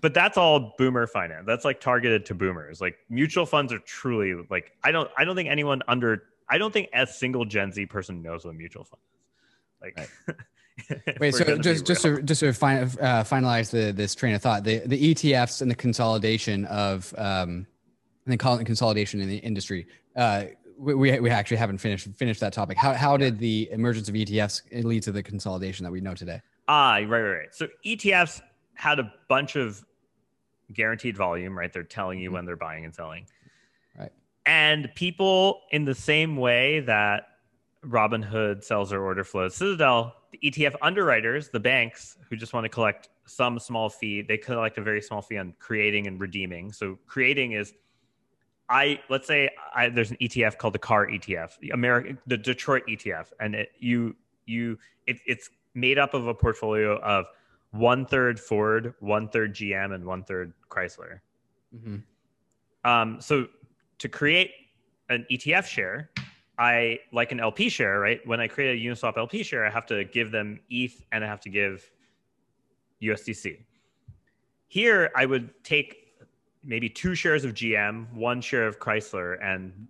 but 0.00 0.14
that's 0.14 0.36
all 0.36 0.74
boomer 0.78 1.06
finance. 1.06 1.44
That's 1.46 1.64
like 1.64 1.80
targeted 1.80 2.26
to 2.26 2.34
boomers. 2.34 2.80
Like 2.80 2.96
mutual 3.08 3.46
funds 3.46 3.72
are 3.72 3.78
truly 3.78 4.34
like 4.50 4.72
I 4.82 4.90
don't 4.92 5.10
I 5.16 5.24
don't 5.24 5.36
think 5.36 5.48
anyone 5.48 5.82
under 5.88 6.24
I 6.48 6.58
don't 6.58 6.72
think 6.72 6.88
a 6.92 7.06
single 7.06 7.44
Gen 7.44 7.72
Z 7.72 7.86
person 7.86 8.22
knows 8.22 8.44
what 8.44 8.54
mutual 8.54 8.84
fund 8.84 9.00
is. 9.12 9.80
Like 9.80 10.08
if 10.26 10.34
Wait, 11.20 11.34
so 11.34 11.58
just 11.58 11.86
just 11.86 12.02
to 12.02 12.22
just 12.22 12.40
to 12.40 12.52
fin- 12.52 12.84
uh, 13.00 13.24
finalize 13.24 13.70
the 13.70 13.92
this 13.92 14.14
train 14.14 14.34
of 14.34 14.42
thought, 14.42 14.64
the 14.64 14.78
the 14.86 15.14
ETFs 15.14 15.62
and 15.62 15.70
the 15.70 15.74
consolidation 15.74 16.64
of 16.66 17.14
um, 17.18 17.66
and 18.24 18.32
the 18.32 18.36
col- 18.36 18.62
consolidation 18.64 19.20
in 19.20 19.28
the 19.28 19.38
industry. 19.38 19.86
Uh, 20.16 20.44
we, 20.78 20.94
we 20.94 21.20
we 21.20 21.30
actually 21.30 21.58
haven't 21.58 21.78
finished 21.78 22.08
finished 22.16 22.40
that 22.40 22.52
topic. 22.52 22.78
How 22.78 22.94
how 22.94 23.16
did 23.16 23.38
the 23.38 23.68
emergence 23.70 24.08
of 24.08 24.14
ETFs 24.14 24.62
lead 24.84 25.02
to 25.04 25.12
the 25.12 25.22
consolidation 25.22 25.84
that 25.84 25.92
we 25.92 26.00
know 26.00 26.14
today? 26.14 26.40
Ah, 26.68 26.94
right, 26.94 27.06
right, 27.06 27.22
right. 27.22 27.54
So 27.54 27.68
ETFs 27.84 28.40
had 28.80 28.98
a 28.98 29.12
bunch 29.28 29.56
of 29.56 29.84
guaranteed 30.72 31.14
volume, 31.14 31.56
right? 31.56 31.70
They're 31.70 31.82
telling 31.82 32.18
you 32.18 32.30
Mhm. 32.30 32.32
when 32.34 32.44
they're 32.46 32.56
buying 32.56 32.86
and 32.86 32.94
selling. 32.94 33.26
Right. 33.98 34.10
And 34.46 34.90
people, 34.94 35.62
in 35.70 35.84
the 35.84 35.94
same 35.94 36.36
way 36.36 36.80
that 36.80 37.26
Robinhood 37.84 38.64
sells 38.64 38.88
their 38.90 39.02
order 39.02 39.22
flows, 39.22 39.54
Citadel, 39.54 40.16
the 40.30 40.38
ETF 40.42 40.76
underwriters, 40.80 41.50
the 41.50 41.60
banks 41.60 42.16
who 42.28 42.36
just 42.36 42.54
want 42.54 42.64
to 42.64 42.68
collect 42.70 43.10
some 43.26 43.58
small 43.58 43.90
fee, 43.90 44.22
they 44.22 44.38
collect 44.38 44.78
a 44.78 44.82
very 44.82 45.02
small 45.02 45.20
fee 45.20 45.36
on 45.36 45.52
creating 45.58 46.06
and 46.06 46.18
redeeming. 46.18 46.72
So 46.72 46.98
creating 47.06 47.52
is 47.52 47.74
I 48.70 49.02
let's 49.08 49.26
say 49.26 49.50
I, 49.74 49.88
there's 49.88 50.12
an 50.12 50.16
ETF 50.20 50.56
called 50.56 50.74
the 50.74 50.78
car 50.78 51.06
ETF, 51.06 51.58
the 51.58 51.70
American, 51.70 52.18
the 52.26 52.36
Detroit 52.38 52.84
ETF, 52.88 53.32
and 53.40 53.54
it, 53.56 53.72
you 53.78 54.14
you 54.46 54.78
it, 55.06 55.18
it's 55.26 55.50
made 55.74 55.98
up 55.98 56.14
of 56.14 56.28
a 56.28 56.34
portfolio 56.34 56.98
of 57.00 57.26
one 57.72 58.04
third 58.04 58.38
Ford, 58.38 58.94
one 59.00 59.28
third 59.28 59.54
GM, 59.54 59.94
and 59.94 60.04
one 60.04 60.24
third 60.24 60.52
Chrysler. 60.68 61.20
Mm-hmm. 61.74 61.98
Um, 62.88 63.20
so 63.20 63.46
to 63.98 64.08
create 64.08 64.52
an 65.08 65.26
ETF 65.30 65.66
share, 65.66 66.10
I 66.58 66.98
like 67.12 67.32
an 67.32 67.40
LP 67.40 67.68
share, 67.68 68.00
right? 68.00 68.20
When 68.26 68.40
I 68.40 68.48
create 68.48 68.78
a 68.78 68.90
Uniswap 68.90 69.16
LP 69.16 69.42
share, 69.42 69.66
I 69.66 69.70
have 69.70 69.86
to 69.86 70.04
give 70.04 70.30
them 70.30 70.60
ETH 70.68 71.02
and 71.12 71.24
I 71.24 71.26
have 71.26 71.40
to 71.40 71.48
give 71.48 71.90
USDC. 73.02 73.64
Here, 74.68 75.10
I 75.16 75.26
would 75.26 75.52
take 75.64 75.96
maybe 76.62 76.88
two 76.88 77.14
shares 77.14 77.44
of 77.44 77.54
GM, 77.54 78.12
one 78.12 78.40
share 78.40 78.66
of 78.66 78.78
Chrysler, 78.78 79.42
and 79.42 79.88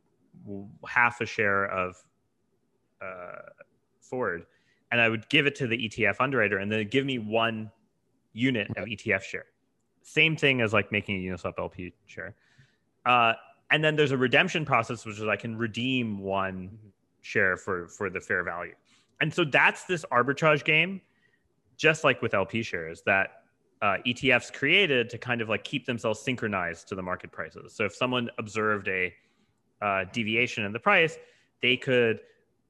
half 0.87 1.21
a 1.21 1.27
share 1.27 1.67
of 1.67 1.97
uh, 3.03 3.51
Ford, 4.01 4.47
and 4.91 5.01
I 5.01 5.09
would 5.09 5.29
give 5.29 5.47
it 5.47 5.55
to 5.57 5.67
the 5.67 5.89
ETF 5.89 6.17
underwriter, 6.21 6.59
and 6.59 6.71
then 6.71 6.87
give 6.89 7.07
me 7.07 7.19
one 7.19 7.71
unit 8.33 8.69
of 8.77 8.85
ETF 8.87 9.23
share. 9.23 9.47
Same 10.03 10.37
thing 10.37 10.61
as 10.61 10.73
like 10.73 10.91
making 10.91 11.17
a 11.17 11.33
Uniswap 11.33 11.55
LP 11.59 11.93
share. 12.07 12.35
Uh, 13.07 13.35
and 13.71 13.85
then 13.85 13.97
there's 13.97 14.13
a 14.13 14.17
redemption 14.17 14.65
process, 14.65 15.05
which 15.05 15.19
is 15.19 15.27
I 15.27 15.37
can 15.37 15.57
redeem 15.57 16.19
one 16.19 16.79
share 17.23 17.57
for 17.57 17.87
for 17.89 18.11
the 18.11 18.21
fair 18.21 18.43
value. 18.43 18.75
And 19.21 19.33
so 19.33 19.45
that's 19.45 19.85
this 19.85 20.05
arbitrage 20.11 20.65
game, 20.65 21.01
just 21.77 22.05
like 22.05 22.23
with 22.23 22.35
LP 22.35 22.63
shares 22.63 23.03
that 23.07 23.43
uh, 23.83 23.97
ETFs 24.07 24.53
created 24.53 25.09
to 25.11 25.19
kind 25.19 25.41
of 25.41 25.49
like 25.49 25.65
keep 25.65 25.87
themselves 25.87 26.21
synchronized 26.21 26.89
to 26.89 26.95
the 26.95 27.03
market 27.03 27.31
prices. 27.31 27.73
So 27.73 27.85
if 27.85 27.95
someone 27.95 28.31
observed 28.39 28.89
a 28.89 29.13
uh, 29.81 30.05
deviation 30.13 30.65
in 30.65 30.73
the 30.73 30.79
price, 30.79 31.17
they 31.63 31.77
could 31.77 32.21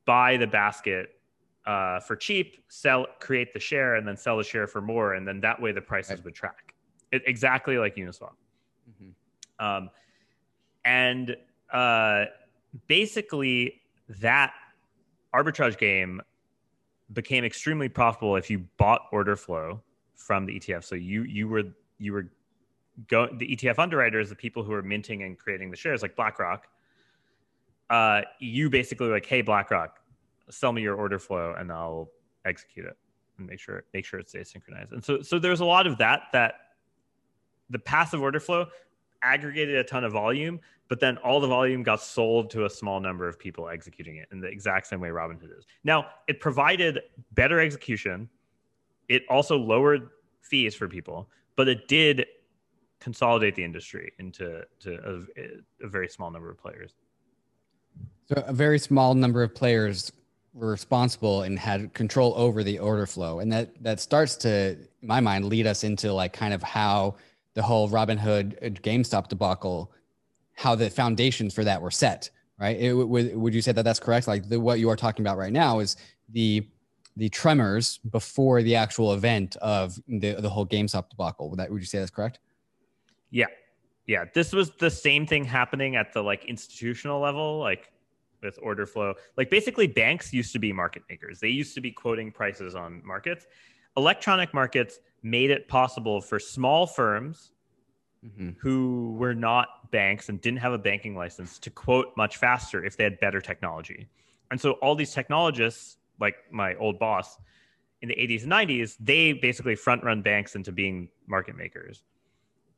buy 0.04 0.36
the 0.36 0.46
basket 0.46 1.19
uh, 1.66 2.00
for 2.00 2.16
cheap, 2.16 2.64
sell, 2.68 3.06
create 3.20 3.52
the 3.52 3.60
share, 3.60 3.96
and 3.96 4.06
then 4.06 4.16
sell 4.16 4.36
the 4.36 4.44
share 4.44 4.66
for 4.66 4.80
more, 4.80 5.14
and 5.14 5.26
then 5.26 5.40
that 5.40 5.60
way 5.60 5.72
the 5.72 5.80
prices 5.80 6.12
Right. 6.12 6.24
would 6.24 6.34
track. 6.34 6.74
It, 7.12 7.22
exactly 7.26 7.78
like 7.78 7.96
Uniswap. 7.96 8.32
Mm-hmm. 8.90 9.64
Um, 9.64 9.90
and 10.84 11.36
uh, 11.72 12.26
basically, 12.86 13.82
that 14.20 14.52
arbitrage 15.34 15.78
game 15.78 16.20
became 17.12 17.44
extremely 17.44 17.88
profitable 17.88 18.36
if 18.36 18.48
you 18.50 18.60
bought 18.76 19.02
order 19.12 19.36
flow 19.36 19.82
from 20.14 20.46
the 20.46 20.58
ETF. 20.58 20.84
So 20.84 20.94
you 20.94 21.24
you 21.24 21.48
were 21.48 21.64
you 21.98 22.12
were 22.12 22.30
go 23.08 23.28
the 23.36 23.56
ETF 23.56 23.78
underwriters, 23.78 24.28
the 24.28 24.34
people 24.34 24.62
who 24.62 24.72
are 24.72 24.82
minting 24.82 25.22
and 25.22 25.38
creating 25.38 25.70
the 25.70 25.76
shares, 25.76 26.02
like 26.02 26.16
BlackRock. 26.16 26.68
Uh, 27.90 28.22
you 28.38 28.70
basically 28.70 29.08
like, 29.08 29.26
hey 29.26 29.42
BlackRock, 29.42 29.98
sell 30.50 30.72
me 30.72 30.82
your 30.82 30.96
order 30.96 31.18
flow, 31.18 31.54
and 31.58 31.70
I'll 31.70 32.10
execute 32.44 32.86
it 32.86 32.96
and 33.38 33.46
make 33.46 33.58
sure 33.58 33.84
make 33.92 34.04
sure 34.04 34.20
it 34.20 34.28
stays 34.28 34.50
synchronized. 34.50 34.92
And 34.92 35.04
so 35.04 35.22
so 35.22 35.38
there's 35.38 35.60
a 35.60 35.64
lot 35.64 35.86
of 35.86 35.98
that 35.98 36.22
that 36.32 36.54
the 37.70 37.78
passive 37.78 38.20
order 38.20 38.40
flow 38.40 38.66
aggregated 39.22 39.76
a 39.76 39.84
ton 39.84 40.04
of 40.04 40.12
volume, 40.12 40.60
but 40.88 40.98
then 41.00 41.16
all 41.18 41.40
the 41.40 41.46
volume 41.46 41.82
got 41.82 42.00
sold 42.00 42.50
to 42.50 42.64
a 42.64 42.70
small 42.70 43.00
number 43.00 43.28
of 43.28 43.38
people 43.38 43.68
executing 43.68 44.16
it 44.16 44.28
in 44.32 44.40
the 44.40 44.48
exact 44.48 44.86
same 44.86 45.00
way 45.00 45.08
Robinhood 45.08 45.56
is. 45.56 45.66
Now, 45.84 46.06
it 46.26 46.40
provided 46.40 47.00
better 47.32 47.60
execution. 47.60 48.28
It 49.08 49.22
also 49.28 49.56
lowered 49.56 50.08
fees 50.40 50.74
for 50.74 50.88
people, 50.88 51.28
but 51.56 51.68
it 51.68 51.86
did 51.86 52.26
consolidate 52.98 53.54
the 53.54 53.64
industry 53.64 54.12
into 54.18 54.62
to 54.80 55.26
a, 55.36 55.84
a 55.84 55.88
very 55.88 56.08
small 56.08 56.30
number 56.30 56.50
of 56.50 56.58
players. 56.58 56.94
So 58.28 58.42
a 58.46 58.52
very 58.52 58.78
small 58.78 59.14
number 59.14 59.42
of 59.42 59.54
players 59.54 60.12
responsible 60.54 61.42
and 61.42 61.58
had 61.58 61.92
control 61.94 62.32
over 62.36 62.62
the 62.62 62.78
order 62.78 63.06
flow, 63.06 63.40
and 63.40 63.52
that 63.52 63.82
that 63.82 64.00
starts 64.00 64.36
to, 64.36 64.72
in 64.72 65.08
my 65.08 65.20
mind, 65.20 65.46
lead 65.46 65.66
us 65.66 65.84
into 65.84 66.12
like 66.12 66.32
kind 66.32 66.52
of 66.54 66.62
how 66.62 67.16
the 67.54 67.62
whole 67.62 67.88
Robinhood 67.88 68.56
uh, 68.56 68.70
GameStop 68.80 69.28
debacle, 69.28 69.92
how 70.54 70.74
the 70.74 70.90
foundations 70.90 71.54
for 71.54 71.64
that 71.64 71.80
were 71.80 71.90
set. 71.90 72.30
Right? 72.58 72.78
It, 72.78 72.92
would 72.92 73.34
would 73.34 73.54
you 73.54 73.62
say 73.62 73.72
that 73.72 73.82
that's 73.82 74.00
correct? 74.00 74.28
Like 74.28 74.48
the, 74.48 74.60
what 74.60 74.78
you 74.78 74.90
are 74.90 74.96
talking 74.96 75.24
about 75.24 75.38
right 75.38 75.52
now 75.52 75.78
is 75.78 75.96
the 76.28 76.66
the 77.16 77.28
tremors 77.28 77.98
before 77.98 78.62
the 78.62 78.76
actual 78.76 79.14
event 79.14 79.56
of 79.56 79.98
the 80.08 80.34
the 80.34 80.48
whole 80.48 80.66
GameStop 80.66 81.10
debacle. 81.10 81.50
Would 81.50 81.58
that 81.58 81.70
would 81.70 81.80
you 81.80 81.86
say 81.86 81.98
that's 81.98 82.10
correct? 82.10 82.38
Yeah, 83.30 83.46
yeah. 84.06 84.24
This 84.34 84.52
was 84.52 84.72
the 84.72 84.90
same 84.90 85.26
thing 85.26 85.44
happening 85.44 85.96
at 85.96 86.12
the 86.12 86.22
like 86.22 86.44
institutional 86.44 87.20
level, 87.20 87.58
like 87.58 87.90
with 88.42 88.58
order 88.62 88.86
flow. 88.86 89.14
Like 89.36 89.50
basically, 89.50 89.86
banks 89.86 90.32
used 90.32 90.52
to 90.52 90.58
be 90.58 90.72
market 90.72 91.02
makers. 91.08 91.40
They 91.40 91.48
used 91.48 91.74
to 91.74 91.80
be 91.80 91.90
quoting 91.90 92.32
prices 92.32 92.74
on 92.74 93.02
markets. 93.04 93.46
Electronic 93.96 94.54
markets 94.54 95.00
made 95.22 95.50
it 95.50 95.68
possible 95.68 96.20
for 96.20 96.38
small 96.38 96.86
firms 96.86 97.52
mm-hmm. 98.24 98.50
who 98.58 99.16
were 99.18 99.34
not 99.34 99.90
banks 99.90 100.28
and 100.28 100.40
didn't 100.40 100.60
have 100.60 100.72
a 100.72 100.78
banking 100.78 101.14
license 101.14 101.58
to 101.58 101.70
quote 101.70 102.08
much 102.16 102.36
faster 102.36 102.84
if 102.84 102.96
they 102.96 103.04
had 103.04 103.18
better 103.20 103.40
technology. 103.40 104.08
And 104.50 104.60
so 104.60 104.72
all 104.72 104.94
these 104.94 105.12
technologists 105.12 105.96
like 106.20 106.36
my 106.50 106.74
old 106.76 106.98
boss 106.98 107.38
in 108.02 108.08
the 108.08 108.14
80s 108.14 108.42
and 108.44 108.52
90s, 108.52 108.96
they 109.00 109.32
basically 109.32 109.74
front 109.74 110.04
run 110.04 110.22
banks 110.22 110.54
into 110.54 110.72
being 110.72 111.08
market 111.26 111.56
makers. 111.56 112.02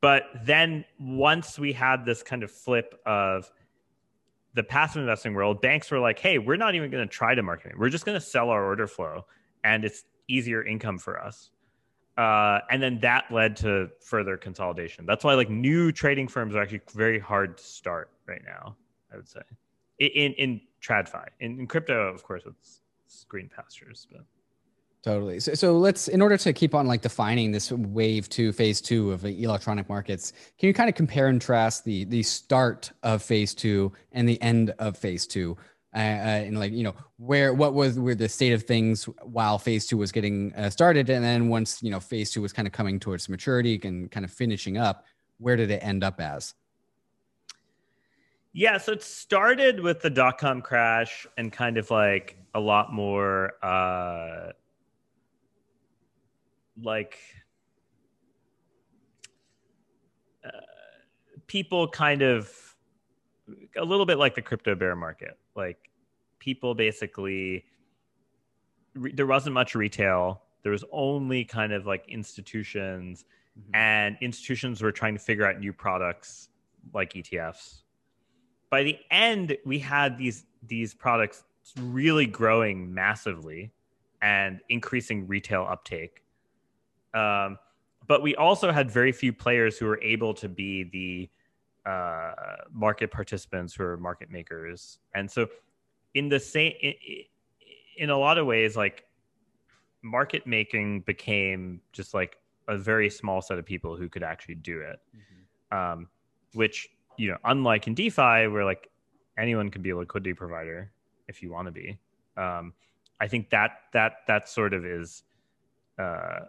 But 0.01 0.25
then 0.45 0.85
once 0.99 1.59
we 1.59 1.73
had 1.73 2.05
this 2.05 2.23
kind 2.23 2.43
of 2.43 2.51
flip 2.51 3.01
of 3.07 3.51
the 4.55 4.63
passive 4.63 5.01
investing 5.01 5.35
world, 5.35 5.61
banks 5.61 5.91
were 5.91 5.99
like, 5.99 6.19
hey, 6.19 6.39
we're 6.39 6.57
not 6.57 6.75
even 6.75 6.91
going 6.91 7.07
to 7.07 7.13
try 7.13 7.35
to 7.35 7.43
market. 7.43 7.79
We're 7.79 7.89
just 7.89 8.05
going 8.05 8.19
to 8.19 8.25
sell 8.25 8.51
our 8.51 8.65
order 8.65 8.87
flow 8.87 9.27
and 9.65 9.85
it's 9.85 10.05
easier 10.29 10.65
income 10.65 10.99
for 10.99 11.21
us. 11.21 11.51
Uh, 12.19 12.61
and 12.71 12.83
then 12.83 13.01
that 13.01 13.25
led 13.31 13.57
to 13.57 13.89
further 14.01 14.37
consolidation. 14.37 15.07
That's 15.07 15.25
why 15.25 15.35
like 15.35 15.49
new 15.49 15.93
trading 15.93 16.29
firms 16.29 16.55
are 16.55 16.61
actually 16.61 16.83
very 16.95 17.19
hard 17.19 17.57
to 17.57 17.65
start 17.65 18.11
right 18.27 18.43
now, 18.45 18.77
I 19.13 19.17
would 19.17 19.29
say. 19.29 19.41
In 19.99 20.35
in, 20.35 20.61
TradFi. 20.83 21.29
In, 21.41 21.61
in 21.61 21.67
crypto, 21.67 22.13
of 22.13 22.23
course, 22.23 22.43
it's 22.45 23.25
green 23.29 23.49
pastures. 23.55 24.07
But 24.11 24.23
totally. 25.03 25.41
So, 25.41 25.55
so 25.55 25.79
let's, 25.79 26.09
in 26.09 26.23
order 26.23 26.37
to 26.37 26.53
keep 26.53 26.75
on 26.75 26.87
like 26.87 27.03
defining 27.03 27.53
this 27.53 27.71
wave 27.73 28.29
two, 28.29 28.53
phase 28.53 28.81
two 28.81 29.13
of 29.13 29.25
electronic 29.25 29.89
markets, 29.89 30.33
can 30.59 30.69
you 30.69 30.75
kind 30.75 30.89
of 30.89 30.95
compare 30.95 31.29
and 31.29 31.41
contrast 31.41 31.85
the 31.85 32.05
the 32.05 32.23
start 32.23 32.93
of 33.03 33.23
phase 33.23 33.55
two 33.55 33.93
and 34.13 34.29
the 34.29 34.41
end 34.41 34.75
of 34.79 34.97
phase 34.97 35.27
two? 35.27 35.57
Uh, 35.95 35.99
uh, 35.99 36.01
and 36.01 36.59
like 36.59 36.73
you 36.73 36.83
know 36.83 36.95
where 37.19 37.53
what 37.53 37.75
was 37.75 37.99
where 37.99 38.15
the 38.15 38.29
state 38.29 38.55
of 38.55 38.63
things 38.63 39.05
while 39.25 39.59
phase 39.59 39.87
two 39.87 39.99
was 39.99 40.11
getting 40.11 40.55
uh, 40.55 40.71
started 40.71 41.11
and 41.11 41.23
then 41.23 41.49
once 41.49 41.83
you 41.83 41.91
know 41.91 42.01
phase 42.01 42.31
two 42.31 42.41
was 42.41 42.51
kind 42.51 42.67
of 42.67 42.73
coming 42.73 42.99
towards 42.99 43.29
maturity 43.29 43.79
and 43.85 44.11
kind 44.11 44.25
of 44.25 44.33
finishing 44.33 44.79
up 44.79 45.05
where 45.37 45.55
did 45.55 45.71
it 45.71 45.85
end 45.85 46.03
up 46.03 46.19
as 46.19 46.55
yeah, 48.55 48.77
so 48.77 48.93
it 48.93 49.03
started 49.03 49.81
with 49.81 50.03
the 50.03 50.11
dot 50.11 50.39
com 50.39 50.61
crash 50.61 51.27
and 51.39 51.51
kind 51.53 51.79
of 51.79 51.91
like 51.91 52.37
a 52.55 52.61
lot 52.61 52.93
more 52.93 53.53
uh 53.63 54.53
like 56.81 57.19
uh, 60.45 60.51
people 61.47 61.89
kind 61.89 62.23
of 62.23 62.51
a 63.77 63.85
little 63.85 64.07
bit 64.07 64.19
like 64.19 64.35
the 64.35 64.43
crypto 64.43 64.75
bear 64.75 64.97
market. 64.97 65.39
Like 65.55 65.91
people 66.39 66.75
basically 66.75 67.65
re- 68.95 69.13
there 69.13 69.27
wasn't 69.27 69.55
much 69.55 69.75
retail. 69.75 70.43
There 70.63 70.73
was 70.73 70.85
only 70.93 71.45
kind 71.45 71.73
of 71.73 71.87
like 71.87 72.05
institutions 72.09 73.25
mm-hmm. 73.59 73.75
and 73.75 74.17
institutions 74.21 74.81
were 74.83 74.93
trying 74.93 75.15
to 75.15 75.21
figure 75.21 75.47
out 75.47 75.59
new 75.59 75.73
products 75.73 76.49
like 76.93 77.13
ETFs 77.13 77.83
by 78.73 78.83
the 78.83 78.99
end 79.11 79.57
we 79.65 79.79
had 79.79 80.17
these 80.17 80.47
these 80.67 80.95
products 80.95 81.45
really 81.79 82.27
growing 82.27 82.93
massively 82.93 83.71
and 84.23 84.61
increasing 84.71 85.29
retail 85.29 85.67
uptake 85.71 86.22
um, 87.15 87.59
but 88.07 88.23
we 88.23 88.35
also 88.37 88.73
had 88.73 88.91
very 88.91 89.13
few 89.13 89.33
players 89.33 89.79
who 89.79 89.87
were 89.87 90.01
able 90.03 90.35
to 90.35 90.49
be 90.49 90.85
the 90.85 91.91
uh, 91.91 92.33
market 92.73 93.11
participants 93.11 93.75
who 93.75 93.85
are 93.85 93.97
market 93.97 94.31
makers 94.31 94.99
and 95.15 95.31
so 95.31 95.47
in 96.15 96.29
the 96.29 96.39
same 96.39 96.73
in, 96.81 96.95
in 97.97 98.11
a 98.11 98.17
lot 98.17 98.39
of 98.39 98.47
ways 98.47 98.77
like 98.77 99.05
market 100.03 100.47
making 100.47 101.01
became 101.01 101.81
just 101.93 102.15
like 102.15 102.37
a 102.69 102.79
very 102.79 103.11
small 103.11 103.43
set 103.43 103.59
of 103.59 103.65
people 103.65 103.97
who 103.97 104.09
could 104.09 104.23
actually 104.23 104.55
do 104.55 104.81
it 104.81 105.01
mm-hmm. 105.15 105.77
um, 105.77 106.09
which 106.55 106.89
you 107.17 107.31
know, 107.31 107.39
unlike 107.45 107.87
in 107.87 107.95
DeFi, 107.95 108.49
where 108.49 108.65
like 108.65 108.91
anyone 109.39 109.71
can 109.71 109.83
be 109.83 109.91
a 109.91 109.97
liquidity 109.97 110.35
provider 110.35 110.91
if 111.29 111.43
you 111.43 111.51
want 111.51 111.67
to 111.67 111.73
be. 111.73 111.99
Um, 112.37 112.73
I 113.21 113.29
think 113.29 113.51
that 113.51 113.73
that 113.93 114.19
that 114.27 114.49
sort 114.49 114.75
of 114.75 114.85
is, 114.85 115.23
uh, 115.99 116.41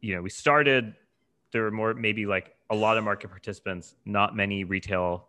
you 0.00 0.14
know, 0.14 0.22
we 0.22 0.30
started. 0.30 0.94
There 1.52 1.62
were 1.62 1.70
more 1.70 1.94
maybe 1.94 2.26
like 2.26 2.54
a 2.70 2.74
lot 2.74 2.96
of 2.96 3.04
market 3.04 3.30
participants, 3.30 3.94
not 4.04 4.36
many 4.36 4.64
retail 4.64 5.26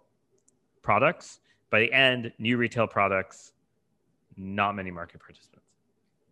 products. 0.82 1.40
By 1.70 1.80
the 1.82 1.94
end, 1.94 2.32
new 2.38 2.58
retail 2.58 2.88
products, 2.88 3.54
not 4.38 4.76
many 4.76 4.92
market 4.92 5.20
participants. 5.20 5.66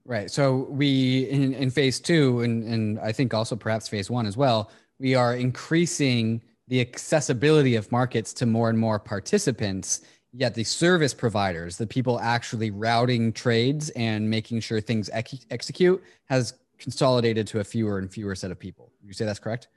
Right. 0.06 0.30
So 0.32 0.68
we 0.70 1.30
in, 1.30 1.54
in 1.54 1.70
phase 1.70 2.00
two, 2.00 2.42
and 2.42 2.64
and 2.64 3.00
I 3.00 3.12
think 3.12 3.34
also 3.34 3.56
perhaps 3.56 3.88
phase 3.88 4.10
one 4.10 4.26
as 4.26 4.38
well, 4.38 4.72
we 5.00 5.16
are 5.16 5.36
increasing 5.36 6.42
the 6.68 6.82
accessibility 6.82 7.76
of 7.76 7.92
markets 7.92 8.34
to 8.34 8.46
more 8.46 8.70
and 8.70 8.78
more 8.78 9.00
participants 9.00 10.02
yet 10.32 10.54
the 10.54 10.64
service 10.64 11.14
providers 11.14 11.78
the 11.78 11.88
people 11.88 12.20
actually 12.20 12.70
routing 12.70 13.34
trades 13.34 13.90
and 13.92 14.30
making 14.30 14.60
sure 14.60 14.80
things 14.80 15.10
ex- 15.12 15.46
execute 15.50 16.02
has 16.26 16.54
consolidated 16.80 17.46
to 17.48 17.60
a 17.60 17.64
fewer 17.64 18.00
and 18.00 18.12
fewer 18.12 18.36
set 18.36 18.52
of 18.52 18.60
people. 18.60 18.92
You 19.06 19.14
say 19.14 19.26
that's 19.26 19.40
correct? 19.40 19.68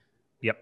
Yep. 0.41 0.59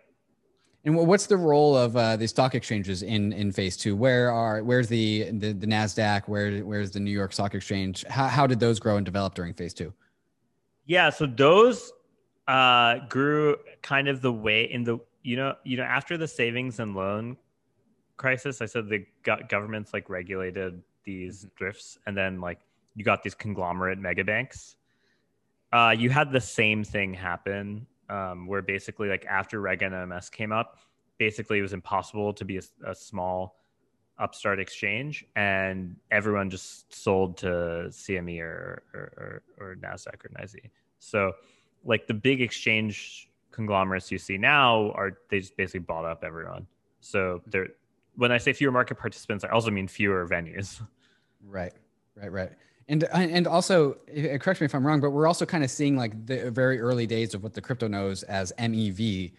And 0.85 0.97
what's 0.97 1.27
the 1.27 1.37
role 1.37 1.77
of 1.77 1.97
uh, 1.97 2.17
the 2.17 2.27
stock 2.27 2.55
exchanges 2.55 3.03
in 3.03 3.33
in 3.33 3.53
phase 3.53 3.77
two? 3.77 3.95
Where 3.95 4.33
are 4.33 4.63
where's 4.63 4.89
the 4.89 5.31
the, 5.31 5.53
the 5.53 5.67
nasdaq? 5.67 6.27
Where 6.27 6.61
where's 6.61 6.91
the 6.91 7.01
new 7.01 7.11
york 7.11 7.33
stock 7.33 7.55
exchange? 7.55 8.05
How, 8.09 8.27
how 8.29 8.47
did 8.47 8.61
those 8.61 8.81
grow 8.81 8.97
and 8.97 9.05
develop 9.05 9.35
during 9.35 9.53
phase 9.53 9.75
two? 9.75 9.93
Yeah 10.87 11.11
so 11.11 11.27
those 11.27 11.93
uh, 12.49 12.99
grew 13.09 13.57
kind 13.83 14.09
of 14.09 14.23
the 14.23 14.33
way 14.33 14.65
in 14.65 14.83
the 14.83 14.99
you 15.23 15.37
know, 15.37 15.55
you 15.65 15.77
know, 15.77 15.83
after 15.83 16.17
the 16.17 16.27
savings 16.27 16.81
and 16.81 16.95
loan 16.95 17.37
crisis, 18.17 18.61
I 18.61 18.67
said 18.67 18.89
the 18.89 19.05
governments 19.49 19.93
like 19.93 20.09
regulated 20.09 20.83
these 21.05 21.41
mm-hmm. 21.41 21.49
thrifts, 21.59 21.99
and 22.07 22.17
then 22.17 22.41
like 22.41 22.61
you 22.95 23.05
got 23.05 23.23
these 23.23 23.35
conglomerate 23.35 23.99
mega 23.99 24.25
banks. 24.25 24.77
Uh, 25.73 25.95
you 25.97 26.11
had 26.11 26.33
the 26.33 26.41
same 26.41 26.83
thing 26.85 27.15
happen, 27.15 27.87
um, 28.09 28.47
where 28.47 28.63
basically 28.63 29.09
like 29.09 29.25
after 29.27 29.61
Reg 29.61 29.81
NMS 29.81 30.31
came 30.31 30.53
up, 30.53 30.79
basically 31.19 31.59
it 31.59 31.63
was 31.63 31.73
impossible 31.73 32.33
to 32.33 32.45
be 32.45 32.59
a, 32.59 32.63
a 32.87 32.95
small 32.95 33.57
upstart 34.19 34.61
exchange, 34.61 35.25
and 35.37 35.97
everyone 36.11 36.51
just 36.51 36.93
sold 36.93 37.37
to 37.39 37.47
CME 37.89 38.41
or 38.41 38.83
or, 38.93 39.43
or, 39.59 39.67
or 39.67 39.77
Nasdaq 39.77 40.25
or 40.25 40.31
NYSE. 40.39 40.71
So, 40.99 41.33
like 41.85 42.07
the 42.07 42.15
big 42.15 42.43
exchange 42.43 43.31
conglomerates 43.53 44.11
you 44.11 44.19
see 44.19 44.39
now 44.39 44.93
are 44.93 45.19
they 45.29 45.41
just 45.41 45.57
basically 45.57 45.81
bought 45.81 46.05
up 46.05 46.25
everyone. 46.25 46.67
So 47.01 47.43
when 48.17 48.33
I 48.33 48.39
say 48.39 48.53
fewer 48.53 48.73
market 48.73 48.99
participants, 48.99 49.45
I 49.45 49.49
also 49.49 49.71
mean 49.71 49.89
fewer 49.89 50.27
venues. 50.27 50.81
Right, 51.43 51.73
right, 52.17 52.31
right. 52.31 52.53
And 52.91 53.05
uh, 53.05 53.09
and 53.13 53.47
also, 53.47 53.97
eh, 54.13 54.27
eh, 54.27 54.39
correct 54.39 54.61
me 54.61 54.65
if 54.65 54.75
I'm 54.75 54.85
wrong, 54.85 55.01
but 55.01 55.11
we're 55.11 55.29
also 55.29 55.47
kind 55.47 55.63
of 55.63 55.71
seeing 55.71 55.97
like 55.97 56.27
the 56.27 56.51
very 56.51 56.81
early 56.81 57.07
days 57.07 57.35
of 57.35 57.43
what 57.45 57.55
the 57.55 57.61
crypto 57.61 57.87
knows 57.87 58.25
as 58.25 58.53
MEV 58.59 59.33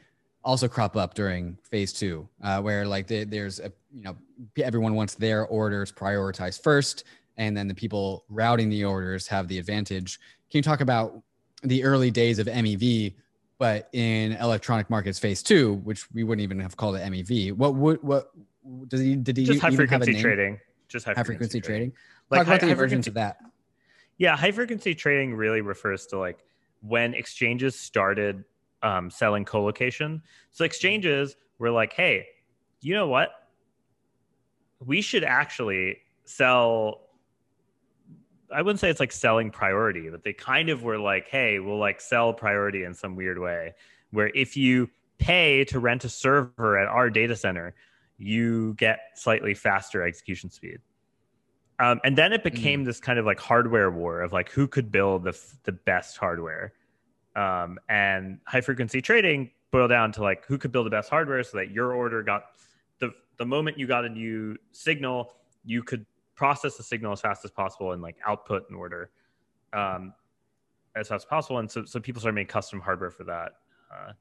also 0.44 0.70
crop 0.70 0.96
up 0.96 1.14
during 1.14 1.58
phase 1.62 1.92
two, 1.92 2.28
uh, 2.44 2.62
where 2.62 2.88
like 2.88 3.08
the, 3.08 3.26
there's 3.26 3.60
a 3.60 3.72
you 3.94 4.04
know 4.04 4.16
everyone 4.64 4.96
wants 4.96 5.16
their 5.16 5.46
orders 5.48 5.92
prioritized 5.92 6.64
first, 6.64 7.04
and 7.36 7.56
then 7.56 7.68
the 7.68 7.76
people 7.76 8.24
routing 8.30 8.70
the 8.70 8.86
orders 8.86 9.28
have 9.28 9.50
the 9.50 9.60
advantage. 9.60 10.18
Can 10.50 10.60
you 10.60 10.64
talk 10.64 10.80
about 10.80 11.22
the 11.62 11.84
early 11.84 12.10
days 12.10 12.40
of 12.40 12.48
MEV 12.48 13.14
but 13.58 13.90
in 13.94 14.32
electronic 14.38 14.90
markets 14.90 15.20
phase 15.20 15.44
two, 15.44 15.74
which 15.84 16.12
we 16.14 16.24
wouldn't 16.24 16.42
even 16.42 16.60
have 16.60 16.76
called 16.78 16.96
it 16.96 17.02
MEV, 17.04 17.52
what 17.52 17.76
would 17.76 18.02
what 18.02 18.32
what 18.64 18.88
does 18.88 19.02
he 19.02 19.16
did 19.16 19.36
he 19.36 19.44
just 19.44 19.60
high 19.60 19.70
frequency 19.70 20.20
trading? 20.22 20.58
Just 20.92 21.06
high, 21.06 21.14
high 21.14 21.24
frequency, 21.24 21.60
frequency 21.60 21.62
trading. 21.62 21.92
trading. 21.92 21.98
Like 22.30 22.40
Talk 22.40 22.48
high, 22.48 22.56
about 22.56 22.66
the 22.66 22.72
emergence 22.74 23.08
of 23.08 23.14
that. 23.16 23.38
Yeah, 24.18 24.36
high 24.38 24.52
frequency 24.52 24.94
trading 24.94 25.34
really 25.36 25.62
refers 25.62 26.06
to 26.08 26.18
like 26.18 26.40
when 26.82 27.14
exchanges 27.14 27.78
started 27.78 28.44
um, 28.84 29.10
selling 29.10 29.46
colocation. 29.46 30.22
So 30.52 30.66
exchanges 30.66 31.36
were 31.60 31.72
like, 31.72 31.94
hey, 31.94 32.28
you 32.82 32.94
know 32.94 33.08
what? 33.08 33.30
We 34.86 35.02
should 35.02 35.24
actually 35.24 35.98
sell 36.26 37.02
I 38.54 38.62
wouldn't 38.62 38.80
say 38.80 38.90
it's 38.90 39.00
like 39.00 39.12
selling 39.12 39.50
priority, 39.50 40.10
but 40.10 40.24
they 40.24 40.34
kind 40.34 40.70
of 40.70 40.84
were 40.84 41.00
like, 41.00 41.30
hey, 41.30 41.60
we'll 41.60 41.80
like 41.80 42.02
sell 42.02 42.34
priority 42.34 42.84
in 42.84 42.94
some 42.94 43.16
weird 43.16 43.40
way. 43.40 43.74
Where 44.12 44.30
if 44.36 44.58
you 44.58 44.90
pay 45.20 45.64
to 45.66 45.80
rent 45.80 46.04
a 46.04 46.10
server 46.10 46.78
at 46.78 46.88
our 46.88 47.10
data 47.10 47.36
center, 47.36 47.76
you 48.22 48.74
get 48.76 49.00
slightly 49.16 49.54
faster 49.54 50.04
execution 50.04 50.50
speed. 50.50 50.80
Um, 51.80 52.00
and 52.04 52.16
then 52.16 52.32
it 52.32 52.44
became 52.44 52.84
mm. 52.84 52.86
this 52.86 53.00
kind 53.00 53.18
of 53.18 53.26
like 53.26 53.40
hardware 53.40 53.90
war 53.90 54.22
of 54.22 54.32
like 54.32 54.52
who 54.52 54.68
could 54.68 54.92
build 54.92 55.24
the 55.24 55.38
the 55.64 55.72
best 55.72 56.18
hardware. 56.18 56.74
Um, 57.36 57.80
and 57.90 58.40
high 58.46 58.62
frequency 58.62 59.02
trading 59.02 59.52
boiled 59.72 59.90
down 59.90 60.12
to 60.14 60.22
like 60.22 60.46
who 60.46 60.58
could 60.58 60.72
build 60.72 60.86
the 60.86 60.92
best 60.92 61.10
hardware 61.10 61.44
so 61.44 61.58
that 61.58 61.72
your 61.72 61.94
order 61.94 62.22
got 62.22 62.44
the 63.00 63.12
the 63.38 63.46
moment 63.46 63.80
you 63.80 63.88
got 63.88 64.06
a 64.06 64.10
new 64.10 64.56
signal, 64.72 65.34
you 65.66 65.82
could 65.82 66.06
process 66.36 66.78
the 66.78 66.84
signal 66.84 67.14
as 67.14 67.22
fast 67.22 67.44
as 67.46 67.52
possible 67.52 67.94
and 67.94 68.02
like 68.02 68.18
output 68.28 68.70
an 68.70 68.76
order 68.76 69.10
um, 69.74 70.14
as 70.96 71.08
fast 71.08 71.26
as 71.26 71.26
possible. 71.26 71.58
And 71.58 71.72
so 71.72 71.86
so 71.86 72.00
people 72.00 72.20
started 72.20 72.36
making 72.36 72.50
custom 72.50 72.80
hardware 72.80 73.10
for 73.10 73.24
that, 73.24 73.54
uh, 73.92 74.12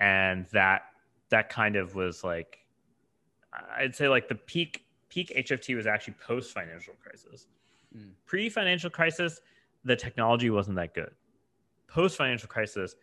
and 0.00 0.46
that 0.52 0.82
that 1.30 1.48
kind 1.48 1.76
of 1.76 1.94
was 1.94 2.24
like 2.24 2.58
I'd 3.76 3.94
say 3.94 4.08
like 4.08 4.28
the 4.28 4.34
peak 4.34 4.84
peak 5.08 5.32
HFT 5.36 5.76
was 5.76 5.86
actually 5.86 6.14
post 6.14 6.52
financial 6.52 6.94
crisis. 7.02 7.46
Mm. 7.96 8.10
Pre 8.26 8.48
financial 8.48 8.90
crisis, 8.90 9.40
the 9.84 9.96
technology 9.96 10.50
wasn't 10.50 10.76
that 10.76 10.94
good. 10.94 11.10
Post 11.88 12.16
financial 12.16 12.48
crisis, 12.48 12.94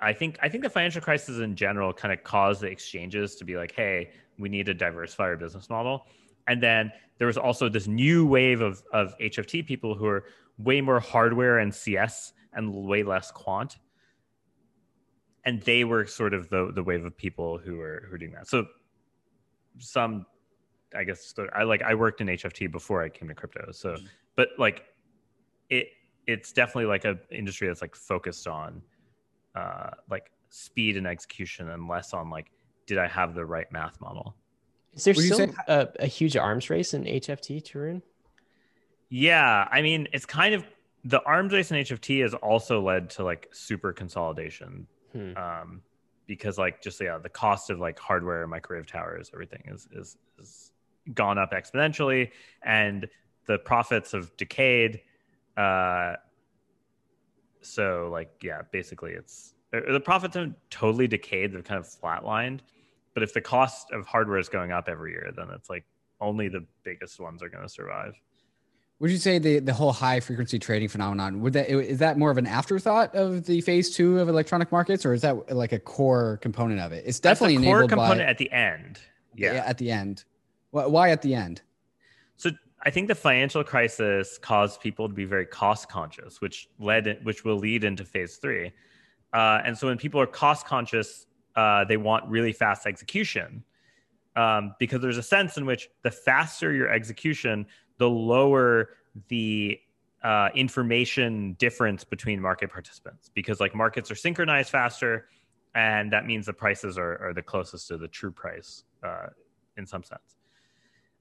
I 0.00 0.12
think 0.12 0.38
I 0.42 0.48
think 0.48 0.62
the 0.62 0.70
financial 0.70 1.00
crisis 1.00 1.38
in 1.38 1.56
general 1.56 1.92
kind 1.92 2.12
of 2.12 2.22
caused 2.22 2.60
the 2.60 2.68
exchanges 2.68 3.36
to 3.36 3.44
be 3.44 3.56
like, 3.56 3.72
hey, 3.72 4.10
we 4.38 4.48
need 4.48 4.66
to 4.66 4.74
diversify 4.74 5.24
our 5.24 5.36
business 5.36 5.70
model. 5.70 6.06
And 6.46 6.62
then 6.62 6.92
there 7.18 7.26
was 7.26 7.38
also 7.38 7.68
this 7.68 7.86
new 7.86 8.26
wave 8.26 8.60
of 8.60 8.82
of 8.92 9.16
HFT 9.18 9.66
people 9.66 9.94
who 9.94 10.06
are 10.06 10.24
way 10.58 10.80
more 10.80 11.00
hardware 11.00 11.58
and 11.58 11.74
CS 11.74 12.32
and 12.52 12.72
way 12.72 13.02
less 13.02 13.30
quant. 13.30 13.78
And 15.44 15.62
they 15.62 15.84
were 15.84 16.06
sort 16.06 16.34
of 16.34 16.48
the 16.50 16.72
the 16.74 16.82
wave 16.82 17.04
of 17.04 17.16
people 17.16 17.58
who 17.58 17.76
were 17.76 18.02
who 18.04 18.12
were 18.12 18.18
doing 18.18 18.32
that. 18.32 18.48
So 18.48 18.66
some 19.78 20.26
I 20.94 21.04
guess 21.04 21.34
I 21.54 21.64
like 21.64 21.82
I 21.82 21.94
worked 21.94 22.20
in 22.20 22.28
HFT 22.28 22.70
before 22.70 23.02
I 23.02 23.08
came 23.08 23.28
to 23.28 23.34
crypto. 23.34 23.70
So, 23.72 23.90
mm-hmm. 23.90 24.06
but 24.34 24.48
like 24.58 24.84
it 25.70 25.88
it's 26.26 26.52
definitely 26.52 26.86
like 26.86 27.04
a 27.04 27.18
industry 27.30 27.68
that's 27.68 27.82
like 27.82 27.94
focused 27.94 28.46
on 28.46 28.82
uh 29.54 29.90
like 30.10 30.30
speed 30.50 30.96
and 30.96 31.06
execution 31.06 31.70
and 31.70 31.88
less 31.88 32.12
on 32.12 32.30
like 32.30 32.50
did 32.86 32.98
I 32.98 33.08
have 33.08 33.34
the 33.34 33.44
right 33.44 33.70
math 33.72 34.00
model. 34.00 34.36
Is 34.94 35.04
there 35.04 35.14
still 35.14 35.52
a, 35.68 35.88
a, 36.00 36.06
huge 36.06 36.36
arms 36.36 36.70
race 36.70 36.94
in 36.94 37.04
HFT, 37.04 37.62
Tarun? 37.62 38.00
Yeah, 39.10 39.68
I 39.70 39.82
mean 39.82 40.08
it's 40.12 40.26
kind 40.26 40.54
of 40.54 40.64
the 41.04 41.22
arms 41.24 41.52
race 41.52 41.70
in 41.70 41.76
HFT 41.78 42.22
has 42.22 42.34
also 42.34 42.80
led 42.80 43.10
to 43.10 43.24
like 43.24 43.48
super 43.52 43.92
consolidation. 43.92 44.86
Hmm. 45.12 45.36
Um, 45.36 45.82
because 46.26 46.58
like 46.58 46.82
just 46.82 47.00
yeah, 47.00 47.18
the 47.18 47.28
cost 47.28 47.70
of 47.70 47.78
like 47.78 47.98
hardware, 47.98 48.46
microwave 48.46 48.86
towers, 48.86 49.30
everything 49.32 49.62
is 49.66 49.88
is 49.92 50.16
is 50.38 50.72
gone 51.14 51.38
up 51.38 51.52
exponentially 51.52 52.30
and 52.62 53.08
the 53.46 53.58
profits 53.58 54.12
have 54.12 54.36
decayed 54.36 55.00
uh 55.56 56.14
so 57.60 58.08
like 58.12 58.30
yeah 58.42 58.62
basically 58.72 59.12
it's 59.12 59.54
the 59.72 60.00
profits 60.00 60.36
have 60.36 60.52
totally 60.70 61.06
decayed 61.06 61.52
they've 61.52 61.64
kind 61.64 61.78
of 61.78 61.86
flatlined 61.86 62.60
but 63.14 63.22
if 63.22 63.32
the 63.32 63.40
cost 63.40 63.90
of 63.92 64.06
hardware 64.06 64.38
is 64.38 64.48
going 64.48 64.72
up 64.72 64.88
every 64.88 65.12
year 65.12 65.32
then 65.36 65.48
it's 65.50 65.70
like 65.70 65.84
only 66.20 66.48
the 66.48 66.64
biggest 66.82 67.20
ones 67.20 67.42
are 67.42 67.48
going 67.48 67.62
to 67.62 67.68
survive 67.68 68.14
would 68.98 69.10
you 69.10 69.18
say 69.18 69.38
the, 69.38 69.58
the 69.58 69.74
whole 69.74 69.92
high 69.92 70.20
frequency 70.20 70.58
trading 70.58 70.88
phenomenon 70.88 71.40
would 71.40 71.52
that 71.52 71.68
is 71.68 71.98
that 71.98 72.18
more 72.18 72.30
of 72.30 72.38
an 72.38 72.46
afterthought 72.46 73.14
of 73.14 73.44
the 73.46 73.60
phase 73.60 73.94
two 73.94 74.18
of 74.18 74.28
electronic 74.28 74.72
markets 74.72 75.04
or 75.04 75.12
is 75.12 75.22
that 75.22 75.54
like 75.54 75.72
a 75.72 75.78
core 75.78 76.38
component 76.42 76.80
of 76.80 76.92
it 76.92 77.04
it's 77.06 77.20
definitely 77.20 77.56
That's 77.56 77.66
a 77.66 77.70
core 77.70 77.88
component 77.88 78.20
by, 78.20 78.24
at 78.24 78.38
the 78.38 78.50
end 78.50 79.00
yeah. 79.34 79.54
yeah 79.54 79.64
at 79.66 79.78
the 79.78 79.90
end 79.90 80.24
why 80.84 81.10
at 81.10 81.22
the 81.22 81.34
end? 81.34 81.62
So 82.36 82.50
I 82.82 82.90
think 82.90 83.08
the 83.08 83.14
financial 83.14 83.64
crisis 83.64 84.38
caused 84.38 84.80
people 84.80 85.08
to 85.08 85.14
be 85.14 85.24
very 85.24 85.46
cost 85.46 85.88
conscious, 85.88 86.40
which 86.40 86.68
led, 86.78 87.20
which 87.22 87.44
will 87.44 87.56
lead 87.56 87.84
into 87.84 88.04
phase 88.04 88.36
three. 88.36 88.72
Uh, 89.32 89.60
and 89.64 89.76
so 89.76 89.86
when 89.86 89.98
people 89.98 90.20
are 90.20 90.26
cost 90.26 90.66
conscious, 90.66 91.26
uh, 91.56 91.84
they 91.84 91.96
want 91.96 92.26
really 92.28 92.52
fast 92.52 92.86
execution 92.86 93.64
um, 94.36 94.74
because 94.78 95.00
there's 95.00 95.16
a 95.16 95.22
sense 95.22 95.56
in 95.56 95.64
which 95.64 95.88
the 96.02 96.10
faster 96.10 96.72
your 96.72 96.90
execution, 96.90 97.66
the 97.98 98.08
lower 98.08 98.90
the 99.28 99.78
uh, 100.22 100.48
information 100.54 101.54
difference 101.54 102.04
between 102.04 102.40
market 102.40 102.70
participants 102.70 103.30
because 103.34 103.60
like 103.60 103.74
markets 103.74 104.10
are 104.10 104.16
synchronized 104.16 104.70
faster 104.70 105.28
and 105.74 106.12
that 106.12 106.26
means 106.26 106.46
the 106.46 106.52
prices 106.52 106.98
are, 106.98 107.18
are 107.22 107.34
the 107.34 107.42
closest 107.42 107.88
to 107.88 107.96
the 107.96 108.08
true 108.08 108.30
price 108.30 108.84
uh, 109.04 109.26
in 109.76 109.86
some 109.86 110.02
sense 110.02 110.36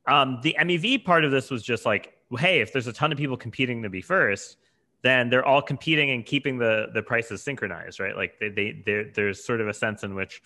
um, 0.07 0.39
the 0.43 0.55
MEV 0.59 1.03
part 1.03 1.25
of 1.25 1.31
this 1.31 1.49
was 1.49 1.63
just 1.63 1.85
like, 1.85 2.13
hey, 2.37 2.61
if 2.61 2.71
there's 2.71 2.87
a 2.87 2.93
ton 2.93 3.11
of 3.11 3.17
people 3.17 3.37
competing 3.37 3.81
to 3.83 3.89
be 3.89 4.01
first, 4.01 4.57
then 5.01 5.29
they're 5.29 5.45
all 5.45 5.61
competing 5.61 6.11
and 6.11 6.25
keeping 6.25 6.57
the 6.57 6.87
the 6.93 7.01
prices 7.01 7.41
synchronized, 7.41 7.99
right? 7.99 8.15
Like 8.15 8.39
they, 8.39 8.49
they 8.85 9.11
there's 9.13 9.43
sort 9.43 9.61
of 9.61 9.67
a 9.67 9.73
sense 9.73 10.03
in 10.03 10.15
which 10.15 10.41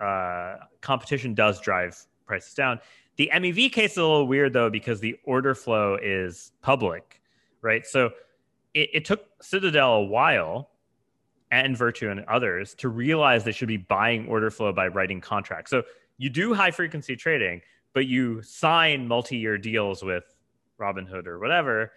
uh, 0.00 0.56
competition 0.80 1.34
does 1.34 1.60
drive 1.60 1.96
prices 2.26 2.54
down. 2.54 2.80
The 3.18 3.30
MEV 3.34 3.72
case 3.72 3.92
is 3.92 3.98
a 3.98 4.02
little 4.02 4.26
weird 4.28 4.52
though 4.52 4.70
because 4.70 5.00
the 5.00 5.18
order 5.24 5.54
flow 5.54 5.98
is 6.00 6.52
public, 6.62 7.20
right? 7.60 7.84
So 7.84 8.12
it, 8.74 8.90
it 8.94 9.04
took 9.04 9.26
Citadel 9.42 9.94
a 9.94 10.04
while 10.04 10.70
and 11.50 11.76
Virtu 11.76 12.10
and 12.10 12.24
others 12.26 12.74
to 12.76 12.88
realize 12.88 13.42
they 13.42 13.52
should 13.52 13.68
be 13.68 13.76
buying 13.76 14.28
order 14.28 14.50
flow 14.50 14.72
by 14.72 14.86
writing 14.86 15.20
contracts. 15.20 15.70
So 15.70 15.82
you 16.16 16.30
do 16.30 16.54
high 16.54 16.70
frequency 16.70 17.16
trading, 17.16 17.60
but 17.92 18.06
you 18.06 18.40
sign 18.42 19.08
multi-year 19.08 19.58
deals 19.58 20.02
with 20.02 20.24
Robinhood 20.80 21.26
or 21.26 21.40
whatever 21.40 21.92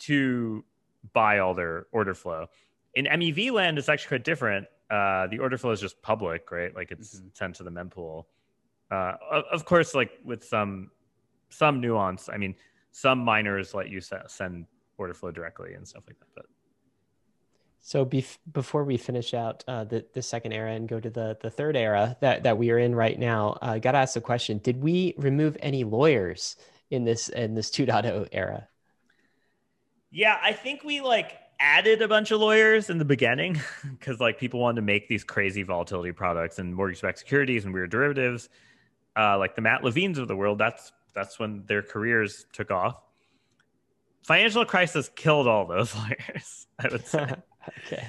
to 0.00 0.64
buy 1.12 1.38
all 1.38 1.54
their 1.54 1.86
order 1.92 2.14
flow. 2.14 2.46
In 2.94 3.04
MEV 3.04 3.52
land, 3.52 3.78
it's 3.78 3.88
actually 3.88 4.08
quite 4.08 4.24
different. 4.24 4.66
Uh, 4.90 5.28
the 5.28 5.38
order 5.38 5.58
flow 5.58 5.70
is 5.70 5.80
just 5.80 6.00
public, 6.02 6.50
right? 6.50 6.74
Like 6.74 6.90
it's 6.90 7.16
mm-hmm. 7.16 7.28
sent 7.34 7.54
to 7.56 7.62
the 7.62 7.70
mempool. 7.70 8.24
Uh, 8.90 9.14
of 9.52 9.64
course, 9.64 9.94
like 9.94 10.10
with 10.24 10.44
some 10.44 10.90
some 11.48 11.80
nuance. 11.80 12.28
I 12.32 12.36
mean, 12.36 12.54
some 12.92 13.18
miners 13.18 13.74
let 13.74 13.88
you 13.88 14.00
send 14.00 14.66
order 14.98 15.14
flow 15.14 15.30
directly 15.30 15.74
and 15.74 15.86
stuff 15.86 16.04
like 16.06 16.18
that. 16.18 16.26
But 16.34 16.46
so 17.80 18.04
bef- 18.04 18.38
before 18.52 18.84
we 18.84 18.96
finish 18.96 19.34
out 19.34 19.64
uh, 19.68 19.84
the 19.84 20.04
the 20.12 20.22
second 20.22 20.52
era 20.52 20.72
and 20.72 20.88
go 20.88 20.98
to 21.00 21.10
the 21.10 21.36
the 21.40 21.50
third 21.50 21.76
era 21.76 22.16
that 22.20 22.42
that 22.42 22.58
we 22.58 22.70
are 22.70 22.78
in 22.78 22.94
right 22.94 23.18
now, 23.18 23.58
I 23.62 23.76
uh, 23.76 23.78
got 23.78 23.92
to 23.92 23.98
ask 23.98 24.14
the 24.14 24.20
question: 24.20 24.58
Did 24.58 24.82
we 24.82 25.14
remove 25.18 25.56
any 25.60 25.84
lawyers 25.84 26.56
in 26.90 27.04
this 27.04 27.28
in 27.28 27.54
this 27.54 27.70
2.0 27.70 28.28
era? 28.32 28.68
Yeah, 30.10 30.38
I 30.42 30.52
think 30.52 30.84
we 30.84 31.00
like 31.00 31.38
added 31.60 32.02
a 32.02 32.08
bunch 32.08 32.30
of 32.30 32.40
lawyers 32.40 32.90
in 32.90 32.98
the 32.98 33.04
beginning 33.04 33.60
because 33.98 34.20
like 34.20 34.38
people 34.38 34.60
wanted 34.60 34.76
to 34.76 34.82
make 34.82 35.08
these 35.08 35.24
crazy 35.24 35.62
volatility 35.62 36.12
products 36.12 36.58
and 36.58 36.74
mortgage-backed 36.74 37.18
securities 37.18 37.64
and 37.64 37.72
weird 37.72 37.90
derivatives, 37.90 38.48
uh, 39.16 39.38
like 39.38 39.54
the 39.54 39.62
Matt 39.62 39.82
Levines 39.82 40.18
of 40.18 40.28
the 40.28 40.36
world. 40.36 40.58
That's 40.58 40.92
that's 41.14 41.38
when 41.38 41.64
their 41.66 41.82
careers 41.82 42.46
took 42.52 42.70
off. 42.70 43.02
Financial 44.22 44.64
crisis 44.64 45.10
killed 45.14 45.48
all 45.48 45.66
those 45.66 45.94
lawyers. 45.96 46.66
I 46.78 46.88
would 46.88 47.06
say. 47.06 47.30
okay. 47.86 48.06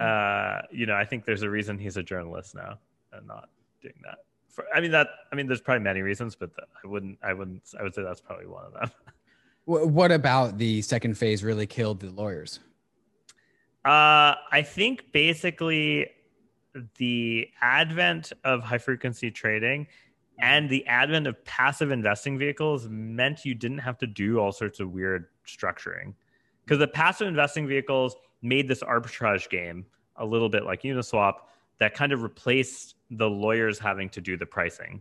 Uh, 0.00 0.62
you 0.72 0.86
know, 0.86 0.94
I 0.94 1.04
think 1.04 1.24
there's 1.24 1.42
a 1.42 1.50
reason 1.50 1.78
he's 1.78 1.96
a 1.96 2.02
journalist 2.02 2.54
now 2.54 2.78
and 3.12 3.26
not 3.26 3.50
doing 3.82 3.94
that. 4.04 4.18
For, 4.48 4.64
I 4.74 4.80
mean 4.80 4.90
that. 4.92 5.08
I 5.32 5.36
mean, 5.36 5.46
there's 5.46 5.60
probably 5.60 5.84
many 5.84 6.02
reasons, 6.02 6.34
but 6.34 6.54
the, 6.54 6.62
I 6.82 6.86
wouldn't. 6.86 7.18
I 7.22 7.32
wouldn't. 7.32 7.62
I 7.78 7.82
would 7.82 7.94
say 7.94 8.02
that's 8.02 8.20
probably 8.20 8.46
one 8.46 8.64
of 8.64 8.72
them. 8.72 8.90
what 9.64 10.10
about 10.10 10.58
the 10.58 10.82
second 10.82 11.16
phase 11.18 11.44
really 11.44 11.66
killed 11.66 12.00
the 12.00 12.10
lawyers? 12.10 12.60
Uh, 13.84 14.34
I 14.52 14.62
think 14.64 15.12
basically 15.12 16.10
the 16.96 17.48
advent 17.60 18.32
of 18.44 18.62
high 18.62 18.78
frequency 18.78 19.30
trading 19.30 19.86
Mm-hmm. 20.40 20.52
and 20.52 20.70
the 20.70 20.86
advent 20.86 21.26
of 21.26 21.42
passive 21.44 21.90
investing 21.90 22.38
vehicles 22.38 22.88
meant 22.88 23.44
you 23.44 23.54
didn't 23.54 23.78
have 23.78 23.98
to 23.98 24.06
do 24.06 24.38
all 24.38 24.52
sorts 24.52 24.80
of 24.80 24.92
weird 24.92 25.26
structuring 25.46 26.14
because 26.64 26.78
the 26.78 26.88
passive 26.88 27.28
investing 27.28 27.66
vehicles 27.66 28.16
made 28.42 28.68
this 28.68 28.82
arbitrage 28.82 29.48
game 29.50 29.84
a 30.16 30.24
little 30.24 30.48
bit 30.48 30.64
like 30.64 30.82
Uniswap 30.82 31.34
that 31.78 31.94
kind 31.94 32.12
of 32.12 32.22
replaced 32.22 32.94
the 33.10 33.28
lawyers 33.28 33.78
having 33.78 34.08
to 34.10 34.20
do 34.20 34.36
the 34.36 34.46
pricing. 34.46 35.00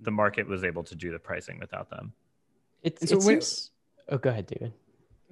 The 0.00 0.10
market 0.10 0.46
was 0.46 0.64
able 0.64 0.82
to 0.84 0.94
do 0.94 1.12
the 1.12 1.18
pricing 1.18 1.58
without 1.58 1.90
them. 1.90 2.12
it's, 2.82 3.08
so 3.08 3.16
it 3.16 3.22
seems. 3.22 3.70
Oh, 4.08 4.18
go 4.18 4.30
ahead, 4.30 4.46
David. 4.46 4.72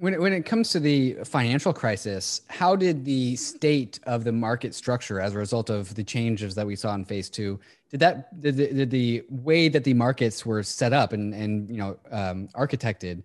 When 0.01 0.15
it, 0.15 0.19
when 0.19 0.33
it 0.33 0.47
comes 0.47 0.71
to 0.71 0.79
the 0.79 1.13
financial 1.25 1.73
crisis, 1.73 2.41
how 2.49 2.75
did 2.75 3.05
the 3.05 3.35
state 3.35 3.99
of 4.07 4.23
the 4.23 4.31
market 4.31 4.73
structure 4.73 5.21
as 5.21 5.35
a 5.35 5.37
result 5.37 5.69
of 5.69 5.93
the 5.93 6.03
changes 6.03 6.55
that 6.55 6.65
we 6.65 6.75
saw 6.75 6.95
in 6.95 7.05
phase 7.05 7.29
two, 7.29 7.59
did 7.91 7.99
that 7.99 8.39
did 8.39 8.57
the, 8.57 8.73
did 8.73 8.89
the 8.89 9.23
way 9.29 9.69
that 9.69 9.83
the 9.83 9.93
markets 9.93 10.43
were 10.43 10.63
set 10.63 10.91
up 10.91 11.13
and 11.13 11.35
and 11.35 11.69
you 11.69 11.77
know 11.77 11.99
um, 12.09 12.47
architected, 12.55 13.21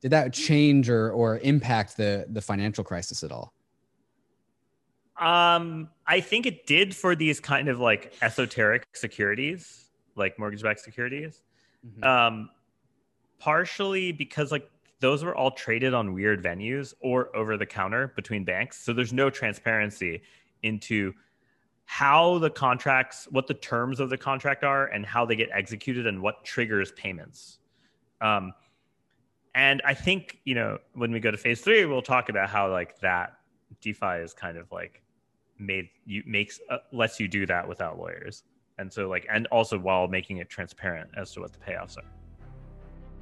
did 0.00 0.12
that 0.12 0.32
change 0.32 0.88
or 0.88 1.10
or 1.10 1.40
impact 1.40 1.96
the 1.96 2.24
the 2.28 2.40
financial 2.40 2.84
crisis 2.84 3.24
at 3.24 3.32
all? 3.32 3.52
Um, 5.18 5.88
I 6.06 6.20
think 6.20 6.46
it 6.46 6.68
did 6.68 6.94
for 6.94 7.16
these 7.16 7.40
kind 7.40 7.68
of 7.68 7.80
like 7.80 8.14
esoteric 8.22 8.86
securities, 8.92 9.86
like 10.14 10.38
mortgage-backed 10.38 10.78
securities. 10.78 11.42
Mm-hmm. 11.84 12.04
Um, 12.04 12.50
partially 13.40 14.12
because 14.12 14.52
like 14.52 14.68
those 15.02 15.24
were 15.24 15.34
all 15.34 15.50
traded 15.50 15.92
on 15.94 16.14
weird 16.14 16.42
venues 16.42 16.94
or 17.00 17.34
over 17.36 17.56
the 17.56 17.66
counter 17.66 18.12
between 18.14 18.44
banks. 18.44 18.80
So 18.80 18.92
there's 18.92 19.12
no 19.12 19.30
transparency 19.30 20.22
into 20.62 21.12
how 21.86 22.38
the 22.38 22.48
contracts, 22.48 23.26
what 23.32 23.48
the 23.48 23.54
terms 23.54 23.98
of 23.98 24.10
the 24.10 24.16
contract 24.16 24.62
are, 24.62 24.86
and 24.86 25.04
how 25.04 25.26
they 25.26 25.34
get 25.34 25.50
executed, 25.52 26.06
and 26.06 26.22
what 26.22 26.44
triggers 26.44 26.92
payments. 26.92 27.58
Um, 28.20 28.54
and 29.56 29.82
I 29.84 29.92
think 29.92 30.38
you 30.44 30.54
know 30.54 30.78
when 30.94 31.10
we 31.10 31.18
go 31.18 31.32
to 31.32 31.36
phase 31.36 31.60
three, 31.60 31.84
we'll 31.84 32.00
talk 32.00 32.28
about 32.28 32.48
how 32.48 32.70
like 32.70 33.00
that 33.00 33.38
DeFi 33.80 34.22
is 34.22 34.32
kind 34.32 34.56
of 34.56 34.70
like 34.70 35.02
made 35.58 35.88
you 36.06 36.22
makes 36.24 36.60
uh, 36.70 36.78
lets 36.92 37.18
you 37.18 37.26
do 37.26 37.44
that 37.46 37.66
without 37.66 37.98
lawyers, 37.98 38.44
and 38.78 38.90
so 38.90 39.08
like 39.08 39.26
and 39.28 39.48
also 39.48 39.76
while 39.76 40.06
making 40.06 40.36
it 40.36 40.48
transparent 40.48 41.10
as 41.16 41.32
to 41.32 41.40
what 41.40 41.52
the 41.52 41.58
payoffs 41.58 41.98
are. 41.98 42.21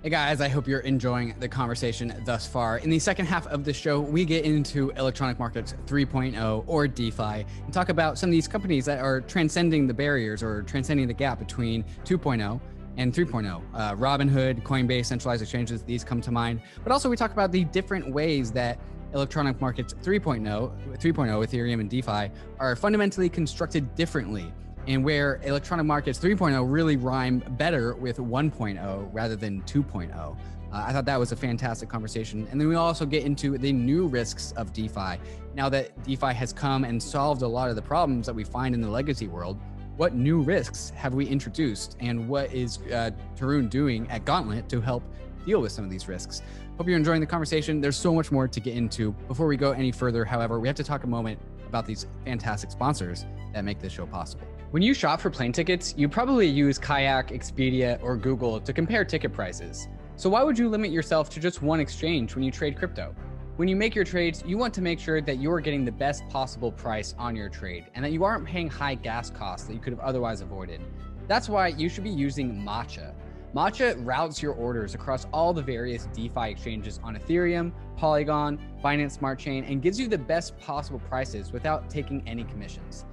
Hey 0.03 0.09
guys, 0.09 0.41
I 0.41 0.49
hope 0.49 0.67
you're 0.67 0.81
enjoying 0.81 1.35
the 1.41 1.49
conversation 1.49 2.23
thus 2.25 2.47
far. 2.47 2.79
In 2.79 2.89
the 2.89 2.99
second 2.99 3.27
half 3.27 3.47
of 3.49 3.65
the 3.65 3.73
show, 3.75 4.01
we 4.01 4.25
get 4.25 4.47
into 4.47 4.89
electronic 4.93 5.39
markets 5.39 5.75
3.0 5.85 6.65
or 6.67 6.89
DeFi 6.89 7.45
and 7.65 7.71
talk 7.71 7.91
about 7.91 8.17
some 8.17 8.31
of 8.31 8.33
these 8.33 8.49
companies 8.49 8.87
that 8.87 9.01
are 9.01 9.21
transcending 9.21 9.87
the 9.87 9.93
barriers 9.93 10.43
or 10.43 10.63
transcending 10.63 11.07
the 11.07 11.13
gap 11.13 11.39
between 11.39 11.85
2.0 12.07 12.59
and 12.97 13.13
3.0. 13.13 13.63
Uh, 13.75 13.95
Robinhood, 13.95 14.63
Coinbase, 14.63 15.05
centralized 15.05 15.43
exchanges, 15.43 15.83
these 15.83 16.03
come 16.03 16.23
to 16.23 16.31
mind. 16.33 16.63
But 16.83 16.93
also, 16.93 17.11
we 17.11 17.17
talk 17.19 17.33
about 17.33 17.53
the 17.53 17.65
different 17.65 18.11
ways 18.11 18.51
that 18.53 18.81
electronic 19.13 19.61
markets 19.61 19.93
3.0, 20.03 20.99
3.0, 20.99 21.47
Ethereum, 21.47 21.79
and 21.79 21.91
DeFi 21.91 22.31
are 22.59 22.75
fundamentally 22.75 23.29
constructed 23.29 23.95
differently 23.97 24.51
and 24.87 25.05
where 25.05 25.41
electronic 25.45 25.87
markets 25.87 26.19
3.0 26.19 26.65
really 26.71 26.97
rhyme 26.97 27.43
better 27.51 27.95
with 27.95 28.19
1.0 28.19 29.09
rather 29.13 29.37
than 29.37 29.63
2.0. 29.63 30.37
Uh, 30.73 30.85
I 30.87 30.93
thought 30.93 31.05
that 31.05 31.19
was 31.19 31.33
a 31.33 31.37
fantastic 31.37 31.89
conversation. 31.89 32.47
And 32.51 32.61
then 32.61 32.69
we 32.69 32.77
also 32.77 33.05
get 33.05 33.25
into 33.25 33.59
the 33.59 33.73
new 33.73 34.07
risks 34.07 34.53
of 34.53 34.73
DeFi. 34.73 35.19
Now 35.55 35.69
that 35.69 36.01
DeFi 36.05 36.33
has 36.33 36.53
come 36.53 36.85
and 36.85 37.03
solved 37.03 37.43
a 37.43 37.49
lot 37.49 37.71
of 37.71 37.77
the 37.77 37.83
problems 37.83 38.27
that 38.27 38.35
we 38.35 38.45
find 38.45 38.75
in 38.75 38.81
the 38.81 38.89
legacy 38.89 39.27
world, 39.27 39.59
what 39.97 40.15
new 40.15 40.41
risks 40.41 40.91
have 40.91 41.13
we 41.13 41.27
introduced? 41.27 41.97
And 42.01 42.29
what 42.29 42.53
is 42.55 42.79
uh, 42.93 43.11
Tarun 43.37 43.69
doing 43.69 44.09
at 44.11 44.25
Gauntlet 44.25 44.69
to 44.71 44.81
help 44.81 45.03
deal 45.45 45.61
with 45.61 45.73
some 45.73 45.85
of 45.85 45.91
these 45.91 46.09
risks? 46.09 46.41
Hope 46.79 46.87
you're 46.87 46.97
enjoying 46.97 47.21
the 47.21 47.27
conversation. 47.27 47.81
There's 47.81 47.97
so 47.97 48.15
much 48.15 48.33
more 48.33 48.49
to 48.49 48.61
get 48.61 48.75
into. 48.75 49.13
Before 49.29 49.47
we 49.47 49.57
go 49.57 49.73
any 49.73 49.93
further, 49.93 50.25
however, 50.25 50.59
we 50.59 50.69
have 50.69 50.77
to 50.77 50.85
talk 50.85 51.05
a 51.05 51.07
moment 51.07 51.39
about 51.67 51.85
these 51.85 52.07
fantastic 52.25 52.71
sponsors 52.71 53.27
that 53.53 53.65
make 53.65 53.81
this 53.81 53.93
show 53.93 54.07
possible. 54.07 54.47
When 54.71 54.85
you 54.85 54.95
shop 54.95 55.21
for 55.21 55.31
plane 55.31 55.51
tickets, 55.51 55.95
you 55.97 56.09
probably 56.09 56.47
use 56.47 56.79
Kayak, 56.79 57.31
Expedia, 57.31 58.01
or 58.05 58.17
Google 58.17 58.61
to 58.61 58.73
compare 58.73 59.05
ticket 59.05 59.33
prices. 59.33 59.89
So 60.15 60.31
why 60.31 60.45
would 60.45 60.57
you 60.57 60.69
limit 60.69 60.93
yourself 60.93 61.29
to 61.31 61.41
just 61.41 61.61
one 61.61 61.81
exchange 61.81 62.37
when 62.37 62.45
you 62.45 62.53
trade 62.53 62.79
crypto? 62.79 63.13
When 63.57 63.67
you 63.67 63.75
make 63.75 63.97
your 63.97 64.05
trades, 64.05 64.45
you 64.47 64.57
want 64.57 64.73
to 64.75 64.81
make 64.81 65.01
sure 65.01 65.21
that 65.21 65.41
you're 65.41 65.59
getting 65.59 65.85
the 65.85 65.91
best 65.91 66.23
possible 66.29 66.71
price 66.71 67.17
on 67.19 67.35
your 67.35 67.49
trade 67.49 67.87
and 67.97 68.05
that 68.05 68.13
you 68.13 68.23
aren't 68.23 68.47
paying 68.47 68.69
high 68.69 68.95
gas 68.95 69.29
costs 69.29 69.67
that 69.67 69.75
you 69.75 69.81
could 69.81 69.93
have 69.93 69.99
otherwise 69.99 70.41
avoided. 70.41 70.81
That's 71.27 71.49
why 71.49 71.67
you 71.67 71.89
should 71.89 72.05
be 72.05 72.11
using 72.11 72.55
Matcha. 72.55 73.13
Matcha 73.57 73.97
routes 74.07 74.41
your 74.41 74.53
orders 74.53 74.95
across 74.95 75.27
all 75.33 75.53
the 75.53 75.63
various 75.63 76.07
DeFi 76.15 76.49
exchanges 76.49 77.01
on 77.03 77.17
Ethereum, 77.17 77.73
Polygon, 77.97 78.57
Binance 78.85 79.19
Smart 79.19 79.41
Chain, 79.41 79.65
and 79.65 79.83
gives 79.83 79.99
you 79.99 80.07
the 80.07 80.17
best 80.17 80.57
possible 80.61 81.01
prices 81.01 81.51
without 81.51 81.91
taking 81.91 82.23
any 82.29 82.45
commissions. 82.45 83.05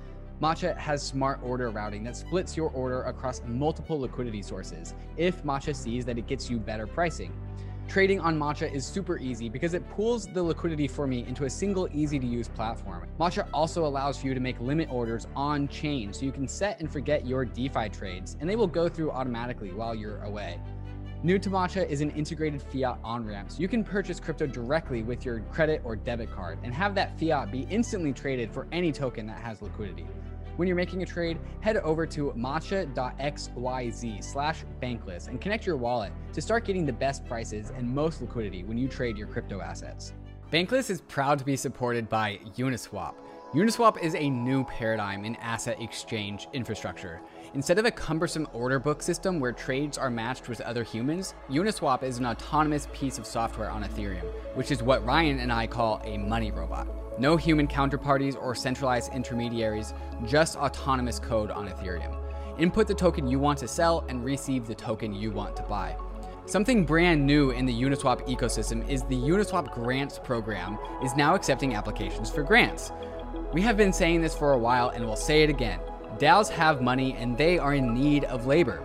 Matcha 0.41 0.77
has 0.77 1.01
smart 1.01 1.39
order 1.41 1.71
routing 1.71 2.03
that 2.03 2.15
splits 2.15 2.55
your 2.55 2.69
order 2.69 3.01
across 3.03 3.41
multiple 3.47 3.99
liquidity 3.99 4.43
sources 4.43 4.93
if 5.17 5.43
Matcha 5.43 5.75
sees 5.75 6.05
that 6.05 6.19
it 6.19 6.27
gets 6.27 6.47
you 6.47 6.59
better 6.59 6.85
pricing. 6.85 7.33
Trading 7.87 8.19
on 8.19 8.37
Matcha 8.37 8.71
is 8.71 8.85
super 8.85 9.17
easy 9.17 9.49
because 9.49 9.73
it 9.73 9.89
pools 9.89 10.27
the 10.27 10.43
liquidity 10.43 10.87
for 10.87 11.07
me 11.07 11.25
into 11.25 11.45
a 11.45 11.49
single 11.49 11.87
easy 11.91 12.19
to 12.19 12.25
use 12.27 12.49
platform. 12.49 13.07
Matcha 13.19 13.47
also 13.51 13.87
allows 13.87 14.23
you 14.23 14.35
to 14.35 14.39
make 14.39 14.59
limit 14.59 14.89
orders 14.91 15.25
on 15.35 15.67
chain 15.69 16.13
so 16.13 16.23
you 16.23 16.31
can 16.31 16.47
set 16.47 16.79
and 16.81 16.91
forget 16.91 17.25
your 17.25 17.43
DeFi 17.43 17.89
trades 17.89 18.37
and 18.39 18.47
they 18.47 18.55
will 18.55 18.67
go 18.67 18.87
through 18.87 19.09
automatically 19.09 19.71
while 19.71 19.95
you're 19.95 20.21
away. 20.21 20.59
New 21.23 21.39
to 21.39 21.49
Matcha 21.49 21.89
is 21.89 22.01
an 22.01 22.11
integrated 22.11 22.61
fiat 22.61 22.99
on 23.03 23.25
ramp, 23.25 23.49
so 23.49 23.59
you 23.59 23.67
can 23.67 23.83
purchase 23.83 24.19
crypto 24.19 24.45
directly 24.45 25.01
with 25.01 25.25
your 25.25 25.39
credit 25.51 25.81
or 25.83 25.95
debit 25.95 26.31
card 26.31 26.59
and 26.61 26.75
have 26.75 26.93
that 26.93 27.19
fiat 27.19 27.51
be 27.51 27.65
instantly 27.71 28.13
traded 28.13 28.51
for 28.53 28.67
any 28.71 28.91
token 28.91 29.25
that 29.25 29.39
has 29.39 29.63
liquidity. 29.63 30.05
When 30.57 30.67
you're 30.67 30.75
making 30.75 31.03
a 31.03 31.05
trade, 31.05 31.39
head 31.61 31.77
over 31.77 32.07
to 32.07 32.33
matcha.xyz 32.35 34.23
slash 34.23 34.65
bankless 34.81 35.27
and 35.27 35.39
connect 35.39 35.67
your 35.67 35.77
wallet 35.77 36.11
to 36.33 36.41
start 36.41 36.65
getting 36.65 36.83
the 36.83 36.93
best 36.93 37.23
prices 37.27 37.71
and 37.77 37.87
most 37.87 38.21
liquidity 38.21 38.63
when 38.63 38.75
you 38.75 38.87
trade 38.87 39.17
your 39.17 39.27
crypto 39.27 39.61
assets. 39.61 40.13
Bankless 40.51 40.89
is 40.89 41.01
proud 41.01 41.37
to 41.37 41.45
be 41.45 41.55
supported 41.55 42.09
by 42.09 42.39
Uniswap. 42.55 43.13
Uniswap 43.53 44.01
is 44.01 44.15
a 44.15 44.29
new 44.29 44.63
paradigm 44.63 45.25
in 45.25 45.35
asset 45.37 45.79
exchange 45.79 46.47
infrastructure. 46.53 47.21
Instead 47.57 47.79
of 47.79 47.85
a 47.85 47.91
cumbersome 47.91 48.47
order 48.53 48.77
book 48.77 49.01
system 49.01 49.39
where 49.39 49.51
trades 49.51 49.97
are 49.97 50.11
matched 50.11 50.47
with 50.47 50.61
other 50.61 50.83
humans, 50.83 51.33
Uniswap 51.49 52.03
is 52.03 52.19
an 52.19 52.25
autonomous 52.27 52.87
piece 52.93 53.17
of 53.17 53.25
software 53.25 53.71
on 53.71 53.83
Ethereum, 53.83 54.25
which 54.53 54.69
is 54.69 54.83
what 54.83 55.03
Ryan 55.03 55.39
and 55.39 55.51
I 55.51 55.65
call 55.65 55.99
a 56.05 56.19
money 56.19 56.51
robot. 56.51 56.87
No 57.19 57.35
human 57.35 57.67
counterparties 57.67 58.39
or 58.39 58.53
centralized 58.53 59.11
intermediaries, 59.11 59.95
just 60.23 60.55
autonomous 60.55 61.17
code 61.17 61.49
on 61.49 61.67
Ethereum. 61.67 62.15
Input 62.59 62.85
the 62.85 62.93
token 62.93 63.27
you 63.27 63.39
want 63.39 63.57
to 63.57 63.67
sell 63.67 64.05
and 64.07 64.23
receive 64.23 64.67
the 64.67 64.75
token 64.75 65.11
you 65.11 65.31
want 65.31 65.55
to 65.55 65.63
buy. 65.63 65.97
Something 66.45 66.85
brand 66.85 67.25
new 67.25 67.49
in 67.49 67.65
the 67.65 67.73
Uniswap 67.73 68.21
ecosystem 68.27 68.87
is 68.87 69.01
the 69.01 69.15
Uniswap 69.15 69.73
Grants 69.73 70.19
program 70.19 70.77
is 71.03 71.15
now 71.15 71.33
accepting 71.33 71.73
applications 71.73 72.29
for 72.29 72.43
grants. 72.43 72.91
We 73.51 73.63
have 73.63 73.77
been 73.77 73.93
saying 73.93 74.21
this 74.21 74.37
for 74.37 74.53
a 74.53 74.59
while 74.59 74.89
and 74.89 75.03
we'll 75.03 75.15
say 75.15 75.41
it 75.41 75.49
again. 75.49 75.79
DAOs 76.19 76.49
have 76.49 76.81
money 76.81 77.13
and 77.13 77.37
they 77.37 77.59
are 77.59 77.73
in 77.73 77.93
need 77.93 78.23
of 78.25 78.45
labor. 78.45 78.81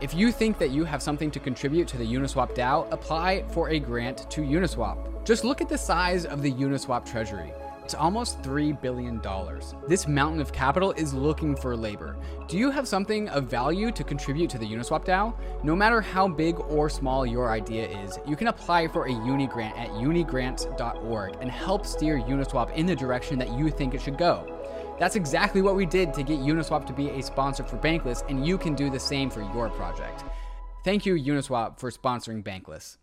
If 0.00 0.14
you 0.14 0.30
think 0.30 0.58
that 0.58 0.70
you 0.70 0.84
have 0.84 1.02
something 1.02 1.30
to 1.30 1.40
contribute 1.40 1.88
to 1.88 1.96
the 1.96 2.06
Uniswap 2.06 2.54
DAO, 2.54 2.90
apply 2.92 3.44
for 3.48 3.70
a 3.70 3.78
grant 3.78 4.30
to 4.30 4.42
Uniswap. 4.42 5.24
Just 5.24 5.42
look 5.42 5.60
at 5.60 5.68
the 5.68 5.78
size 5.78 6.24
of 6.26 6.42
the 6.42 6.52
Uniswap 6.52 7.04
treasury. 7.04 7.52
It's 7.82 7.94
almost 7.94 8.42
$3 8.42 8.80
billion. 8.80 9.22
This 9.86 10.08
mountain 10.08 10.40
of 10.40 10.52
capital 10.52 10.90
is 10.92 11.14
looking 11.14 11.54
for 11.54 11.76
labor. 11.76 12.16
Do 12.48 12.58
you 12.58 12.70
have 12.72 12.88
something 12.88 13.28
of 13.28 13.44
value 13.44 13.92
to 13.92 14.02
contribute 14.02 14.50
to 14.50 14.58
the 14.58 14.66
Uniswap 14.66 15.04
DAO? 15.04 15.34
No 15.62 15.76
matter 15.76 16.00
how 16.00 16.26
big 16.26 16.58
or 16.58 16.90
small 16.90 17.24
your 17.24 17.50
idea 17.50 17.88
is, 18.02 18.18
you 18.26 18.34
can 18.34 18.48
apply 18.48 18.88
for 18.88 19.06
a 19.06 19.12
Uni 19.12 19.46
grant 19.46 19.78
at 19.78 19.88
unigrants.org 19.90 21.36
and 21.40 21.50
help 21.50 21.86
steer 21.86 22.18
Uniswap 22.18 22.74
in 22.74 22.86
the 22.86 22.96
direction 22.96 23.38
that 23.38 23.56
you 23.56 23.70
think 23.70 23.94
it 23.94 24.02
should 24.02 24.18
go. 24.18 24.55
That's 24.98 25.16
exactly 25.16 25.62
what 25.62 25.76
we 25.76 25.84
did 25.86 26.14
to 26.14 26.22
get 26.22 26.38
Uniswap 26.38 26.86
to 26.86 26.92
be 26.92 27.10
a 27.10 27.22
sponsor 27.22 27.62
for 27.62 27.76
Bankless, 27.76 28.28
and 28.28 28.46
you 28.46 28.56
can 28.56 28.74
do 28.74 28.88
the 28.88 29.00
same 29.00 29.30
for 29.30 29.42
your 29.42 29.68
project. 29.70 30.24
Thank 30.84 31.04
you, 31.04 31.14
Uniswap, 31.14 31.78
for 31.78 31.90
sponsoring 31.90 32.42
Bankless. 32.42 32.96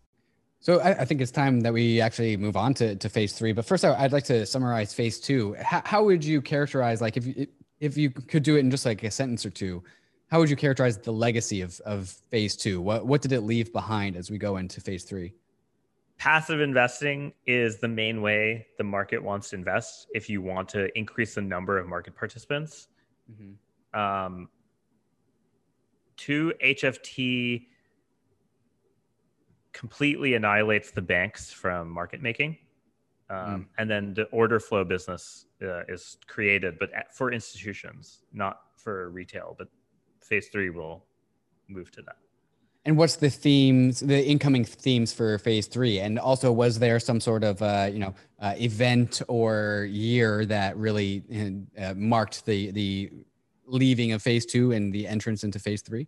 So 0.60 0.80
I, 0.80 1.00
I, 1.00 1.04
think 1.04 1.20
it's 1.20 1.30
time 1.30 1.60
that 1.60 1.74
we 1.74 2.00
actually 2.00 2.38
move 2.38 2.56
on 2.56 2.72
to, 2.74 2.96
to 2.96 3.08
phase 3.10 3.34
three. 3.34 3.52
But 3.52 3.66
first, 3.66 3.84
I'd 3.84 4.12
like 4.12 4.24
to 4.24 4.46
summarize 4.46 4.94
phase 4.94 5.20
two. 5.20 5.54
How, 5.60 5.82
how 5.84 6.04
would 6.04 6.24
you 6.24 6.40
characterize, 6.40 7.02
like, 7.02 7.18
if 7.18 7.26
you 7.26 7.46
if 7.80 7.98
you 7.98 8.08
could 8.10 8.42
do 8.42 8.56
it 8.56 8.60
in 8.60 8.70
just 8.70 8.86
like 8.86 9.02
a 9.02 9.10
sentence 9.10 9.44
or 9.44 9.50
two, 9.50 9.84
how 10.30 10.38
would 10.38 10.48
you 10.48 10.56
characterize 10.56 10.96
the 10.96 11.12
legacy 11.12 11.60
of 11.60 11.78
of 11.80 12.08
phase 12.30 12.56
two? 12.56 12.80
What 12.80 13.06
what 13.06 13.20
did 13.20 13.32
it 13.32 13.42
leave 13.42 13.72
behind 13.74 14.16
as 14.16 14.30
we 14.30 14.38
go 14.38 14.56
into 14.56 14.80
phase 14.80 15.04
three? 15.04 15.34
Passive 16.24 16.62
investing 16.62 17.34
is 17.44 17.80
the 17.80 17.88
main 17.88 18.22
way 18.22 18.66
the 18.78 18.82
market 18.82 19.22
wants 19.22 19.50
to 19.50 19.56
invest. 19.56 20.06
If 20.14 20.30
you 20.30 20.40
want 20.40 20.70
to 20.70 20.88
increase 20.98 21.34
the 21.34 21.42
number 21.42 21.76
of 21.76 21.86
market 21.86 22.16
participants, 22.16 22.88
mm-hmm. 23.30 24.00
um, 24.00 24.48
two 26.16 26.54
HFT 26.64 27.66
completely 29.74 30.32
annihilates 30.32 30.92
the 30.92 31.02
banks 31.02 31.52
from 31.52 31.90
market 31.90 32.22
making. 32.22 32.56
Um, 33.28 33.36
mm. 33.38 33.66
And 33.76 33.90
then 33.90 34.14
the 34.14 34.24
order 34.28 34.58
flow 34.58 34.82
business 34.82 35.44
uh, 35.60 35.82
is 35.88 36.16
created, 36.26 36.78
but 36.78 36.88
for 37.12 37.32
institutions, 37.32 38.22
not 38.32 38.60
for 38.78 39.10
retail. 39.10 39.54
But 39.58 39.68
phase 40.22 40.48
three 40.48 40.70
will 40.70 41.04
move 41.68 41.90
to 41.90 42.00
that. 42.00 42.16
And 42.86 42.98
what's 42.98 43.16
the 43.16 43.30
themes, 43.30 44.00
the 44.00 44.22
incoming 44.26 44.64
themes 44.64 45.12
for 45.12 45.38
phase 45.38 45.66
three? 45.66 46.00
And 46.00 46.18
also, 46.18 46.52
was 46.52 46.78
there 46.78 47.00
some 47.00 47.18
sort 47.18 47.42
of, 47.42 47.62
uh, 47.62 47.88
you 47.90 47.98
know, 47.98 48.14
uh, 48.40 48.54
event 48.58 49.22
or 49.26 49.88
year 49.90 50.44
that 50.44 50.76
really 50.76 51.22
uh, 51.78 51.94
marked 51.94 52.44
the 52.44 52.70
the 52.72 53.10
leaving 53.66 54.12
of 54.12 54.22
phase 54.22 54.44
two 54.44 54.72
and 54.72 54.92
the 54.92 55.06
entrance 55.06 55.44
into 55.44 55.58
phase 55.58 55.80
three? 55.80 56.06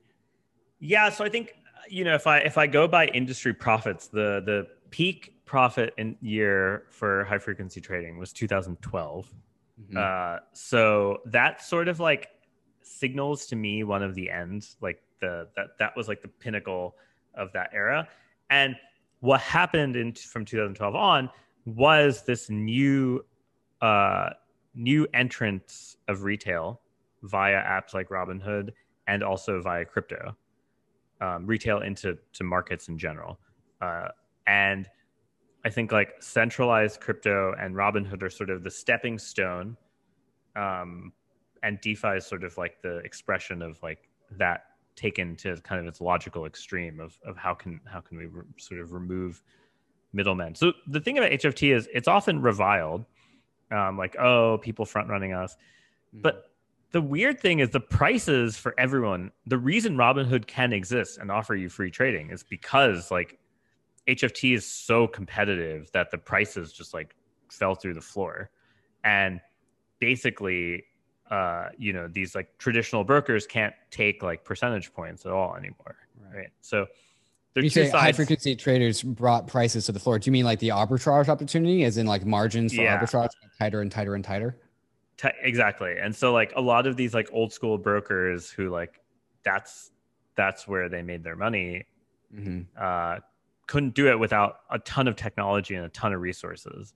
Yeah, 0.78 1.09
so 1.09 1.24
I 1.24 1.31
think 1.31 1.55
you 1.89 2.05
know 2.05 2.15
if 2.15 2.27
I 2.27 2.39
if 2.39 2.59
I 2.59 2.66
go 2.66 2.86
by 2.86 3.07
industry 3.07 3.55
profits, 3.55 4.09
the 4.09 4.43
the 4.44 4.66
peak 4.90 5.32
profit 5.47 5.94
in 5.97 6.16
year 6.20 6.85
for 6.90 7.24
high 7.24 7.39
frequency 7.39 7.81
trading 7.81 8.19
was 8.19 8.32
2012. 8.32 9.32
Mm-hmm. 9.81 9.97
Uh, 9.97 10.40
so 10.53 11.19
that 11.27 11.62
sort 11.62 11.89
of 11.89 12.01
like 12.01 12.28
signals 12.82 13.47
to 13.47 13.57
me 13.57 13.85
one 13.85 14.03
of 14.03 14.15
the 14.15 14.31
ends, 14.31 14.77
like 14.81 15.03
the 15.20 15.48
that 15.56 15.78
that 15.78 15.97
was 15.97 16.09
like 16.09 16.22
the 16.22 16.28
pinnacle 16.28 16.97
of 17.34 17.52
that 17.52 17.70
era. 17.72 18.09
And 18.51 18.76
what 19.20 19.40
happened 19.40 19.97
in 19.97 20.12
from 20.12 20.44
2012 20.44 20.94
on 20.94 21.30
was 21.64 22.22
this 22.24 22.48
new 22.48 23.24
uh, 23.82 24.30
new 24.74 25.06
entrance 25.14 25.97
of 26.09 26.22
retail 26.22 26.80
via 27.22 27.62
apps 27.62 27.94
like 27.94 28.09
Robinhood 28.09 28.70
and 29.09 29.22
also 29.22 29.60
via 29.60 29.84
crypto, 29.84 30.36
um, 31.20 31.47
retail 31.47 31.80
into 31.80 32.18
to 32.34 32.44
markets 32.44 32.88
in 32.88 32.98
general. 32.98 33.38
Uh, 33.80 34.09
and 34.47 34.88
I 35.64 35.70
think 35.70 35.93
like 35.93 36.22
centralized 36.22 37.01
crypto 37.01 37.55
and 37.59 37.74
Robinhood 37.74 38.22
are 38.22 38.30
sort 38.30 38.51
of 38.51 38.62
the 38.62 38.70
stepping 38.70 39.18
stone, 39.18 39.76
um, 40.55 41.12
and 41.62 41.80
DeFi 41.80 42.16
is 42.18 42.26
sort 42.26 42.44
of 42.44 42.56
like 42.56 42.80
the 42.82 42.98
expression 42.98 43.62
of 43.62 43.82
like 43.82 44.09
that 44.38 44.64
taken 44.97 45.36
to 45.36 45.56
kind 45.59 45.81
of 45.81 45.86
its 45.86 46.01
logical 46.01 46.47
extreme 46.47 46.98
of 47.01 47.18
of 47.24 47.36
how 47.36 47.55
can 47.55 47.81
how 47.86 48.01
can 48.01 48.18
we 48.18 48.27
re- 48.27 48.44
sort 48.59 48.81
of 48.81 48.93
remove 48.93 49.43
middlemen. 50.12 50.55
So 50.55 50.73
the 50.89 51.01
thing 51.01 51.18
about 51.18 51.31
HFT 51.31 51.74
is 51.77 51.89
it's 51.93 52.09
often 52.09 52.40
reviled, 52.40 53.05
um, 53.70 53.97
like 53.97 54.16
oh 54.16 54.59
people 54.59 54.85
front 54.85 55.09
running 55.09 55.32
us, 55.32 55.55
mm-hmm. 55.55 56.23
but 56.23 56.51
the 56.93 57.01
weird 57.01 57.40
thing 57.40 57.59
is 57.59 57.70
the 57.70 57.81
prices 57.81 58.56
for 58.56 58.74
everyone. 58.78 59.31
The 59.47 59.59
reason 59.59 59.97
Robinhood 59.97 60.47
can 60.47 60.73
exist 60.73 61.18
and 61.18 61.31
offer 61.31 61.55
you 61.55 61.68
free 61.68 61.90
trading 61.90 62.31
is 62.31 62.43
because 62.43 63.10
like 63.10 63.39
HFT 64.09 64.55
is 64.55 64.64
so 64.64 65.06
competitive 65.06 65.90
that 65.93 66.10
the 66.10 66.18
prices 66.18 66.73
just 66.73 66.94
like 66.94 67.14
fell 67.51 67.74
through 67.74 67.94
the 67.94 68.01
floor, 68.01 68.51
and 69.05 69.40
basically 69.98 70.85
uh, 71.31 71.69
you 71.77 71.93
know 71.93 72.09
these 72.09 72.35
like 72.35 72.57
traditional 72.59 73.05
brokers 73.05 73.47
can't 73.47 73.74
take 73.90 74.23
like 74.23 74.44
percentage 74.44 74.93
points 74.93 75.27
at 75.27 75.32
all 75.32 75.57
anymore 75.57 75.97
right, 76.31 76.36
right? 76.36 76.51
so 76.61 76.86
you 77.57 77.70
say 77.70 77.89
high 77.89 78.12
frequency 78.12 78.55
traders 78.55 79.03
brought 79.03 79.47
prices 79.47 79.86
to 79.86 79.93
the 79.93 79.98
floor 79.98 80.19
do 80.19 80.28
you 80.28 80.32
mean 80.32 80.44
like 80.44 80.59
the 80.59 80.69
arbitrage 80.69 81.28
opportunity 81.28 81.85
as 81.85 81.97
in 81.97 82.07
like 82.07 82.24
margins 82.24 82.74
for 82.74 82.82
yeah. 82.82 82.98
arbitrage 82.98 83.31
tighter 83.59 83.81
and 83.81 83.90
tighter 83.90 84.15
and 84.15 84.24
tighter 84.24 84.57
T- 85.16 85.28
exactly 85.43 85.97
and 85.98 86.15
so 86.15 86.32
like 86.32 86.53
a 86.57 86.61
lot 86.61 86.86
of 86.86 86.97
these 86.97 87.15
like 87.15 87.28
old 87.32 87.53
school 87.53 87.78
brokers 87.78 88.51
who 88.51 88.69
like 88.69 89.01
that's 89.43 89.90
that's 90.35 90.69
where 90.69 90.89
they 90.89 91.03
made 91.03 91.24
their 91.24 91.36
money 91.36 91.86
mm-hmm. 92.35 92.61
uh, 92.78 93.19
couldn't 93.66 93.94
do 93.94 94.09
it 94.09 94.19
without 94.19 94.59
a 94.70 94.78
ton 94.81 95.09
of 95.09 95.16
technology 95.16 95.74
and 95.74 95.86
a 95.86 95.89
ton 95.89 96.12
of 96.12 96.20
resources 96.20 96.93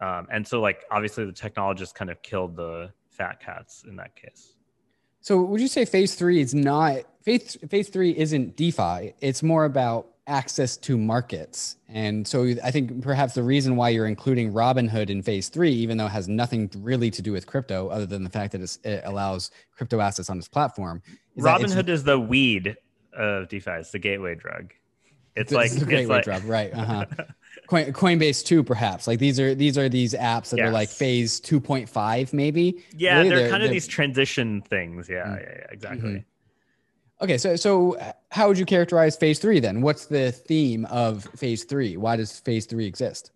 um, 0.00 0.26
and 0.32 0.46
so 0.46 0.60
like 0.60 0.84
obviously 0.90 1.26
the 1.26 1.32
technologists 1.32 1.92
kind 1.92 2.10
of 2.10 2.20
killed 2.22 2.56
the 2.56 2.90
fat 3.20 3.38
cats 3.38 3.84
in 3.86 3.96
that 3.96 4.16
case. 4.16 4.54
So 5.20 5.42
would 5.42 5.60
you 5.60 5.68
say 5.68 5.84
phase 5.84 6.14
three 6.14 6.40
is 6.40 6.54
not 6.54 7.02
phase 7.22 7.56
phase 7.68 7.90
three 7.90 8.16
isn't 8.16 8.56
DeFi? 8.56 9.12
It's 9.20 9.42
more 9.42 9.66
about 9.66 10.06
access 10.26 10.78
to 10.78 10.96
markets. 10.96 11.76
And 11.88 12.26
so 12.26 12.54
I 12.64 12.70
think 12.70 13.02
perhaps 13.02 13.34
the 13.34 13.42
reason 13.42 13.76
why 13.76 13.90
you're 13.90 14.06
including 14.06 14.52
Robinhood 14.52 15.10
in 15.10 15.22
phase 15.22 15.50
three, 15.50 15.72
even 15.72 15.98
though 15.98 16.06
it 16.06 16.12
has 16.12 16.28
nothing 16.28 16.70
really 16.78 17.10
to 17.10 17.20
do 17.20 17.32
with 17.32 17.46
crypto, 17.46 17.88
other 17.88 18.06
than 18.06 18.24
the 18.24 18.30
fact 18.30 18.52
that 18.52 18.78
it 18.84 19.02
allows 19.04 19.50
crypto 19.76 20.00
assets 20.00 20.30
on 20.30 20.38
its 20.38 20.48
platform. 20.48 21.02
Robinhood 21.36 21.88
is 21.88 22.04
the 22.04 22.18
weed 22.18 22.76
of 23.12 23.48
DeFi. 23.48 23.72
It's 23.72 23.90
the 23.90 23.98
gateway 23.98 24.34
drug. 24.34 24.72
It's, 25.36 25.52
it's 25.52 25.52
like 25.52 25.72
the 25.72 25.84
gateway 25.84 26.16
like, 26.16 26.24
drug, 26.24 26.44
right? 26.44 26.72
Uh-huh. 26.72 27.06
Coin, 27.70 27.92
Coinbase 27.92 28.44
2 28.44 28.64
perhaps 28.64 29.06
like 29.06 29.20
these 29.20 29.38
are 29.38 29.54
these 29.54 29.78
are 29.78 29.88
these 29.88 30.12
apps 30.14 30.50
that 30.50 30.58
yes. 30.58 30.66
are 30.66 30.72
like 30.72 30.88
phase 30.88 31.40
2.5 31.40 32.32
maybe 32.32 32.82
yeah 32.96 33.18
really? 33.18 33.28
they're, 33.28 33.38
they're, 33.38 33.48
kind 33.48 33.62
of 33.62 33.68
they're... 33.68 33.74
these 33.74 33.86
transition 33.86 34.60
things 34.62 35.08
yeah 35.08 35.22
mm-hmm. 35.22 35.34
yeah, 35.34 35.40
yeah, 35.40 35.66
exactly 35.70 36.10
mm-hmm. 36.10 37.24
okay 37.24 37.38
so 37.38 37.54
so 37.54 37.96
how 38.32 38.48
would 38.48 38.58
you 38.58 38.66
characterize 38.66 39.16
phase 39.16 39.38
3 39.38 39.60
then 39.60 39.82
what's 39.82 40.06
the 40.06 40.32
theme 40.32 40.84
of 40.86 41.28
phase 41.36 41.62
3 41.62 41.96
why 41.96 42.16
does 42.16 42.40
phase 42.40 42.66
3 42.66 42.84
exist 42.84 43.30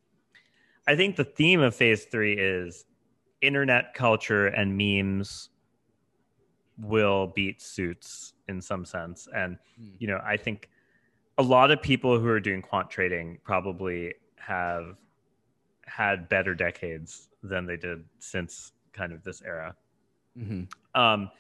i 0.89 0.97
think 0.97 1.15
the 1.15 1.25
theme 1.25 1.61
of 1.61 1.73
phase 1.73 2.05
3 2.07 2.33
is 2.37 2.87
internet 3.41 3.95
culture 3.95 4.49
and 4.49 4.77
memes 4.77 5.51
will 6.77 7.29
beat 7.29 7.63
suits 7.63 8.33
in 8.49 8.61
some 8.61 8.85
sense 8.85 9.29
and 9.33 9.59
mm. 9.81 9.93
you 10.01 10.09
know 10.09 10.21
i 10.27 10.37
think 10.37 10.69
a 11.39 11.43
lot 11.43 11.71
of 11.71 11.81
people 11.81 12.19
who 12.19 12.29
are 12.29 12.41
doing 12.41 12.63
quant 12.63 12.91
trading 12.91 13.39
probably 13.45 14.13
have 14.47 14.97
had 15.87 16.29
better 16.29 16.55
decades 16.55 17.29
than 17.43 17.67
they 17.67 17.77
did 17.77 18.05
since 18.19 18.73
kind 18.93 19.13
of 19.13 19.23
this 19.23 19.43
era. 19.43 19.75
Mm-hmm. 20.39 21.01
Um, 21.01 21.31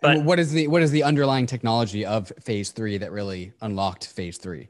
but 0.00 0.22
what 0.22 0.38
is 0.38 0.52
the 0.52 0.68
what 0.68 0.82
is 0.82 0.90
the 0.90 1.02
underlying 1.02 1.46
technology 1.46 2.04
of 2.04 2.32
phase 2.40 2.70
three 2.70 2.98
that 2.98 3.10
really 3.10 3.52
unlocked 3.60 4.06
phase 4.06 4.38
three? 4.38 4.68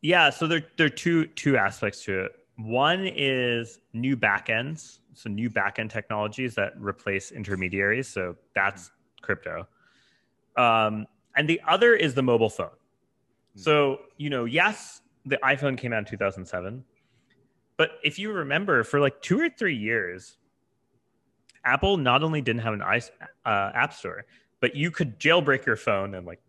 Yeah, 0.00 0.30
so 0.30 0.46
there 0.46 0.66
there 0.76 0.86
are 0.86 0.90
two 0.90 1.26
two 1.26 1.56
aspects 1.56 2.04
to 2.04 2.24
it. 2.24 2.32
One 2.56 3.06
is 3.06 3.78
new 3.92 4.16
backends, 4.16 4.98
so 5.14 5.30
new 5.30 5.48
backend 5.48 5.90
technologies 5.90 6.54
that 6.56 6.72
replace 6.76 7.30
intermediaries. 7.30 8.08
So 8.08 8.36
that's 8.54 8.90
crypto. 9.20 9.68
Um, 10.56 11.06
and 11.36 11.48
the 11.48 11.60
other 11.66 11.94
is 11.94 12.14
the 12.14 12.22
mobile 12.22 12.50
phone. 12.50 12.70
So, 13.54 14.00
you 14.16 14.30
know, 14.30 14.44
yes, 14.44 15.01
the 15.24 15.38
iPhone 15.44 15.76
came 15.76 15.92
out 15.92 16.00
in 16.00 16.04
2007. 16.04 16.84
But 17.76 17.90
if 18.04 18.18
you 18.18 18.32
remember, 18.32 18.84
for 18.84 19.00
like 19.00 19.20
two 19.22 19.40
or 19.40 19.48
three 19.48 19.76
years, 19.76 20.36
Apple 21.64 21.96
not 21.96 22.22
only 22.22 22.40
didn't 22.40 22.62
have 22.62 22.74
an 22.74 22.82
uh, 22.82 23.00
app 23.44 23.92
store, 23.92 24.24
but 24.60 24.74
you 24.74 24.90
could 24.90 25.18
jailbreak 25.18 25.64
your 25.64 25.76
phone 25.76 26.14
and 26.14 26.26
like 26.26 26.40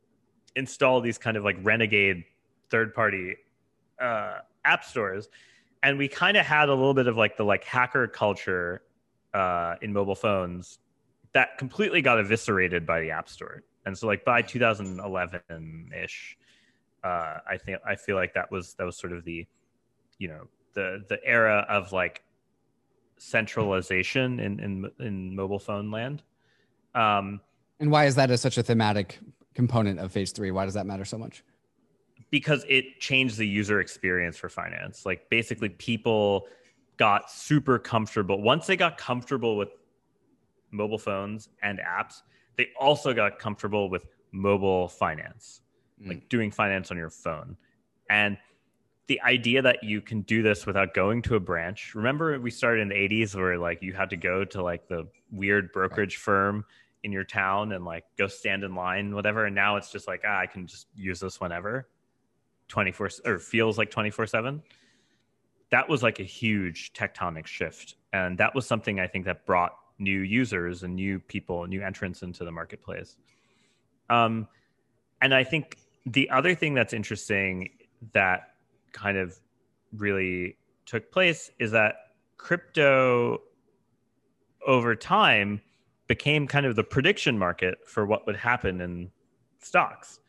install 0.55 1.01
these 1.01 1.17
kind 1.17 1.37
of 1.37 1.43
like 1.43 1.57
renegade 1.61 2.23
third 2.69 2.93
party 2.93 3.35
uh, 3.99 4.39
app 4.65 4.83
stores. 4.83 5.29
And 5.81 5.97
we 5.97 6.07
kind 6.07 6.37
of 6.37 6.45
had 6.45 6.69
a 6.69 6.73
little 6.73 6.93
bit 6.93 7.07
of 7.07 7.17
like 7.17 7.37
the 7.37 7.43
like 7.43 7.63
hacker 7.63 8.07
culture 8.07 8.83
uh, 9.33 9.75
in 9.81 9.91
mobile 9.91 10.15
phones 10.15 10.79
that 11.33 11.57
completely 11.57 12.01
got 12.01 12.19
eviscerated 12.19 12.85
by 12.85 13.01
the 13.01 13.11
app 13.11 13.27
store. 13.27 13.63
And 13.85 13.97
so 13.97 14.07
like 14.07 14.23
by 14.23 14.41
2011 14.41 15.91
ish, 16.03 16.37
uh, 17.03 17.39
I 17.47 17.57
think 17.57 17.79
I 17.85 17.95
feel 17.95 18.15
like 18.15 18.33
that 18.33 18.51
was 18.51 18.75
that 18.75 18.85
was 18.85 18.97
sort 18.97 19.13
of 19.13 19.25
the, 19.25 19.45
you 20.17 20.27
know, 20.27 20.47
the 20.73 21.03
the 21.09 21.19
era 21.23 21.65
of 21.69 21.91
like 21.91 22.23
centralization 23.17 24.39
in 24.39 24.59
in, 24.59 24.91
in 24.99 25.35
mobile 25.35 25.59
phone 25.59 25.91
land. 25.91 26.23
Um, 26.95 27.41
and 27.79 27.91
why 27.91 28.05
is 28.05 28.15
that 28.15 28.31
a, 28.31 28.37
such 28.37 28.57
a 28.57 28.63
thematic 28.63 29.19
component 29.53 29.99
of 29.99 30.11
phase 30.11 30.31
three? 30.31 30.51
Why 30.51 30.65
does 30.65 30.75
that 30.75 30.85
matter 30.85 31.05
so 31.05 31.17
much? 31.17 31.43
Because 32.29 32.65
it 32.69 32.99
changed 32.99 33.37
the 33.37 33.47
user 33.47 33.79
experience 33.79 34.37
for 34.37 34.49
finance. 34.49 35.05
Like 35.05 35.29
basically, 35.29 35.69
people 35.69 36.47
got 36.97 37.29
super 37.29 37.77
comfortable. 37.77 38.41
Once 38.41 38.65
they 38.65 38.77
got 38.77 38.97
comfortable 38.97 39.57
with 39.57 39.69
mobile 40.71 40.97
phones 40.97 41.49
and 41.61 41.79
apps, 41.79 42.21
they 42.55 42.67
also 42.79 43.13
got 43.13 43.39
comfortable 43.39 43.89
with 43.89 44.05
mobile 44.31 44.87
finance 44.87 45.62
mm. 46.01 46.07
like 46.07 46.29
doing 46.29 46.51
finance 46.51 46.91
on 46.91 46.97
your 46.97 47.09
phone. 47.09 47.57
And 48.09 48.37
the 49.07 49.21
idea 49.21 49.61
that 49.61 49.83
you 49.83 50.01
can 50.01 50.21
do 50.21 50.41
this 50.41 50.65
without 50.65 50.93
going 50.93 51.21
to 51.23 51.35
a 51.35 51.39
branch. 51.39 51.93
Remember 51.93 52.39
we 52.39 52.49
started 52.49 52.81
in 52.81 52.89
the 52.89 52.95
80s 52.95 53.35
where 53.35 53.57
like 53.57 53.81
you 53.81 53.93
had 53.93 54.09
to 54.11 54.17
go 54.17 54.45
to 54.45 54.63
like 54.63 54.87
the 54.87 55.07
weird 55.31 55.71
brokerage 55.73 56.15
right. 56.15 56.21
firm 56.21 56.65
in 57.03 57.11
your 57.11 57.25
town 57.25 57.73
and 57.73 57.83
like 57.83 58.05
go 58.17 58.27
stand 58.27 58.63
in 58.63 58.75
line 58.75 59.13
whatever 59.13 59.45
and 59.45 59.53
now 59.53 59.75
it's 59.75 59.91
just 59.91 60.07
like 60.07 60.21
ah, 60.25 60.39
I 60.39 60.47
can 60.47 60.67
just 60.67 60.87
use 60.95 61.19
this 61.19 61.41
whenever 61.41 61.89
24 62.69 63.09
or 63.25 63.39
feels 63.39 63.77
like 63.77 63.91
24/7. 63.91 64.61
That 65.69 65.89
was 65.89 66.01
like 66.01 66.19
a 66.19 66.23
huge 66.23 66.93
tectonic 66.93 67.45
shift 67.45 67.95
and 68.13 68.37
that 68.37 68.55
was 68.55 68.65
something 68.65 69.01
I 69.01 69.07
think 69.07 69.25
that 69.25 69.45
brought 69.45 69.75
new 69.99 70.19
users 70.19 70.83
and 70.83 70.95
new 70.95 71.19
people, 71.19 71.67
new 71.67 71.83
entrants 71.83 72.23
into 72.23 72.45
the 72.45 72.51
marketplace. 72.51 73.17
Um 74.09 74.47
and 75.21 75.33
I 75.33 75.43
think 75.43 75.77
the 76.05 76.29
other 76.29 76.55
thing 76.55 76.73
that's 76.73 76.93
interesting 76.93 77.69
that 78.11 78.55
kind 78.91 79.17
of 79.17 79.39
really 79.95 80.57
took 80.85 81.11
place 81.11 81.51
is 81.59 81.71
that 81.71 81.95
crypto 82.37 83.41
over 84.65 84.95
time 84.95 85.61
became 86.07 86.47
kind 86.47 86.65
of 86.65 86.75
the 86.75 86.83
prediction 86.83 87.37
market 87.37 87.77
for 87.87 88.05
what 88.05 88.25
would 88.27 88.35
happen 88.35 88.81
in 88.81 89.09
stocks. 89.59 90.19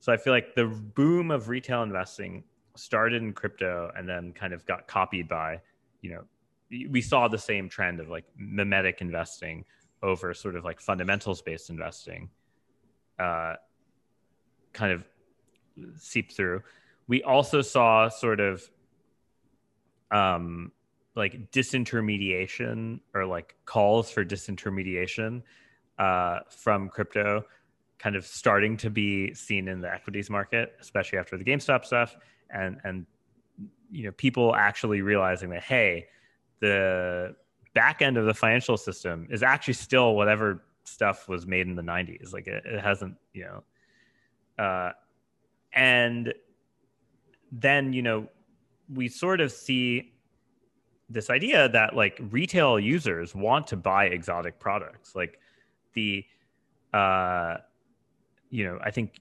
So 0.00 0.12
I 0.12 0.16
feel 0.16 0.32
like 0.32 0.54
the 0.54 0.66
boom 0.66 1.30
of 1.30 1.48
retail 1.48 1.82
investing 1.82 2.44
started 2.76 3.22
in 3.22 3.32
crypto 3.32 3.90
and 3.96 4.08
then 4.08 4.32
kind 4.32 4.52
of 4.52 4.66
got 4.66 4.86
copied 4.86 5.28
by, 5.28 5.60
you 6.00 6.10
know, 6.10 6.24
we 6.90 7.00
saw 7.00 7.28
the 7.28 7.38
same 7.38 7.68
trend 7.68 8.00
of 8.00 8.08
like 8.08 8.24
mimetic 8.36 9.00
investing 9.00 9.64
over 10.02 10.34
sort 10.34 10.56
of 10.56 10.64
like 10.64 10.80
fundamentals 10.80 11.42
based 11.42 11.70
investing 11.70 12.28
uh, 13.18 13.54
kind 14.72 14.92
of 14.92 15.04
seep 15.96 16.32
through. 16.32 16.62
We 17.08 17.22
also 17.22 17.62
saw 17.62 18.08
sort 18.08 18.40
of 18.40 18.68
um, 20.10 20.72
like 21.14 21.50
disintermediation 21.50 23.00
or 23.14 23.26
like 23.26 23.56
calls 23.64 24.10
for 24.10 24.24
disintermediation 24.24 25.42
uh, 25.98 26.40
from 26.50 26.88
crypto 26.88 27.44
kind 27.98 28.16
of 28.16 28.26
starting 28.26 28.76
to 28.76 28.90
be 28.90 29.32
seen 29.32 29.68
in 29.68 29.80
the 29.80 29.92
equities 29.92 30.28
market, 30.28 30.74
especially 30.80 31.18
after 31.18 31.38
the 31.38 31.44
GameStop 31.44 31.84
stuff, 31.84 32.16
and 32.50 32.78
and 32.84 33.06
you 33.90 34.04
know 34.04 34.12
people 34.12 34.54
actually 34.56 35.02
realizing 35.02 35.50
that 35.50 35.62
hey, 35.62 36.06
the 36.60 37.36
back 37.74 38.02
end 38.02 38.16
of 38.16 38.26
the 38.26 38.34
financial 38.34 38.76
system 38.76 39.28
is 39.30 39.42
actually 39.42 39.74
still 39.74 40.14
whatever 40.14 40.64
stuff 40.84 41.28
was 41.28 41.46
made 41.46 41.66
in 41.66 41.76
the 41.76 41.82
90s. 41.82 42.32
Like 42.32 42.46
it, 42.46 42.64
it 42.66 42.80
hasn't, 42.80 43.16
you 43.32 43.44
know, 43.44 44.62
uh, 44.62 44.92
and 45.74 46.32
then 47.50 47.92
you 47.92 48.02
know 48.02 48.26
we 48.92 49.08
sort 49.08 49.40
of 49.40 49.50
see 49.52 50.12
this 51.08 51.30
idea 51.30 51.68
that 51.68 51.94
like 51.94 52.18
retail 52.30 52.78
users 52.78 53.34
want 53.34 53.66
to 53.66 53.76
buy 53.76 54.06
exotic 54.06 54.58
products 54.58 55.14
like 55.14 55.38
the 55.94 56.24
uh 56.94 57.56
you 58.52 58.64
know, 58.64 58.78
I 58.84 58.92
think 58.92 59.18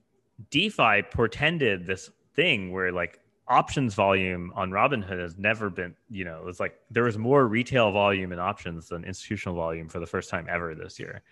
DeFi 0.52 1.04
portended 1.10 1.88
this 1.88 2.12
thing 2.36 2.72
where 2.72 2.92
like 2.92 3.20
options 3.48 3.96
volume 3.96 4.52
on 4.56 4.70
Robinhood 4.70 5.20
has 5.20 5.38
never 5.38 5.70
been, 5.70 5.96
you 6.10 6.26
know, 6.26 6.38
it 6.38 6.46
was 6.46 6.60
like 6.60 6.76
there 6.92 7.04
was 7.04 7.18
more 7.18 7.48
retail 7.48 7.92
volume 7.92 8.34
in 8.34 8.40
options 8.40 8.90
than 8.90 9.04
institutional 9.06 9.56
volume 9.56 9.88
for 9.88 10.00
the 10.00 10.06
first 10.06 10.30
time 10.30 10.46
ever 10.50 10.76
this 10.76 11.00
year. 11.00 11.24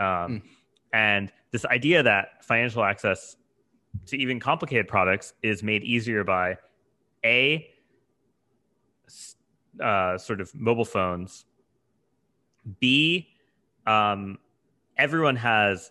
Um, 0.00 0.06
mm. 0.06 0.42
And 0.92 1.32
this 1.52 1.64
idea 1.64 2.02
that 2.02 2.44
financial 2.44 2.82
access 2.82 3.36
to 4.06 4.16
even 4.16 4.40
complicated 4.40 4.88
products 4.88 5.34
is 5.42 5.62
made 5.62 5.82
easier 5.82 6.24
by 6.24 6.56
a 7.24 7.68
uh, 9.82 10.18
sort 10.18 10.40
of 10.40 10.54
mobile 10.54 10.84
phones. 10.84 11.44
B, 12.80 13.28
um, 13.86 14.38
everyone 14.96 15.36
has 15.36 15.90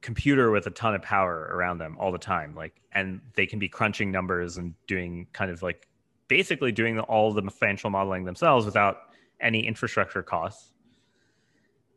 computer 0.00 0.50
with 0.50 0.66
a 0.66 0.70
ton 0.70 0.94
of 0.94 1.02
power 1.02 1.50
around 1.52 1.78
them 1.78 1.96
all 1.98 2.12
the 2.12 2.18
time 2.18 2.54
like 2.54 2.80
and 2.92 3.20
they 3.34 3.44
can 3.44 3.58
be 3.58 3.68
crunching 3.68 4.12
numbers 4.12 4.56
and 4.56 4.72
doing 4.86 5.26
kind 5.32 5.50
of 5.50 5.62
like 5.62 5.88
basically 6.28 6.70
doing 6.70 7.00
all 7.00 7.32
the 7.32 7.42
financial 7.50 7.90
modeling 7.90 8.24
themselves 8.24 8.64
without 8.64 8.98
any 9.40 9.66
infrastructure 9.66 10.22
costs 10.22 10.74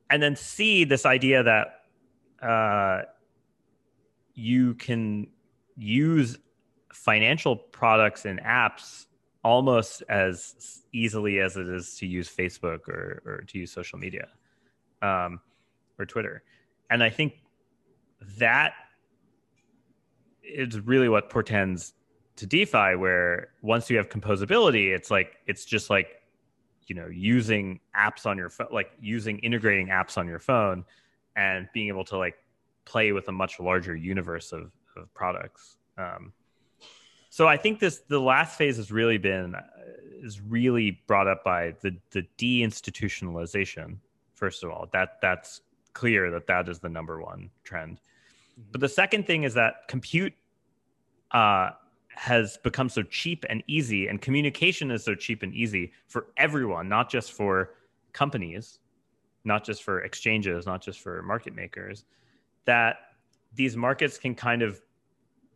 and 0.10 0.23
then 0.23 0.36
see 0.36 0.84
this 0.84 1.06
idea 1.06 1.44
that 1.44 1.81
uh, 2.41 3.03
you 4.40 4.74
can 4.76 5.28
use 5.76 6.38
financial 6.94 7.56
products 7.56 8.26
and 8.26 8.40
apps 8.41 9.06
almost 9.44 10.03
as 10.10 10.84
easily 10.91 11.40
as 11.40 11.56
it 11.56 11.68
is 11.68 11.95
to 11.95 12.06
use 12.06 12.30
facebook 12.30 12.88
or, 12.88 13.22
or 13.26 13.44
to 13.48 13.57
use 13.57 13.72
social 13.72 13.99
media 13.99 14.28
um, 15.02 15.40
or 15.98 16.06
twitter. 16.06 16.44
And 16.90 17.03
i 17.03 17.10
think 17.10 17.34
that 18.38 18.74
is 20.44 20.80
really 20.82 21.10
what 21.10 21.30
portends 21.30 21.94
to 22.40 22.45
DeFi, 22.45 22.95
where 22.95 23.49
once 23.61 23.90
you 23.90 23.98
have 23.98 24.07
composability, 24.07 24.95
it's 24.95 25.11
like 25.11 25.36
it's 25.45 25.66
just 25.66 25.90
like 25.90 26.22
you 26.88 26.95
know 26.95 27.07
using 27.07 27.80
apps 27.95 28.26
on 28.26 28.38
your 28.38 28.49
phone, 28.49 28.70
like 28.72 28.91
using 29.02 29.40
integrating 29.40 29.88
apps 29.88 30.18
on 30.18 30.26
your 30.26 30.40
phone, 30.40 30.86
and 31.36 31.68
being 31.74 31.90
able 31.90 32.06
to 32.06 32.18
like 32.18 32.36
play 32.85 33.11
with 33.11 33.27
a 33.27 33.31
much 33.31 33.60
larger 33.60 33.95
universe 33.95 34.51
of, 34.51 34.72
of 34.97 35.14
products. 35.14 35.77
Um, 35.97 36.34
so 37.30 37.47
I 37.47 37.57
think 37.57 37.80
this 37.80 38.01
the 38.07 38.19
last 38.19 38.57
phase 38.57 38.77
has 38.77 38.91
really 38.91 39.18
been 39.18 39.56
uh, 39.56 39.61
is 40.22 40.41
really 40.41 41.01
brought 41.07 41.27
up 41.27 41.43
by 41.43 41.76
the 41.81 41.95
the 42.11 42.26
deinstitutionalization. 42.38 43.97
First 44.34 44.64
of 44.64 44.72
all, 44.72 44.89
that 44.93 45.18
that's 45.22 45.61
clear 45.93 46.31
that 46.31 46.47
that 46.47 46.68
is 46.69 46.80
the 46.80 46.89
number 46.89 47.22
one 47.22 47.49
trend. 47.64 47.99
But 48.72 48.81
the 48.81 48.89
second 48.89 49.26
thing 49.26 49.43
is 49.43 49.53
that 49.53 49.88
compute 49.88 50.34
uh, 51.31 51.72
has 52.10 52.57
become 52.57 52.89
so 52.89 53.03
cheap 53.03 53.45
and 53.49 53.64
easy, 53.68 54.07
and 54.07 54.22
communication 54.22 54.91
is 54.91 55.03
so 55.03 55.15
cheap 55.15 55.43
and 55.43 55.53
easy 55.53 55.93
for 56.07 56.27
everyone, 56.38 56.89
not 56.89 57.10
just 57.10 57.31
for 57.34 57.76
companies, 58.11 58.80
not 59.43 59.64
just 59.64 59.84
for 59.84 60.01
exchanges, 60.01 60.65
not 60.65 60.81
just 60.81 60.99
for 60.99 61.22
market 61.22 61.56
makers, 61.56 62.06
that 62.65 62.98
these 63.53 63.76
markets 63.76 64.18
can 64.18 64.36
kind 64.36 64.61
of 64.61 64.80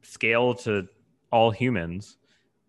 scale 0.02 0.54
to 0.54 0.88
all 1.32 1.52
humans 1.52 2.18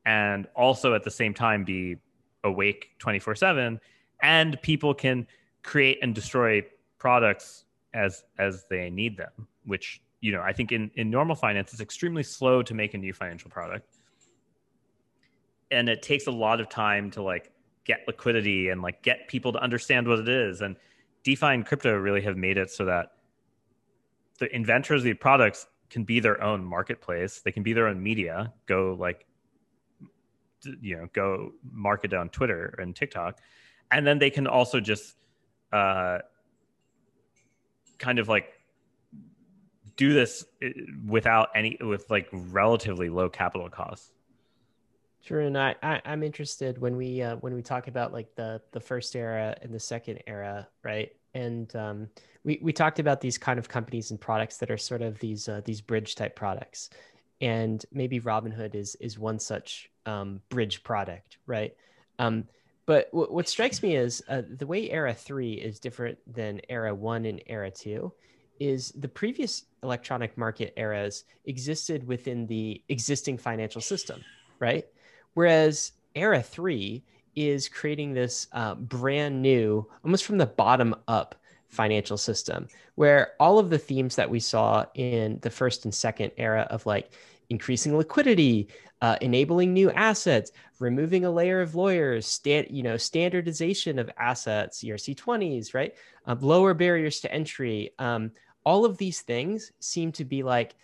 and 0.06 0.46
also 0.54 0.94
at 0.94 1.02
the 1.02 1.10
same 1.10 1.34
time 1.34 1.64
be 1.64 1.96
awake 2.44 2.90
24 2.98 3.34
7 3.34 3.80
and 4.22 4.60
people 4.62 4.94
can 4.94 5.26
create 5.62 5.98
and 6.02 6.14
destroy 6.14 6.62
products 6.98 7.64
as 7.94 8.24
as 8.38 8.66
they 8.68 8.90
need 8.90 9.16
them 9.16 9.48
which 9.64 10.02
you 10.24 10.32
know, 10.32 10.40
I 10.40 10.54
think 10.54 10.72
in, 10.72 10.90
in 10.94 11.10
normal 11.10 11.36
finance, 11.36 11.70
it's 11.72 11.82
extremely 11.82 12.22
slow 12.22 12.62
to 12.62 12.72
make 12.72 12.94
a 12.94 12.98
new 12.98 13.12
financial 13.12 13.50
product. 13.50 13.98
And 15.70 15.86
it 15.86 16.00
takes 16.00 16.26
a 16.26 16.30
lot 16.30 16.60
of 16.60 16.70
time 16.70 17.10
to 17.10 17.22
like 17.22 17.52
get 17.84 18.04
liquidity 18.06 18.70
and 18.70 18.80
like 18.80 19.02
get 19.02 19.28
people 19.28 19.52
to 19.52 19.58
understand 19.58 20.08
what 20.08 20.18
it 20.18 20.28
is. 20.30 20.62
And 20.62 20.76
DeFi 21.24 21.48
and 21.48 21.66
crypto 21.66 21.94
really 21.94 22.22
have 22.22 22.38
made 22.38 22.56
it 22.56 22.70
so 22.70 22.86
that 22.86 23.12
the 24.38 24.54
inventors 24.54 25.00
of 25.00 25.04
the 25.04 25.14
products 25.14 25.66
can 25.90 26.04
be 26.04 26.20
their 26.20 26.42
own 26.42 26.64
marketplace. 26.64 27.40
They 27.40 27.52
can 27.52 27.62
be 27.62 27.72
their 27.72 27.86
own 27.86 28.02
media, 28.02 28.52
go 28.66 28.96
like, 28.98 29.26
you 30.80 30.96
know, 30.96 31.08
go 31.12 31.52
market 31.70 32.12
on 32.14 32.30
Twitter 32.30 32.74
and 32.78 32.96
TikTok. 32.96 33.38
And 33.90 34.06
then 34.06 34.18
they 34.18 34.30
can 34.30 34.46
also 34.46 34.80
just 34.80 35.16
uh, 35.72 36.18
kind 37.98 38.18
of 38.18 38.28
like 38.28 38.52
do 39.96 40.12
this 40.12 40.44
uh, 40.64 40.68
without 41.06 41.50
any 41.54 41.76
with 41.80 42.10
like 42.10 42.28
relatively 42.32 43.08
low 43.08 43.28
capital 43.28 43.68
costs. 43.68 44.10
Sure, 45.20 45.40
and 45.40 45.56
I, 45.56 45.74
I 45.82 46.00
am 46.04 46.22
interested 46.22 46.78
when 46.78 46.96
we 46.96 47.22
uh, 47.22 47.36
when 47.36 47.54
we 47.54 47.62
talk 47.62 47.88
about 47.88 48.12
like 48.12 48.34
the 48.34 48.60
the 48.72 48.80
first 48.80 49.16
era 49.16 49.56
and 49.62 49.72
the 49.72 49.80
second 49.80 50.22
era, 50.26 50.68
right? 50.82 51.12
And 51.34 51.74
um, 51.74 52.08
we 52.44 52.58
we 52.62 52.72
talked 52.72 52.98
about 52.98 53.20
these 53.20 53.38
kind 53.38 53.58
of 53.58 53.68
companies 53.68 54.10
and 54.10 54.20
products 54.20 54.58
that 54.58 54.70
are 54.70 54.78
sort 54.78 55.02
of 55.02 55.18
these 55.18 55.48
uh, 55.48 55.62
these 55.64 55.80
bridge 55.80 56.14
type 56.14 56.36
products, 56.36 56.90
and 57.40 57.84
maybe 57.92 58.20
Robinhood 58.20 58.74
is 58.74 58.94
is 58.96 59.18
one 59.18 59.38
such 59.38 59.90
um, 60.06 60.40
bridge 60.48 60.82
product, 60.82 61.38
right? 61.46 61.74
Um, 62.18 62.46
but 62.86 63.10
w- 63.12 63.32
what 63.32 63.48
strikes 63.48 63.82
me 63.82 63.96
is 63.96 64.22
uh, 64.28 64.42
the 64.58 64.66
way 64.66 64.90
Era 64.90 65.14
three 65.14 65.54
is 65.54 65.80
different 65.80 66.18
than 66.32 66.60
Era 66.68 66.94
one 66.94 67.24
and 67.24 67.42
Era 67.46 67.70
two 67.70 68.12
is 68.60 68.92
the 68.92 69.08
previous 69.08 69.64
electronic 69.82 70.36
market 70.38 70.72
eras 70.76 71.24
existed 71.44 72.06
within 72.06 72.46
the 72.46 72.82
existing 72.88 73.36
financial 73.36 73.80
system, 73.80 74.22
right? 74.60 74.86
Whereas 75.34 75.92
era 76.14 76.42
three 76.42 77.02
is 77.36 77.68
creating 77.68 78.14
this 78.14 78.48
uh, 78.52 78.74
brand 78.74 79.40
new, 79.42 79.86
almost 80.04 80.24
from 80.24 80.38
the 80.38 80.46
bottom 80.46 80.94
up 81.08 81.34
financial 81.68 82.16
system, 82.16 82.68
where 82.94 83.32
all 83.40 83.58
of 83.58 83.70
the 83.70 83.78
themes 83.78 84.16
that 84.16 84.30
we 84.30 84.40
saw 84.40 84.84
in 84.94 85.38
the 85.42 85.50
first 85.50 85.84
and 85.84 85.94
second 85.94 86.30
era 86.36 86.66
of 86.70 86.86
like 86.86 87.10
increasing 87.50 87.96
liquidity, 87.96 88.68
uh, 89.02 89.16
enabling 89.20 89.72
new 89.72 89.90
assets, 89.90 90.52
removing 90.78 91.24
a 91.24 91.30
layer 91.30 91.60
of 91.60 91.74
lawyers, 91.74 92.26
stand, 92.26 92.68
you 92.70 92.82
know, 92.82 92.96
standardization 92.96 93.98
of 93.98 94.10
assets, 94.16 94.82
ERC20s, 94.82 95.74
right? 95.74 95.94
Um, 96.26 96.38
lower 96.40 96.74
barriers 96.74 97.20
to 97.20 97.32
entry, 97.32 97.92
um, 97.98 98.30
all 98.64 98.84
of 98.84 98.96
these 98.96 99.20
things 99.20 99.72
seem 99.80 100.10
to 100.12 100.24
be 100.24 100.42
like 100.42 100.74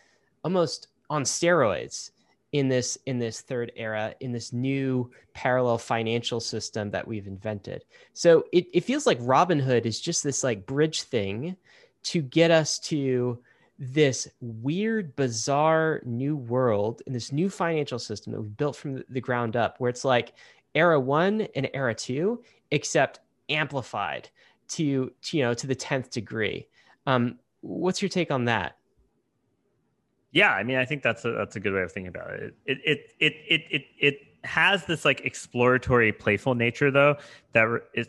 almost 0.44 0.88
on 1.08 1.24
steroids 1.24 2.10
in 2.52 2.68
this 2.68 2.98
in 3.06 3.18
this 3.18 3.40
third 3.40 3.70
era 3.76 4.14
in 4.20 4.32
this 4.32 4.52
new 4.52 5.10
parallel 5.34 5.78
financial 5.78 6.40
system 6.40 6.90
that 6.90 7.06
we've 7.06 7.26
invented 7.26 7.84
so 8.12 8.44
it, 8.52 8.66
it 8.72 8.84
feels 8.84 9.06
like 9.06 9.18
robinhood 9.20 9.86
is 9.86 10.00
just 10.00 10.24
this 10.24 10.42
like 10.42 10.66
bridge 10.66 11.02
thing 11.02 11.56
to 12.02 12.22
get 12.22 12.50
us 12.50 12.78
to 12.78 13.38
this 13.78 14.28
weird 14.40 15.14
bizarre 15.16 16.02
new 16.04 16.36
world 16.36 17.02
in 17.06 17.12
this 17.12 17.32
new 17.32 17.48
financial 17.48 17.98
system 17.98 18.32
that 18.32 18.40
we've 18.40 18.56
built 18.56 18.76
from 18.76 19.02
the 19.08 19.20
ground 19.20 19.56
up 19.56 19.78
where 19.78 19.88
it's 19.88 20.04
like 20.04 20.34
era 20.74 20.98
one 20.98 21.42
and 21.54 21.70
era 21.72 21.94
two 21.94 22.42
except 22.72 23.20
amplified 23.48 24.28
to, 24.68 25.10
to 25.22 25.36
you 25.36 25.42
know 25.42 25.54
to 25.54 25.66
the 25.66 25.74
10th 25.74 26.10
degree 26.10 26.66
um, 27.06 27.38
what's 27.60 28.02
your 28.02 28.08
take 28.08 28.30
on 28.30 28.44
that? 28.46 28.76
Yeah, 30.32 30.52
I 30.52 30.62
mean, 30.62 30.76
I 30.76 30.84
think 30.84 31.02
that's 31.02 31.24
a 31.24 31.32
that's 31.32 31.56
a 31.56 31.60
good 31.60 31.72
way 31.72 31.82
of 31.82 31.92
thinking 31.92 32.08
about 32.08 32.30
it. 32.30 32.54
It 32.66 32.78
it 32.84 32.98
it 33.18 33.32
it 33.48 33.62
it, 33.70 33.84
it 33.98 34.18
has 34.44 34.86
this 34.86 35.04
like 35.04 35.22
exploratory, 35.22 36.12
playful 36.12 36.54
nature 36.54 36.90
though 36.90 37.16
that 37.52 37.66
is 37.94 38.08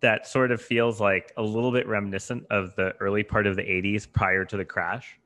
that 0.00 0.26
sort 0.26 0.50
of 0.50 0.62
feels 0.62 1.00
like 1.00 1.32
a 1.36 1.42
little 1.42 1.72
bit 1.72 1.86
reminiscent 1.86 2.44
of 2.50 2.74
the 2.76 2.94
early 3.00 3.22
part 3.22 3.46
of 3.46 3.56
the 3.56 3.62
80s 3.62 4.10
prior 4.10 4.44
to 4.44 4.56
the 4.56 4.64
crash. 4.64 5.18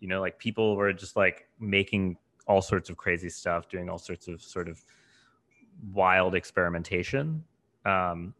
You 0.00 0.08
know, 0.08 0.20
like 0.20 0.38
people 0.38 0.76
were 0.76 0.92
just 0.92 1.16
like 1.16 1.48
making 1.58 2.16
all 2.46 2.60
sorts 2.60 2.90
of 2.90 2.96
crazy 2.96 3.30
stuff, 3.30 3.68
doing 3.68 3.88
all 3.88 3.98
sorts 3.98 4.28
of 4.28 4.42
sort 4.42 4.68
of 4.68 4.82
wild 5.92 6.34
experimentation. 6.34 7.44
Um, 7.86 8.34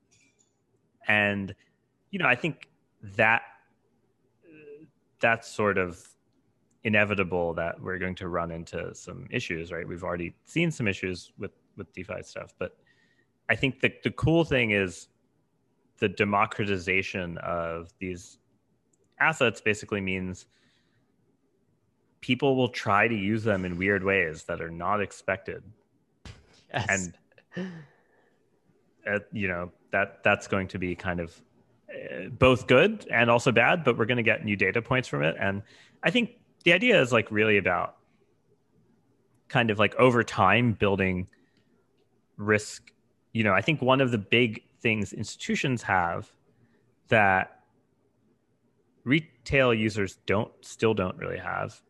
and, 1.09 1.55
you 2.11 2.19
know, 2.19 2.27
I 2.27 2.35
think 2.35 2.69
that 3.03 3.43
that's 5.21 5.49
sort 5.49 5.79
of 5.79 6.07
inevitable 6.85 7.53
that 7.55 7.81
we're 7.81 7.99
going 7.99 8.15
to 8.17 8.29
run 8.29 8.51
into 8.51 8.95
some 8.95 9.27
issues, 9.31 9.71
right? 9.71 9.87
We've 9.87 10.05
already 10.05 10.35
seen 10.45 10.71
some 10.71 10.89
issues 10.89 11.33
with 11.39 11.53
with 11.77 11.93
DeFi 11.93 12.23
stuff, 12.23 12.55
but 12.59 12.77
I 13.49 13.57
think 13.57 13.81
the 13.81 13.93
the 14.03 14.11
cool 14.13 14.45
thing 14.45 14.71
is 14.71 15.09
the 15.99 16.09
democratization 16.09 17.39
of 17.39 17.93
these 17.99 18.39
assets 19.19 19.61
basically 19.61 20.01
means 20.01 20.47
people 22.21 22.57
will 22.57 22.69
try 22.69 23.07
to 23.09 23.15
use 23.15 23.45
them 23.45 23.65
in 23.65 23.77
weird 23.77 24.03
ways 24.03 24.45
that 24.45 24.61
are 24.61 24.71
not 24.71 25.01
expected. 25.01 25.63
Yes. 26.73 27.13
And 27.57 27.69
uh, 29.07 29.19
you 29.33 29.49
know 29.49 29.73
that 29.91 30.23
that's 30.23 30.47
going 30.47 30.69
to 30.69 30.79
be 30.79 30.95
kind 30.95 31.21
of 31.21 31.41
uh, 31.93 32.29
both 32.29 32.67
good 32.67 33.07
and 33.11 33.31
also 33.31 33.53
bad, 33.53 33.85
but 33.85 33.99
we're 33.99 34.07
going 34.07 34.17
to 34.17 34.23
get 34.23 34.45
new 34.45 34.57
data 34.57 34.81
points 34.81 35.09
from 35.09 35.23
it. 35.23 35.37
And 35.39 35.63
I 36.03 36.11
think 36.11 36.31
the 36.65 36.73
idea 36.73 37.01
is 37.01 37.13
like 37.13 37.31
really 37.31 37.57
about 37.57 37.97
kind 39.49 39.71
of 39.71 39.79
like 39.79 39.95
over 39.97 40.23
time 40.23 40.73
building 40.73 41.29
risk. 42.37 42.93
You 43.33 43.45
know, 43.45 43.53
I 43.53 43.61
think 43.61 43.83
one 43.83 44.01
of 44.01 44.11
the 44.11 44.19
big 44.19 44.63
things 44.81 45.13
institutions 45.13 45.83
have 45.83 46.31
that 47.09 47.61
retail 49.05 49.75
users 49.75 50.19
don't 50.27 50.53
still 50.61 50.95
don't 50.95 51.17
really 51.19 51.39
have 51.39 51.81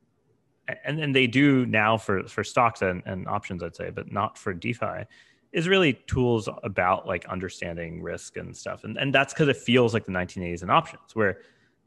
and 0.85 0.99
then 0.99 1.13
they 1.13 1.27
do 1.27 1.67
now 1.67 1.97
for 1.97 2.23
for 2.29 2.45
stocks 2.45 2.83
and, 2.83 3.03
and 3.07 3.27
options 3.27 3.63
i'd 3.63 3.75
say 3.75 3.91
but 3.91 4.13
not 4.13 4.39
for 4.39 4.53
defi 4.53 5.05
is 5.53 5.69
really 5.69 5.95
tools 6.07 6.49
about 6.63 7.07
like 7.07 7.25
understanding 7.27 8.01
risk 8.01 8.37
and 8.37 8.57
stuff 8.57 8.85
and, 8.85 8.97
and 8.97 9.13
that's 9.13 9.35
because 9.35 9.49
it 9.49 9.57
feels 9.57 9.93
like 9.93 10.05
the 10.05 10.13
1980s 10.13 10.63
and 10.63 10.71
options 10.71 11.15
where 11.15 11.39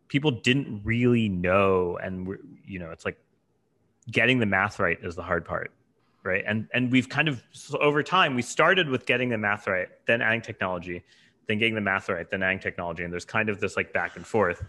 people 0.08 0.32
didn't 0.32 0.82
really 0.84 1.30
know 1.30 1.98
and 2.02 2.28
you 2.66 2.80
know 2.80 2.92
it's 2.92 3.06
like 3.06 3.18
getting 4.12 4.40
the 4.40 4.46
math 4.46 4.80
right 4.80 4.98
is 5.02 5.16
the 5.16 5.24
hard 5.24 5.46
part 5.46 5.72
right? 6.24 6.44
And 6.48 6.68
and 6.74 6.92
we've 6.92 7.10
kind 7.10 7.28
of 7.28 7.44
so 7.52 7.78
over 7.80 8.02
time 8.02 8.36
we 8.36 8.42
started 8.42 8.90
with 8.90 9.06
getting 9.06 9.30
the 9.30 9.38
math 9.38 9.68
right 9.68 9.90
then 10.08 10.22
adding 10.22 10.42
technology 10.42 11.04
then 11.48 11.60
getting 11.60 11.76
the 11.76 11.82
math 11.82 12.10
right 12.10 12.30
then 12.30 12.42
adding 12.42 12.60
technology. 12.60 13.04
And 13.04 13.12
there's 13.12 13.26
kind 13.26 13.50
of 13.50 13.60
this 13.60 13.76
like 13.76 13.94
back 13.94 14.16
and 14.16 14.26
forth. 14.26 14.64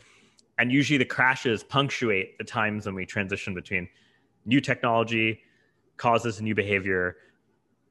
And 0.59 0.71
usually 0.71 0.99
the 0.99 1.05
crashes 1.05 1.63
punctuate 1.63 2.37
the 2.39 2.45
times 2.45 2.87
when 2.87 2.95
we 2.95 3.07
transition 3.07 3.55
between 3.55 3.89
new 4.45 4.61
technology 4.61 5.41
causes 5.97 6.41
new 6.41 6.55
behavior 6.55 7.17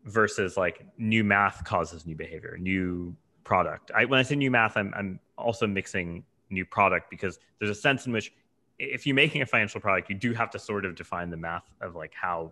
versus 0.06 0.58
like 0.58 0.86
new 0.98 1.24
math 1.24 1.64
causes 1.64 2.06
new 2.06 2.16
behavior, 2.16 2.58
new 2.60 3.16
product. 3.46 3.92
I, 3.96 4.06
when 4.06 4.20
I 4.20 4.24
say 4.24 4.36
new 4.36 4.52
math, 4.52 4.76
I'm, 4.76 4.94
I'm 4.96 5.20
also 5.38 5.66
mixing 5.66 6.26
new 6.54 6.66
product 6.66 7.10
because 7.10 7.40
there's 7.60 7.72
a 7.72 7.80
sense 7.80 8.06
in 8.06 8.14
which 8.14 8.34
if 8.80 9.06
you're 9.06 9.16
making 9.16 9.42
a 9.42 9.46
financial 9.46 9.80
product, 9.80 10.10
you 10.10 10.16
do 10.16 10.34
have 10.34 10.50
to 10.52 10.60
sort 10.60 10.86
of 10.86 10.96
define 10.96 11.30
the 11.30 11.38
math 11.38 11.70
of 11.82 11.96
like 11.96 12.14
how 12.14 12.52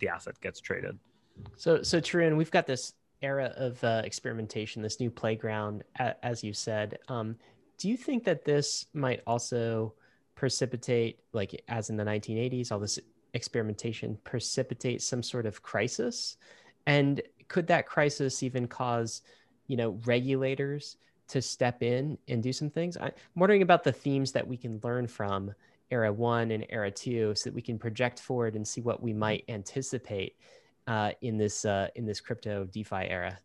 the 0.00 0.08
asset 0.08 0.40
gets 0.40 0.60
traded. 0.60 0.98
So, 1.56 1.82
so 1.82 2.00
Tarun, 2.00 2.36
we've 2.36 2.50
got 2.50 2.66
this 2.66 2.94
era 3.22 3.52
of 3.56 3.82
uh, 3.84 4.02
experimentation, 4.04 4.82
this 4.82 5.00
new 5.00 5.10
playground, 5.10 5.84
as 6.22 6.42
you 6.42 6.52
said. 6.52 6.98
Um, 7.08 7.36
do 7.78 7.88
you 7.88 7.96
think 7.96 8.24
that 8.24 8.44
this 8.44 8.86
might 8.92 9.22
also 9.26 9.94
precipitate, 10.34 11.20
like 11.32 11.62
as 11.68 11.90
in 11.90 11.96
the 11.96 12.04
1980s, 12.04 12.72
all 12.72 12.78
this 12.78 12.98
experimentation 13.34 14.18
precipitate 14.24 15.02
some 15.02 15.22
sort 15.22 15.46
of 15.46 15.62
crisis 15.62 16.36
and 16.86 17.20
could 17.48 17.66
that 17.66 17.86
crisis 17.86 18.42
even 18.42 18.66
cause, 18.66 19.22
you 19.66 19.76
know, 19.76 19.98
regulators 20.04 20.96
to 21.28 21.42
step 21.42 21.82
in 21.82 22.18
and 22.28 22.42
do 22.42 22.52
some 22.52 22.70
things? 22.70 22.96
I'm 22.96 23.12
wondering 23.34 23.62
about 23.62 23.84
the 23.84 23.92
themes 23.92 24.32
that 24.32 24.46
we 24.46 24.56
can 24.56 24.80
learn 24.82 25.06
from 25.06 25.54
era 25.90 26.12
one 26.12 26.50
and 26.50 26.66
era 26.68 26.90
two 26.90 27.34
so 27.34 27.48
that 27.48 27.54
we 27.54 27.62
can 27.62 27.78
project 27.78 28.20
forward 28.20 28.54
and 28.54 28.66
see 28.66 28.80
what 28.80 29.02
we 29.02 29.12
might 29.12 29.44
anticipate 29.48 30.36
uh, 30.86 31.12
in 31.22 31.36
this 31.38 31.64
uh, 31.64 31.88
in 31.94 32.04
this 32.04 32.20
crypto 32.20 32.64
DeFi 32.64 33.08
era. 33.08 33.38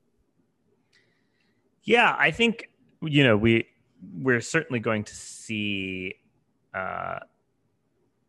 Yeah, 1.83 2.15
I 2.17 2.31
think 2.31 2.69
you 3.01 3.23
know 3.23 3.37
we 3.37 3.67
we're 4.19 4.41
certainly 4.41 4.79
going 4.79 5.03
to 5.03 5.15
see 5.15 6.15
uh, 6.73 7.19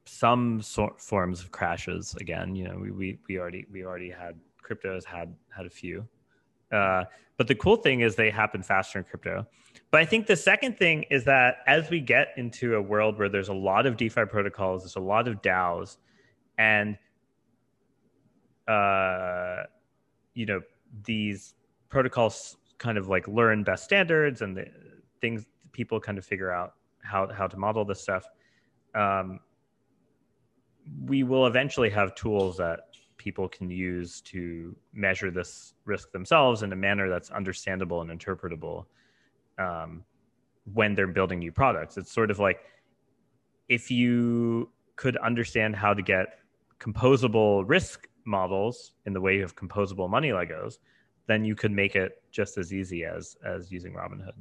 some 0.05 0.61
sort 0.63 1.01
forms 1.01 1.41
of 1.41 1.51
crashes 1.51 2.15
again. 2.17 2.55
You 2.55 2.65
know, 2.69 2.79
we, 2.79 2.91
we 2.91 3.19
we 3.29 3.39
already 3.39 3.67
we 3.73 3.85
already 3.85 4.11
had 4.11 4.37
cryptos 4.63 5.05
had 5.05 5.35
had 5.55 5.67
a 5.67 5.71
few. 5.71 6.07
Uh, 6.73 7.05
but 7.37 7.49
the 7.49 7.55
cool 7.55 7.77
thing 7.77 8.01
is 8.01 8.15
they 8.15 8.31
happen 8.31 8.63
faster 8.63 8.99
in 8.99 9.05
crypto. 9.05 9.47
But 9.91 10.01
I 10.01 10.05
think 10.05 10.27
the 10.27 10.37
second 10.37 10.79
thing 10.79 11.05
is 11.11 11.25
that 11.25 11.59
as 11.67 11.91
we 11.91 12.01
get 12.01 12.29
into 12.37 12.75
a 12.75 12.83
world 12.83 13.19
where 13.19 13.29
there's 13.29 13.49
a 13.49 13.55
lot 13.55 13.87
of 13.87 13.97
DeFi 13.97 14.25
protocols, 14.27 14.83
there's 14.83 14.97
a 14.97 15.01
lot 15.01 15.29
of 15.29 15.43
DAOs, 15.43 15.99
and 16.59 16.99
uh, 18.67 19.65
you 20.35 20.47
know 20.47 20.61
these 21.05 21.55
protocols 21.89 22.57
kind 22.79 22.99
of 22.99 23.09
like 23.09 23.27
learn 23.29 23.63
best 23.63 23.85
standards 23.85 24.43
and 24.43 24.57
the 24.57 24.67
things 25.21 25.47
people 25.73 26.01
kind 26.01 26.19
of 26.19 26.25
figure 26.25 26.51
out 26.51 26.75
how 27.03 27.29
how 27.33 27.47
to 27.47 27.57
model 27.57 27.85
this 27.85 28.01
stuff. 28.01 28.25
Um, 28.95 29.41
we 31.05 31.23
will 31.23 31.47
eventually 31.47 31.91
have 31.91 32.15
tools 32.15 32.57
that 32.57 32.81
people 33.25 33.49
can 33.49 33.71
use 33.71 34.21
to 34.21 34.77
measure 34.93 35.31
this 35.31 35.73
risk 35.87 36.13
themselves 36.13 36.63
in 36.63 36.71
a 36.73 36.77
manner 36.77 37.09
that's 37.09 37.31
understandable 37.31 38.03
and 38.03 38.11
interpretable 38.11 38.85
um, 39.59 40.05
when 40.75 40.95
they're 40.95 41.07
building 41.07 41.39
new 41.39 41.51
products. 41.51 41.97
It's 41.97 42.13
sort 42.13 42.31
of 42.31 42.39
like 42.39 42.59
if 43.71 43.91
you 43.91 44.69
could 44.97 45.17
understand 45.17 45.75
how 45.75 45.95
to 45.95 46.03
get 46.03 46.27
composable 46.79 47.65
risk 47.67 48.09
models 48.27 48.93
in 49.07 49.15
the 49.15 49.21
way 49.21 49.41
of 49.41 49.57
composable 49.57 50.09
money 50.09 50.29
Legos, 50.29 50.75
then 51.27 51.47
you 51.47 51.55
could 51.55 51.73
make 51.73 51.97
it 51.97 52.23
just 52.31 52.59
as 52.59 52.75
easy 52.75 53.05
as 53.05 53.39
as 53.43 53.73
using 53.73 53.95
Robinhood. 53.95 54.37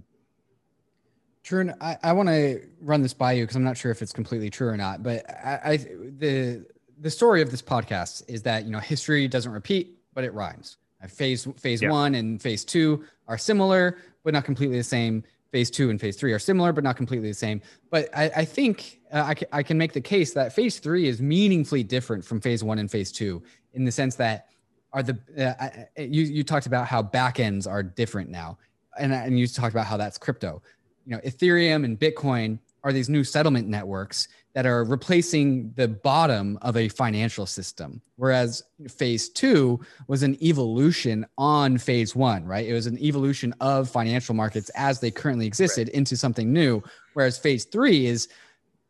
True, 1.43 1.71
I, 1.79 1.97
I 2.03 2.13
want 2.13 2.29
to 2.29 2.67
run 2.81 3.01
this 3.01 3.13
by 3.13 3.33
you 3.33 3.43
because 3.43 3.55
I'm 3.55 3.63
not 3.63 3.77
sure 3.77 3.91
if 3.91 4.01
it's 4.01 4.13
completely 4.13 4.49
true 4.49 4.67
or 4.67 4.77
not. 4.77 5.03
But 5.03 5.29
I, 5.29 5.59
I 5.63 5.77
the 5.77 6.65
the 7.03 7.11
story 7.11 7.41
of 7.41 7.51
this 7.51 7.61
podcast 7.61 8.23
is 8.29 8.41
that 8.43 8.63
you 8.63 8.71
know 8.71 8.79
history 8.79 9.27
doesn't 9.27 9.51
repeat, 9.51 9.99
but 10.13 10.23
it 10.23 10.33
rhymes. 10.33 10.77
Uh, 11.03 11.07
phase 11.07 11.45
phase 11.57 11.81
yeah. 11.81 11.89
one 11.89 12.15
and 12.15 12.41
phase 12.41 12.63
two 12.63 13.03
are 13.27 13.37
similar, 13.37 13.97
but 14.23 14.33
not 14.33 14.45
completely 14.45 14.77
the 14.77 14.83
same. 14.83 15.23
Phase 15.51 15.69
two 15.69 15.89
and 15.89 15.99
phase 15.99 16.15
three 16.15 16.31
are 16.31 16.39
similar, 16.39 16.71
but 16.71 16.83
not 16.83 16.95
completely 16.95 17.27
the 17.27 17.33
same. 17.35 17.61
But 17.91 18.09
I, 18.15 18.31
I 18.37 18.45
think 18.45 19.01
uh, 19.11 19.23
I, 19.27 19.35
c- 19.35 19.45
I 19.51 19.61
can 19.61 19.77
make 19.77 19.93
the 19.93 20.01
case 20.01 20.33
that 20.33 20.53
phase 20.53 20.79
three 20.79 21.07
is 21.07 21.21
meaningfully 21.21 21.83
different 21.83 22.25
from 22.25 22.41
phase 22.41 22.63
one 22.63 22.79
and 22.79 22.89
phase 22.89 23.11
two 23.11 23.43
in 23.73 23.83
the 23.83 23.91
sense 23.91 24.15
that 24.15 24.47
are 24.93 25.03
the 25.03 25.19
uh, 25.37 26.01
you 26.01 26.23
you 26.23 26.43
talked 26.43 26.67
about 26.67 26.87
how 26.87 27.03
backends 27.03 27.69
are 27.69 27.83
different 27.83 28.29
now, 28.29 28.57
and 28.97 29.13
and 29.13 29.37
you 29.37 29.45
talked 29.45 29.73
about 29.73 29.87
how 29.87 29.97
that's 29.97 30.17
crypto. 30.17 30.61
You 31.05 31.17
know, 31.17 31.21
Ethereum 31.21 31.83
and 31.83 31.99
Bitcoin 31.99 32.59
are 32.83 32.93
these 32.93 33.09
new 33.09 33.23
settlement 33.23 33.67
networks 33.67 34.27
that 34.53 34.65
are 34.65 34.83
replacing 34.83 35.71
the 35.75 35.87
bottom 35.87 36.59
of 36.61 36.77
a 36.77 36.87
financial 36.87 37.45
system. 37.45 38.01
Whereas 38.17 38.63
phase 38.87 39.29
two 39.29 39.79
was 40.07 40.21
an 40.21 40.41
evolution 40.43 41.25
on 41.37 41.77
phase 41.77 42.15
one, 42.15 42.45
right? 42.45 42.67
It 42.67 42.73
was 42.73 42.85
an 42.85 42.99
evolution 42.99 43.53
of 43.61 43.89
financial 43.89 44.35
markets 44.35 44.69
as 44.75 44.99
they 44.99 45.11
currently 45.11 45.47
existed 45.47 45.87
right. 45.87 45.95
into 45.95 46.15
something 46.15 46.53
new. 46.53 46.83
Whereas 47.13 47.37
phase 47.37 47.65
three 47.65 48.05
is 48.05 48.27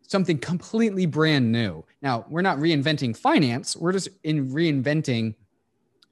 something 0.06 0.38
completely 0.38 1.06
brand 1.06 1.52
new. 1.52 1.84
Now, 2.02 2.26
we're 2.30 2.42
not 2.42 2.58
reinventing 2.58 3.16
finance, 3.16 3.76
we're 3.76 3.94
just 3.94 4.10
in 4.24 4.50
reinventing 4.50 5.36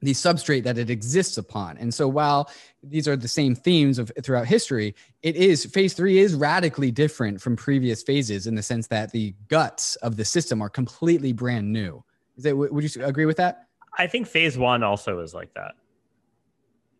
the 0.02 0.12
substrate 0.12 0.64
that 0.64 0.76
it 0.76 0.90
exists 0.90 1.38
upon. 1.38 1.78
And 1.78 1.94
so 1.94 2.08
while 2.08 2.50
these 2.82 3.06
are 3.06 3.16
the 3.16 3.28
same 3.28 3.54
themes 3.54 3.98
of 3.98 4.10
throughout 4.22 4.46
history, 4.46 4.94
it 5.22 5.36
is 5.36 5.64
phase 5.64 5.94
three 5.94 6.18
is 6.18 6.34
radically 6.34 6.90
different 6.90 7.40
from 7.40 7.56
previous 7.56 8.02
phases 8.02 8.46
in 8.46 8.56
the 8.56 8.62
sense 8.62 8.88
that 8.88 9.12
the 9.12 9.34
guts 9.48 9.96
of 9.96 10.16
the 10.16 10.24
system 10.24 10.60
are 10.60 10.68
completely 10.68 11.32
brand 11.32 11.72
new. 11.72 12.02
Is 12.36 12.44
that 12.44 12.56
would 12.56 12.94
you 12.96 13.04
agree 13.04 13.26
with 13.26 13.36
that? 13.36 13.68
I 13.96 14.06
think 14.06 14.26
phase 14.26 14.58
one 14.58 14.82
also 14.82 15.20
is 15.20 15.32
like 15.34 15.54
that. 15.54 15.74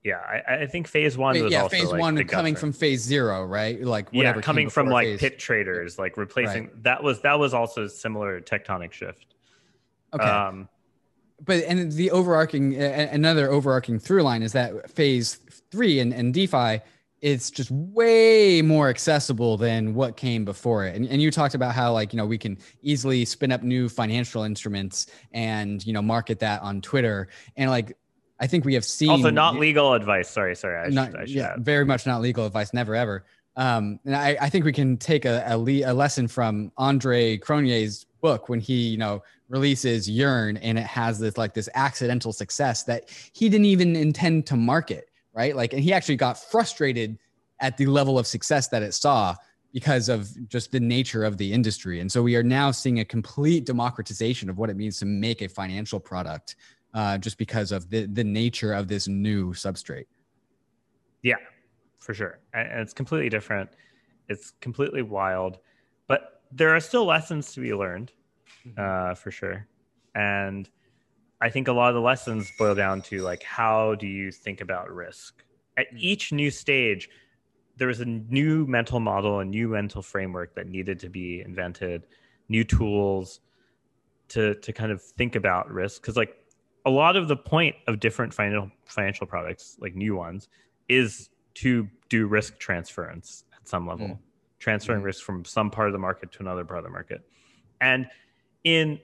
Yeah, 0.04 0.16
I, 0.18 0.62
I 0.62 0.66
think 0.66 0.88
phase 0.88 1.16
one 1.16 1.40
was 1.40 1.52
yeah, 1.52 1.68
phase 1.68 1.90
like 1.90 2.00
one 2.00 2.24
coming 2.26 2.56
from 2.56 2.72
phase 2.72 3.02
zero, 3.02 3.44
right? 3.44 3.80
Like 3.80 4.08
yeah, 4.10 4.32
coming 4.40 4.68
from 4.68 4.88
like 4.88 5.06
phase. 5.06 5.20
pit 5.20 5.38
traders, 5.38 5.96
like 5.98 6.16
replacing 6.16 6.64
right. 6.64 6.82
that 6.82 7.02
was 7.02 7.20
that 7.22 7.38
was 7.38 7.54
also 7.54 7.84
a 7.84 7.88
similar 7.88 8.40
tectonic 8.40 8.92
shift. 8.92 9.26
Okay. 10.12 10.24
Um, 10.24 10.68
but 11.40 11.64
and 11.64 11.92
the 11.92 12.10
overarching 12.10 12.74
another 12.76 13.50
overarching 13.50 13.98
through 13.98 14.22
line 14.22 14.42
is 14.42 14.52
that 14.52 14.90
phase 14.90 15.40
three 15.70 16.00
and, 16.00 16.12
and 16.12 16.34
DeFi 16.34 16.80
it's 17.22 17.52
just 17.52 17.70
way 17.70 18.60
more 18.62 18.88
accessible 18.88 19.56
than 19.56 19.94
what 19.94 20.16
came 20.16 20.44
before 20.44 20.84
it. 20.84 20.96
And, 20.96 21.08
and 21.08 21.22
you 21.22 21.30
talked 21.30 21.54
about 21.54 21.72
how 21.72 21.92
like, 21.92 22.12
you 22.12 22.16
know, 22.16 22.26
we 22.26 22.36
can 22.36 22.58
easily 22.82 23.24
spin 23.24 23.52
up 23.52 23.62
new 23.62 23.88
financial 23.88 24.42
instruments 24.42 25.06
and, 25.32 25.86
you 25.86 25.92
know, 25.92 26.02
market 26.02 26.40
that 26.40 26.60
on 26.62 26.80
Twitter. 26.80 27.28
And 27.56 27.70
like, 27.70 27.96
I 28.40 28.48
think 28.48 28.64
we 28.64 28.74
have 28.74 28.84
seen 28.84 29.08
also 29.08 29.30
not 29.30 29.54
legal 29.54 29.94
advice. 29.94 30.28
Sorry, 30.28 30.56
sorry. 30.56 30.76
I 30.76 30.88
not, 30.88 31.12
should, 31.12 31.16
I 31.16 31.24
should 31.26 31.34
yeah, 31.36 31.52
add. 31.52 31.64
very 31.64 31.84
much 31.84 32.06
not 32.06 32.20
legal 32.20 32.44
advice. 32.44 32.74
Never, 32.74 32.96
ever. 32.96 33.24
Um, 33.54 34.00
and 34.04 34.16
I, 34.16 34.36
I 34.40 34.48
think 34.48 34.64
we 34.64 34.72
can 34.72 34.96
take 34.96 35.24
a, 35.24 35.44
a, 35.46 35.56
le- 35.56 35.92
a 35.92 35.94
lesson 35.94 36.26
from 36.26 36.72
Andre 36.76 37.38
Cronje's 37.38 38.04
book 38.22 38.48
when 38.48 38.60
he, 38.60 38.88
you 38.88 38.96
know, 38.96 39.22
releases 39.50 40.08
Yearn 40.08 40.56
and 40.56 40.78
it 40.78 40.86
has 40.86 41.18
this 41.18 41.36
like 41.36 41.52
this 41.52 41.68
accidental 41.74 42.32
success 42.32 42.84
that 42.84 43.10
he 43.34 43.50
didn't 43.50 43.66
even 43.66 43.94
intend 43.94 44.46
to 44.46 44.56
market 44.56 45.10
right? 45.32 45.56
Like, 45.56 45.72
and 45.72 45.82
he 45.82 45.92
actually 45.92 46.16
got 46.16 46.38
frustrated 46.38 47.18
at 47.60 47.76
the 47.76 47.86
level 47.86 48.18
of 48.18 48.26
success 48.26 48.68
that 48.68 48.82
it 48.82 48.92
saw 48.94 49.34
because 49.72 50.08
of 50.08 50.28
just 50.48 50.70
the 50.70 50.80
nature 50.80 51.24
of 51.24 51.38
the 51.38 51.52
industry. 51.52 52.00
And 52.00 52.10
so 52.10 52.22
we 52.22 52.36
are 52.36 52.42
now 52.42 52.70
seeing 52.70 53.00
a 53.00 53.04
complete 53.04 53.64
democratization 53.64 54.50
of 54.50 54.58
what 54.58 54.68
it 54.68 54.76
means 54.76 54.98
to 54.98 55.06
make 55.06 55.40
a 55.40 55.48
financial 55.48 55.98
product 55.98 56.56
uh, 56.92 57.16
just 57.16 57.38
because 57.38 57.72
of 57.72 57.88
the, 57.88 58.06
the 58.06 58.24
nature 58.24 58.74
of 58.74 58.88
this 58.88 59.08
new 59.08 59.54
substrate. 59.54 60.06
Yeah, 61.22 61.36
for 62.00 62.12
sure. 62.12 62.40
And 62.52 62.80
it's 62.80 62.92
completely 62.92 63.30
different. 63.30 63.70
It's 64.28 64.52
completely 64.60 65.02
wild, 65.02 65.58
there 66.52 66.74
are 66.74 66.80
still 66.80 67.04
lessons 67.04 67.52
to 67.54 67.60
be 67.60 67.74
learned 67.74 68.12
uh, 68.76 69.14
for 69.14 69.30
sure. 69.30 69.66
And 70.14 70.68
I 71.40 71.50
think 71.50 71.68
a 71.68 71.72
lot 71.72 71.88
of 71.88 71.94
the 71.94 72.00
lessons 72.00 72.50
boil 72.58 72.74
down 72.74 73.02
to 73.02 73.22
like 73.22 73.42
how 73.42 73.94
do 73.96 74.06
you 74.06 74.30
think 74.30 74.60
about 74.60 74.90
risk 74.90 75.42
at 75.76 75.88
hmm. 75.90 75.96
each 75.98 76.32
new 76.32 76.50
stage. 76.50 77.08
There 77.76 77.88
was 77.88 78.00
a 78.00 78.04
new 78.04 78.66
mental 78.66 79.00
model, 79.00 79.40
a 79.40 79.44
new 79.44 79.68
mental 79.68 80.02
framework 80.02 80.54
that 80.54 80.68
needed 80.68 81.00
to 81.00 81.08
be 81.08 81.40
invented, 81.40 82.06
new 82.48 82.64
tools 82.64 83.40
to 84.28 84.54
to 84.56 84.72
kind 84.72 84.92
of 84.92 85.02
think 85.02 85.34
about 85.34 85.70
risk. 85.70 86.02
Because 86.02 86.16
like 86.16 86.36
a 86.84 86.90
lot 86.90 87.16
of 87.16 87.28
the 87.28 87.36
point 87.36 87.76
of 87.86 87.98
different 87.98 88.34
financial 88.34 88.70
financial 88.84 89.26
products, 89.26 89.76
like 89.80 89.94
new 89.94 90.14
ones, 90.14 90.48
is 90.88 91.30
to 91.54 91.88
do 92.08 92.26
risk 92.26 92.58
transference 92.58 93.44
at 93.54 93.66
some 93.66 93.86
level, 93.86 94.08
mm. 94.08 94.18
Transferring 94.62 95.02
mm. 95.02 95.06
risk 95.06 95.24
from 95.24 95.44
some 95.44 95.70
part 95.70 95.88
of 95.88 95.92
the 95.92 95.98
market 95.98 96.30
to 96.30 96.38
another 96.40 96.64
part 96.64 96.78
of 96.78 96.84
the 96.84 96.90
market. 96.90 97.20
And 97.80 98.06
in 98.62 99.00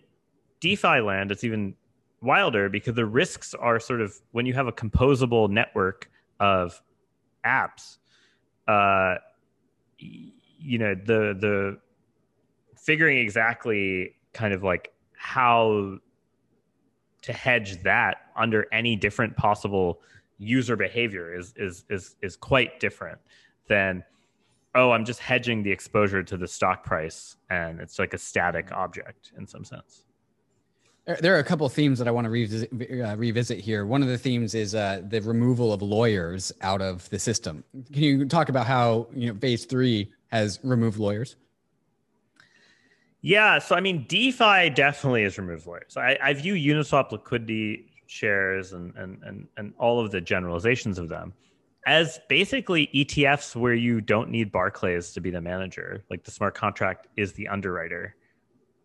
DeFi 0.61 1.01
land, 1.01 1.33
it's 1.33 1.43
even 1.43 1.75
wilder 2.21 2.69
because 2.69 2.95
the 2.95 3.05
risks 3.05 3.55
are 3.55 3.81
sort 3.81 4.01
of 4.01 4.15
when 4.31 4.47
you 4.47 4.55
have 4.55 4.69
a 4.69 4.73
composable 4.73 5.49
network 5.49 6.11
of 6.41 6.81
apps 7.45 7.99
uh 8.67 9.15
you 9.99 10.79
know 10.79 10.95
the 10.95 11.37
the 11.39 11.79
figuring 12.77 13.19
exactly 13.19 14.15
kind 14.33 14.53
of 14.53 14.65
like 14.65 14.93
how 15.17 15.97
to 17.23 17.33
hedge 17.33 17.81
that 17.85 18.17
under 18.37 18.67
any 18.73 18.97
different 18.97 19.37
possible 19.37 20.01
user 20.39 20.75
behavior 20.75 21.33
is 21.39 21.55
is 21.57 21.85
is 21.89 22.17
is 22.21 22.37
quite 22.37 22.81
different 22.81 23.19
than 23.69 24.03
oh 24.75 24.91
i'm 24.91 25.05
just 25.05 25.21
hedging 25.21 25.63
the 25.63 25.71
exposure 25.71 26.23
to 26.23 26.37
the 26.37 26.49
stock 26.49 26.85
price 26.85 27.37
and 27.51 27.81
it's 27.81 27.99
like 27.99 28.15
a 28.15 28.19
static 28.19 28.71
object 28.73 29.33
in 29.37 29.47
some 29.47 29.65
sense 29.65 30.05
there 31.21 31.35
are 31.35 31.39
a 31.39 31.45
couple 31.45 31.65
of 31.65 31.73
themes 31.73 31.99
that 31.99 32.07
I 32.07 32.11
want 32.11 32.27
to 32.27 32.31
revisit, 32.31 32.71
uh, 32.71 33.17
revisit 33.17 33.61
here. 33.61 33.87
One 33.87 34.03
of 34.03 34.09
the 34.09 34.19
themes 34.19 34.55
is 34.55 34.75
uh, 34.75 35.01
the 35.09 35.21
removal 35.21 35.73
of 35.73 35.81
lawyers 35.81 36.53
out 36.61 36.83
of 36.83 37.09
the 37.09 37.19
system. 37.19 37.65
Can 37.93 38.03
you 38.03 38.27
talk 38.27 38.51
about 38.51 38.67
how 38.67 39.07
you 39.15 39.33
know 39.33 39.39
phase 39.39 39.65
three 39.65 40.13
has 40.27 40.61
removed 40.63 40.99
lawyers? 40.99 41.37
Yeah, 43.21 43.59
so 43.59 43.75
I 43.75 43.81
mean, 43.81 44.05
DeFi 44.07 44.71
definitely 44.71 45.23
has 45.23 45.39
removed 45.39 45.67
lawyers. 45.67 45.97
I, 45.97 46.19
I 46.23 46.35
view 46.35 46.55
Uniswap 46.55 47.11
liquidity 47.11 47.87
shares 48.07 48.73
and, 48.73 48.95
and 48.97 49.23
and 49.23 49.49
and 49.57 49.73
all 49.79 50.01
of 50.01 50.11
the 50.11 50.21
generalizations 50.21 50.99
of 50.99 51.09
them 51.09 51.33
as 51.87 52.21
basically 52.29 52.89
ETFs 52.95 53.57
where 53.57 53.75
you 53.75 54.01
don't 54.01 54.31
need 54.31 54.53
Barclays 54.53 55.13
to 55.13 55.21
be 55.21 55.31
the 55.31 55.41
manager. 55.41 56.05
Like 56.11 56.25
the 56.25 56.31
smart 56.31 56.55
contract 56.55 57.07
is 57.17 57.33
the 57.33 57.49
underwriter. 57.49 58.15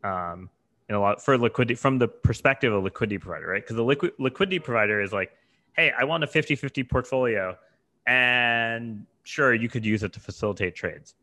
Um, 0.03 0.49
in 0.89 0.95
a 0.95 0.99
lot 0.99 1.23
for 1.23 1.37
liquidity 1.37 1.75
from 1.75 1.97
the 1.97 2.07
perspective 2.07 2.73
of 2.73 2.81
a 2.81 2.83
liquidity 2.83 3.17
provider, 3.17 3.47
right? 3.47 3.63
Because 3.63 3.75
the 3.75 3.83
liquid 3.83 4.11
liquidity 4.19 4.59
provider 4.59 5.01
is 5.01 5.13
like, 5.13 5.31
hey, 5.73 5.91
I 5.97 6.03
want 6.03 6.23
a 6.23 6.27
50-50 6.27 6.89
portfolio, 6.89 7.57
and 8.05 9.05
sure, 9.23 9.53
you 9.53 9.69
could 9.69 9.85
use 9.85 10.03
it 10.03 10.13
to 10.13 10.19
facilitate 10.19 10.75
trades, 10.75 11.15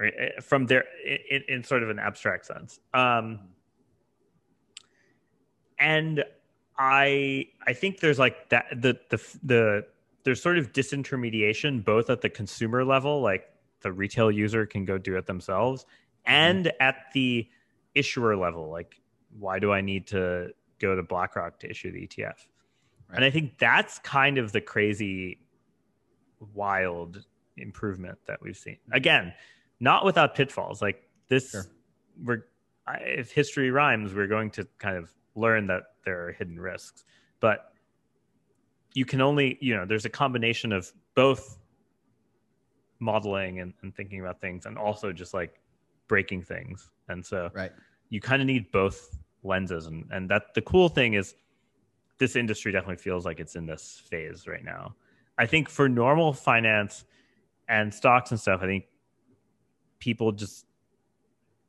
right? 0.00 0.12
Eh, 0.18 0.40
from 0.40 0.66
there, 0.66 0.84
in, 1.30 1.42
in 1.48 1.64
sort 1.64 1.82
of 1.82 1.90
an 1.90 1.98
abstract 1.98 2.46
sense. 2.46 2.80
Um, 2.94 3.40
and 5.78 6.24
I 6.78 7.48
I 7.66 7.72
think 7.72 8.00
there's 8.00 8.18
like 8.18 8.48
that 8.48 8.66
the 8.70 8.98
the 9.10 9.36
the 9.42 9.86
there's 10.26 10.42
sort 10.42 10.58
of 10.58 10.72
disintermediation 10.72 11.84
both 11.84 12.10
at 12.10 12.20
the 12.20 12.28
consumer 12.28 12.84
level, 12.84 13.20
like 13.20 13.48
the 13.82 13.92
retail 13.92 14.28
user 14.28 14.66
can 14.66 14.84
go 14.84 14.98
do 14.98 15.16
it 15.16 15.24
themselves, 15.24 15.86
and 16.24 16.66
mm-hmm. 16.66 16.82
at 16.82 16.96
the 17.14 17.48
issuer 17.94 18.36
level, 18.36 18.68
like 18.68 19.00
why 19.38 19.60
do 19.60 19.72
I 19.72 19.82
need 19.82 20.08
to 20.08 20.48
go 20.80 20.96
to 20.96 21.02
BlackRock 21.04 21.60
to 21.60 21.70
issue 21.70 21.92
the 21.92 22.08
ETF? 22.08 22.24
Right. 22.26 23.14
And 23.14 23.24
I 23.24 23.30
think 23.30 23.56
that's 23.58 24.00
kind 24.00 24.36
of 24.36 24.50
the 24.50 24.60
crazy, 24.60 25.38
wild 26.54 27.24
improvement 27.56 28.18
that 28.26 28.42
we've 28.42 28.56
seen. 28.56 28.78
Again, 28.90 29.32
not 29.78 30.04
without 30.04 30.34
pitfalls. 30.34 30.82
Like 30.82 31.08
this, 31.28 31.52
sure. 31.52 31.66
we're 32.20 32.46
if 32.88 33.30
history 33.30 33.70
rhymes, 33.70 34.12
we're 34.12 34.26
going 34.26 34.50
to 34.50 34.66
kind 34.78 34.96
of 34.96 35.12
learn 35.36 35.68
that 35.68 35.84
there 36.04 36.26
are 36.26 36.32
hidden 36.32 36.58
risks. 36.58 37.04
But 37.38 37.72
you 38.96 39.04
can 39.04 39.20
only, 39.20 39.58
you 39.60 39.76
know, 39.76 39.84
there's 39.84 40.06
a 40.06 40.10
combination 40.10 40.72
of 40.72 40.90
both 41.14 41.58
modeling 42.98 43.60
and, 43.60 43.74
and 43.82 43.94
thinking 43.94 44.20
about 44.20 44.40
things 44.40 44.64
and 44.64 44.78
also 44.78 45.12
just 45.12 45.34
like 45.34 45.60
breaking 46.08 46.40
things. 46.40 46.90
And 47.10 47.24
so 47.24 47.50
right. 47.52 47.72
you 48.08 48.22
kind 48.22 48.40
of 48.40 48.46
need 48.46 48.72
both 48.72 49.18
lenses. 49.42 49.84
And, 49.84 50.06
and 50.10 50.30
that 50.30 50.54
the 50.54 50.62
cool 50.62 50.88
thing 50.88 51.12
is 51.12 51.34
this 52.16 52.36
industry 52.36 52.72
definitely 52.72 52.96
feels 52.96 53.26
like 53.26 53.38
it's 53.38 53.54
in 53.54 53.66
this 53.66 54.02
phase 54.08 54.48
right 54.48 54.64
now. 54.64 54.94
I 55.36 55.44
think 55.44 55.68
for 55.68 55.90
normal 55.90 56.32
finance 56.32 57.04
and 57.68 57.92
stocks 57.92 58.30
and 58.30 58.40
stuff, 58.40 58.60
I 58.62 58.66
think 58.66 58.86
people 59.98 60.32
just 60.32 60.64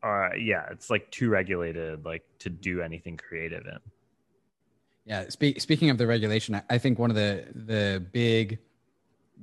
are, 0.02 0.34
yeah, 0.38 0.68
it's 0.72 0.90
like 0.90 1.12
too 1.12 1.30
regulated, 1.30 2.06
like 2.06 2.24
to 2.40 2.50
do 2.50 2.82
anything 2.82 3.18
creative 3.18 3.66
in. 3.66 3.80
Yeah. 5.08 5.30
Spe- 5.30 5.58
speaking 5.58 5.90
of 5.90 5.98
the 5.98 6.06
regulation, 6.06 6.62
I 6.70 6.78
think 6.78 7.00
one 7.00 7.10
of 7.10 7.16
the, 7.16 7.46
the 7.56 8.06
big 8.12 8.60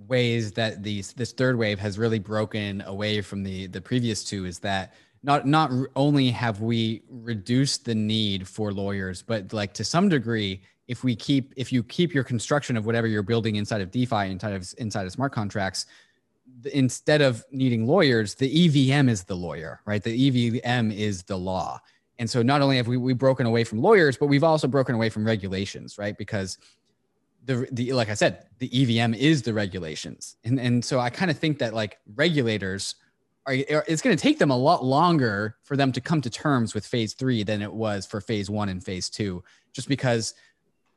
ways 0.08 0.52
that 0.52 0.82
these 0.82 1.12
this 1.14 1.32
third 1.32 1.56
wave 1.56 1.78
has 1.78 1.98
really 1.98 2.18
broken 2.18 2.82
away 2.82 3.20
from 3.20 3.42
the 3.42 3.66
the 3.68 3.80
previous 3.80 4.24
two 4.24 4.44
is 4.44 4.58
that 4.58 4.92
not 5.22 5.46
not 5.46 5.70
only 5.96 6.30
have 6.30 6.60
we 6.60 7.02
reduced 7.08 7.84
the 7.84 7.94
need 7.94 8.46
for 8.46 8.72
lawyers 8.72 9.22
but 9.22 9.52
like 9.52 9.72
to 9.72 9.84
some 9.84 10.08
degree 10.08 10.60
if 10.88 11.04
we 11.04 11.14
keep 11.14 11.54
if 11.56 11.72
you 11.72 11.82
keep 11.84 12.12
your 12.12 12.24
construction 12.24 12.76
of 12.76 12.86
whatever 12.86 13.06
you're 13.06 13.22
building 13.22 13.54
inside 13.54 13.80
of 13.80 13.92
defi 13.92 14.28
inside 14.28 14.52
of 14.52 14.68
inside 14.78 15.06
of 15.06 15.12
smart 15.12 15.30
contracts 15.30 15.86
instead 16.72 17.22
of 17.22 17.44
needing 17.52 17.86
lawyers 17.86 18.34
the 18.34 18.68
evm 18.68 19.08
is 19.08 19.22
the 19.22 19.36
lawyer 19.36 19.80
right 19.86 20.02
the 20.02 20.30
evm 20.30 20.92
is 20.92 21.22
the 21.22 21.38
law 21.38 21.80
and 22.18 22.28
so 22.30 22.42
not 22.42 22.62
only 22.62 22.76
have 22.76 22.86
we, 22.86 22.96
we 22.96 23.12
broken 23.12 23.46
away 23.46 23.64
from 23.64 23.80
lawyers 23.80 24.16
but 24.16 24.26
we've 24.26 24.44
also 24.44 24.68
broken 24.68 24.94
away 24.94 25.08
from 25.08 25.24
regulations 25.24 25.98
right 25.98 26.16
because 26.16 26.58
the 27.44 27.68
the 27.72 27.92
like 27.92 28.08
I 28.08 28.14
said, 28.14 28.46
the 28.58 29.00
EVM 29.00 29.14
is 29.14 29.42
the 29.42 29.52
regulations, 29.52 30.36
and 30.44 30.58
and 30.58 30.84
so 30.84 30.98
I 30.98 31.10
kind 31.10 31.30
of 31.30 31.38
think 31.38 31.58
that 31.58 31.74
like 31.74 31.98
regulators 32.14 32.96
are, 33.46 33.54
it's 33.54 34.00
going 34.00 34.16
to 34.16 34.22
take 34.22 34.38
them 34.38 34.50
a 34.50 34.56
lot 34.56 34.82
longer 34.82 35.56
for 35.62 35.76
them 35.76 35.92
to 35.92 36.00
come 36.00 36.22
to 36.22 36.30
terms 36.30 36.74
with 36.74 36.86
phase 36.86 37.12
three 37.12 37.42
than 37.42 37.60
it 37.60 37.72
was 37.72 38.06
for 38.06 38.20
phase 38.20 38.48
one 38.48 38.70
and 38.70 38.82
phase 38.82 39.10
two, 39.10 39.44
just 39.74 39.88
because 39.88 40.34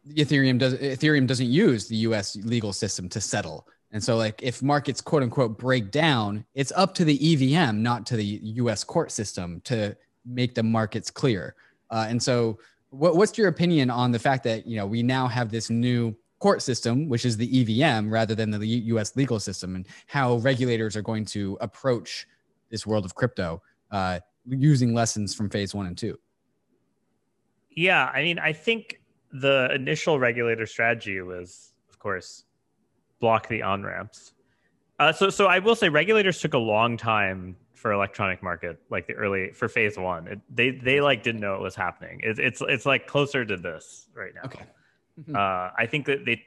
Ethereum 0.10 0.57
does 0.57 0.76
Ethereum 0.76 1.27
doesn't 1.27 1.49
use 1.49 1.88
the 1.88 1.98
U.S. 1.98 2.38
legal 2.38 2.72
system 2.72 3.10
to 3.10 3.19
settle, 3.19 3.68
and 3.91 4.02
so 4.02 4.15
like 4.15 4.41
if 4.41 4.61
markets 4.64 5.02
quote 5.02 5.23
unquote 5.23 5.57
break 5.57 5.91
down, 5.91 6.45
it's 6.53 6.72
up 6.76 6.94
to 6.95 7.03
the 7.03 7.56
EVM, 7.56 7.81
not 7.81 8.06
to 8.07 8.15
the 8.15 8.39
U.S. 8.44 8.84
court 8.84 9.11
system 9.11 9.61
to 9.65 9.95
make 10.27 10.55
the 10.55 10.63
markets 10.63 11.09
clear. 11.09 11.55
Uh, 11.89 12.05
and 12.09 12.21
so, 12.21 12.59
what, 12.89 13.15
what's 13.15 13.37
your 13.37 13.47
opinion 13.47 13.89
on 13.89 14.11
the 14.11 14.19
fact 14.19 14.43
that 14.43 14.65
you 14.65 14.77
know 14.77 14.85
we 14.85 15.03
now 15.03 15.27
have 15.27 15.49
this 15.49 15.69
new 15.69 16.15
court 16.39 16.61
system, 16.61 17.09
which 17.09 17.25
is 17.25 17.37
the 17.37 17.81
EVM, 17.81 18.09
rather 18.09 18.35
than 18.35 18.51
the 18.51 18.67
US 18.67 19.15
legal 19.15 19.39
system, 19.39 19.75
and 19.75 19.87
how 20.05 20.35
regulators 20.37 20.95
are 20.95 21.01
going 21.01 21.25
to 21.25 21.57
approach 21.61 22.27
this 22.69 22.85
world 22.85 23.05
of 23.05 23.15
crypto 23.15 23.61
uh, 23.91 24.19
using 24.45 24.93
lessons 24.93 25.33
from 25.33 25.49
phase 25.49 25.73
one 25.73 25.87
and 25.87 25.97
two. 25.97 26.17
Yeah, 27.71 28.05
I 28.05 28.23
mean, 28.23 28.39
I 28.39 28.53
think 28.53 29.01
the 29.31 29.69
initial 29.73 30.19
regulator 30.19 30.65
strategy 30.65 31.21
was, 31.21 31.73
of 31.89 31.99
course, 31.99 32.45
block 33.19 33.47
the 33.47 33.61
on 33.61 33.83
ramps. 33.83 34.33
Uh, 34.99 35.11
so, 35.11 35.29
so 35.29 35.45
I 35.45 35.59
will 35.59 35.75
say, 35.75 35.89
regulators 35.89 36.41
took 36.41 36.53
a 36.53 36.59
long 36.59 36.97
time 36.97 37.55
for 37.77 37.91
electronic 37.91 38.41
market, 38.41 38.79
like 38.89 39.07
the 39.07 39.13
early 39.13 39.51
for 39.51 39.69
phase 39.69 39.97
one. 39.97 40.27
It, 40.27 40.39
they 40.53 40.71
they 40.71 40.99
like 40.99 41.23
didn't 41.23 41.41
know 41.41 41.55
it 41.55 41.61
was 41.61 41.75
happening. 41.75 42.19
It, 42.23 42.39
it's 42.39 42.61
it's 42.61 42.85
like 42.85 43.07
closer 43.07 43.45
to 43.45 43.55
this 43.55 44.09
right 44.13 44.33
now. 44.33 44.41
Okay. 44.45 44.65
uh, 45.33 45.71
I 45.77 45.87
think 45.87 46.05
that 46.07 46.25
they 46.25 46.43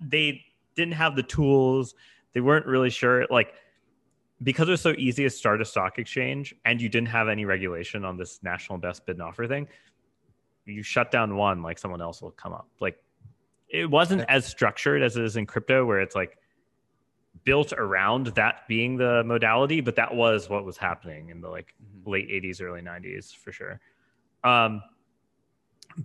they 0.00 0.44
didn't 0.76 0.94
have 0.94 1.16
the 1.16 1.22
tools. 1.22 1.94
They 2.34 2.40
weren't 2.40 2.66
really 2.66 2.90
sure. 2.90 3.26
Like 3.30 3.54
because 4.42 4.68
it 4.68 4.72
was 4.72 4.80
so 4.80 4.94
easy 4.96 5.24
to 5.24 5.30
start 5.30 5.60
a 5.60 5.64
stock 5.64 5.98
exchange, 5.98 6.54
and 6.64 6.80
you 6.80 6.88
didn't 6.88 7.08
have 7.08 7.28
any 7.28 7.44
regulation 7.44 8.04
on 8.04 8.16
this 8.16 8.40
national 8.42 8.78
best 8.78 9.06
bid 9.06 9.16
and 9.16 9.22
offer 9.22 9.46
thing. 9.46 9.66
You 10.66 10.82
shut 10.82 11.10
down 11.10 11.36
one, 11.36 11.62
like 11.62 11.78
someone 11.78 12.02
else 12.02 12.22
will 12.22 12.30
come 12.30 12.52
up. 12.52 12.68
Like 12.80 13.02
it 13.68 13.90
wasn't 13.90 14.24
as 14.28 14.44
structured 14.46 15.02
as 15.02 15.16
it 15.16 15.24
is 15.24 15.36
in 15.36 15.46
crypto, 15.46 15.86
where 15.86 16.00
it's 16.00 16.14
like 16.14 16.36
built 17.44 17.72
around 17.72 18.28
that 18.28 18.66
being 18.68 18.96
the 18.96 19.22
modality, 19.24 19.80
but 19.80 19.96
that 19.96 20.14
was 20.14 20.48
what 20.48 20.64
was 20.64 20.76
happening 20.76 21.30
in 21.30 21.40
the 21.40 21.48
like 21.48 21.74
mm-hmm. 21.82 22.10
late 22.10 22.28
80s, 22.28 22.62
early 22.62 22.82
90s 22.82 23.34
for 23.34 23.52
sure. 23.52 23.80
Um, 24.44 24.82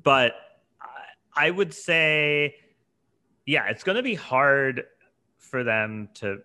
but 0.03 0.33
I, 0.81 1.47
I 1.47 1.51
would 1.51 1.73
say, 1.73 2.55
yeah, 3.45 3.67
it's 3.67 3.83
going 3.83 3.97
to 3.97 4.03
be 4.03 4.15
hard 4.15 4.83
for 5.37 5.63
them 5.63 6.09
to 6.15 6.39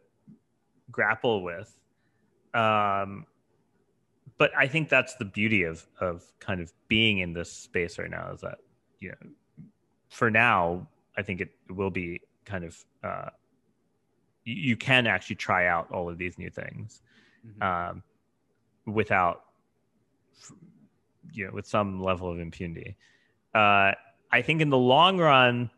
grapple 0.90 1.42
with. 1.42 1.74
Um, 2.52 3.26
but 4.38 4.50
I 4.56 4.66
think 4.66 4.88
that's 4.88 5.14
the 5.16 5.24
beauty 5.24 5.64
of 5.64 5.86
of 6.00 6.24
kind 6.40 6.60
of 6.60 6.72
being 6.88 7.18
in 7.18 7.32
this 7.32 7.52
space 7.52 7.98
right 7.98 8.10
now 8.10 8.32
is 8.32 8.40
that 8.40 8.58
you 8.98 9.10
know, 9.10 9.30
for 10.08 10.30
now, 10.30 10.88
I 11.16 11.22
think 11.22 11.40
it 11.40 11.50
will 11.68 11.90
be 11.90 12.20
kind 12.44 12.64
of 12.64 12.84
uh, 13.04 13.30
you 14.44 14.76
can 14.76 15.06
actually 15.06 15.36
try 15.36 15.66
out 15.66 15.90
all 15.90 16.08
of 16.08 16.18
these 16.18 16.38
new 16.38 16.50
things 16.50 17.02
mm-hmm. 17.46 17.62
um, 17.62 18.02
without 18.86 19.44
you 21.32 21.46
know 21.46 21.52
with 21.52 21.66
some 21.66 22.02
level 22.02 22.30
of 22.30 22.38
impunity 22.38 22.96
uh, 23.54 23.92
i 24.30 24.42
think 24.42 24.60
in 24.60 24.70
the 24.70 24.78
long 24.78 25.18
run 25.18 25.70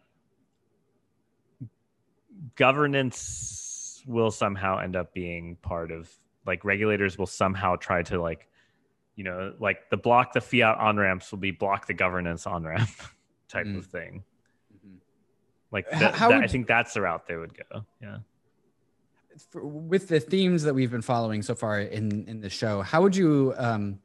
governance 2.56 4.02
will 4.06 4.30
somehow 4.30 4.78
end 4.78 4.96
up 4.96 5.12
being 5.14 5.56
part 5.62 5.90
of 5.90 6.10
like 6.46 6.64
regulators 6.64 7.18
will 7.18 7.26
somehow 7.26 7.76
try 7.76 8.02
to 8.02 8.20
like 8.20 8.48
you 9.16 9.24
know 9.24 9.52
like 9.60 9.88
the 9.90 9.96
block 9.96 10.32
the 10.32 10.40
fiat 10.40 10.78
on 10.78 10.96
ramps 10.96 11.30
will 11.30 11.38
be 11.38 11.50
block 11.50 11.86
the 11.86 11.94
governance 11.94 12.46
on 12.46 12.64
ramp 12.64 12.90
type 13.48 13.66
mm. 13.66 13.76
of 13.76 13.86
thing 13.86 14.24
mm-hmm. 14.74 14.96
like 15.70 15.88
th- 15.90 16.14
th- 16.14 16.22
i 16.22 16.46
think 16.46 16.66
that's 16.66 16.94
the 16.94 17.00
route 17.00 17.26
they 17.26 17.36
would 17.36 17.54
go 17.70 17.84
yeah 18.00 18.18
for, 19.50 19.64
with 19.64 20.08
the 20.08 20.20
themes 20.20 20.62
that 20.62 20.74
we've 20.74 20.90
been 20.90 21.02
following 21.02 21.42
so 21.42 21.54
far 21.54 21.80
in 21.80 22.26
in 22.28 22.40
the 22.40 22.50
show, 22.50 22.82
how 22.82 23.02
would 23.02 23.14
you 23.16 23.54
um, 23.56 23.98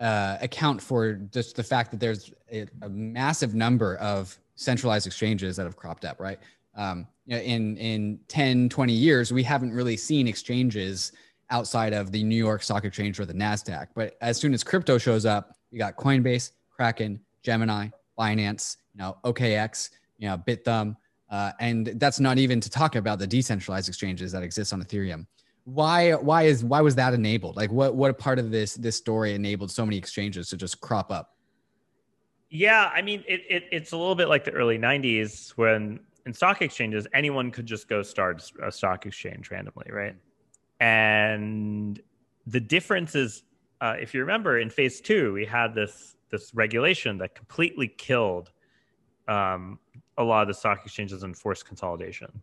uh, 0.00 0.36
account 0.40 0.80
for 0.82 1.14
just 1.14 1.56
the 1.56 1.62
fact 1.62 1.90
that 1.90 2.00
there's 2.00 2.32
a, 2.52 2.66
a, 2.82 2.88
massive 2.88 3.54
number 3.54 3.96
of 3.96 4.38
centralized 4.54 5.06
exchanges 5.06 5.56
that 5.56 5.64
have 5.64 5.76
cropped 5.76 6.04
up, 6.04 6.20
right? 6.20 6.38
Um, 6.74 7.06
you 7.24 7.36
know, 7.36 7.42
in 7.42 7.76
in 7.78 8.18
10, 8.28 8.68
20 8.68 8.92
years, 8.92 9.32
we 9.32 9.42
haven't 9.42 9.72
really 9.72 9.96
seen 9.96 10.28
exchanges 10.28 11.12
outside 11.50 11.92
of 11.92 12.12
the 12.12 12.22
New 12.22 12.36
York 12.36 12.62
Stock 12.62 12.84
Exchange 12.84 13.18
or 13.20 13.24
the 13.24 13.32
Nasdaq. 13.32 13.88
But 13.94 14.16
as 14.20 14.36
soon 14.36 14.52
as 14.52 14.64
crypto 14.64 14.98
shows 14.98 15.24
up, 15.24 15.56
you 15.70 15.78
got 15.78 15.96
Coinbase, 15.96 16.52
Kraken, 16.70 17.20
Gemini, 17.42 17.88
Binance, 18.18 18.76
you 18.94 18.98
know, 18.98 19.16
OKX, 19.24 19.90
you 20.18 20.28
know, 20.28 20.38
Bithumb, 20.38 20.96
uh, 21.30 21.52
and 21.58 21.86
that's 21.96 22.20
not 22.20 22.38
even 22.38 22.60
to 22.60 22.70
talk 22.70 22.94
about 22.94 23.18
the 23.18 23.26
decentralized 23.26 23.88
exchanges 23.88 24.32
that 24.32 24.42
exist 24.42 24.72
on 24.72 24.82
Ethereum. 24.82 25.26
Why 25.64 26.12
why 26.12 26.44
is 26.44 26.62
why 26.62 26.80
was 26.80 26.94
that 26.94 27.12
enabled? 27.12 27.56
Like 27.56 27.72
what 27.72 27.96
what 27.96 28.16
part 28.18 28.38
of 28.38 28.50
this 28.52 28.74
this 28.74 28.96
story 28.96 29.34
enabled 29.34 29.70
so 29.72 29.84
many 29.84 29.98
exchanges 29.98 30.48
to 30.50 30.56
just 30.56 30.80
crop 30.80 31.10
up? 31.10 31.34
Yeah, 32.50 32.90
I 32.94 33.02
mean 33.02 33.24
it, 33.26 33.42
it 33.50 33.64
it's 33.72 33.90
a 33.90 33.96
little 33.96 34.14
bit 34.14 34.28
like 34.28 34.44
the 34.44 34.52
early 34.52 34.78
'90s 34.78 35.50
when 35.56 35.98
in 36.24 36.32
stock 36.32 36.62
exchanges 36.62 37.08
anyone 37.12 37.50
could 37.50 37.66
just 37.66 37.88
go 37.88 38.02
start 38.02 38.48
a 38.62 38.70
stock 38.70 39.06
exchange 39.06 39.50
randomly, 39.50 39.90
right? 39.90 40.14
And 40.78 42.00
the 42.46 42.60
difference 42.60 43.16
is, 43.16 43.42
uh, 43.80 43.96
if 43.98 44.14
you 44.14 44.20
remember, 44.20 44.60
in 44.60 44.70
phase 44.70 45.00
two 45.00 45.32
we 45.32 45.44
had 45.44 45.74
this 45.74 46.14
this 46.30 46.54
regulation 46.54 47.18
that 47.18 47.34
completely 47.34 47.88
killed 47.88 48.52
um, 49.26 49.80
a 50.18 50.24
lot 50.24 50.42
of 50.42 50.48
the 50.48 50.54
stock 50.54 50.80
exchanges 50.84 51.22
and 51.22 51.36
forced 51.36 51.66
consolidation. 51.66 52.42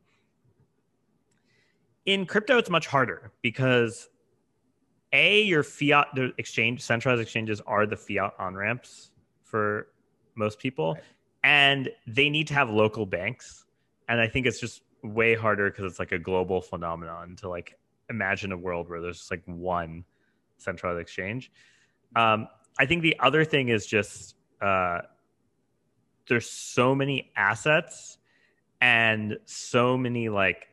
In 2.05 2.25
crypto, 2.25 2.57
it's 2.57 2.69
much 2.69 2.87
harder 2.87 3.31
because 3.41 4.09
a 5.13 5.43
your 5.43 5.63
fiat 5.63 6.07
the 6.15 6.33
exchange 6.37 6.81
centralized 6.81 7.21
exchanges 7.21 7.61
are 7.61 7.85
the 7.85 7.95
fiat 7.95 8.33
on 8.39 8.55
ramps 8.55 9.11
for 9.43 9.87
most 10.35 10.59
people, 10.59 10.95
right. 10.95 11.03
and 11.43 11.89
they 12.07 12.29
need 12.29 12.47
to 12.47 12.53
have 12.53 12.69
local 12.69 13.05
banks. 13.05 13.65
And 14.09 14.19
I 14.19 14.27
think 14.27 14.45
it's 14.45 14.59
just 14.59 14.81
way 15.03 15.35
harder 15.35 15.69
because 15.69 15.85
it's 15.85 15.99
like 15.99 16.11
a 16.11 16.19
global 16.19 16.61
phenomenon 16.61 17.35
to 17.37 17.49
like 17.49 17.77
imagine 18.09 18.51
a 18.51 18.57
world 18.57 18.89
where 18.89 19.01
there's 19.01 19.19
just 19.19 19.31
like 19.31 19.43
one 19.45 20.03
centralized 20.57 20.99
exchange. 20.99 21.51
Um, 22.15 22.47
I 22.79 22.85
think 22.85 23.01
the 23.01 23.17
other 23.19 23.45
thing 23.45 23.69
is 23.69 23.85
just 23.85 24.35
uh, 24.61 25.01
there's 26.27 26.49
so 26.49 26.95
many 26.95 27.31
assets 27.35 28.17
and 28.81 29.37
so 29.45 29.97
many 29.97 30.29
like 30.29 30.67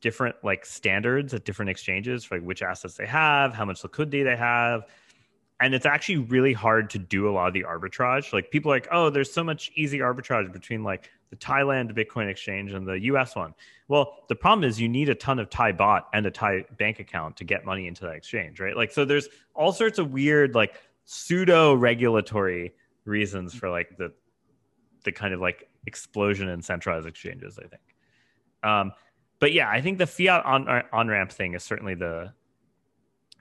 different 0.00 0.36
like 0.42 0.64
standards 0.66 1.34
at 1.34 1.44
different 1.44 1.70
exchanges 1.70 2.24
for 2.24 2.36
like 2.36 2.46
which 2.46 2.62
assets 2.62 2.94
they 2.94 3.06
have, 3.06 3.54
how 3.54 3.64
much 3.64 3.82
liquidity 3.82 4.22
they 4.22 4.36
have. 4.36 4.86
And 5.58 5.74
it's 5.74 5.86
actually 5.86 6.18
really 6.18 6.52
hard 6.52 6.90
to 6.90 6.98
do 6.98 7.28
a 7.28 7.32
lot 7.32 7.48
of 7.48 7.54
the 7.54 7.64
arbitrage. 7.64 8.32
Like 8.32 8.50
people 8.50 8.70
are 8.70 8.76
like, 8.76 8.88
oh, 8.92 9.08
there's 9.08 9.32
so 9.32 9.42
much 9.42 9.72
easy 9.74 10.00
arbitrage 10.00 10.52
between 10.52 10.84
like 10.84 11.10
the 11.30 11.36
Thailand 11.36 11.92
Bitcoin 11.96 12.28
exchange 12.28 12.72
and 12.72 12.86
the 12.86 13.00
US 13.04 13.34
one. 13.34 13.54
Well, 13.88 14.24
the 14.28 14.34
problem 14.34 14.68
is 14.68 14.80
you 14.80 14.88
need 14.88 15.08
a 15.08 15.14
ton 15.14 15.38
of 15.38 15.48
Thai 15.48 15.72
baht 15.72 16.02
and 16.12 16.26
a 16.26 16.30
Thai 16.30 16.64
bank 16.78 17.00
account 17.00 17.36
to 17.38 17.44
get 17.44 17.64
money 17.64 17.86
into 17.86 18.02
that 18.02 18.14
exchange, 18.14 18.60
right? 18.60 18.76
Like 18.76 18.92
so 18.92 19.04
there's 19.04 19.28
all 19.54 19.72
sorts 19.72 19.98
of 19.98 20.12
weird 20.12 20.54
like 20.54 20.74
pseudo 21.04 21.74
regulatory 21.74 22.74
reasons 23.06 23.54
for 23.54 23.70
like 23.70 23.96
the 23.96 24.12
the 25.06 25.12
kind 25.12 25.32
of 25.32 25.40
like 25.40 25.68
explosion 25.86 26.50
in 26.50 26.60
centralized 26.60 27.06
exchanges. 27.06 27.58
I 27.58 27.68
think. 27.68 27.82
Um, 28.62 28.92
but 29.38 29.52
yeah, 29.52 29.70
I 29.70 29.80
think 29.80 29.96
the 29.96 30.06
fiat 30.06 30.44
on 30.44 30.68
on 30.92 31.08
ramp 31.08 31.32
thing 31.32 31.54
is 31.54 31.62
certainly 31.62 31.94
the 31.94 32.32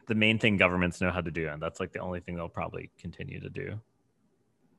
the 0.07 0.15
main 0.15 0.39
thing 0.39 0.57
governments 0.57 1.01
know 1.01 1.11
how 1.11 1.21
to 1.21 1.31
do, 1.31 1.49
and 1.49 1.61
that's 1.61 1.79
like 1.79 1.91
the 1.91 1.99
only 1.99 2.19
thing 2.19 2.35
they'll 2.35 2.47
probably 2.47 2.91
continue 2.97 3.39
to 3.41 3.49
do. 3.49 3.79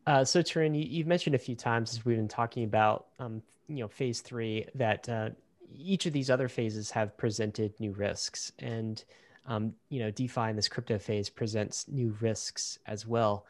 Uh, 0.06 0.24
so, 0.24 0.40
Tarun, 0.40 0.88
you, 0.88 0.98
have 0.98 1.08
mentioned 1.08 1.34
a 1.34 1.38
few 1.38 1.56
times 1.56 1.92
as 1.92 2.04
we've 2.04 2.16
been 2.16 2.28
talking 2.28 2.62
about, 2.62 3.06
um, 3.18 3.42
you 3.66 3.78
know, 3.78 3.88
phase 3.88 4.20
three 4.20 4.64
that 4.76 5.08
uh, 5.08 5.30
each 5.74 6.06
of 6.06 6.12
these 6.12 6.30
other 6.30 6.48
phases 6.48 6.92
have 6.92 7.16
presented 7.16 7.74
new 7.80 7.92
risks, 7.92 8.52
and 8.60 9.04
um, 9.46 9.74
you 9.88 10.00
know, 10.00 10.10
DeFi 10.10 10.50
in 10.50 10.56
this 10.56 10.68
crypto 10.68 10.98
phase 10.98 11.28
presents 11.28 11.88
new 11.88 12.16
risks 12.20 12.78
as 12.86 13.06
well. 13.06 13.46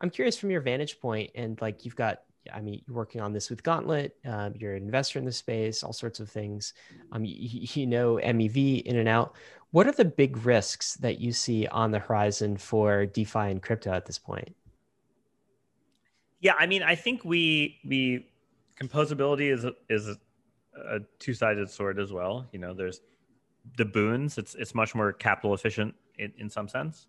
I'm 0.00 0.10
curious 0.10 0.36
from 0.36 0.50
your 0.50 0.62
vantage 0.62 1.00
point, 1.00 1.30
and 1.34 1.60
like 1.60 1.84
you've 1.84 1.96
got 1.96 2.22
I 2.52 2.60
mean, 2.60 2.82
you're 2.86 2.96
working 2.96 3.20
on 3.20 3.32
this 3.32 3.50
with 3.50 3.62
Gauntlet. 3.62 4.16
Um, 4.24 4.54
you're 4.56 4.74
an 4.74 4.82
investor 4.82 5.18
in 5.18 5.24
the 5.24 5.32
space, 5.32 5.82
all 5.82 5.92
sorts 5.92 6.20
of 6.20 6.30
things. 6.30 6.74
Um, 7.12 7.24
you, 7.24 7.34
you, 7.72 7.86
know 7.86 8.16
MEV 8.16 8.82
in 8.82 8.96
and 8.96 9.08
out. 9.08 9.36
What 9.72 9.86
are 9.86 9.92
the 9.92 10.04
big 10.04 10.44
risks 10.44 10.94
that 10.96 11.20
you 11.20 11.32
see 11.32 11.66
on 11.68 11.90
the 11.90 11.98
horizon 11.98 12.56
for 12.56 13.06
DeFi 13.06 13.50
and 13.50 13.62
crypto 13.62 13.92
at 13.92 14.06
this 14.06 14.18
point? 14.18 14.54
Yeah, 16.40 16.54
I 16.58 16.66
mean, 16.66 16.82
I 16.82 16.94
think 16.94 17.24
we 17.24 17.78
we 17.84 18.26
composability 18.80 19.52
is 19.52 19.66
is 19.88 20.08
a, 20.08 20.16
a 20.96 21.00
two 21.18 21.34
sided 21.34 21.68
sword 21.70 22.00
as 22.00 22.12
well. 22.12 22.48
You 22.52 22.58
know, 22.58 22.72
there's 22.72 23.00
the 23.76 23.84
boons. 23.84 24.38
It's 24.38 24.54
it's 24.54 24.74
much 24.74 24.94
more 24.94 25.12
capital 25.12 25.54
efficient 25.54 25.94
in, 26.18 26.32
in 26.38 26.50
some 26.50 26.68
sense. 26.68 27.06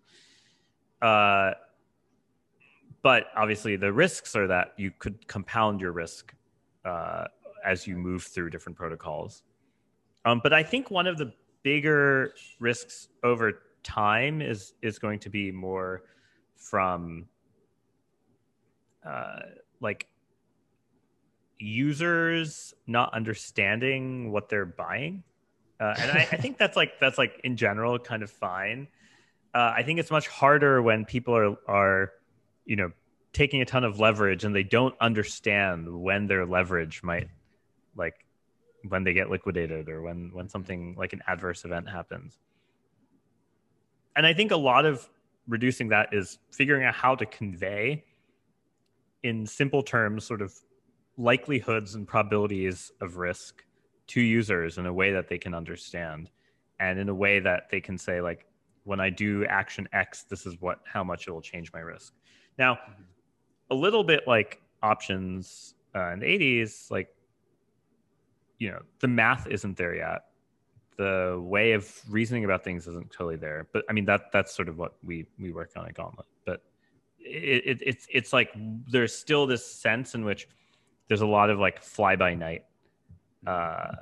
Uh, 1.00 1.52
but 3.02 3.26
obviously 3.36 3.76
the 3.76 3.92
risks 3.92 4.34
are 4.36 4.46
that 4.46 4.72
you 4.76 4.92
could 4.98 5.26
compound 5.26 5.80
your 5.80 5.92
risk 5.92 6.34
uh, 6.84 7.24
as 7.64 7.86
you 7.86 7.96
move 7.96 8.22
through 8.22 8.50
different 8.50 8.78
protocols. 8.78 9.42
Um, 10.24 10.40
but 10.42 10.52
I 10.52 10.62
think 10.62 10.90
one 10.90 11.06
of 11.06 11.18
the 11.18 11.32
bigger 11.62 12.32
risks 12.60 13.08
over 13.22 13.62
time 13.82 14.40
is 14.40 14.74
is 14.82 14.98
going 14.98 15.18
to 15.18 15.30
be 15.30 15.50
more 15.50 16.02
from 16.56 17.26
uh, 19.04 19.40
like 19.80 20.06
users 21.58 22.74
not 22.86 23.12
understanding 23.14 24.30
what 24.30 24.48
they're 24.48 24.64
buying, 24.64 25.24
uh, 25.80 25.94
and 25.98 26.10
I, 26.12 26.28
I, 26.30 26.36
think 26.36 26.58
that's 26.58 26.76
like 26.76 27.00
that's 27.00 27.18
like 27.18 27.40
in 27.42 27.56
general 27.56 27.98
kind 27.98 28.22
of 28.22 28.30
fine. 28.30 28.86
Uh, 29.54 29.72
I 29.76 29.82
think 29.82 29.98
it's 29.98 30.10
much 30.10 30.28
harder 30.28 30.80
when 30.82 31.04
people 31.04 31.36
are 31.36 31.56
are 31.66 32.12
you 32.64 32.76
know 32.76 32.90
taking 33.32 33.62
a 33.62 33.64
ton 33.64 33.84
of 33.84 33.98
leverage 33.98 34.44
and 34.44 34.54
they 34.54 34.62
don't 34.62 34.94
understand 35.00 35.88
when 35.88 36.26
their 36.26 36.44
leverage 36.44 37.02
might 37.02 37.28
like 37.96 38.14
when 38.88 39.04
they 39.04 39.12
get 39.12 39.30
liquidated 39.30 39.88
or 39.88 40.02
when 40.02 40.30
when 40.32 40.48
something 40.48 40.94
like 40.98 41.12
an 41.12 41.22
adverse 41.26 41.64
event 41.64 41.88
happens. 41.88 42.38
And 44.16 44.26
i 44.26 44.34
think 44.34 44.50
a 44.50 44.56
lot 44.56 44.84
of 44.84 45.08
reducing 45.48 45.88
that 45.88 46.12
is 46.12 46.38
figuring 46.50 46.84
out 46.84 46.94
how 46.94 47.14
to 47.14 47.26
convey 47.26 48.04
in 49.22 49.46
simple 49.46 49.82
terms 49.82 50.24
sort 50.24 50.42
of 50.42 50.54
likelihoods 51.16 51.94
and 51.94 52.06
probabilities 52.06 52.92
of 53.00 53.16
risk 53.16 53.64
to 54.06 54.20
users 54.20 54.78
in 54.78 54.86
a 54.86 54.92
way 54.92 55.12
that 55.12 55.28
they 55.28 55.38
can 55.38 55.54
understand 55.54 56.30
and 56.80 56.98
in 56.98 57.08
a 57.08 57.14
way 57.14 57.38
that 57.40 57.68
they 57.70 57.80
can 57.80 57.96
say 57.98 58.20
like 58.20 58.46
when 58.84 59.00
i 59.00 59.10
do 59.10 59.44
action 59.46 59.88
x 59.92 60.24
this 60.24 60.46
is 60.46 60.56
what 60.60 60.80
how 60.84 61.04
much 61.04 61.28
it 61.28 61.30
will 61.30 61.40
change 61.40 61.72
my 61.72 61.80
risk 61.80 62.14
now 62.58 62.78
a 63.70 63.74
little 63.74 64.04
bit 64.04 64.26
like 64.26 64.60
options 64.82 65.74
uh, 65.94 66.10
in 66.10 66.20
the 66.20 66.26
80s 66.26 66.90
like 66.90 67.08
you 68.62 68.70
know 68.70 68.80
the 69.00 69.08
math 69.08 69.48
isn't 69.48 69.76
there 69.76 69.94
yet. 69.94 70.26
The 70.96 71.40
way 71.42 71.72
of 71.72 72.00
reasoning 72.08 72.44
about 72.44 72.62
things 72.62 72.86
isn't 72.86 73.10
totally 73.10 73.34
there. 73.34 73.66
But 73.72 73.84
i 73.90 73.92
mean 73.92 74.04
that 74.04 74.30
that's 74.32 74.54
sort 74.54 74.68
of 74.68 74.78
what 74.78 74.94
we 75.02 75.26
we 75.38 75.52
work 75.52 75.70
on 75.76 75.86
at 75.86 75.94
gauntlet. 75.94 76.26
But 76.46 76.62
it, 77.18 77.62
it, 77.66 77.78
it's 77.84 78.06
it's 78.08 78.32
like 78.32 78.50
there's 78.88 79.12
still 79.12 79.46
this 79.46 79.66
sense 79.66 80.14
in 80.14 80.24
which 80.24 80.48
there's 81.08 81.22
a 81.22 81.26
lot 81.26 81.50
of 81.50 81.58
like 81.58 81.82
fly 81.82 82.14
by 82.14 82.34
night 82.34 82.64
uh, 83.46 83.96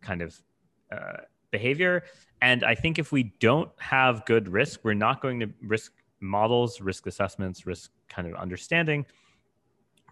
kind 0.00 0.22
of 0.22 0.40
uh, 0.92 1.22
behavior. 1.50 2.04
And 2.42 2.62
i 2.64 2.76
think 2.76 3.00
if 3.00 3.10
we 3.10 3.34
don't 3.40 3.70
have 3.78 4.24
good 4.24 4.46
risk 4.46 4.84
we're 4.84 4.94
not 4.94 5.20
going 5.20 5.40
to 5.40 5.48
risk 5.62 5.92
models 6.20 6.80
risk 6.80 7.06
assessments 7.06 7.66
risk 7.66 7.90
kind 8.08 8.26
of 8.26 8.34
understanding 8.34 9.04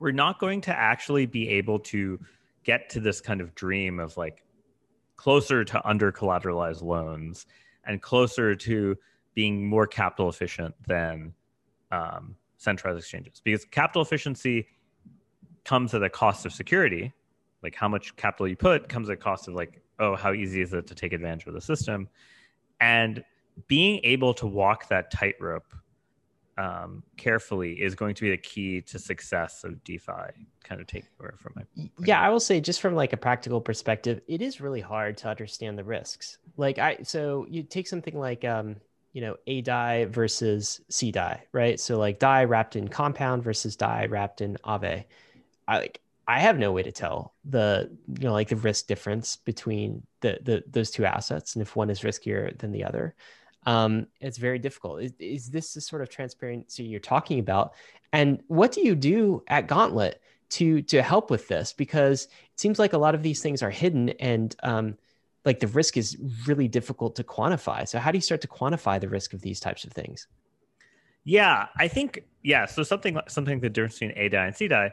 we're 0.01 0.13
not 0.13 0.39
going 0.39 0.61
to 0.61 0.77
actually 0.77 1.27
be 1.27 1.49
able 1.49 1.79
to 1.79 2.19
get 2.65 2.91
to 2.91 3.01
this 3.01 3.21
kind 3.21 3.41
of 3.41 3.55
dream 3.55 4.01
of 4.01 4.17
like 4.17 4.43
closer 5.17 5.65
to 5.65 5.87
under 5.87 6.11
collateralized 6.11 6.83
loans 6.83 7.47
and 7.85 8.03
closer 8.03 8.55
to 8.55 8.97
being 9.35 9.67
more 9.67 9.87
capital 9.87 10.29
efficient 10.29 10.75
than 10.87 11.33
um, 11.93 12.37
centralized 12.57 12.99
exchanges. 12.99 13.41
Because 13.45 13.65
capital 13.65 14.03
efficiency 14.03 14.67
comes 15.65 15.95
at 15.95 16.03
a 16.03 16.11
cost 16.11 16.47
of 16.47 16.53
security. 16.53 17.13
Like 17.63 17.75
how 17.75 17.89
much 17.89 18.17
capital 18.17 18.49
you 18.49 18.57
put 18.57 18.89
comes 18.89 19.09
at 19.09 19.15
a 19.15 19.17
cost 19.17 19.49
of 19.49 19.55
like 19.55 19.81
oh 19.99 20.17
how 20.17 20.33
easy 20.33 20.61
is 20.61 20.75
it 20.75 20.87
to 20.89 20.95
take 20.95 21.13
advantage 21.13 21.47
of 21.47 21.55
the 21.55 21.61
system? 21.61 22.09
And 22.81 23.25
being 23.69 24.01
able 24.03 24.35
to 24.35 24.47
walk 24.47 24.89
that 24.89 25.11
tightrope 25.11 25.73
um, 26.57 27.03
carefully 27.17 27.73
is 27.73 27.95
going 27.95 28.15
to 28.15 28.23
be 28.23 28.31
the 28.31 28.37
key 28.37 28.81
to 28.83 28.99
success 28.99 29.65
of 29.65 29.83
DeFi. 29.85 30.13
Kind 30.63 30.81
of 30.81 30.87
take 30.87 31.05
away 31.21 31.31
from 31.39 31.53
my. 31.57 31.89
Yeah, 32.05 32.21
I 32.21 32.31
will 32.31 32.41
say 32.41 32.61
just 32.61 32.81
from 32.81 32.95
like 32.95 33.13
a 33.13 33.17
practical 33.17 33.61
perspective, 33.61 34.21
it 34.29 34.41
is 34.41 34.61
really 34.61 34.81
hard 34.81 35.17
to 35.19 35.29
understand 35.29 35.79
the 35.79 35.85
risks. 35.85 36.39
Like 36.57 36.79
I, 36.79 36.99
so 37.03 37.47
you 37.49 37.63
take 37.63 37.87
something 37.87 38.19
like, 38.19 38.45
um, 38.45 38.77
you 39.13 39.21
know, 39.21 39.37
a 39.47 39.61
Dai 39.61 40.07
versus 40.07 40.81
C 40.89 41.13
Dai, 41.13 41.43
right? 41.53 41.79
So 41.79 41.99
like 41.99 42.19
Dai 42.19 42.45
wrapped 42.45 42.77
in 42.77 42.89
compound 42.89 43.43
versus 43.43 43.77
Dai 43.77 44.07
wrapped 44.07 44.41
in 44.41 44.57
Aave. 44.65 45.05
I 45.69 45.79
like 45.79 46.01
I 46.27 46.41
have 46.41 46.59
no 46.59 46.73
way 46.73 46.83
to 46.83 46.93
tell 46.93 47.35
the 47.45 47.91
you 48.09 48.25
know 48.25 48.33
like 48.33 48.49
the 48.49 48.57
risk 48.57 48.87
difference 48.87 49.37
between 49.37 50.07
the 50.21 50.39
the 50.43 50.65
those 50.67 50.91
two 50.91 51.05
assets 51.05 51.55
and 51.55 51.63
if 51.63 51.77
one 51.77 51.91
is 51.91 52.01
riskier 52.01 52.57
than 52.59 52.73
the 52.73 52.85
other 52.85 53.15
um, 53.67 54.07
it's 54.21 54.39
very 54.39 54.59
difficult. 54.59 55.03
Is, 55.03 55.13
is 55.19 55.51
this 55.51 55.75
the 55.75 55.81
sort 55.81 56.03
of 56.03 56.09
transparency 56.09 56.85
you're 56.85 57.01
talking 57.01 57.39
about? 57.39 57.75
And 58.13 58.43
what 58.49 58.73
do 58.73 58.81
you 58.83 58.95
do 58.95 59.43
at 59.49 59.67
Gauntlet 59.67 60.21
to 60.51 60.83
to 60.83 61.03
help 61.03 61.31
with 61.31 61.49
this? 61.49 61.73
Because 61.73 62.25
it 62.25 62.61
seems 62.61 62.79
like 62.79 62.93
a 62.93 62.99
lot 62.99 63.15
of 63.15 63.23
these 63.23 63.41
things 63.41 63.63
are 63.63 63.71
hidden 63.71 64.11
and 64.11 64.55
um, 64.63 64.97
like 65.45 65.61
the 65.61 65.67
risk 65.67 65.97
is 65.97 66.17
really 66.47 66.69
difficult 66.69 67.17
to 67.17 67.25
quantify. 67.25 67.87
So 67.89 67.99
how 67.99 68.11
do 68.11 68.19
you 68.19 68.23
start 68.23 68.41
to 68.43 68.49
quantify 68.49 69.01
the 69.01 69.09
risk 69.09 69.33
of 69.33 69.41
these 69.41 69.61
types 69.61 69.85
of 69.85 69.93
things? 69.93 70.27
Yeah, 71.25 71.69
I 71.77 71.89
think 71.89 72.25
yeah. 72.43 72.67
So 72.67 72.83
something 72.83 73.19
something 73.29 73.61
the 73.61 73.71
difference 73.71 73.99
between 73.99 74.17
A 74.17 74.29
Dai 74.29 74.47
and 74.47 74.57
C 74.57 74.69
Dai, 74.69 74.93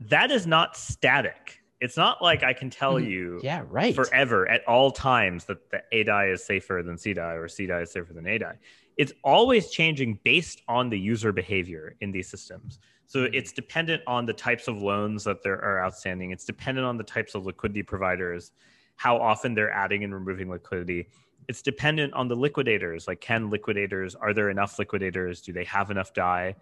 that 0.00 0.30
is 0.30 0.46
not 0.46 0.76
static 0.76 1.60
it's 1.80 1.96
not 1.96 2.22
like 2.22 2.42
I 2.42 2.52
can 2.52 2.70
tell 2.70 2.94
mm, 2.94 3.08
you 3.08 3.40
yeah, 3.42 3.62
right. 3.68 3.94
forever 3.94 4.48
at 4.48 4.66
all 4.66 4.90
times 4.90 5.44
that 5.44 5.70
the 5.70 5.82
A 5.92 6.04
Dai 6.04 6.28
is 6.28 6.44
safer 6.44 6.82
than 6.84 6.96
C 6.96 7.12
Dai 7.12 7.34
or 7.34 7.48
C 7.48 7.66
Dai 7.66 7.82
is 7.82 7.90
safer 7.90 8.12
than 8.12 8.26
A 8.26 8.38
Dai. 8.38 8.54
It's 8.96 9.12
always 9.22 9.70
changing 9.70 10.18
based 10.24 10.62
on 10.68 10.88
the 10.88 10.98
user 10.98 11.32
behavior 11.32 11.94
in 12.00 12.12
these 12.12 12.28
systems. 12.28 12.78
So 13.06 13.20
mm. 13.20 13.30
it's 13.34 13.52
dependent 13.52 14.02
on 14.06 14.24
the 14.24 14.32
types 14.32 14.68
of 14.68 14.80
loans 14.80 15.24
that 15.24 15.42
there 15.42 15.62
are 15.62 15.84
outstanding. 15.84 16.30
It's 16.30 16.44
dependent 16.44 16.86
on 16.86 16.96
the 16.96 17.04
types 17.04 17.34
of 17.34 17.44
liquidity 17.44 17.82
providers, 17.82 18.52
how 18.96 19.18
often 19.18 19.54
they're 19.54 19.72
adding 19.72 20.02
and 20.02 20.14
removing 20.14 20.48
liquidity. 20.48 21.08
It's 21.48 21.62
dependent 21.62 22.14
on 22.14 22.26
the 22.26 22.34
liquidators. 22.34 23.06
Like, 23.06 23.20
can 23.20 23.50
liquidators, 23.50 24.14
are 24.14 24.32
there 24.32 24.50
enough 24.50 24.78
liquidators? 24.78 25.42
Do 25.42 25.52
they 25.52 25.64
have 25.64 25.90
enough 25.90 26.12
Dai? 26.14 26.56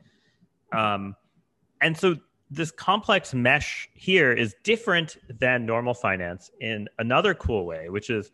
Um, 0.72 1.14
and 1.80 1.96
so 1.96 2.16
this 2.50 2.70
complex 2.70 3.34
mesh 3.34 3.88
here 3.94 4.32
is 4.32 4.54
different 4.62 5.16
than 5.40 5.66
normal 5.66 5.94
finance 5.94 6.50
in 6.60 6.88
another 6.98 7.34
cool 7.34 7.66
way, 7.66 7.88
which 7.88 8.10
is 8.10 8.30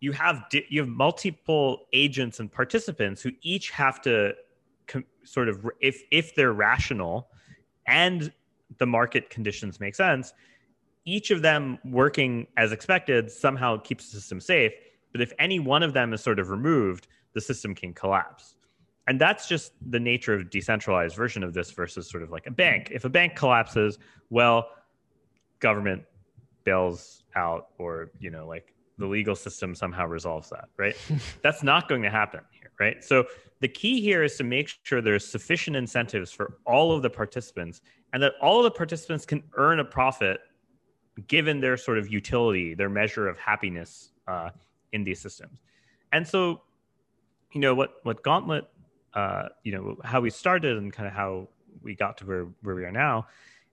you 0.00 0.12
have 0.12 0.44
di- 0.50 0.66
you 0.68 0.80
have 0.80 0.88
multiple 0.88 1.86
agents 1.92 2.40
and 2.40 2.52
participants 2.52 3.22
who 3.22 3.30
each 3.42 3.70
have 3.70 4.00
to 4.02 4.34
com- 4.86 5.04
sort 5.24 5.48
of 5.48 5.64
if 5.80 6.02
if 6.10 6.34
they're 6.34 6.52
rational 6.52 7.28
and 7.86 8.32
the 8.78 8.86
market 8.86 9.30
conditions 9.30 9.80
make 9.80 9.94
sense, 9.94 10.34
each 11.04 11.30
of 11.30 11.40
them 11.40 11.78
working 11.84 12.46
as 12.56 12.72
expected 12.72 13.30
somehow 13.30 13.76
keeps 13.78 14.10
the 14.10 14.18
system 14.18 14.40
safe. 14.40 14.72
But 15.12 15.20
if 15.20 15.32
any 15.38 15.58
one 15.60 15.82
of 15.82 15.94
them 15.94 16.12
is 16.12 16.20
sort 16.20 16.38
of 16.38 16.50
removed, 16.50 17.06
the 17.32 17.40
system 17.40 17.74
can 17.74 17.94
collapse 17.94 18.55
and 19.06 19.20
that's 19.20 19.48
just 19.48 19.72
the 19.90 20.00
nature 20.00 20.34
of 20.34 20.50
decentralized 20.50 21.14
version 21.14 21.42
of 21.42 21.54
this 21.54 21.70
versus 21.70 22.10
sort 22.10 22.22
of 22.22 22.30
like 22.30 22.46
a 22.46 22.50
bank. 22.50 22.90
If 22.92 23.04
a 23.04 23.08
bank 23.08 23.36
collapses 23.36 23.98
well 24.30 24.70
government 25.60 26.02
bails 26.64 27.22
out 27.34 27.68
or 27.78 28.10
you 28.18 28.30
know 28.30 28.46
like 28.46 28.74
the 28.98 29.06
legal 29.06 29.36
system 29.36 29.74
somehow 29.74 30.06
resolves 30.06 30.50
that 30.50 30.68
right? 30.76 30.96
That's 31.42 31.62
not 31.62 31.88
going 31.88 32.02
to 32.02 32.10
happen 32.10 32.40
here 32.50 32.70
right? 32.80 33.02
So 33.02 33.24
the 33.60 33.68
key 33.68 34.00
here 34.00 34.22
is 34.22 34.36
to 34.36 34.44
make 34.44 34.70
sure 34.82 35.00
there's 35.00 35.26
sufficient 35.26 35.76
incentives 35.76 36.30
for 36.30 36.58
all 36.66 36.92
of 36.92 37.02
the 37.02 37.10
participants 37.10 37.80
and 38.12 38.22
that 38.22 38.32
all 38.42 38.58
of 38.58 38.64
the 38.64 38.70
participants 38.70 39.24
can 39.24 39.42
earn 39.54 39.80
a 39.80 39.84
profit 39.84 40.40
given 41.26 41.60
their 41.60 41.76
sort 41.76 41.96
of 41.96 42.12
utility 42.12 42.74
their 42.74 42.90
measure 42.90 43.28
of 43.28 43.38
happiness 43.38 44.10
uh, 44.26 44.50
in 44.92 45.04
these 45.04 45.20
systems. 45.20 45.62
And 46.12 46.26
so 46.26 46.62
you 47.52 47.60
know 47.60 47.74
what 47.74 47.94
what 48.02 48.22
gauntlet 48.22 48.66
uh, 49.14 49.48
you 49.62 49.72
know 49.72 49.96
how 50.04 50.20
we 50.20 50.30
started 50.30 50.76
and 50.76 50.92
kind 50.92 51.06
of 51.06 51.14
how 51.14 51.48
we 51.82 51.94
got 51.94 52.18
to 52.18 52.26
where, 52.26 52.48
where 52.62 52.74
we 52.74 52.84
are 52.84 52.92
now 52.92 53.26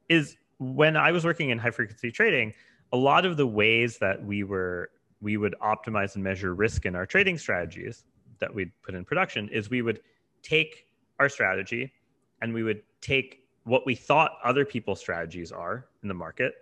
is 0.10 0.38
when 0.60 0.96
I 0.96 1.12
was 1.12 1.26
working 1.26 1.50
in 1.50 1.58
high 1.58 1.72
frequency 1.72 2.12
trading, 2.12 2.54
a 2.92 2.98
lot 2.98 3.26
of 3.26 3.38
the 3.38 3.48
ways 3.48 3.98
that 4.00 4.24
we 4.24 4.44
were 4.44 4.90
we 5.22 5.38
would 5.38 5.56
optimize 5.62 6.16
and 6.16 6.24
measure 6.24 6.54
risk 6.54 6.86
in 6.86 6.96
our 6.96 7.06
trading 7.06 7.38
strategies 7.38 8.04
that 8.40 8.54
we'd 8.54 8.72
put 8.82 8.94
in 8.94 9.06
production 9.06 9.48
is 9.50 9.70
we 9.70 9.82
would 9.82 10.02
take 10.42 10.86
our 11.20 11.30
strategy 11.30 11.94
and 12.42 12.54
we 12.54 12.62
would 12.62 12.82
take 13.00 13.48
what 13.64 13.86
we 13.86 13.96
thought 13.96 14.34
other 14.44 14.66
people's 14.66 15.00
strategies 15.00 15.52
are 15.52 15.88
in 16.02 16.10
the 16.10 16.14
market 16.14 16.54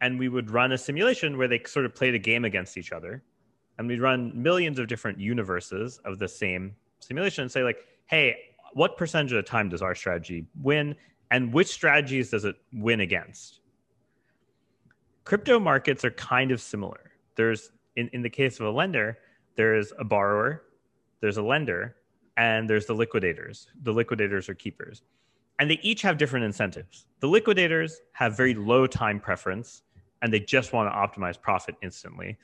and 0.00 0.18
we 0.18 0.28
would 0.28 0.50
run 0.50 0.72
a 0.72 0.78
simulation 0.78 1.36
where 1.36 1.48
they 1.48 1.60
sort 1.66 1.84
of 1.84 1.94
played 1.94 2.14
a 2.14 2.18
game 2.18 2.44
against 2.44 2.76
each 2.76 2.92
other. 2.92 3.22
And 3.78 3.86
we'd 3.86 4.00
run 4.00 4.32
millions 4.34 4.78
of 4.78 4.88
different 4.88 5.18
universes 5.18 6.00
of 6.04 6.18
the 6.18 6.28
same 6.28 6.74
simulation 7.00 7.42
and 7.42 7.52
say 7.52 7.62
like 7.62 7.78
hey, 8.10 8.36
what 8.72 8.96
percentage 8.96 9.30
of 9.30 9.36
the 9.36 9.42
time 9.48 9.68
does 9.68 9.82
our 9.82 9.94
strategy 9.94 10.44
win 10.60 10.96
and 11.30 11.54
which 11.54 11.68
strategies 11.68 12.30
does 12.30 12.44
it 12.44 12.56
win 12.72 13.00
against? 13.00 13.60
Crypto 15.22 15.60
markets 15.60 16.04
are 16.04 16.10
kind 16.10 16.50
of 16.50 16.60
similar. 16.60 17.12
There's, 17.36 17.70
in, 17.94 18.10
in 18.12 18.22
the 18.22 18.28
case 18.28 18.58
of 18.58 18.66
a 18.66 18.70
lender, 18.70 19.18
there's 19.54 19.92
a 19.96 20.02
borrower, 20.02 20.64
there's 21.20 21.36
a 21.36 21.42
lender, 21.42 21.94
and 22.36 22.68
there's 22.68 22.86
the 22.86 22.94
liquidators. 22.94 23.68
The 23.84 23.92
liquidators 23.92 24.48
are 24.48 24.54
keepers. 24.54 25.02
And 25.60 25.70
they 25.70 25.78
each 25.80 26.02
have 26.02 26.18
different 26.18 26.44
incentives. 26.44 27.06
The 27.20 27.28
liquidators 27.28 28.00
have 28.12 28.36
very 28.36 28.54
low 28.54 28.88
time 28.88 29.20
preference 29.20 29.82
and 30.20 30.32
they 30.32 30.40
just 30.40 30.72
want 30.72 30.92
to 30.92 30.96
optimize 30.96 31.40
profit 31.40 31.76
instantly. 31.80 32.38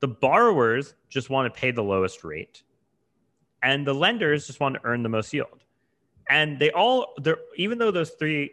The 0.00 0.08
borrowers 0.08 0.94
just 1.08 1.30
want 1.30 1.52
to 1.52 1.58
pay 1.58 1.70
the 1.70 1.82
lowest 1.82 2.24
rate 2.24 2.62
and 3.62 3.86
the 3.86 3.94
lenders 3.94 4.46
just 4.46 4.60
want 4.60 4.74
to 4.74 4.80
earn 4.84 5.02
the 5.02 5.08
most 5.08 5.32
yield. 5.32 5.64
And 6.30 6.58
they 6.58 6.70
all, 6.72 7.14
they're, 7.18 7.38
even 7.56 7.78
though 7.78 7.90
those 7.90 8.10
three 8.10 8.50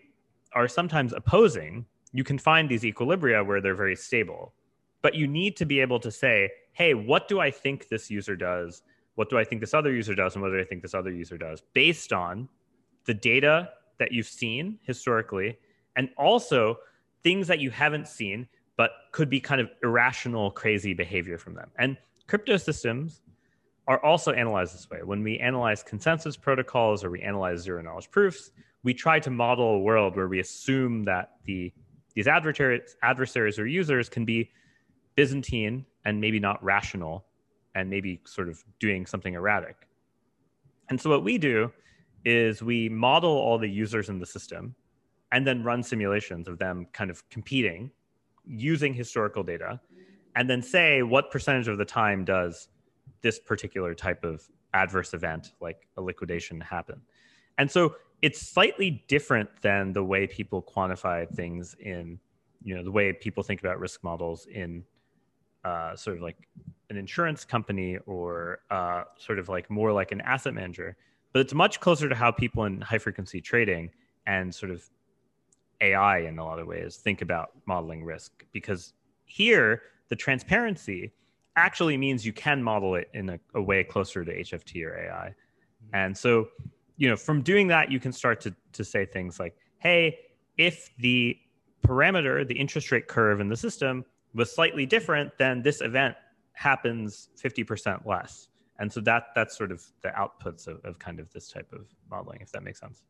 are 0.54 0.68
sometimes 0.68 1.14
opposing, 1.14 1.86
you 2.14 2.24
can 2.24 2.38
find 2.38 2.70
these 2.70 2.84
equilibria 2.84 3.46
where 3.46 3.62
they're 3.62 3.76
very 3.76 3.96
stable. 3.96 4.54
But 5.02 5.16
you 5.16 5.28
need 5.28 5.58
to 5.58 5.66
be 5.66 5.80
able 5.82 6.00
to 6.00 6.10
say, 6.10 6.50
hey, 6.72 6.94
what 6.94 7.28
do 7.28 7.40
I 7.40 7.52
think 7.52 7.90
this 7.90 8.10
user 8.10 8.36
does? 8.36 8.84
What 9.16 9.30
do 9.30 9.38
I 9.38 9.44
think 9.44 9.62
this 9.62 9.74
other 9.74 9.94
user 9.94 10.16
does? 10.16 10.36
And 10.36 10.42
what 10.42 10.50
do 10.50 10.60
I 10.60 10.64
think 10.64 10.82
this 10.82 10.94
other 10.94 11.12
user 11.12 11.38
does? 11.38 11.62
Based 11.74 12.12
on 12.12 12.50
the 13.06 13.14
data 13.14 13.70
that 14.00 14.12
you've 14.12 14.28
seen 14.28 14.80
historically, 14.84 15.58
and 15.96 16.10
also 16.18 16.80
things 17.24 17.48
that 17.48 17.60
you 17.60 17.70
haven't 17.70 18.08
seen 18.08 18.48
but 18.78 18.92
could 19.12 19.30
be 19.30 19.40
kind 19.40 19.62
of 19.62 19.70
irrational, 19.84 20.52
crazy 20.52 20.94
behavior 20.94 21.38
from 21.38 21.54
them. 21.54 21.70
And 21.78 21.98
crypto 22.28 22.58
systems 22.58 23.22
are 23.88 24.04
also 24.04 24.32
analyzed 24.32 24.74
this 24.74 24.90
way. 24.90 25.00
When 25.04 25.24
we 25.24 25.38
analyze 25.38 25.84
consensus 25.84 26.36
protocols 26.36 27.04
or 27.04 27.12
we 27.12 27.22
analyze 27.22 27.62
zero 27.62 27.82
knowledge 27.82 28.10
proofs, 28.10 28.52
we 28.84 28.94
try 28.94 29.20
to 29.20 29.30
model 29.30 29.76
a 29.76 29.80
world 29.80 30.16
where 30.16 30.28
we 30.28 30.40
assume 30.40 31.04
that 31.06 31.34
the 31.44 31.74
these 32.16 32.28
adversaries, 32.28 32.96
adversaries 33.04 33.60
or 33.60 33.68
users 33.68 34.08
can 34.08 34.24
be 34.24 34.50
Byzantine 35.16 35.86
and 36.06 36.22
maybe 36.22 36.40
not 36.40 36.64
rational 36.64 37.26
and 37.76 37.90
maybe 37.90 38.22
sort 38.26 38.48
of 38.48 38.64
doing 38.80 39.06
something 39.06 39.34
erratic. 39.34 39.76
And 40.90 41.00
so 41.00 41.10
what 41.10 41.24
we 41.24 41.38
do 41.38 41.72
is 42.24 42.64
we 42.64 42.88
model 42.88 43.32
all 43.32 43.58
the 43.58 43.70
users 43.70 44.08
in 44.08 44.20
the 44.20 44.26
system 44.26 44.76
and 45.32 45.46
then 45.46 45.64
run 45.64 45.84
simulations 45.84 46.48
of 46.48 46.58
them 46.58 46.88
kind 46.94 47.12
of 47.12 47.28
competing 47.30 47.92
using 48.46 48.94
historical 48.94 49.44
data 49.44 49.80
and 50.36 50.50
then 50.50 50.62
say 50.62 51.02
what 51.02 51.32
percentage 51.32 51.68
of 51.68 51.78
the 51.78 51.86
time 51.86 52.24
does 52.24 52.70
this 53.26 53.40
particular 53.40 53.96
type 53.96 54.24
of 54.24 54.48
adverse 54.76 55.16
event 55.16 55.54
like 55.60 55.88
a 55.98 56.02
liquidation 56.02 56.62
happen. 56.62 57.02
And 57.58 57.72
so 57.72 57.96
it's 58.22 58.40
slightly 58.40 59.04
different 59.08 59.50
than 59.64 59.94
the 59.94 60.04
way 60.04 60.28
people 60.28 60.62
quantify 60.62 61.28
things 61.28 61.76
in 61.80 62.20
you 62.62 62.76
know 62.76 62.84
the 62.84 62.92
way 62.92 63.12
people 63.12 63.42
think 63.42 63.62
about 63.62 63.80
risk 63.80 64.04
models 64.04 64.46
in 64.46 64.84
uh, 65.64 65.96
sort 65.96 66.18
of 66.18 66.22
like 66.22 66.38
an 66.92 66.98
insurance 66.98 67.44
company 67.46 67.98
or 68.06 68.60
uh, 68.70 69.06
sort 69.18 69.40
of 69.40 69.50
like 69.50 69.72
more 69.72 69.92
like 69.92 70.12
an 70.12 70.22
asset 70.22 70.54
manager 70.54 70.96
but 71.34 71.40
it's 71.40 71.54
much 71.54 71.80
closer 71.80 72.08
to 72.08 72.14
how 72.14 72.32
people 72.32 72.66
in 72.66 72.80
high 72.80 73.00
frequency 73.00 73.42
trading 73.42 73.90
and 74.28 74.54
sort 74.54 74.72
of 74.72 74.84
ai 75.82 76.20
in 76.20 76.38
a 76.38 76.46
lot 76.46 76.60
of 76.60 76.68
ways 76.68 76.98
think 76.98 77.22
about 77.22 77.50
modeling 77.66 78.04
risk 78.04 78.46
because 78.52 78.94
here 79.26 79.82
the 80.10 80.16
transparency 80.16 81.12
actually 81.56 81.98
means 81.98 82.26
you 82.26 82.34
can 82.34 82.62
model 82.62 82.96
it 82.96 83.10
in 83.14 83.30
a, 83.30 83.40
a 83.54 83.62
way 83.62 83.84
closer 83.84 84.26
to 84.26 84.32
hft 84.32 84.86
or 84.86 84.98
ai 84.98 85.28
mm-hmm. 85.30 85.96
and 85.96 86.18
so 86.18 86.48
you 86.98 87.10
know, 87.10 87.16
from 87.16 87.42
doing 87.42 87.68
that, 87.68 87.92
you 87.92 88.00
can 88.00 88.12
start 88.12 88.40
to, 88.42 88.56
to 88.74 88.84
say 88.84 89.06
things 89.06 89.40
like, 89.40 89.56
hey, 89.80 90.18
if 90.58 90.90
the 90.98 91.38
parameter, 91.86 92.48
the 92.48 92.56
interest 92.56 92.92
rate 92.92 93.08
curve 93.08 93.40
in 93.40 93.50
the 93.50 93.58
system 93.58 94.06
was 94.34 94.54
slightly 94.54 94.86
different, 94.86 95.32
then 95.38 95.62
this 95.62 95.82
event 95.82 96.16
happens 96.54 97.30
50% 97.42 98.06
less. 98.06 98.48
And 98.80 98.92
so 98.92 99.00
that 99.02 99.28
that's 99.36 99.58
sort 99.58 99.72
of 99.72 99.84
the 100.02 100.10
outputs 100.10 100.68
of, 100.68 100.84
of 100.84 101.00
kind 101.00 101.20
of 101.20 101.32
this 101.32 101.50
type 101.50 101.72
of 101.72 101.88
modeling, 102.10 102.40
if 102.42 102.52
that 102.52 102.64
makes 102.64 102.80
sense. 102.80 103.04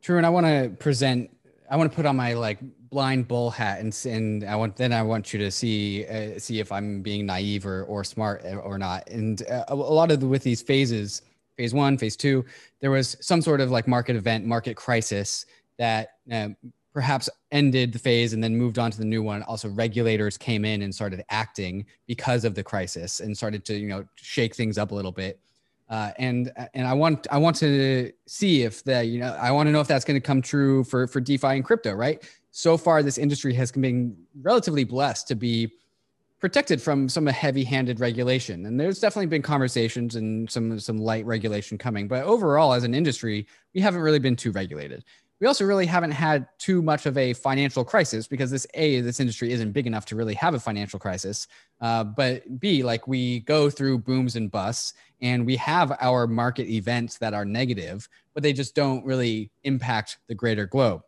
True. 0.00 0.16
And 0.16 0.26
I 0.26 0.30
want 0.30 0.46
to 0.46 0.70
present, 0.78 1.30
I 1.72 1.76
want 1.76 1.90
to 1.90 1.96
put 1.96 2.04
on 2.04 2.16
my 2.16 2.34
like 2.34 2.58
blind 2.90 3.26
bull 3.26 3.50
hat 3.50 3.80
and, 3.80 3.98
and 4.04 4.44
I 4.44 4.54
want, 4.56 4.76
then 4.76 4.92
I 4.92 5.00
want 5.00 5.32
you 5.32 5.38
to 5.38 5.50
see, 5.50 6.04
uh, 6.06 6.38
see 6.38 6.60
if 6.60 6.70
I'm 6.70 7.00
being 7.00 7.24
naive 7.24 7.64
or, 7.64 7.84
or 7.84 8.04
smart 8.04 8.44
or 8.62 8.76
not. 8.76 9.08
And 9.08 9.40
uh, 9.48 9.64
a 9.68 9.74
lot 9.74 10.10
of 10.10 10.20
the, 10.20 10.26
with 10.26 10.42
these 10.42 10.60
phases, 10.60 11.22
phase 11.56 11.72
one, 11.72 11.96
phase 11.96 12.14
two, 12.14 12.44
there 12.80 12.90
was 12.90 13.16
some 13.22 13.40
sort 13.40 13.62
of 13.62 13.70
like 13.70 13.88
market 13.88 14.16
event, 14.16 14.44
market 14.44 14.76
crisis 14.76 15.46
that 15.78 16.16
uh, 16.30 16.48
perhaps 16.92 17.30
ended 17.52 17.94
the 17.94 17.98
phase 17.98 18.34
and 18.34 18.44
then 18.44 18.54
moved 18.54 18.78
on 18.78 18.90
to 18.90 18.98
the 18.98 19.04
new 19.06 19.22
one. 19.22 19.42
Also, 19.44 19.70
regulators 19.70 20.36
came 20.36 20.66
in 20.66 20.82
and 20.82 20.94
started 20.94 21.24
acting 21.30 21.86
because 22.06 22.44
of 22.44 22.54
the 22.54 22.62
crisis 22.62 23.20
and 23.20 23.34
started 23.34 23.64
to 23.64 23.74
you 23.74 23.88
know 23.88 24.04
shake 24.16 24.54
things 24.54 24.76
up 24.76 24.90
a 24.90 24.94
little 24.94 25.10
bit. 25.10 25.40
Uh, 25.92 26.10
and 26.16 26.50
and 26.72 26.86
I 26.86 26.94
want 26.94 27.26
I 27.30 27.36
want 27.36 27.54
to 27.56 28.10
see 28.26 28.62
if 28.62 28.82
that 28.84 29.08
you 29.08 29.20
know 29.20 29.36
I 29.38 29.50
want 29.50 29.66
to 29.66 29.72
know 29.72 29.80
if 29.82 29.86
that's 29.86 30.06
going 30.06 30.18
to 30.18 30.26
come 30.26 30.40
true 30.40 30.84
for 30.84 31.06
for 31.06 31.20
DeFi 31.20 31.48
and 31.48 31.64
crypto. 31.64 31.92
Right. 31.92 32.24
So 32.50 32.78
far, 32.78 33.02
this 33.02 33.18
industry 33.18 33.52
has 33.54 33.70
been 33.70 34.16
relatively 34.40 34.84
blessed 34.84 35.28
to 35.28 35.34
be 35.34 35.70
protected 36.40 36.82
from 36.82 37.08
some 37.08 37.26
heavy-handed 37.26 38.00
regulation. 38.00 38.66
And 38.66 38.78
there's 38.78 38.98
definitely 38.98 39.26
been 39.26 39.42
conversations 39.42 40.16
and 40.16 40.50
some 40.50 40.80
some 40.80 40.96
light 40.96 41.26
regulation 41.26 41.76
coming, 41.76 42.08
but 42.08 42.24
overall, 42.24 42.72
as 42.72 42.84
an 42.84 42.94
industry, 42.94 43.46
we 43.74 43.82
haven't 43.82 44.00
really 44.00 44.18
been 44.18 44.34
too 44.34 44.50
regulated. 44.50 45.04
We 45.42 45.48
also 45.48 45.64
really 45.64 45.86
haven't 45.86 46.12
had 46.12 46.46
too 46.58 46.82
much 46.82 47.04
of 47.04 47.18
a 47.18 47.32
financial 47.32 47.84
crisis 47.84 48.28
because 48.28 48.52
this 48.52 48.64
a 48.74 49.00
this 49.00 49.18
industry 49.18 49.50
isn't 49.50 49.72
big 49.72 49.88
enough 49.88 50.06
to 50.06 50.14
really 50.14 50.34
have 50.34 50.54
a 50.54 50.60
financial 50.60 51.00
crisis. 51.00 51.48
Uh, 51.80 52.04
but 52.04 52.60
b 52.60 52.84
like 52.84 53.08
we 53.08 53.40
go 53.40 53.68
through 53.68 53.98
booms 53.98 54.36
and 54.36 54.52
busts, 54.52 54.94
and 55.20 55.44
we 55.44 55.56
have 55.56 55.96
our 56.00 56.28
market 56.28 56.68
events 56.68 57.18
that 57.18 57.34
are 57.34 57.44
negative, 57.44 58.08
but 58.34 58.44
they 58.44 58.52
just 58.52 58.76
don't 58.76 59.04
really 59.04 59.50
impact 59.64 60.18
the 60.28 60.34
greater 60.36 60.64
globe. 60.64 61.02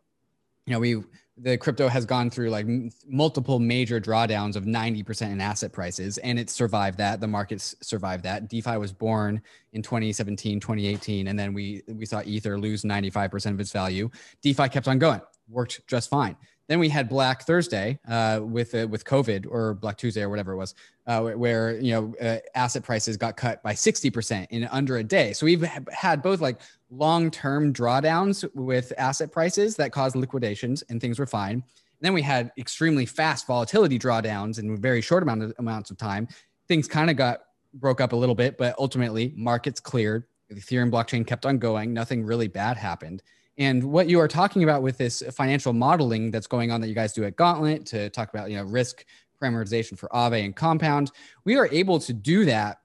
You 0.67 0.73
know, 0.73 0.81
we 0.81 0.97
the 1.37 1.57
crypto 1.57 1.89
has 1.89 2.05
gone 2.05 2.31
through 2.31 2.51
like 2.51 2.67
m- 2.67 2.91
multiple 3.07 3.59
major 3.59 4.01
drawdowns 4.01 4.55
of 4.55 4.65
90% 4.65 5.33
in 5.33 5.41
asset 5.41 5.73
prices 5.73 6.19
and 6.19 6.39
it 6.39 6.49
survived 6.49 6.99
that. 6.99 7.21
The 7.21 7.27
markets 7.27 7.75
survived 7.81 8.23
that. 8.25 8.49
Defi 8.49 8.77
was 8.77 8.93
born 8.93 9.43
in 9.73 9.83
2017 9.83 10.61
2018 10.61 11.29
and 11.29 11.39
then 11.39 11.53
we 11.53 11.83
we 11.89 12.07
saw 12.07 12.23
ether 12.25 12.59
lose 12.59 12.83
95% 12.83 13.53
of 13.53 13.61
its 13.61 13.73
value. 13.73 14.09
Defi 14.43 14.69
kept 14.69 14.87
on 14.87 14.99
going 14.99 15.21
worked 15.49 15.87
just 15.87 16.09
fine. 16.11 16.37
Then 16.67 16.79
we 16.79 16.89
had 16.89 17.11
Black 17.11 17.43
Thursday 17.43 17.99
uh, 18.09 18.41
with 18.43 18.75
uh, 18.75 18.87
with 18.89 19.05
COVID 19.05 19.47
or 19.49 19.75
Black 19.75 19.99
Tuesday 19.99 20.23
or 20.23 20.31
whatever 20.31 20.53
it 20.53 20.57
was, 20.57 20.75
uh, 21.07 21.21
where 21.21 21.79
you 21.79 21.93
know 21.93 22.15
uh, 22.27 22.39
asset 22.55 22.83
prices 22.83 23.19
got 23.19 23.37
cut 23.37 23.63
by 23.63 23.75
sixty 23.75 24.09
percent 24.09 24.51
in 24.51 24.65
under 24.65 24.97
a 24.97 25.05
day. 25.05 25.35
So 25.35 25.45
we've 25.45 25.61
had 25.93 26.23
both 26.23 26.41
like 26.41 26.61
long 26.97 27.31
term 27.31 27.73
drawdowns 27.73 28.49
with 28.55 28.93
asset 28.99 29.33
prices 29.33 29.77
that 29.77 29.93
caused 29.93 30.17
liquidations 30.17 30.83
and 30.89 31.01
things 31.01 31.19
were 31.19 31.27
fine. 31.27 31.55
And 31.55 31.63
then 32.01 32.13
we 32.13 32.23
had 32.23 32.53
extremely 32.59 33.07
fast 33.07 33.47
volatility 33.47 33.99
drawdowns 33.99 34.59
in 34.59 34.81
very 34.81 35.01
short 35.01 35.23
amount 35.23 35.43
of, 35.43 35.55
amounts 35.59 35.91
of 35.91 35.97
time. 35.97 36.29
Things 36.69 36.89
kind 36.89 37.11
of 37.11 37.17
got 37.17 37.41
broke 37.75 38.01
up 38.01 38.13
a 38.13 38.17
little 38.17 38.35
bit, 38.35 38.57
but 38.57 38.75
ultimately 38.79 39.33
markets 39.37 39.81
cleared. 39.81 40.25
The 40.49 40.57
Ethereum 40.57 40.91
blockchain 40.91 41.27
kept 41.27 41.47
on 41.47 41.59
going. 41.59 41.93
Nothing 41.93 42.25
really 42.25 42.49
bad 42.49 42.77
happened. 42.77 43.23
And 43.57 43.85
what 43.85 44.09
you 44.09 44.21
are 44.21 44.29
talking 44.29 44.65
about 44.65 44.83
with 44.83 44.99
this 44.99 45.23
financial 45.33 45.73
modeling 45.73 46.31
that's 46.31 46.47
going 46.47 46.71
on 46.71 46.81
that 46.81 46.89
you 46.89 46.95
guys 46.95 47.13
do 47.13 47.25
at 47.25 47.37
Gauntlet 47.37 47.87
to 47.87 48.11
talk 48.11 48.33
about, 48.33 48.51
you 48.51 48.57
know, 48.57 48.65
risk 48.65 49.05
parameterization 49.41 49.97
for 49.99 50.09
Aave 50.09 50.45
and 50.45 50.57
Compound, 50.57 51.13
we 51.45 51.57
are 51.57 51.69
able 51.71 51.99
to 52.01 52.13
do 52.13 52.45
that 52.47 52.79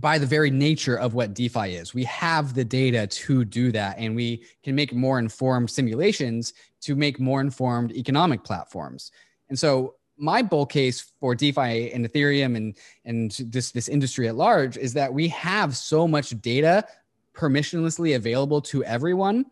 by 0.00 0.18
the 0.18 0.26
very 0.26 0.50
nature 0.50 0.96
of 0.96 1.14
what 1.14 1.34
DeFi 1.34 1.74
is. 1.74 1.94
We 1.94 2.04
have 2.04 2.54
the 2.54 2.64
data 2.64 3.06
to 3.06 3.44
do 3.44 3.72
that, 3.72 3.98
and 3.98 4.14
we 4.14 4.44
can 4.62 4.74
make 4.74 4.92
more 4.92 5.18
informed 5.18 5.70
simulations 5.70 6.54
to 6.82 6.94
make 6.94 7.18
more 7.20 7.40
informed 7.40 7.92
economic 7.92 8.44
platforms. 8.44 9.10
And 9.48 9.58
so, 9.58 9.94
my 10.18 10.40
bull 10.40 10.66
case 10.66 11.12
for 11.20 11.34
DeFi 11.34 11.92
and 11.92 12.06
Ethereum 12.06 12.56
and 12.56 12.76
and 13.04 13.32
this 13.50 13.70
this 13.70 13.88
industry 13.88 14.28
at 14.28 14.34
large 14.34 14.76
is 14.78 14.94
that 14.94 15.12
we 15.12 15.28
have 15.28 15.76
so 15.76 16.08
much 16.08 16.30
data 16.40 16.86
permissionlessly 17.34 18.16
available 18.16 18.62
to 18.62 18.82
everyone 18.84 19.44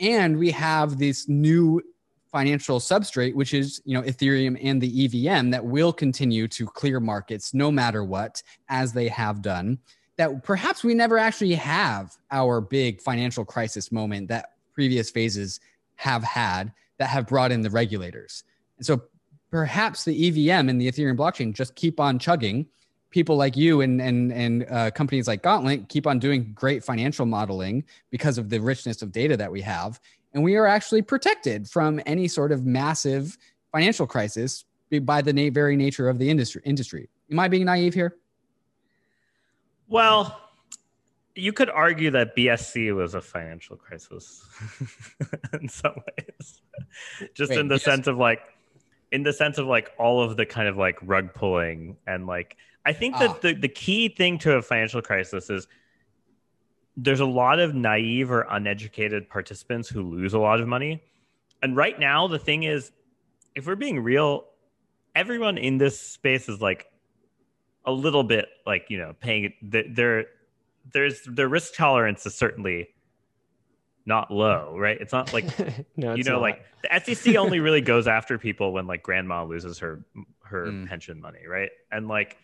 and 0.00 0.38
we 0.38 0.50
have 0.50 0.98
this 0.98 1.28
new 1.28 1.80
financial 2.32 2.78
substrate 2.78 3.34
which 3.34 3.52
is 3.52 3.82
you 3.84 3.94
know 3.94 4.02
ethereum 4.02 4.58
and 4.62 4.80
the 4.80 5.08
evm 5.08 5.50
that 5.50 5.64
will 5.64 5.92
continue 5.92 6.46
to 6.46 6.66
clear 6.66 7.00
markets 7.00 7.52
no 7.52 7.72
matter 7.72 8.04
what 8.04 8.42
as 8.68 8.92
they 8.92 9.08
have 9.08 9.42
done 9.42 9.78
that 10.20 10.44
perhaps 10.44 10.84
we 10.84 10.92
never 10.92 11.16
actually 11.16 11.54
have 11.54 12.14
our 12.30 12.60
big 12.60 13.00
financial 13.00 13.42
crisis 13.42 13.90
moment 13.90 14.28
that 14.28 14.52
previous 14.74 15.10
phases 15.10 15.60
have 15.96 16.22
had 16.22 16.72
that 16.98 17.08
have 17.08 17.26
brought 17.26 17.50
in 17.50 17.62
the 17.62 17.70
regulators. 17.70 18.44
And 18.76 18.84
so 18.84 19.02
perhaps 19.50 20.04
the 20.04 20.30
evm 20.30 20.68
and 20.68 20.78
the 20.78 20.92
ethereum 20.92 21.16
blockchain 21.16 21.54
just 21.54 21.74
keep 21.74 21.98
on 21.98 22.18
chugging. 22.18 22.66
People 23.10 23.36
like 23.36 23.56
you 23.56 23.80
and 23.80 24.00
and 24.00 24.30
and 24.30 24.66
uh, 24.70 24.90
companies 24.90 25.26
like 25.26 25.42
Gauntlet 25.42 25.88
keep 25.88 26.06
on 26.06 26.18
doing 26.18 26.52
great 26.54 26.84
financial 26.84 27.24
modeling 27.24 27.84
because 28.10 28.36
of 28.36 28.50
the 28.50 28.60
richness 28.60 29.00
of 29.00 29.12
data 29.12 29.38
that 29.38 29.50
we 29.50 29.62
have, 29.62 29.98
and 30.32 30.42
we 30.42 30.56
are 30.56 30.66
actually 30.66 31.02
protected 31.02 31.68
from 31.68 32.00
any 32.06 32.28
sort 32.28 32.52
of 32.52 32.64
massive 32.64 33.36
financial 33.72 34.06
crisis 34.06 34.64
by 35.02 35.22
the 35.22 35.32
na- 35.32 35.50
very 35.50 35.76
nature 35.76 36.08
of 36.08 36.18
the 36.18 36.28
industry. 36.28 36.62
Industry. 36.64 37.08
Am 37.30 37.38
I 37.38 37.48
being 37.48 37.64
naive 37.64 37.94
here? 37.94 38.16
Well, 39.88 40.40
you 41.34 41.52
could 41.52 41.70
argue 41.70 42.10
that 42.12 42.36
BSC 42.36 42.94
was 42.94 43.14
a 43.14 43.20
financial 43.20 43.76
crisis 43.76 44.44
in 45.60 45.68
some 45.68 45.94
ways, 45.94 46.60
just 47.34 47.50
Wait, 47.50 47.58
in 47.58 47.68
the 47.68 47.76
BSC? 47.76 47.80
sense 47.80 48.06
of 48.06 48.16
like, 48.18 48.40
in 49.12 49.22
the 49.22 49.32
sense 49.32 49.58
of 49.58 49.66
like 49.66 49.90
all 49.98 50.22
of 50.22 50.36
the 50.36 50.46
kind 50.46 50.68
of 50.68 50.76
like 50.76 50.96
rug 51.02 51.34
pulling 51.34 51.96
and 52.06 52.26
like 52.26 52.56
I 52.86 52.92
think 52.92 53.18
that 53.18 53.30
ah. 53.30 53.38
the, 53.42 53.52
the 53.54 53.68
key 53.68 54.08
thing 54.08 54.38
to 54.38 54.54
a 54.54 54.62
financial 54.62 55.02
crisis 55.02 55.50
is 55.50 55.66
there's 56.96 57.20
a 57.20 57.26
lot 57.26 57.58
of 57.60 57.74
naive 57.74 58.30
or 58.30 58.42
uneducated 58.50 59.28
participants 59.28 59.88
who 59.88 60.02
lose 60.02 60.34
a 60.34 60.38
lot 60.38 60.60
of 60.60 60.68
money. 60.68 61.02
And 61.62 61.76
right 61.76 61.98
now, 61.98 62.26
the 62.26 62.38
thing 62.38 62.64
is, 62.64 62.90
if 63.54 63.66
we're 63.66 63.76
being 63.76 64.00
real, 64.00 64.44
everyone 65.14 65.58
in 65.58 65.78
this 65.78 65.98
space 66.00 66.48
is 66.48 66.60
like 66.60 66.86
a 67.84 67.92
little 67.92 68.22
bit 68.24 68.48
like, 68.66 68.86
you 68.88 68.98
know, 68.98 69.14
paying 69.20 69.52
their, 69.62 70.26
there's 70.92 71.20
their 71.26 71.48
risk 71.48 71.74
tolerance 71.74 72.24
is 72.26 72.34
certainly 72.34 72.88
not 74.06 74.30
low, 74.30 74.74
right? 74.78 74.98
It's 75.00 75.12
not 75.12 75.32
like 75.32 75.44
no, 75.96 76.14
you 76.14 76.24
know, 76.24 76.32
not. 76.32 76.40
like 76.42 76.64
the 76.82 77.14
SEC 77.14 77.36
only 77.36 77.60
really 77.60 77.80
goes 77.80 78.08
after 78.08 78.38
people 78.38 78.72
when 78.72 78.86
like 78.86 79.02
grandma 79.02 79.44
loses 79.44 79.78
her 79.78 80.02
her 80.44 80.66
Mm. 80.66 80.88
pension 80.88 81.20
money, 81.20 81.46
right? 81.46 81.70
And 81.92 82.08
like 82.08 82.36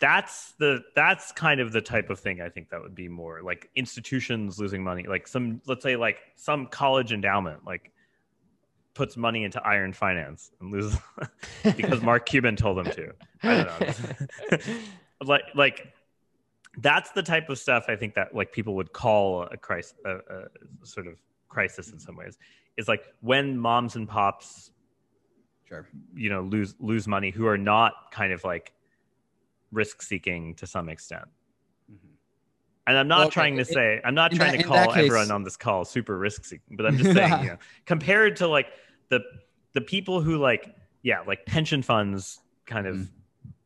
that's 0.00 0.52
the 0.58 0.82
that's 0.94 1.32
kind 1.32 1.60
of 1.60 1.72
the 1.72 1.80
type 1.80 2.10
of 2.10 2.18
thing 2.18 2.40
I 2.40 2.48
think 2.48 2.70
that 2.70 2.82
would 2.82 2.94
be 2.94 3.08
more 3.08 3.42
like 3.42 3.70
institutions 3.76 4.58
losing 4.58 4.82
money, 4.82 5.04
like 5.08 5.26
some 5.28 5.60
let's 5.66 5.82
say 5.82 5.96
like 5.96 6.18
some 6.36 6.66
college 6.66 7.12
endowment 7.12 7.64
like 7.64 7.92
puts 8.94 9.16
money 9.16 9.44
into 9.44 9.60
iron 9.66 9.92
finance 9.92 10.50
and 10.60 10.72
loses 10.72 10.98
because 11.76 12.02
Mark 12.02 12.26
Cuban 12.26 12.56
told 12.56 12.78
them 12.78 12.92
to. 12.92 13.12
I 13.42 13.64
don't 13.64 14.50
know. 14.50 14.58
like 15.24 15.42
like 15.54 15.92
that's 16.78 17.12
the 17.12 17.22
type 17.22 17.48
of 17.50 17.58
stuff 17.58 17.84
I 17.88 17.96
think 17.96 18.14
that 18.14 18.34
like 18.34 18.52
people 18.52 18.74
would 18.76 18.92
call 18.92 19.42
a 19.44 19.56
crisis, 19.56 19.94
a, 20.04 20.16
a 20.16 20.44
sort 20.82 21.06
of 21.06 21.14
crisis 21.48 21.90
in 21.92 21.98
some 21.98 22.16
ways. 22.16 22.36
Is 22.76 22.88
like 22.88 23.04
when 23.20 23.56
moms 23.56 23.94
and 23.96 24.08
pops, 24.08 24.70
Sure. 25.68 25.88
you 26.14 26.28
know, 26.28 26.42
lose 26.42 26.74
lose 26.78 27.08
money 27.08 27.30
who 27.30 27.46
are 27.46 27.56
not 27.56 28.10
kind 28.10 28.32
of 28.32 28.44
like 28.44 28.73
risk 29.74 30.02
seeking 30.02 30.54
to 30.56 30.66
some 30.66 30.88
extent. 30.88 31.24
And 32.86 32.98
I'm 32.98 33.08
not 33.08 33.18
Well, 33.20 33.30
trying 33.30 33.56
to 33.56 33.64
say 33.64 34.00
I'm 34.04 34.14
not 34.14 34.30
trying 34.32 34.52
that- 34.52 34.58
to 34.58 34.64
call 34.64 34.92
case- 34.92 35.06
everyone 35.06 35.30
on 35.30 35.42
this 35.42 35.56
call 35.56 35.84
super 35.86 36.18
risk 36.18 36.44
seeking, 36.44 36.76
but 36.76 36.84
I'm 36.86 36.98
just 36.98 37.14
saying, 37.14 37.42
you 37.42 37.48
know, 37.52 37.58
compared 37.86 38.36
to 38.36 38.46
like 38.46 38.66
the 39.08 39.20
the 39.72 39.80
people 39.80 40.20
who 40.20 40.36
like 40.36 40.74
yeah, 41.02 41.20
like 41.20 41.46
pension 41.46 41.82
funds 41.82 42.40
kind 42.66 42.86
of 42.86 42.96
Mm. 42.96 43.08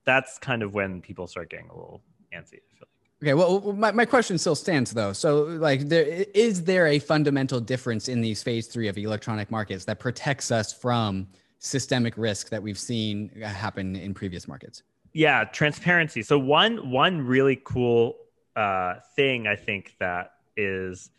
that's 0.05 0.39
kind 0.39 0.63
of 0.63 0.73
when 0.75 1.01
people 1.03 1.27
start 1.27 1.51
getting 1.51 1.69
a 1.69 1.75
little 1.75 2.01
antsy. 2.33 2.55
I 2.55 2.75
feel 2.77 2.83
like. 2.83 2.89
Okay, 3.21 3.35
well, 3.35 3.73
my, 3.73 3.91
my 3.91 4.05
question 4.05 4.39
still 4.39 4.55
stands 4.55 4.93
though. 4.93 5.13
So, 5.13 5.43
like, 5.43 5.89
there 5.89 6.05
is 6.35 6.63
there 6.65 6.87
a 6.87 7.01
fundamental 7.01 7.59
difference 7.61 8.09
in 8.09 8.21
these 8.21 8.43
phase 8.45 8.69
three 8.69 8.87
of 8.87 8.97
electronic 8.97 9.51
markets 9.51 9.85
that 9.87 9.99
protects 9.99 10.53
us 10.53 10.73
from 10.73 11.27
systemic 11.59 12.17
risk 12.17 12.51
that 12.51 12.63
we've 12.63 12.79
seen 12.79 13.31
happen 13.41 13.97
in 13.97 14.15
previous 14.15 14.47
markets? 14.47 14.85
Yeah 15.19 15.43
transparency. 15.45 16.23
So 16.23 16.39
one 16.39 16.91
one 16.91 17.21
really 17.35 17.61
cool 17.65 18.17
uh 18.57 18.95
thing 19.15 19.47
i 19.47 19.55
think 19.55 19.95
that 20.01 20.27
is 20.57 21.11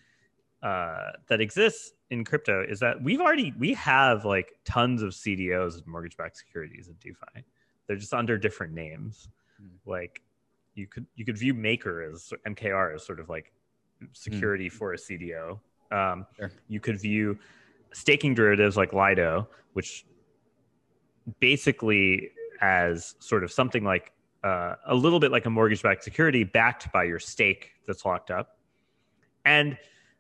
uh 0.63 1.11
that 1.29 1.39
exists 1.39 1.93
in 2.09 2.25
crypto 2.25 2.63
is 2.67 2.79
that 2.79 3.01
we've 3.01 3.21
already 3.21 3.53
we 3.57 3.73
have 3.73 4.25
like 4.25 4.49
tons 4.65 5.01
of 5.01 5.11
cdos 5.11 5.77
of 5.77 5.85
mortgage-backed 5.87 6.35
securities 6.35 6.89
at 6.89 6.99
defi. 6.99 7.45
They're 7.85 7.95
just 8.05 8.13
under 8.13 8.37
different 8.37 8.73
names. 8.73 9.29
Hmm. 9.59 9.67
like 9.85 10.21
you 10.75 10.87
could 10.87 11.05
you 11.15 11.23
could 11.25 11.37
view 11.37 11.53
maker 11.53 11.95
as 12.09 12.31
mkr 12.47 12.95
as 12.95 13.05
sort 13.05 13.19
of 13.19 13.27
like 13.29 13.51
security 14.13 14.69
for 14.69 14.93
a 14.93 14.97
cdo 14.97 15.59
um 15.91 16.25
Sure. 16.37 16.51
you 16.67 16.79
could 16.79 16.97
view 16.99 17.37
staking 17.91 18.33
derivatives 18.33 18.75
like 18.77 18.91
lido 18.93 19.47
which 19.73 20.05
basically 21.39 22.31
as 22.61 23.15
sort 23.19 23.43
of 23.43 23.51
something 23.51 23.83
like 23.83 24.11
uh, 24.43 24.75
a 24.87 24.95
little 24.95 25.19
bit 25.19 25.31
like 25.31 25.45
a 25.45 25.49
mortgage 25.49 25.81
backed 25.81 26.03
security 26.03 26.43
backed 26.43 26.91
by 26.91 27.03
your 27.03 27.19
stake 27.19 27.71
that's 27.87 28.05
locked 28.05 28.31
up. 28.31 28.57
And 29.45 29.77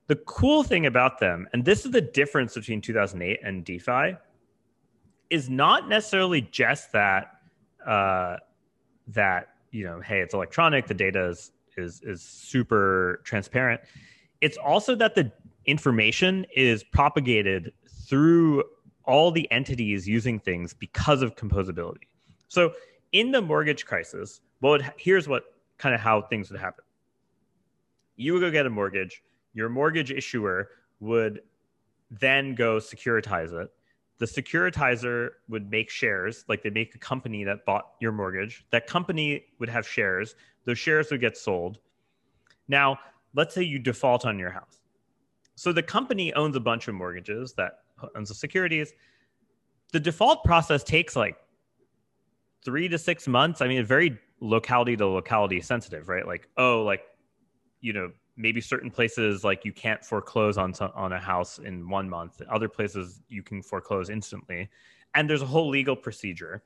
the 0.07 0.15
cool 0.15 0.63
thing 0.63 0.85
about 0.85 1.19
them, 1.19 1.47
and 1.53 1.63
this 1.63 1.85
is 1.85 1.91
the 1.91 2.01
difference 2.01 2.55
between 2.55 2.81
2008 2.81 3.39
and 3.43 3.63
DeFi, 3.63 4.17
is 5.29 5.49
not 5.49 5.87
necessarily 5.87 6.41
just 6.41 6.91
that 6.93 7.31
uh, 7.85 8.37
that 9.07 9.49
you 9.71 9.85
know, 9.85 10.01
hey, 10.01 10.19
it's 10.19 10.33
electronic, 10.33 10.87
the 10.87 10.93
data 10.93 11.27
is 11.29 11.51
is 11.77 12.01
is 12.03 12.21
super 12.21 13.21
transparent. 13.23 13.81
It's 14.41 14.57
also 14.57 14.95
that 14.95 15.15
the 15.15 15.31
information 15.65 16.45
is 16.55 16.83
propagated 16.83 17.71
through 18.07 18.63
all 19.05 19.31
the 19.31 19.49
entities 19.51 20.07
using 20.07 20.39
things 20.39 20.73
because 20.73 21.21
of 21.21 21.35
composability. 21.35 22.07
So 22.49 22.73
in 23.13 23.31
the 23.31 23.41
mortgage 23.41 23.85
crisis, 23.85 24.41
well, 24.59 24.73
it, 24.73 24.81
here's 24.97 25.27
what 25.27 25.55
kind 25.77 25.95
of 25.95 26.01
how 26.01 26.23
things 26.23 26.51
would 26.51 26.59
happen. 26.59 26.83
You 28.17 28.33
would 28.33 28.41
go 28.41 28.51
get 28.51 28.65
a 28.65 28.69
mortgage. 28.69 29.23
Your 29.53 29.69
mortgage 29.69 30.11
issuer 30.11 30.69
would 30.99 31.41
then 32.11 32.55
go 32.55 32.77
securitize 32.77 33.53
it. 33.53 33.69
The 34.17 34.25
securitizer 34.25 35.29
would 35.47 35.71
make 35.71 35.89
shares, 35.89 36.43
like 36.49 36.61
they 36.61 36.69
make 36.69 36.93
a 36.93 36.97
company 36.97 37.45
that 37.45 37.65
bought 37.65 37.91
your 38.01 38.11
mortgage. 38.11 38.65
That 38.71 38.85
company 38.85 39.45
would 39.59 39.69
have 39.69 39.87
shares. 39.87 40.35
Those 40.65 40.77
shares 40.77 41.09
would 41.11 41.21
get 41.21 41.37
sold. 41.37 41.79
Now, 42.67 42.99
let's 43.33 43.55
say 43.55 43.63
you 43.63 43.79
default 43.79 44.25
on 44.25 44.37
your 44.37 44.49
house. 44.49 44.81
So 45.55 45.71
the 45.71 45.83
company 45.83 46.33
owns 46.33 46.55
a 46.55 46.59
bunch 46.59 46.87
of 46.87 46.95
mortgages 46.95 47.53
that 47.53 47.79
owns 48.15 48.29
the 48.29 48.35
securities. 48.35 48.93
The 49.93 49.99
default 49.99 50.43
process 50.43 50.83
takes 50.83 51.15
like 51.15 51.37
three 52.63 52.87
to 52.89 52.97
six 52.97 53.27
months. 53.27 53.61
I 53.61 53.67
mean, 53.67 53.85
very 53.85 54.19
locality 54.39 54.95
to 54.97 55.07
locality 55.07 55.61
sensitive, 55.61 56.09
right? 56.09 56.25
Like, 56.25 56.47
oh, 56.57 56.83
like, 56.83 57.03
you 57.81 57.93
know, 57.93 58.11
maybe 58.37 58.61
certain 58.61 58.89
places 58.89 59.43
like 59.43 59.65
you 59.65 59.73
can't 59.73 60.03
foreclose 60.03 60.57
on 60.57 60.73
on 60.95 61.13
a 61.13 61.19
house 61.19 61.59
in 61.59 61.87
one 61.89 62.09
month. 62.09 62.41
Other 62.49 62.69
places 62.69 63.21
you 63.27 63.43
can 63.43 63.61
foreclose 63.61 64.09
instantly, 64.09 64.69
and 65.15 65.29
there's 65.29 65.41
a 65.41 65.45
whole 65.45 65.69
legal 65.69 65.95
procedure. 65.95 66.63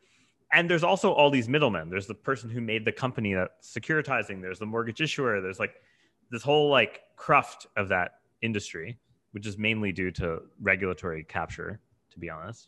And 0.51 0.69
there's 0.69 0.83
also 0.83 1.11
all 1.11 1.31
these 1.31 1.49
middlemen. 1.49 1.89
There's 1.89 2.05
the 2.05 2.13
person 2.13 2.47
who 2.47 2.61
made 2.61 2.85
the 2.85 2.91
company 2.91 3.33
that's 3.33 3.75
securitizing. 3.75 4.39
There's 4.39 4.59
the 4.59 4.67
mortgage 4.67 5.01
issuer. 5.01 5.41
There's 5.41 5.59
like 5.59 5.81
this 6.29 6.43
whole 6.43 6.69
like 6.69 7.01
cruft 7.15 7.65
of 7.75 7.87
that 7.89 8.19
industry, 8.43 8.99
which 9.31 9.47
is 9.47 9.57
mainly 9.57 9.91
due 9.91 10.11
to 10.11 10.43
regulatory 10.61 11.23
capture, 11.23 11.79
to 12.11 12.19
be 12.19 12.29
honest. 12.29 12.67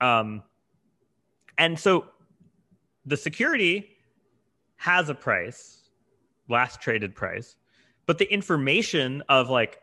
Um, 0.00 0.42
and 1.56 1.78
so 1.78 2.06
the 3.06 3.16
security 3.16 3.90
has 4.76 5.08
a 5.08 5.14
price, 5.14 5.90
last 6.48 6.80
traded 6.80 7.14
price, 7.14 7.56
but 8.06 8.18
the 8.18 8.30
information 8.32 9.22
of 9.28 9.48
like 9.50 9.80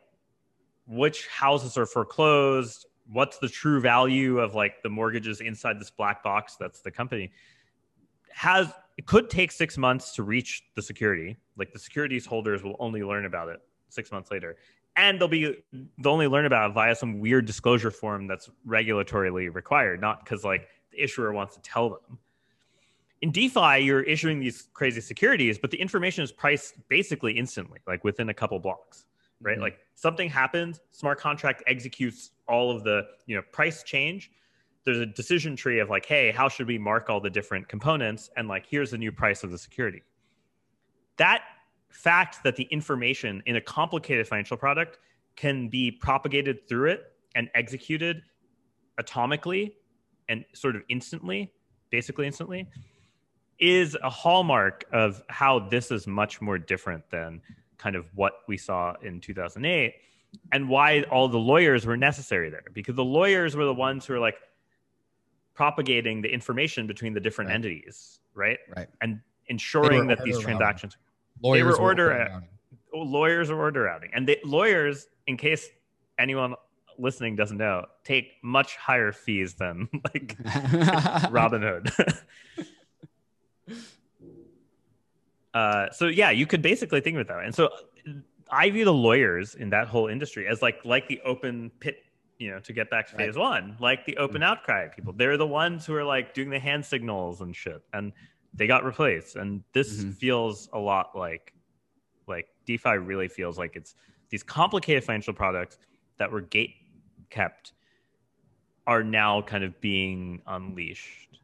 which 0.87 1.27
houses 1.27 1.77
are 1.77 1.85
foreclosed, 1.85 2.85
what's 3.11 3.37
the 3.39 3.49
true 3.49 3.79
value 3.79 4.39
of 4.39 4.53
like 4.55 4.81
the 4.83 4.89
mortgages 4.89 5.41
inside 5.41 5.79
this 5.79 5.89
black 5.89 6.23
box 6.23 6.55
that's 6.59 6.81
the 6.81 6.91
company 6.91 7.31
has 8.33 8.71
it 8.97 9.05
could 9.05 9.29
take 9.29 9.51
six 9.51 9.77
months 9.77 10.13
to 10.15 10.23
reach 10.23 10.63
the 10.75 10.81
security. 10.81 11.37
Like 11.57 11.73
the 11.73 11.79
securities 11.79 12.25
holders 12.25 12.63
will 12.63 12.75
only 12.79 13.03
learn 13.03 13.25
about 13.25 13.49
it 13.49 13.59
six 13.89 14.11
months 14.11 14.31
later. 14.31 14.57
And 14.95 15.19
they'll 15.19 15.27
be 15.27 15.63
they'll 15.99 16.13
only 16.13 16.27
learn 16.27 16.45
about 16.45 16.71
it 16.71 16.73
via 16.73 16.95
some 16.95 17.19
weird 17.19 17.45
disclosure 17.45 17.91
form 17.91 18.27
that's 18.27 18.49
regulatorily 18.67 19.53
required, 19.53 20.01
not 20.01 20.23
because 20.23 20.43
like 20.43 20.67
the 20.91 21.01
issuer 21.01 21.31
wants 21.31 21.55
to 21.55 21.61
tell 21.61 21.89
them 21.89 22.19
in 23.21 23.31
DeFi, 23.31 23.79
you're 23.79 24.01
issuing 24.01 24.39
these 24.39 24.69
crazy 24.73 24.99
securities, 25.01 25.57
but 25.59 25.69
the 25.71 25.77
information 25.79 26.23
is 26.23 26.31
priced 26.31 26.75
basically 26.89 27.33
instantly, 27.33 27.79
like 27.87 28.03
within 28.03 28.29
a 28.29 28.33
couple 28.33 28.59
blocks, 28.59 29.05
right? 29.41 29.57
Mhm. 29.57 29.61
Like 29.61 29.79
something 29.95 30.29
happens, 30.29 30.81
smart 30.91 31.19
contract 31.19 31.63
executes 31.67 32.31
all 32.47 32.71
of 32.71 32.83
the, 32.83 33.07
you 33.27 33.35
know, 33.35 33.43
price 33.51 33.83
change. 33.83 34.31
There's 34.83 34.97
a 34.97 35.05
decision 35.05 35.55
tree 35.55 35.79
of 35.79 35.89
like, 35.89 36.05
hey, 36.05 36.31
how 36.31 36.49
should 36.49 36.67
we 36.67 36.79
mark 36.79 37.09
all 37.09 37.21
the 37.21 37.29
different 37.29 37.67
components? 37.67 38.31
And 38.35 38.47
like, 38.47 38.65
here's 38.65 38.91
the 38.91 38.97
new 38.97 39.11
price 39.11 39.43
of 39.43 39.51
the 39.51 39.57
security. 39.57 40.01
That 41.17 41.43
fact 41.89 42.43
that 42.43 42.55
the 42.55 42.63
information 42.63 43.43
in 43.45 43.57
a 43.57 43.61
complicated 43.61 44.27
financial 44.27 44.57
product 44.57 44.97
can 45.35 45.69
be 45.69 45.91
propagated 45.91 46.67
through 46.67 46.89
it 46.89 47.13
and 47.35 47.49
executed 47.53 48.23
atomically 48.99 49.73
and 50.27 50.43
sort 50.53 50.75
of 50.75 50.81
instantly, 50.89 51.53
basically 51.91 52.25
instantly, 52.25 52.67
is 53.61 53.95
a 54.03 54.09
hallmark 54.09 54.83
of 54.91 55.21
how 55.29 55.59
this 55.59 55.91
is 55.91 56.07
much 56.07 56.41
more 56.41 56.57
different 56.57 57.07
than 57.11 57.41
kind 57.77 57.95
of 57.95 58.05
what 58.15 58.33
we 58.47 58.57
saw 58.57 58.93
in 59.03 59.21
2008 59.21 59.93
and 60.51 60.67
why 60.67 61.03
all 61.11 61.27
the 61.27 61.37
lawyers 61.37 61.85
were 61.85 61.95
necessary 61.97 62.49
there 62.49 62.63
because 62.73 62.95
the 62.95 63.03
lawyers 63.03 63.55
were 63.55 63.65
the 63.65 63.73
ones 63.73 64.05
who 64.05 64.13
were 64.13 64.19
like 64.19 64.35
propagating 65.53 66.21
the 66.21 66.29
information 66.33 66.87
between 66.87 67.13
the 67.13 67.19
different 67.19 67.49
Right. 67.49 67.55
entities 67.55 68.19
right 68.33 68.59
Right. 68.75 68.87
and 69.01 69.19
ensuring 69.47 70.07
that 70.07 70.23
these 70.23 70.35
routing. 70.35 70.45
transactions 70.57 70.97
Lawyers 71.43 71.63
were 71.65 71.71
will 71.73 71.79
order- 71.81 72.07
routing. 72.09 72.47
oh, 72.93 73.01
lawyers 73.01 73.49
are 73.49 73.59
order 73.59 73.81
routing 73.83 74.09
and 74.13 74.27
the 74.27 74.37
lawyers 74.45 75.07
in 75.27 75.37
case 75.37 75.69
anyone 76.17 76.55
listening 76.97 77.35
doesn't 77.35 77.57
know 77.57 77.85
take 78.03 78.33
much 78.43 78.75
higher 78.77 79.11
fees 79.11 79.55
than 79.55 79.87
like 80.13 80.37
Robinhood. 81.31 81.91
uh, 85.53 85.89
so 85.91 86.07
yeah, 86.07 86.31
you 86.31 86.45
could 86.45 86.61
basically 86.61 87.01
think 87.01 87.15
of 87.15 87.21
it 87.21 87.27
that 87.27 87.37
way. 87.37 87.45
And 87.45 87.55
so 87.55 87.69
I 88.49 88.69
view 88.69 88.85
the 88.85 88.93
lawyers 88.93 89.55
in 89.55 89.69
that 89.71 89.87
whole 89.87 90.07
industry 90.07 90.47
as 90.47 90.61
like 90.61 90.83
like 90.85 91.07
the 91.07 91.19
open 91.25 91.71
pit, 91.79 91.97
you 92.37 92.49
know, 92.51 92.59
to 92.59 92.73
get 92.73 92.89
back 92.89 93.07
to 93.09 93.15
Right. 93.15 93.27
phase 93.27 93.37
one, 93.37 93.77
like 93.79 94.05
the 94.05 94.17
open 94.17 94.43
outcry 94.43 94.87
people. 94.87 95.13
They're 95.13 95.37
the 95.37 95.47
ones 95.47 95.85
who 95.85 95.95
are 95.95 96.03
like 96.03 96.33
doing 96.33 96.49
the 96.49 96.59
hand 96.59 96.85
signals 96.85 97.41
and 97.41 97.55
shit, 97.55 97.81
and 97.93 98.13
they 98.53 98.67
got 98.67 98.83
replaced. 98.83 99.35
And 99.35 99.63
this 99.73 100.03
Mhm. 100.03 100.15
feels 100.15 100.69
a 100.73 100.79
lot 100.79 101.15
like 101.15 101.53
like 102.27 102.47
DeFi 102.65 102.97
really 102.97 103.27
feels 103.27 103.57
like 103.57 103.75
it's 103.75 103.95
these 104.29 104.43
complicated 104.43 105.03
financial 105.03 105.33
products 105.33 105.77
that 106.17 106.31
were 106.31 106.41
gate 106.41 106.75
kept 107.29 107.73
are 108.87 109.03
now 109.03 109.41
kind 109.41 109.63
of 109.63 109.79
being 109.81 110.41
unleashed. 110.47 111.39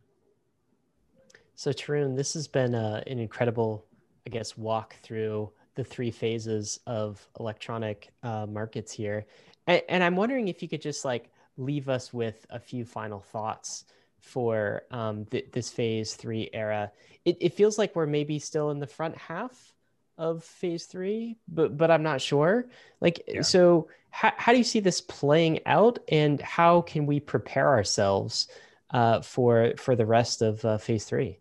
So, 1.55 1.71
Tarun, 1.71 2.15
this 2.15 2.33
has 2.35 2.47
been 2.47 2.75
uh, 2.75 3.03
an 3.07 3.19
incredible, 3.19 3.85
I 4.27 4.29
guess, 4.29 4.57
walk 4.57 4.97
through 5.03 5.49
the 5.75 5.85
three 5.85 6.11
phases 6.11 6.81
of 6.85 7.25
electronic 7.39 8.09
uh, 8.23 8.45
markets 8.45 8.91
here. 8.91 9.25
And, 9.67 9.81
and, 9.87 10.03
I'm 10.03 10.17
wondering 10.17 10.49
if 10.49 10.61
you 10.61 10.67
could 10.67 10.81
just 10.81 11.05
like 11.05 11.31
leave 11.55 11.87
us 11.87 12.13
with 12.13 12.45
a 12.49 12.59
few 12.59 12.83
final 12.83 13.21
thoughts 13.21 13.85
for 14.19 14.83
um, 14.91 15.23
th- 15.23 15.47
this 15.53 15.69
phase 15.69 16.15
three 16.15 16.49
era. 16.51 16.91
It, 17.23 17.37
it 17.39 17.53
feels 17.53 17.77
like 17.77 17.95
we're 17.95 18.05
maybe 18.05 18.37
still 18.37 18.69
in 18.71 18.79
the 18.79 18.85
front 18.87 19.15
half 19.15 19.73
of 20.17 20.43
phase 20.43 20.87
three, 20.87 21.37
but 21.47 21.77
but 21.77 21.89
I'm 21.89 22.03
not 22.03 22.19
sure. 22.19 22.67
Like, 22.99 23.23
yeah. 23.29 23.41
so 23.43 23.87
how, 24.09 24.33
how 24.35 24.51
do 24.51 24.57
you 24.57 24.65
see 24.65 24.81
this 24.81 24.99
playing 24.99 25.61
out, 25.65 25.99
and 26.09 26.41
how 26.41 26.81
can 26.81 27.05
we 27.05 27.21
prepare 27.21 27.69
ourselves 27.69 28.49
uh, 28.91 29.21
for 29.21 29.71
for 29.77 29.95
the 29.95 30.05
rest 30.05 30.41
of 30.41 30.65
uh, 30.65 30.79
phase 30.79 31.05
three? 31.05 31.39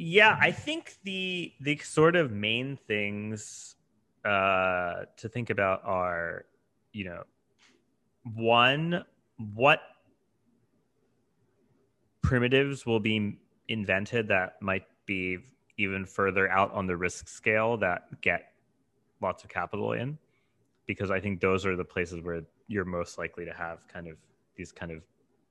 Yeah, 0.00 0.38
I 0.40 0.52
think 0.52 0.94
the 1.02 1.52
the 1.60 1.76
sort 1.78 2.14
of 2.14 2.30
main 2.30 2.76
things 2.86 3.74
uh, 4.24 5.06
to 5.16 5.28
think 5.28 5.50
about 5.50 5.82
are, 5.84 6.44
you 6.92 7.04
know, 7.06 7.24
one, 8.22 9.04
what 9.54 9.80
primitives 12.22 12.86
will 12.86 13.00
be 13.00 13.40
invented 13.66 14.28
that 14.28 14.62
might 14.62 14.84
be 15.04 15.38
even 15.78 16.06
further 16.06 16.48
out 16.48 16.72
on 16.72 16.86
the 16.86 16.96
risk 16.96 17.26
scale 17.26 17.76
that 17.78 18.20
get 18.20 18.52
lots 19.20 19.42
of 19.42 19.50
capital 19.50 19.94
in? 19.94 20.16
Because 20.86 21.10
i 21.10 21.18
think 21.18 21.40
those 21.40 21.66
are 21.66 21.74
the 21.74 21.84
places 21.84 22.20
where 22.22 22.42
you're 22.68 22.84
most 22.84 23.18
likely 23.18 23.44
to 23.44 23.52
have 23.52 23.86
kind 23.88 24.06
of 24.06 24.16
these 24.56 24.70
kind 24.70 24.92
of 24.92 25.02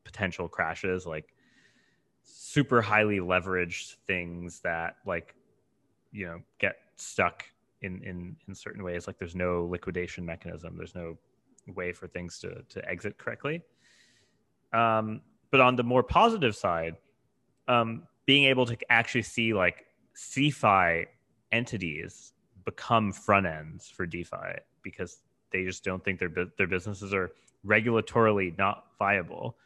potential 0.06 0.48
crashes 0.48 1.06
like 1.06 1.34
super 2.28 2.82
highly 2.82 3.20
leveraged 3.20 3.96
things 4.06 4.60
that 4.60 4.98
like 5.06 5.36
you 6.12 6.26
know 6.26 6.42
get 6.60 6.76
stuck 6.98 7.46
in 7.82 8.04
in 8.04 8.36
in 8.48 8.56
certain 8.56 8.84
ways. 8.84 9.08
Like 9.08 9.18
there's 9.18 9.36
no 9.36 9.66
liquidation 9.66 10.26
mechanism. 10.26 10.76
There's 10.78 10.96
no 10.96 11.18
way 11.68 11.92
for 11.94 12.08
things 12.08 12.40
to 12.40 12.64
to 12.70 12.90
exit 12.90 13.18
correctly. 13.18 13.62
Um 14.74 15.22
but 15.52 15.62
on 15.62 15.76
the 15.76 15.84
more 15.84 16.04
positive 16.04 16.56
side 16.56 16.98
um 17.68 18.04
being 18.26 18.44
able 18.44 18.66
to 18.66 18.78
actually 18.92 19.22
see 19.22 19.54
like 19.54 19.86
CeFi 20.16 21.06
entities 21.52 22.34
become 22.66 23.14
front 23.14 23.46
ends 23.46 23.90
for 23.90 24.06
DeFi 24.06 24.60
because 24.84 25.20
they 25.52 25.64
just 25.64 25.84
don't 25.84 26.04
think 26.04 26.20
their 26.20 26.32
their 26.58 26.68
businesses 26.68 27.14
are 27.14 27.32
regulatorily 27.66 28.58
not 28.58 28.86
viable. 29.00 29.58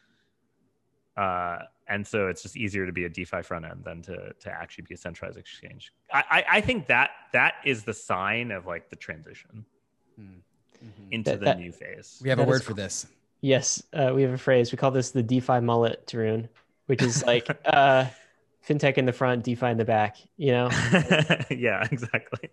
Uh, 1.16 1.58
and 1.88 2.06
so 2.06 2.28
it's 2.28 2.42
just 2.42 2.56
easier 2.56 2.86
to 2.86 2.92
be 2.92 3.04
a 3.04 3.08
DeFi 3.08 3.42
front 3.42 3.64
end 3.64 3.84
than 3.84 4.02
to 4.02 4.32
to 4.32 4.50
actually 4.50 4.84
be 4.88 4.94
a 4.94 4.96
centralized 4.96 5.38
exchange. 5.38 5.92
I, 6.12 6.24
I, 6.30 6.44
I 6.52 6.60
think 6.60 6.86
that 6.86 7.10
that 7.32 7.54
is 7.64 7.84
the 7.84 7.92
sign 7.92 8.50
of 8.50 8.66
like 8.66 8.88
the 8.88 8.96
transition 8.96 9.64
mm-hmm. 10.18 11.12
into 11.12 11.30
that, 11.30 11.40
the 11.40 11.44
that, 11.46 11.58
new 11.58 11.72
phase. 11.72 12.20
We 12.22 12.30
have 12.30 12.38
a 12.38 12.44
word 12.44 12.62
is, 12.62 12.66
for 12.66 12.74
this. 12.74 13.06
Yes, 13.40 13.82
uh, 13.92 14.12
we 14.14 14.22
have 14.22 14.32
a 14.32 14.38
phrase. 14.38 14.72
We 14.72 14.78
call 14.78 14.90
this 14.90 15.10
the 15.10 15.22
DeFi 15.22 15.60
mullet, 15.60 16.06
Tarun, 16.06 16.48
which 16.86 17.02
is 17.02 17.24
like 17.24 17.48
uh, 17.66 18.06
fintech 18.66 18.96
in 18.96 19.04
the 19.04 19.12
front, 19.12 19.44
DeFi 19.44 19.66
in 19.66 19.76
the 19.76 19.84
back. 19.84 20.16
You 20.36 20.52
know. 20.52 20.70
yeah, 21.50 21.86
exactly. 21.90 22.48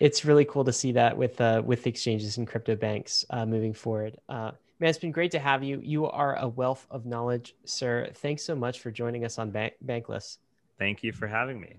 It's 0.00 0.24
really 0.24 0.46
cool 0.46 0.64
to 0.64 0.72
see 0.72 0.92
that 0.92 1.16
with 1.16 1.40
uh, 1.40 1.62
with 1.64 1.86
exchanges 1.86 2.38
and 2.38 2.48
crypto 2.48 2.74
banks 2.74 3.24
uh, 3.30 3.46
moving 3.46 3.74
forward. 3.74 4.16
Man, 4.80 4.88
it's 4.88 4.98
been 4.98 5.12
great 5.12 5.32
to 5.32 5.38
have 5.38 5.62
you. 5.62 5.80
You 5.82 6.06
are 6.06 6.36
a 6.36 6.48
wealth 6.48 6.86
of 6.90 7.06
knowledge, 7.06 7.54
sir. 7.64 8.10
Thanks 8.14 8.42
so 8.42 8.56
much 8.56 8.80
for 8.80 8.90
joining 8.90 9.24
us 9.24 9.38
on 9.38 9.50
Bank- 9.50 9.74
Bankless. 9.84 10.38
Thank 10.78 11.02
you 11.02 11.12
for 11.12 11.26
having 11.26 11.60
me 11.60 11.76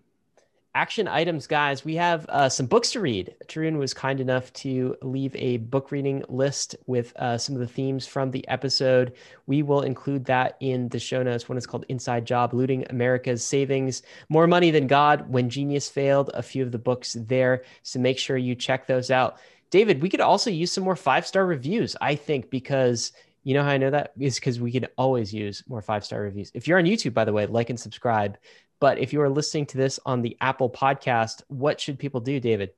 action 0.73 1.07
items, 1.07 1.47
guys. 1.47 1.83
We 1.83 1.95
have 1.95 2.25
uh, 2.29 2.49
some 2.49 2.65
books 2.65 2.91
to 2.91 3.01
read. 3.01 3.35
Tarun 3.47 3.77
was 3.77 3.93
kind 3.93 4.19
enough 4.19 4.51
to 4.53 4.95
leave 5.01 5.35
a 5.35 5.57
book 5.57 5.91
reading 5.91 6.23
list 6.29 6.75
with 6.87 7.15
uh, 7.17 7.37
some 7.37 7.55
of 7.55 7.61
the 7.61 7.67
themes 7.67 8.07
from 8.07 8.31
the 8.31 8.47
episode. 8.47 9.13
We 9.47 9.63
will 9.63 9.81
include 9.81 10.25
that 10.25 10.55
in 10.59 10.87
the 10.89 10.99
show 10.99 11.23
notes. 11.23 11.49
One 11.49 11.57
is 11.57 11.67
called 11.67 11.85
Inside 11.89 12.25
Job 12.25 12.53
Looting 12.53 12.85
America's 12.89 13.43
Savings, 13.43 14.01
More 14.29 14.47
Money 14.47 14.71
Than 14.71 14.87
God, 14.87 15.29
When 15.29 15.49
Genius 15.49 15.89
Failed. 15.89 16.31
A 16.33 16.43
few 16.43 16.63
of 16.63 16.71
the 16.71 16.79
books 16.79 17.17
there. 17.19 17.63
So 17.83 17.99
make 17.99 18.17
sure 18.17 18.37
you 18.37 18.55
check 18.55 18.87
those 18.87 19.11
out. 19.11 19.37
David, 19.71 20.01
we 20.01 20.09
could 20.09 20.21
also 20.21 20.49
use 20.49 20.71
some 20.71 20.83
more 20.83 20.97
five 20.97 21.25
star 21.25 21.45
reviews, 21.45 21.95
I 22.01 22.15
think, 22.15 22.49
because 22.49 23.13
you 23.43 23.53
know 23.53 23.63
how 23.63 23.69
I 23.69 23.77
know 23.77 23.89
that 23.89 24.11
is 24.19 24.35
because 24.35 24.59
we 24.59 24.71
can 24.71 24.85
always 24.97 25.33
use 25.33 25.63
more 25.67 25.81
five 25.81 26.05
star 26.05 26.21
reviews. 26.21 26.51
If 26.53 26.67
you're 26.67 26.77
on 26.77 26.85
YouTube, 26.85 27.13
by 27.13 27.25
the 27.25 27.33
way, 27.33 27.45
like 27.47 27.69
and 27.69 27.79
subscribe. 27.79 28.37
But 28.79 28.97
if 28.97 29.13
you 29.13 29.21
are 29.21 29.29
listening 29.29 29.67
to 29.67 29.77
this 29.77 29.99
on 30.05 30.21
the 30.21 30.35
Apple 30.41 30.69
podcast, 30.69 31.43
what 31.47 31.79
should 31.79 31.99
people 31.99 32.19
do, 32.19 32.39
David? 32.39 32.71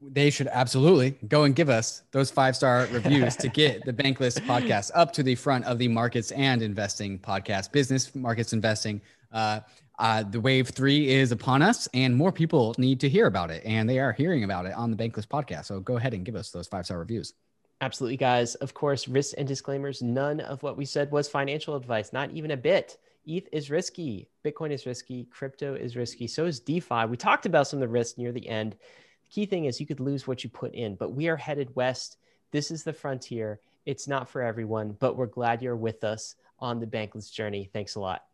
They 0.00 0.30
should 0.30 0.48
absolutely 0.48 1.18
go 1.28 1.44
and 1.44 1.54
give 1.54 1.68
us 1.68 2.02
those 2.12 2.30
five 2.30 2.56
star 2.56 2.88
reviews 2.92 3.36
to 3.36 3.48
get 3.48 3.84
the 3.84 3.92
Bankless 4.02 4.38
podcast 4.40 4.90
up 4.94 5.12
to 5.14 5.22
the 5.22 5.34
front 5.34 5.64
of 5.64 5.78
the 5.78 5.88
markets 5.88 6.30
and 6.32 6.62
investing 6.62 7.18
podcast, 7.18 7.72
business 7.72 8.14
markets 8.14 8.52
investing. 8.52 9.00
Uh, 9.32 9.60
uh, 9.98 10.22
the 10.22 10.40
wave 10.40 10.68
three 10.68 11.08
is 11.08 11.32
upon 11.32 11.60
us, 11.62 11.88
and 11.92 12.14
more 12.14 12.30
people 12.30 12.74
need 12.78 13.00
to 13.00 13.08
hear 13.08 13.26
about 13.26 13.50
it, 13.50 13.62
and 13.64 13.88
they 13.88 13.98
are 13.98 14.12
hearing 14.12 14.44
about 14.44 14.66
it 14.66 14.72
on 14.74 14.90
the 14.90 14.96
Bankless 14.96 15.26
podcast. 15.26 15.66
So 15.66 15.80
go 15.80 15.96
ahead 15.96 16.14
and 16.14 16.24
give 16.24 16.36
us 16.36 16.50
those 16.50 16.68
five 16.68 16.84
star 16.84 16.98
reviews. 16.98 17.34
Absolutely, 17.80 18.16
guys. 18.16 18.54
Of 18.56 18.74
course, 18.74 19.08
risks 19.08 19.34
and 19.34 19.46
disclaimers. 19.46 20.02
None 20.02 20.40
of 20.40 20.62
what 20.62 20.76
we 20.76 20.84
said 20.84 21.10
was 21.10 21.28
financial 21.28 21.76
advice, 21.76 22.12
not 22.12 22.30
even 22.30 22.52
a 22.52 22.56
bit. 22.56 22.98
ETH 23.26 23.48
is 23.52 23.70
risky, 23.70 24.28
Bitcoin 24.44 24.70
is 24.70 24.86
risky, 24.86 25.24
crypto 25.24 25.74
is 25.74 25.96
risky, 25.96 26.26
so 26.26 26.46
is 26.46 26.60
DeFi. 26.60 27.04
We 27.06 27.16
talked 27.16 27.44
about 27.44 27.68
some 27.68 27.78
of 27.78 27.82
the 27.82 27.92
risks 27.92 28.16
near 28.16 28.32
the 28.32 28.48
end. 28.48 28.72
The 28.72 29.28
key 29.30 29.46
thing 29.46 29.66
is 29.66 29.78
you 29.78 29.86
could 29.86 30.00
lose 30.00 30.26
what 30.26 30.42
you 30.42 30.48
put 30.48 30.74
in, 30.74 30.94
but 30.94 31.12
we 31.12 31.28
are 31.28 31.36
headed 31.36 31.74
west. 31.76 32.16
This 32.52 32.70
is 32.70 32.84
the 32.84 32.92
frontier. 32.92 33.60
It's 33.84 34.08
not 34.08 34.30
for 34.30 34.40
everyone, 34.40 34.96
but 34.98 35.16
we're 35.16 35.26
glad 35.26 35.60
you're 35.60 35.76
with 35.76 36.04
us 36.04 36.36
on 36.58 36.80
the 36.80 36.86
bankless 36.86 37.30
journey. 37.30 37.68
Thanks 37.70 37.96
a 37.96 38.00
lot. 38.00 38.24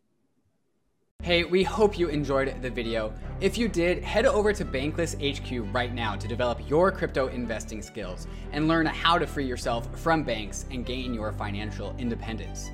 Hey, 1.25 1.43
we 1.43 1.63
hope 1.63 1.99
you 1.99 2.09
enjoyed 2.09 2.55
the 2.61 2.69
video. 2.69 3.11
If 3.41 3.57
you 3.57 3.67
did, 3.67 4.05
head 4.05 4.27
over 4.27 4.53
to 4.53 4.63
Bankless 4.63 5.15
HQ 5.17 5.75
right 5.75 5.91
now 5.91 6.17
to 6.17 6.29
develop 6.29 6.69
your 6.69 6.93
crypto 6.93 7.29
investing 7.29 7.81
skills 7.81 8.27
and 8.53 8.69
learn 8.69 8.85
how 8.85 9.17
to 9.17 9.27
free 9.27 9.47
yourself 9.47 9.89
from 9.99 10.23
banks 10.23 10.67
and 10.71 10.85
gain 10.85 11.15
your 11.15 11.33
financial 11.33 11.97
independence. 11.97 12.71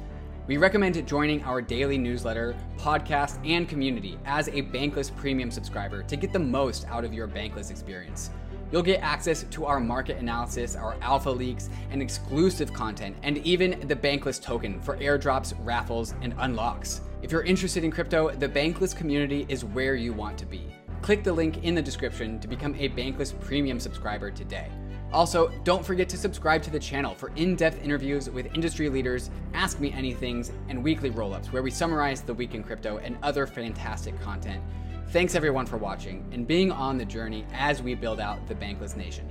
We 0.49 0.57
recommend 0.57 1.07
joining 1.07 1.45
our 1.45 1.63
daily 1.63 1.97
newsletter, 1.97 2.57
podcast, 2.77 3.39
and 3.49 3.69
community 3.69 4.19
as 4.25 4.49
a 4.49 4.63
Bankless 4.63 5.15
Premium 5.15 5.53
subscriber 5.53 6.03
to 6.03 6.17
get 6.17 6.33
the 6.33 6.41
most 6.41 6.89
out 6.89 7.05
of 7.05 7.15
your 7.15 7.29
Bankless 7.29 7.71
experience. 7.71 8.31
You'll 8.73 8.83
get 8.83 9.01
access 9.03 9.43
to 9.43 9.67
our 9.67 9.81
market 9.81 10.19
analysis, 10.19 10.77
our 10.77 10.97
alpha 11.01 11.31
leaks, 11.31 11.69
and 11.91 12.01
exclusive 12.01 12.73
content, 12.73 13.17
and 13.23 13.39
even 13.39 13.81
the 13.89 13.97
Bankless 13.97 14.41
token 14.41 14.81
for 14.81 14.97
airdrops, 14.99 15.55
raffles, 15.65 16.15
and 16.23 16.35
unlocks. 16.39 17.01
If 17.23 17.33
you're 17.33 17.43
interested 17.43 17.83
in 17.83 17.91
crypto, 17.91 18.31
the 18.31 18.49
Bankless 18.49 18.97
community 18.97 19.45
is 19.49 19.65
where 19.65 19.97
you 19.97 20.13
want 20.13 20.39
to 20.39 20.47
be. 20.47 20.73
Click 21.03 21.25
the 21.25 21.33
link 21.33 21.65
in 21.65 21.75
the 21.75 21.83
description 21.83 22.39
to 22.41 22.47
become 22.47 22.75
a 22.77 22.89
Bankless 22.91 23.39
Premium 23.41 23.81
subscriber 23.81 24.31
today. 24.31 24.71
Also, 25.13 25.49
don't 25.65 25.85
forget 25.85 26.09
to 26.09 26.17
subscribe 26.17 26.63
to 26.63 26.71
the 26.71 26.79
channel 26.79 27.17
for 27.17 27.33
in-depth 27.35 27.83
interviews 27.83 28.31
with 28.31 28.47
industry 28.55 28.89
leaders, 28.89 29.31
Ask 29.55 29.81
Me 29.81 29.91
Anythings, 29.91 30.53
and 30.69 30.85
weekly 30.85 31.11
roll-ups 31.11 31.53
where 31.53 31.65
we 31.65 31.71
summarize 31.71 32.21
the 32.21 32.35
week 32.35 32.55
in 32.55 32.63
crypto 32.63 32.99
and 32.99 33.19
other 33.25 33.45
fantastic 33.45 34.19
content. 34.21 34.63
Thanks 35.13 35.35
everyone 35.35 35.67
for 35.67 35.77
watching 35.77 36.25
and 36.31 36.47
being 36.47 36.71
on 36.71 36.97
the 36.97 37.05
journey 37.05 37.45
as 37.53 37.83
we 37.83 37.97
build 37.97 38.21
out 38.21 38.47
the 38.47 38.55
Bankless 38.55 38.97
Nation. 38.97 39.29